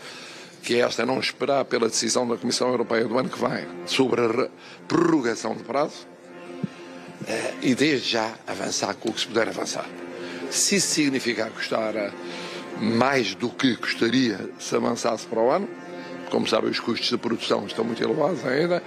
que 0.62 0.76
é 0.76 0.78
esta 0.78 1.04
não 1.04 1.18
esperar 1.18 1.64
pela 1.64 1.88
decisão 1.88 2.26
da 2.28 2.36
Comissão 2.36 2.68
Europeia 2.68 3.04
do 3.04 3.18
ano 3.18 3.28
que 3.28 3.38
vem 3.38 3.66
sobre 3.86 4.20
a 4.20 4.48
prorrogação 4.86 5.54
de 5.54 5.64
prazo, 5.64 6.06
e 7.62 7.74
desde 7.74 8.10
já 8.10 8.34
avançar 8.46 8.94
com 8.94 9.10
o 9.10 9.12
que 9.12 9.20
se 9.20 9.26
puder 9.26 9.48
avançar. 9.48 9.88
Se 10.50 10.76
isso 10.76 10.94
significar 10.94 11.50
custar 11.50 11.94
eh, 11.94 12.10
mais 12.80 13.34
do 13.34 13.50
que 13.50 13.76
custaria 13.76 14.50
se 14.58 14.74
avançasse 14.74 15.26
para 15.26 15.40
o 15.40 15.50
ano, 15.50 15.68
como 16.30 16.46
sabem, 16.46 16.70
os 16.70 16.80
custos 16.80 17.08
de 17.08 17.18
produção 17.18 17.66
estão 17.66 17.84
muito 17.84 18.02
elevados 18.02 18.44
ainda, 18.46 18.82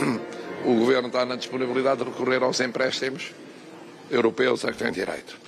o 0.64 0.74
Governo 0.74 1.08
está 1.08 1.24
na 1.24 1.36
disponibilidade 1.36 2.02
de 2.02 2.10
recorrer 2.10 2.42
aos 2.42 2.60
empréstimos 2.60 3.32
europeus 4.10 4.64
a 4.64 4.72
que 4.72 4.78
tem 4.78 4.92
direito. 4.92 5.38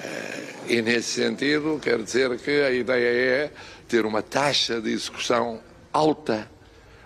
Eh, 0.00 0.42
e 0.68 0.82
nesse 0.82 1.20
sentido, 1.20 1.80
quero 1.82 2.02
dizer 2.04 2.36
que 2.38 2.62
a 2.62 2.70
ideia 2.70 3.44
é 3.44 3.50
ter 3.88 4.04
uma 4.06 4.22
taxa 4.22 4.80
de 4.80 4.92
execução 4.92 5.60
alta 5.92 6.48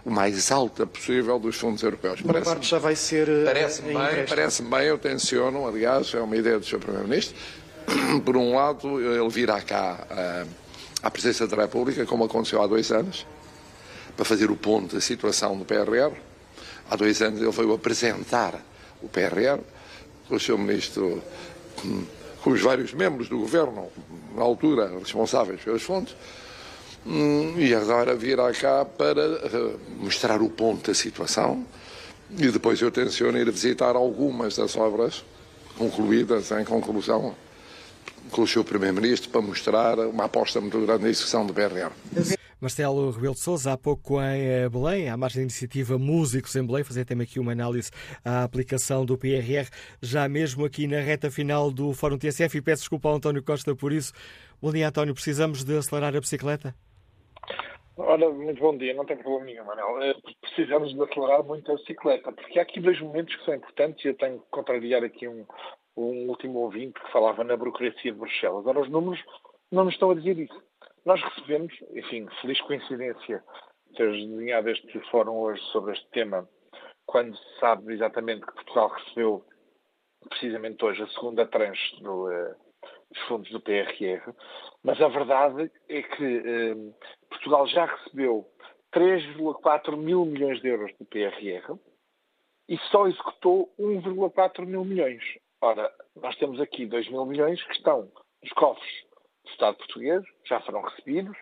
o 0.04 0.10
mais 0.10 0.50
alta 0.50 0.86
possível 0.86 1.38
dos 1.38 1.56
fundos 1.56 1.82
europeus. 1.82 2.20
Uma 2.22 2.40
parte 2.40 2.68
já 2.68 2.78
vai 2.78 2.96
ser. 2.96 3.28
Eh, 3.28 3.44
parece-me 3.44 3.94
bem, 3.94 4.26
parece 4.26 4.62
bem, 4.62 4.86
eu 4.86 4.98
tenciono, 4.98 5.66
aliás, 5.66 6.12
é 6.14 6.20
uma 6.20 6.36
ideia 6.36 6.58
do 6.58 6.64
Sr. 6.64 6.78
Primeiro-Ministro. 6.78 7.36
Por 8.24 8.36
um 8.36 8.54
lado, 8.54 9.00
ele 9.00 9.28
virá 9.28 9.60
cá 9.60 10.06
uh, 10.10 10.48
à 11.02 11.10
Presidência 11.10 11.46
da 11.46 11.56
República, 11.56 12.06
como 12.06 12.24
aconteceu 12.24 12.62
há 12.62 12.66
dois 12.66 12.90
anos, 12.90 13.26
para 14.16 14.24
fazer 14.24 14.50
o 14.50 14.56
ponto 14.56 14.94
da 14.94 15.00
situação 15.00 15.56
do 15.56 15.64
PRR. 15.64 16.12
Há 16.90 16.96
dois 16.96 17.20
anos 17.22 17.40
ele 17.40 17.50
veio 17.50 17.72
apresentar 17.72 18.60
o 19.02 19.08
PRR, 19.08 19.60
com 20.28 20.36
o 20.36 20.40
Sr. 20.40 20.58
Ministro, 20.58 21.22
com 22.42 22.50
os 22.50 22.60
vários 22.60 22.92
membros 22.92 23.28
do 23.28 23.38
Governo, 23.38 23.88
na 24.34 24.42
altura 24.42 24.98
responsáveis 24.98 25.60
pelos 25.60 25.82
fundos. 25.82 26.14
Hum, 27.06 27.54
e 27.58 27.74
agora 27.74 28.14
virá 28.14 28.52
cá 28.52 28.84
para 28.84 29.22
eh, 29.22 29.76
mostrar 29.98 30.42
o 30.42 30.50
ponto 30.50 30.88
da 30.88 30.94
situação 30.94 31.64
e 32.38 32.48
depois 32.48 32.80
eu 32.80 32.90
tenciono 32.90 33.38
ir 33.38 33.50
visitar 33.50 33.96
algumas 33.96 34.56
das 34.56 34.76
obras 34.76 35.24
concluídas 35.78 36.50
em 36.52 36.64
conclusão 36.64 37.34
com 38.30 38.42
o 38.42 38.46
seu 38.46 38.62
Primeiro-Ministro 38.62 39.30
para 39.30 39.40
mostrar 39.40 39.98
uma 40.00 40.24
aposta 40.24 40.60
muito 40.60 40.78
grande 40.80 41.04
na 41.04 41.08
execução 41.08 41.46
do 41.46 41.52
BRR. 41.52 41.90
Marcelo 42.60 43.10
Rebelo 43.10 43.32
de 43.32 43.40
Sousa, 43.40 43.72
há 43.72 43.78
pouco 43.78 44.20
em 44.20 44.42
eh, 44.42 44.68
Belém, 44.68 45.08
à 45.08 45.16
margem 45.16 45.38
da 45.38 45.44
iniciativa 45.44 45.98
Músicos 45.98 46.54
em 46.54 46.62
Belém, 46.62 46.84
fazer 46.84 47.06
também 47.06 47.24
aqui 47.24 47.40
uma 47.40 47.52
análise 47.52 47.90
à 48.22 48.44
aplicação 48.44 49.06
do 49.06 49.16
PRR, 49.16 49.66
já 50.02 50.28
mesmo 50.28 50.66
aqui 50.66 50.86
na 50.86 51.00
reta 51.00 51.30
final 51.30 51.70
do 51.70 51.94
Fórum 51.94 52.18
TSF, 52.18 52.58
e 52.58 52.60
peço 52.60 52.82
desculpa 52.82 53.08
ao 53.08 53.14
António 53.14 53.42
Costa 53.42 53.74
por 53.74 53.90
isso. 53.90 54.12
Bom 54.60 54.70
dia, 54.70 54.88
António. 54.88 55.14
Precisamos 55.14 55.64
de 55.64 55.78
acelerar 55.78 56.14
a 56.14 56.20
bicicleta? 56.20 56.74
Ora, 58.02 58.30
muito 58.30 58.58
bom 58.60 58.76
dia, 58.78 58.94
não 58.94 59.04
tem 59.04 59.16
problema 59.18 59.44
nenhum, 59.44 59.64
Manuel. 59.64 60.02
Eh, 60.02 60.14
precisamos 60.40 60.94
de 60.94 61.02
acelerar 61.02 61.44
muito 61.44 61.70
a 61.70 61.74
bicicleta, 61.74 62.32
porque 62.32 62.58
há 62.58 62.62
aqui 62.62 62.80
dois 62.80 62.98
momentos 62.98 63.36
que 63.36 63.44
são 63.44 63.54
importantes 63.54 64.02
e 64.02 64.08
eu 64.08 64.16
tenho 64.16 64.40
que 64.40 64.50
contrariar 64.50 65.04
aqui 65.04 65.28
um, 65.28 65.46
um 65.96 66.28
último 66.30 66.60
ouvinte 66.60 66.98
que 66.98 67.12
falava 67.12 67.44
na 67.44 67.58
burocracia 67.58 68.10
de 68.10 68.18
Bruxelas. 68.18 68.66
Ora, 68.66 68.80
os 68.80 68.88
números 68.88 69.22
não 69.70 69.84
nos 69.84 69.92
estão 69.92 70.10
a 70.10 70.14
dizer 70.14 70.38
isso. 70.38 70.62
Nós 71.04 71.22
recebemos, 71.22 71.74
enfim, 71.92 72.26
feliz 72.40 72.58
coincidência 72.62 73.44
ter 73.94 74.10
desenhado 74.10 74.70
este 74.70 74.98
fórum 75.10 75.36
hoje 75.36 75.62
sobre 75.64 75.92
este 75.92 76.08
tema, 76.08 76.48
quando 77.04 77.36
se 77.36 77.58
sabe 77.60 77.92
exatamente 77.92 78.46
que 78.46 78.54
Portugal 78.54 78.88
recebeu 78.88 79.44
precisamente 80.26 80.82
hoje 80.82 81.02
a 81.02 81.08
segunda 81.08 81.46
tranche 81.46 82.02
do, 82.02 82.28
uh, 82.28 82.54
dos 83.10 83.22
fundos 83.28 83.50
do 83.50 83.60
PRR, 83.60 84.32
mas 84.82 85.00
a 85.02 85.08
verdade 85.08 85.70
é 85.88 86.02
que 86.02 86.38
uh, 86.38 86.94
Portugal 87.40 87.66
já 87.68 87.86
recebeu 87.86 88.46
3,4 88.92 89.96
mil 89.96 90.26
milhões 90.26 90.60
de 90.60 90.68
euros 90.68 90.92
do 90.98 91.06
PRR 91.06 91.78
e 92.68 92.76
só 92.90 93.08
executou 93.08 93.72
1,4 93.78 94.66
mil 94.66 94.84
milhões. 94.84 95.22
Ora, 95.62 95.90
nós 96.16 96.36
temos 96.36 96.60
aqui 96.60 96.84
2 96.84 97.08
mil 97.08 97.24
milhões 97.24 97.62
que 97.64 97.72
estão 97.72 98.10
nos 98.42 98.52
cofres 98.52 98.92
do 99.44 99.50
Estado 99.50 99.76
português, 99.78 100.22
já 100.46 100.60
foram 100.60 100.82
recebidos 100.82 101.36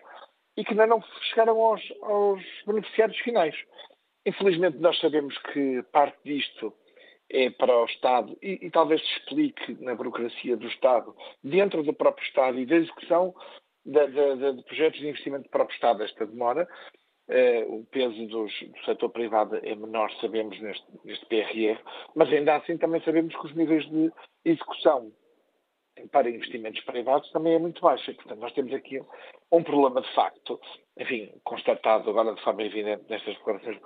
e 0.55 0.63
que 0.63 0.71
ainda 0.71 0.87
não 0.87 1.03
chegaram 1.29 1.59
aos, 1.59 1.81
aos 2.01 2.41
beneficiários 2.65 3.17
finais. 3.19 3.55
Infelizmente, 4.25 4.77
nós 4.77 4.97
sabemos 4.99 5.37
que 5.51 5.83
parte 5.91 6.17
disto 6.23 6.73
é 7.29 7.49
para 7.49 7.77
o 7.77 7.85
Estado 7.85 8.37
e, 8.41 8.65
e, 8.65 8.71
talvez 8.71 9.01
se 9.01 9.19
explique 9.19 9.73
na 9.83 9.95
burocracia 9.95 10.55
do 10.55 10.67
Estado, 10.67 11.13
dentro 11.43 11.83
do 11.83 11.93
próprio 11.93 12.25
Estado 12.25 12.57
e 12.57 12.65
da 12.65 12.77
execução 12.77 13.35
de, 13.91 14.07
de, 14.07 14.53
de 14.53 14.63
projetos 14.63 14.99
de 14.99 15.07
investimento 15.07 15.43
do 15.43 15.49
próprio 15.49 15.75
Estado, 15.75 16.03
esta 16.03 16.25
demora. 16.25 16.67
Eh, 17.27 17.63
o 17.67 17.85
peso 17.85 18.25
dos, 18.27 18.51
do 18.59 18.85
setor 18.85 19.09
privado 19.09 19.55
é 19.57 19.75
menor, 19.75 20.11
sabemos, 20.19 20.59
neste, 20.59 20.85
neste 21.05 21.25
PRR, 21.27 21.79
mas 22.15 22.27
ainda 22.29 22.55
assim 22.55 22.75
também 22.77 23.01
sabemos 23.01 23.35
que 23.35 23.45
os 23.45 23.55
níveis 23.55 23.87
de 23.87 24.11
execução 24.43 25.11
para 26.11 26.29
investimentos 26.29 26.81
privados 26.85 27.29
também 27.31 27.53
é 27.53 27.59
muito 27.59 27.81
baixo. 27.81 28.13
portanto, 28.15 28.39
nós 28.39 28.53
temos 28.53 28.73
aqui 28.73 28.99
um 29.51 29.63
problema 29.63 30.01
de 30.01 30.11
facto, 30.15 30.59
enfim, 30.97 31.31
constatado 31.43 32.09
agora 32.09 32.33
de 32.33 32.41
forma 32.41 32.63
evidente 32.63 33.03
nestas 33.09 33.35
declarações 33.35 33.77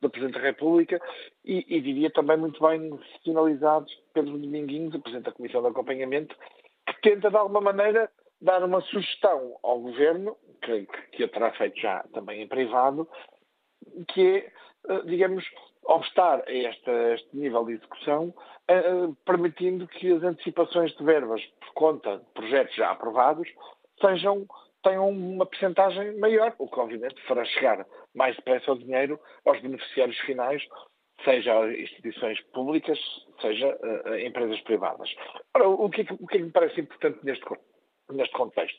do 0.00 0.10
Presidente 0.10 0.38
da 0.38 0.46
República 0.46 1.00
e, 1.44 1.66
e 1.68 1.80
diria 1.80 2.10
também 2.10 2.36
muito 2.36 2.60
bem 2.66 2.98
sinalizados 3.24 3.92
Pedro 4.14 4.38
Dominguinhos, 4.38 4.94
o 4.94 5.00
Presidente 5.00 5.26
da 5.26 5.32
Comissão 5.32 5.62
de 5.62 5.68
Acompanhamento, 5.68 6.34
que 6.86 7.00
tenta 7.02 7.30
de 7.30 7.36
alguma 7.36 7.60
maneira 7.60 8.10
dar 8.40 8.62
uma 8.62 8.80
sugestão 8.82 9.56
ao 9.62 9.80
Governo, 9.80 10.36
que, 10.62 10.86
que 11.12 11.28
terá 11.28 11.52
feito 11.52 11.78
já 11.78 12.02
também 12.12 12.42
em 12.42 12.48
privado, 12.48 13.08
que 14.08 14.20
é, 14.20 14.52
eh, 14.88 15.02
digamos, 15.04 15.44
obstar 15.84 16.42
a 16.46 16.52
este, 16.52 16.90
este 17.14 17.36
nível 17.36 17.64
de 17.64 17.74
execução, 17.74 18.34
uh, 18.70 19.14
permitindo 19.24 19.86
que 19.86 20.12
as 20.12 20.22
antecipações 20.22 20.92
de 20.96 21.04
verbas 21.04 21.40
por 21.60 21.72
conta 21.74 22.18
de 22.18 22.24
projetos 22.34 22.74
já 22.74 22.90
aprovados 22.90 23.48
sejam 24.00 24.46
tenham 24.82 25.08
uma 25.08 25.46
percentagem 25.46 26.16
maior, 26.18 26.54
o 26.58 26.68
que 26.68 26.78
obviamente 26.78 27.20
fará 27.26 27.44
chegar 27.44 27.84
mais 28.14 28.36
depressa 28.36 28.70
o 28.70 28.78
dinheiro 28.78 29.18
aos 29.44 29.60
beneficiários 29.60 30.18
finais, 30.20 30.62
seja 31.24 31.72
instituições 31.72 32.40
públicas, 32.52 32.98
seja 33.40 33.76
empresas 34.24 34.60
privadas. 34.60 35.12
Ora, 35.54 35.68
o 35.68 35.90
que, 35.90 36.02
é 36.02 36.04
que, 36.04 36.12
o 36.12 36.26
que, 36.26 36.36
é 36.36 36.38
que 36.38 36.44
me 36.44 36.52
parece 36.52 36.80
importante 36.80 37.18
neste, 37.24 37.44
neste 38.10 38.34
contexto? 38.34 38.78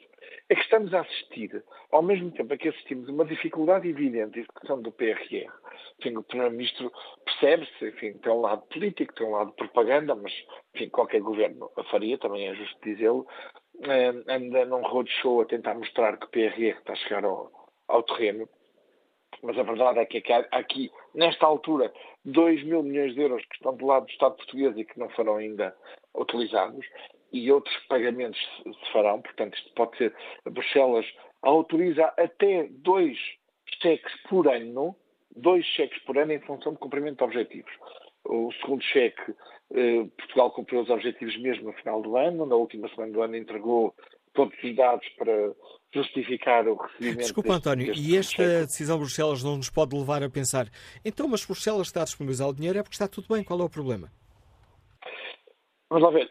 É 0.50 0.56
que 0.56 0.62
estamos 0.62 0.94
a 0.94 1.02
assistir, 1.02 1.64
ao 1.92 2.02
mesmo 2.02 2.32
tempo 2.32 2.58
que 2.58 2.70
assistimos 2.70 3.10
uma 3.10 3.26
dificuldade 3.26 3.88
evidente 3.88 4.34
de 4.34 4.40
execução 4.40 4.82
do 4.82 4.92
PRR. 4.92 5.52
Enfim, 6.00 6.18
o 6.18 6.24
Primeiro-Ministro 6.24 6.92
percebe-se, 7.26 7.88
enfim, 7.88 8.14
tem 8.14 8.32
um 8.32 8.42
lado 8.42 8.62
político, 8.68 9.14
tem 9.14 9.28
um 9.28 9.32
lado 9.32 9.52
propaganda, 9.54 10.16
mas, 10.16 10.34
enfim, 10.76 10.90
qualquer 10.90 11.22
governo 11.22 11.70
a 11.78 11.84
faria, 11.86 12.18
também 12.18 12.48
é 12.48 12.56
justo 12.56 12.80
dizê-lo, 12.84 13.28
uh, 13.76 14.32
anda 14.32 14.66
num 14.66 14.82
roadshow 14.82 15.42
a 15.42 15.46
tentar 15.46 15.76
mostrar 15.76 16.18
que 16.18 16.26
o 16.26 16.30
PRR 16.30 16.78
está 16.78 16.94
a 16.94 16.98
chegar 16.98 17.26
ao, 17.26 17.52
ao 17.88 18.04
terreno, 18.04 18.48
mas 19.44 19.58
a 19.58 19.64
verdade 19.64 20.00
é 20.00 20.06
que 20.06 20.24
aqui, 20.52 20.92
nesta 21.14 21.46
altura, 21.46 21.92
2 22.26 22.64
mil 22.64 22.82
milhões 22.84 23.14
de 23.14 23.22
euros 23.22 23.46
que 23.46 23.56
estão 23.56 23.76
do 23.76 23.86
lado 23.86 24.06
do 24.06 24.12
Estado 24.12 24.36
português 24.36 24.76
e 24.78 24.86
que 24.86 25.00
não 25.00 25.10
foram 25.10 25.36
ainda 25.36 25.76
utilizados, 26.16 26.86
e 27.32 27.52
outros 27.52 27.76
pagamentos 27.88 28.40
se 28.64 28.92
farão, 28.92 29.22
portanto, 29.22 29.58
isto 29.58 29.74
pode 29.74 29.98
ser, 29.98 30.16
Bruxelas 30.46 31.06
autoriza 31.42 32.06
até 32.18 32.68
dois 32.70 33.18
cheques 33.82 34.14
por 34.30 34.48
ano, 34.48 34.96
dois 35.36 35.66
cheques 35.66 36.02
por 36.04 36.18
ano 36.18 36.34
em 36.34 36.40
função 36.40 36.74
de 36.74 36.80
cumprimento 36.80 37.18
de 37.18 37.24
objetivos. 37.24 37.72
O 38.26 38.52
segundo 38.62 38.84
cheque, 38.84 39.34
eh, 39.74 40.06
Portugal 40.18 40.52
cumpriu 40.52 40.82
os 40.82 40.90
objetivos 40.90 41.38
mesmo 41.38 41.66
no 41.66 41.74
final 41.74 42.02
do 42.02 42.18
ano, 42.18 42.46
na 42.46 42.56
última 42.56 42.90
semana 42.90 43.12
do 43.12 43.22
ano 43.22 43.36
entregou 43.36 43.94
todos 44.34 44.56
os 44.64 44.76
dados 44.76 45.08
para 45.18 45.54
justificar 45.94 46.68
o 46.68 46.76
recebimento. 46.76 47.20
Desculpa, 47.20 47.50
deste, 47.50 47.70
António, 47.70 47.88
deste 47.88 48.02
e 48.12 48.18
esta 48.18 48.44
cheque. 48.44 48.66
decisão 48.66 48.98
de 48.98 49.02
Bruxelas 49.04 49.44
não 49.44 49.58
nos 49.58 49.70
pode 49.70 49.96
levar 49.96 50.24
a 50.24 50.30
pensar, 50.30 50.68
então, 51.04 51.28
mas 51.28 51.46
Bruxelas 51.46 51.88
está 51.88 52.02
a 52.02 52.06
disponibilizar 52.06 52.48
o 52.48 52.54
dinheiro 52.54 52.80
é 52.80 52.84
porque 52.84 52.96
está 52.96 53.08
tudo 53.08 53.28
bem, 53.34 53.44
qual 53.44 53.60
é 53.60 53.64
o 53.64 53.70
problema? 53.70 54.12
Vamos 55.90 56.04
lá 56.04 56.10
ver, 56.10 56.30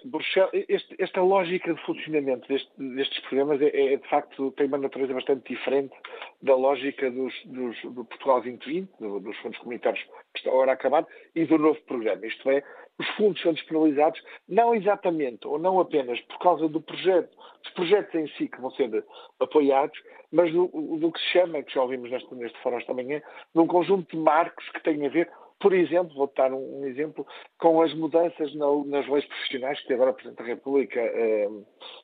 este, 0.69 0.95
esta 0.99 1.23
lógica 1.23 1.73
de 1.73 1.81
funcionamento 1.87 2.47
deste, 2.47 2.70
destes 2.77 3.20
programas 3.20 3.59
é, 3.62 3.95
é, 3.95 3.97
de 3.97 4.07
facto, 4.07 4.51
tem 4.53 4.66
uma 4.66 4.77
natureza 4.77 5.15
bastante 5.15 5.49
diferente 5.49 5.95
da 6.43 6.55
lógica 6.55 7.11
dos, 7.11 7.33
dos, 7.47 7.81
do 7.83 8.05
Portugal 8.05 8.43
2020, 8.43 8.91
do, 9.01 9.19
dos 9.19 9.35
fundos 9.39 9.59
comunitários 9.61 10.03
que 10.35 10.41
estão 10.41 10.53
agora 10.53 10.73
a 10.73 10.74
acabar, 10.74 11.07
e 11.35 11.47
do 11.47 11.57
novo 11.57 11.81
programa. 11.87 12.27
Isto 12.27 12.51
é, 12.51 12.62
os 12.99 13.09
fundos 13.16 13.41
são 13.41 13.55
disponibilizados 13.55 14.23
não 14.47 14.74
exatamente 14.74 15.49
ou 15.49 15.59
não 15.59 15.81
apenas 15.81 16.20
por 16.20 16.39
causa 16.39 16.69
do 16.69 16.83
projeto, 16.83 17.35
dos 17.62 17.73
projetos 17.73 18.15
em 18.15 18.28
si 18.37 18.49
que 18.49 18.61
vão 18.61 18.70
ser 18.73 19.07
apoiados, 19.41 19.99
mas 20.31 20.53
do, 20.53 20.66
do 20.99 21.11
que 21.11 21.19
se 21.19 21.33
chama, 21.33 21.62
que 21.62 21.73
já 21.73 21.81
ouvimos 21.81 22.11
neste, 22.11 22.35
neste 22.35 22.59
fórum 22.61 22.77
esta 22.77 22.93
manhã, 22.93 23.23
de 23.55 23.61
um 23.61 23.66
conjunto 23.66 24.15
de 24.15 24.23
marcos 24.23 24.69
que 24.69 24.83
têm 24.83 25.07
a 25.07 25.09
ver 25.09 25.31
por 25.59 25.73
exemplo, 25.73 26.15
vou 26.15 26.33
dar 26.37 26.53
um, 26.53 26.81
um 26.81 26.87
exemplo, 26.87 27.27
com 27.59 27.81
as 27.81 27.93
mudanças 27.95 28.55
na, 28.55 28.66
nas 28.87 29.09
leis 29.09 29.24
profissionais 29.24 29.81
que 29.81 29.93
agora 29.93 30.11
o 30.11 30.15
Presidente 30.15 30.39
da 30.39 30.45
República 30.45 31.01
eh, 31.01 31.49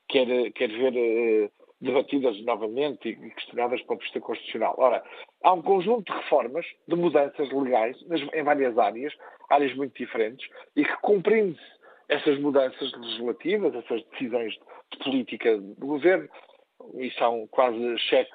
quer, 0.09 0.53
quer 0.53 0.69
ver 0.69 0.97
eh, 0.97 1.51
debatidas 1.81 2.41
novamente 2.45 3.09
e 3.09 3.31
questionadas 3.31 3.81
do 3.81 3.87
ponto 3.87 4.03
vista 4.03 4.21
constitucional. 4.21 4.75
Ora, 4.79 5.03
há 5.43 5.53
um 5.53 5.61
conjunto 5.61 6.11
de 6.11 6.19
reformas, 6.19 6.65
de 6.87 6.95
mudanças 6.95 7.51
legais 7.53 7.97
nas, 8.09 8.21
em 8.33 8.43
várias 8.43 8.79
áreas, 8.79 9.13
áreas 9.51 9.75
muito 9.75 9.97
diferentes, 9.97 10.49
e 10.77 10.85
que 10.85 10.97
cumprindo-se 11.03 11.83
essas 12.09 12.39
mudanças 12.39 12.93
legislativas, 12.93 13.75
essas 13.75 14.03
decisões 14.13 14.55
de 14.93 14.99
política 15.05 15.59
do 15.59 15.87
governo, 15.87 16.29
e 16.95 17.11
são 17.13 17.47
quase 17.49 17.97
check 18.09 18.29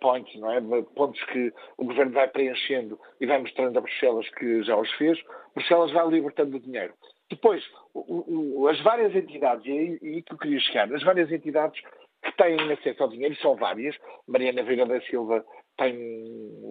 points, 0.00 0.38
não 0.40 0.52
é? 0.52 0.60
Pontos 0.94 1.22
que 1.24 1.52
o 1.78 1.84
governo 1.84 2.12
vai 2.12 2.28
preenchendo 2.28 2.98
e 3.20 3.26
vai 3.26 3.38
mostrando 3.38 3.76
a 3.78 3.80
Bruxelas 3.80 4.28
que 4.30 4.62
já 4.62 4.76
os 4.76 4.90
fez, 4.92 5.18
Bruxelas 5.54 5.92
vai 5.92 6.08
libertando 6.08 6.56
o 6.56 6.60
dinheiro. 6.60 6.94
Depois, 7.28 7.64
o, 7.94 8.60
o, 8.62 8.68
as 8.68 8.80
várias 8.82 9.14
entidades, 9.14 9.66
e 9.66 9.70
aí, 9.70 9.98
aí 10.02 10.22
que 10.22 10.32
eu 10.32 10.38
queria 10.38 10.60
chegar, 10.60 10.92
as 10.92 11.02
várias 11.02 11.30
entidades 11.30 11.80
que 12.22 12.32
têm 12.36 12.72
acesso 12.72 13.02
ao 13.02 13.08
dinheiro, 13.08 13.34
são 13.36 13.56
várias, 13.56 13.96
Mariana 14.26 14.62
Vieira 14.62 14.86
da 14.86 15.00
Silva 15.02 15.44
tem, 15.76 15.94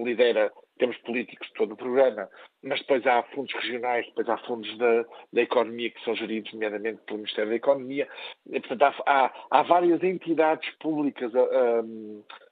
lidera, 0.03 0.51
temos 0.77 0.97
políticos 0.99 1.47
de 1.47 1.53
todo 1.53 1.73
o 1.73 1.77
programa, 1.77 2.29
mas 2.63 2.79
depois 2.79 3.05
há 3.07 3.23
fundos 3.23 3.53
regionais, 3.53 4.05
depois 4.07 4.27
há 4.27 4.37
fundos 4.39 4.77
da, 4.77 5.05
da 5.31 5.41
economia 5.41 5.89
que 5.89 6.03
são 6.03 6.15
geridos, 6.15 6.51
nomeadamente 6.53 7.01
pelo 7.05 7.19
Ministério 7.19 7.49
da 7.49 7.55
Economia. 7.55 8.07
E, 8.47 8.59
portanto, 8.59 9.03
há, 9.05 9.25
há, 9.25 9.33
há, 9.51 9.63
várias 9.63 10.03
entidades 10.03 10.69
públicas 10.79 11.33
a, 11.33 11.39
a 11.39 11.83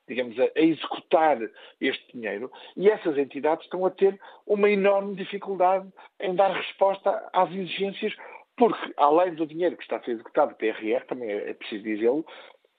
digamos, 0.08 0.38
a, 0.40 0.44
a, 0.44 0.62
executar 0.62 1.38
este 1.80 2.14
dinheiro 2.14 2.52
e 2.76 2.90
essas 2.90 3.18
entidades 3.18 3.66
estão 3.66 3.86
a 3.86 3.92
ter 3.92 4.20
uma 4.46 4.70
enorme 4.70 5.16
dificuldade 5.16 5.88
em 6.20 6.36
dar 6.36 6.52
resposta 6.52 7.30
às 7.34 7.50
exigências, 7.52 8.14
porque, 8.56 8.94
além 8.98 9.34
do 9.34 9.48
dinheiro 9.48 9.76
que 9.76 9.84
está 9.84 9.98
a 9.98 10.04
ser 10.04 10.12
executado, 10.12 10.56
PRR, 10.56 11.06
também 11.08 11.30
é, 11.30 11.50
é 11.50 11.54
preciso 11.54 11.84
dizê-lo, 11.84 12.26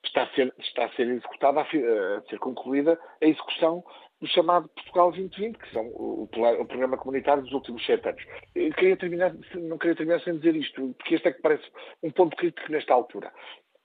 está 0.04 0.22
a 0.22 0.28
ser, 0.34 0.54
está 0.58 0.84
a 0.84 0.90
ser 0.90 1.08
executada, 1.08 1.60
a, 1.60 2.22
ser 2.28 2.38
concluída 2.38 2.98
a 3.20 3.26
execução 3.26 3.84
do 4.24 4.30
chamado 4.30 4.68
Portugal 4.70 5.12
2020, 5.12 5.58
que 5.58 5.72
são 5.72 5.86
o, 5.88 6.22
o, 6.22 6.66
programa 6.66 6.96
comunitário 6.96 7.42
dos 7.42 7.52
últimos 7.52 7.84
sete 7.84 8.08
anos. 8.08 8.24
Eu 8.54 8.72
queria 8.72 8.96
terminar, 8.96 9.34
não 9.54 9.76
queria 9.76 9.94
terminar 9.94 10.20
sem 10.22 10.38
dizer 10.38 10.56
isto, 10.56 10.94
porque 10.94 11.16
este 11.16 11.28
é 11.28 11.32
que 11.32 11.42
parece 11.42 11.64
um 12.02 12.10
ponto 12.10 12.34
crítico 12.34 12.72
nesta 12.72 12.94
altura. 12.94 13.30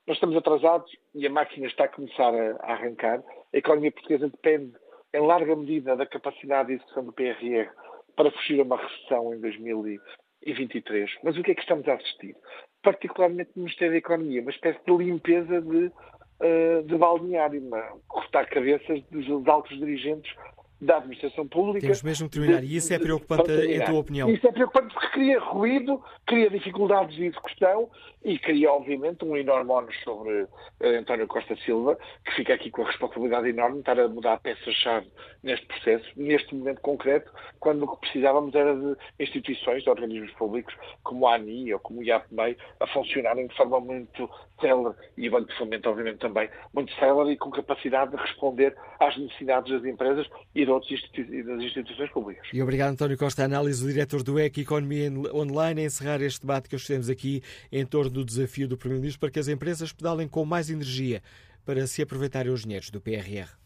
Nós 0.06 0.16
estamos 0.16 0.34
atrasados 0.36 0.90
e 1.14 1.26
a 1.26 1.30
máquina 1.30 1.66
está 1.66 1.84
a 1.84 1.88
começar 1.88 2.32
a, 2.34 2.72
arrancar. 2.72 3.22
A 3.52 3.58
economia 3.58 3.92
portuguesa 3.92 4.28
depende, 4.28 4.72
em 5.12 5.20
larga 5.20 5.54
medida, 5.54 5.94
da 5.94 6.06
capacidade 6.06 6.68
de 6.68 6.74
execução 6.76 7.04
do 7.04 7.12
PRR 7.12 7.70
para 8.16 8.30
fugir 8.30 8.60
a 8.60 8.64
uma 8.64 8.78
recessão 8.78 9.34
em 9.34 9.40
2023. 9.40 11.18
Mas 11.22 11.36
o 11.36 11.42
que 11.42 11.50
é 11.50 11.54
que 11.54 11.60
estamos 11.60 11.86
a 11.86 11.94
assistir? 11.94 12.34
Particularmente 12.82 13.50
no 13.54 13.64
Ministério 13.64 13.92
da 13.92 13.98
Economia, 13.98 14.40
uma 14.40 14.50
espécie 14.50 14.80
de 14.86 14.96
limpeza 14.96 15.60
de, 15.60 15.92
de 16.86 16.96
balneário, 16.96 17.62
cortar 18.08 18.46
cabeças 18.46 19.02
dos 19.10 19.46
altos 19.48 19.78
dirigentes 19.78 20.34
da 20.80 20.96
administração 20.96 21.46
pública. 21.46 21.80
Temos 21.80 22.02
mesmo 22.02 22.28
que 22.28 22.38
terminar. 22.38 22.64
E 22.64 22.76
isso 22.76 22.92
é 22.92 22.98
preocupante, 22.98 23.52
em 23.52 23.84
tua 23.84 23.98
opinião? 23.98 24.30
Isso 24.30 24.46
é 24.46 24.52
preocupante 24.52 24.94
porque 24.94 25.08
cria 25.08 25.40
ruído, 25.40 26.02
cria 26.26 26.48
dificuldades 26.48 27.14
de 27.14 27.26
execução 27.26 27.90
e 28.24 28.38
cria, 28.38 28.70
obviamente, 28.70 29.24
um 29.24 29.36
enorme 29.36 29.70
ónus 29.70 29.94
sobre 30.02 30.42
uh, 30.42 30.48
António 30.98 31.26
Costa 31.26 31.56
Silva, 31.64 31.98
que 32.24 32.34
fica 32.34 32.54
aqui 32.54 32.70
com 32.70 32.82
a 32.82 32.86
responsabilidade 32.86 33.48
enorme 33.48 33.76
de 33.76 33.80
estar 33.80 33.98
a 33.98 34.08
mudar 34.08 34.34
a 34.34 34.38
peça-chave 34.38 35.10
neste 35.42 35.66
processo, 35.66 36.06
neste 36.16 36.54
momento 36.54 36.80
concreto, 36.80 37.30
quando 37.58 37.84
o 37.84 37.96
que 37.96 38.00
precisávamos 38.00 38.54
era 38.54 38.74
de 38.74 38.96
instituições, 39.18 39.82
de 39.82 39.90
organismos 39.90 40.32
públicos, 40.32 40.74
como 41.02 41.26
a 41.26 41.36
ANI 41.36 41.72
ou 41.72 41.80
como 41.80 42.00
o 42.00 42.02
IAPMEI, 42.02 42.56
a 42.78 42.86
funcionarem 42.88 43.46
de 43.46 43.56
forma 43.56 43.80
muito 43.80 44.28
célere, 44.60 44.94
e 45.16 45.28
o 45.28 45.32
Banco 45.32 45.48
de 45.48 45.56
Fomento, 45.56 45.88
obviamente, 45.88 46.18
também, 46.18 46.48
muito 46.74 46.92
célere 46.94 47.32
e 47.32 47.36
com 47.36 47.50
capacidade 47.50 48.10
de 48.10 48.16
responder 48.18 48.76
às 48.98 49.16
necessidades 49.16 49.72
das 49.72 49.84
empresas 49.84 50.28
e 50.54 50.64
de 50.70 50.72
outras 50.72 50.92
institui 50.92 51.42
das 51.42 51.60
instituições 51.60 52.10
públicas. 52.10 52.46
E 52.52 52.62
obrigado, 52.62 52.92
António 52.92 53.18
Costa. 53.18 53.44
Análise 53.44 53.82
do 53.82 53.92
diretor 53.92 54.22
do 54.22 54.38
EC 54.38 54.58
Economia 54.58 55.10
Online, 55.34 55.82
a 55.82 55.84
encerrar 55.84 56.22
este 56.22 56.40
debate 56.40 56.68
que 56.68 56.76
temos 56.86 57.10
aqui 57.10 57.42
em 57.72 57.84
torno 57.84 58.10
do 58.10 58.24
desafio 58.24 58.68
do 58.68 58.76
Primeiro-Ministro 58.76 59.20
para 59.20 59.30
que 59.30 59.38
as 59.38 59.48
empresas 59.48 59.92
pedalem 59.92 60.28
com 60.28 60.44
mais 60.44 60.70
energia 60.70 61.22
para 61.64 61.86
se 61.86 62.02
aproveitarem 62.02 62.52
os 62.52 62.62
dinheiros 62.62 62.90
do 62.90 63.00
PRR. 63.00 63.59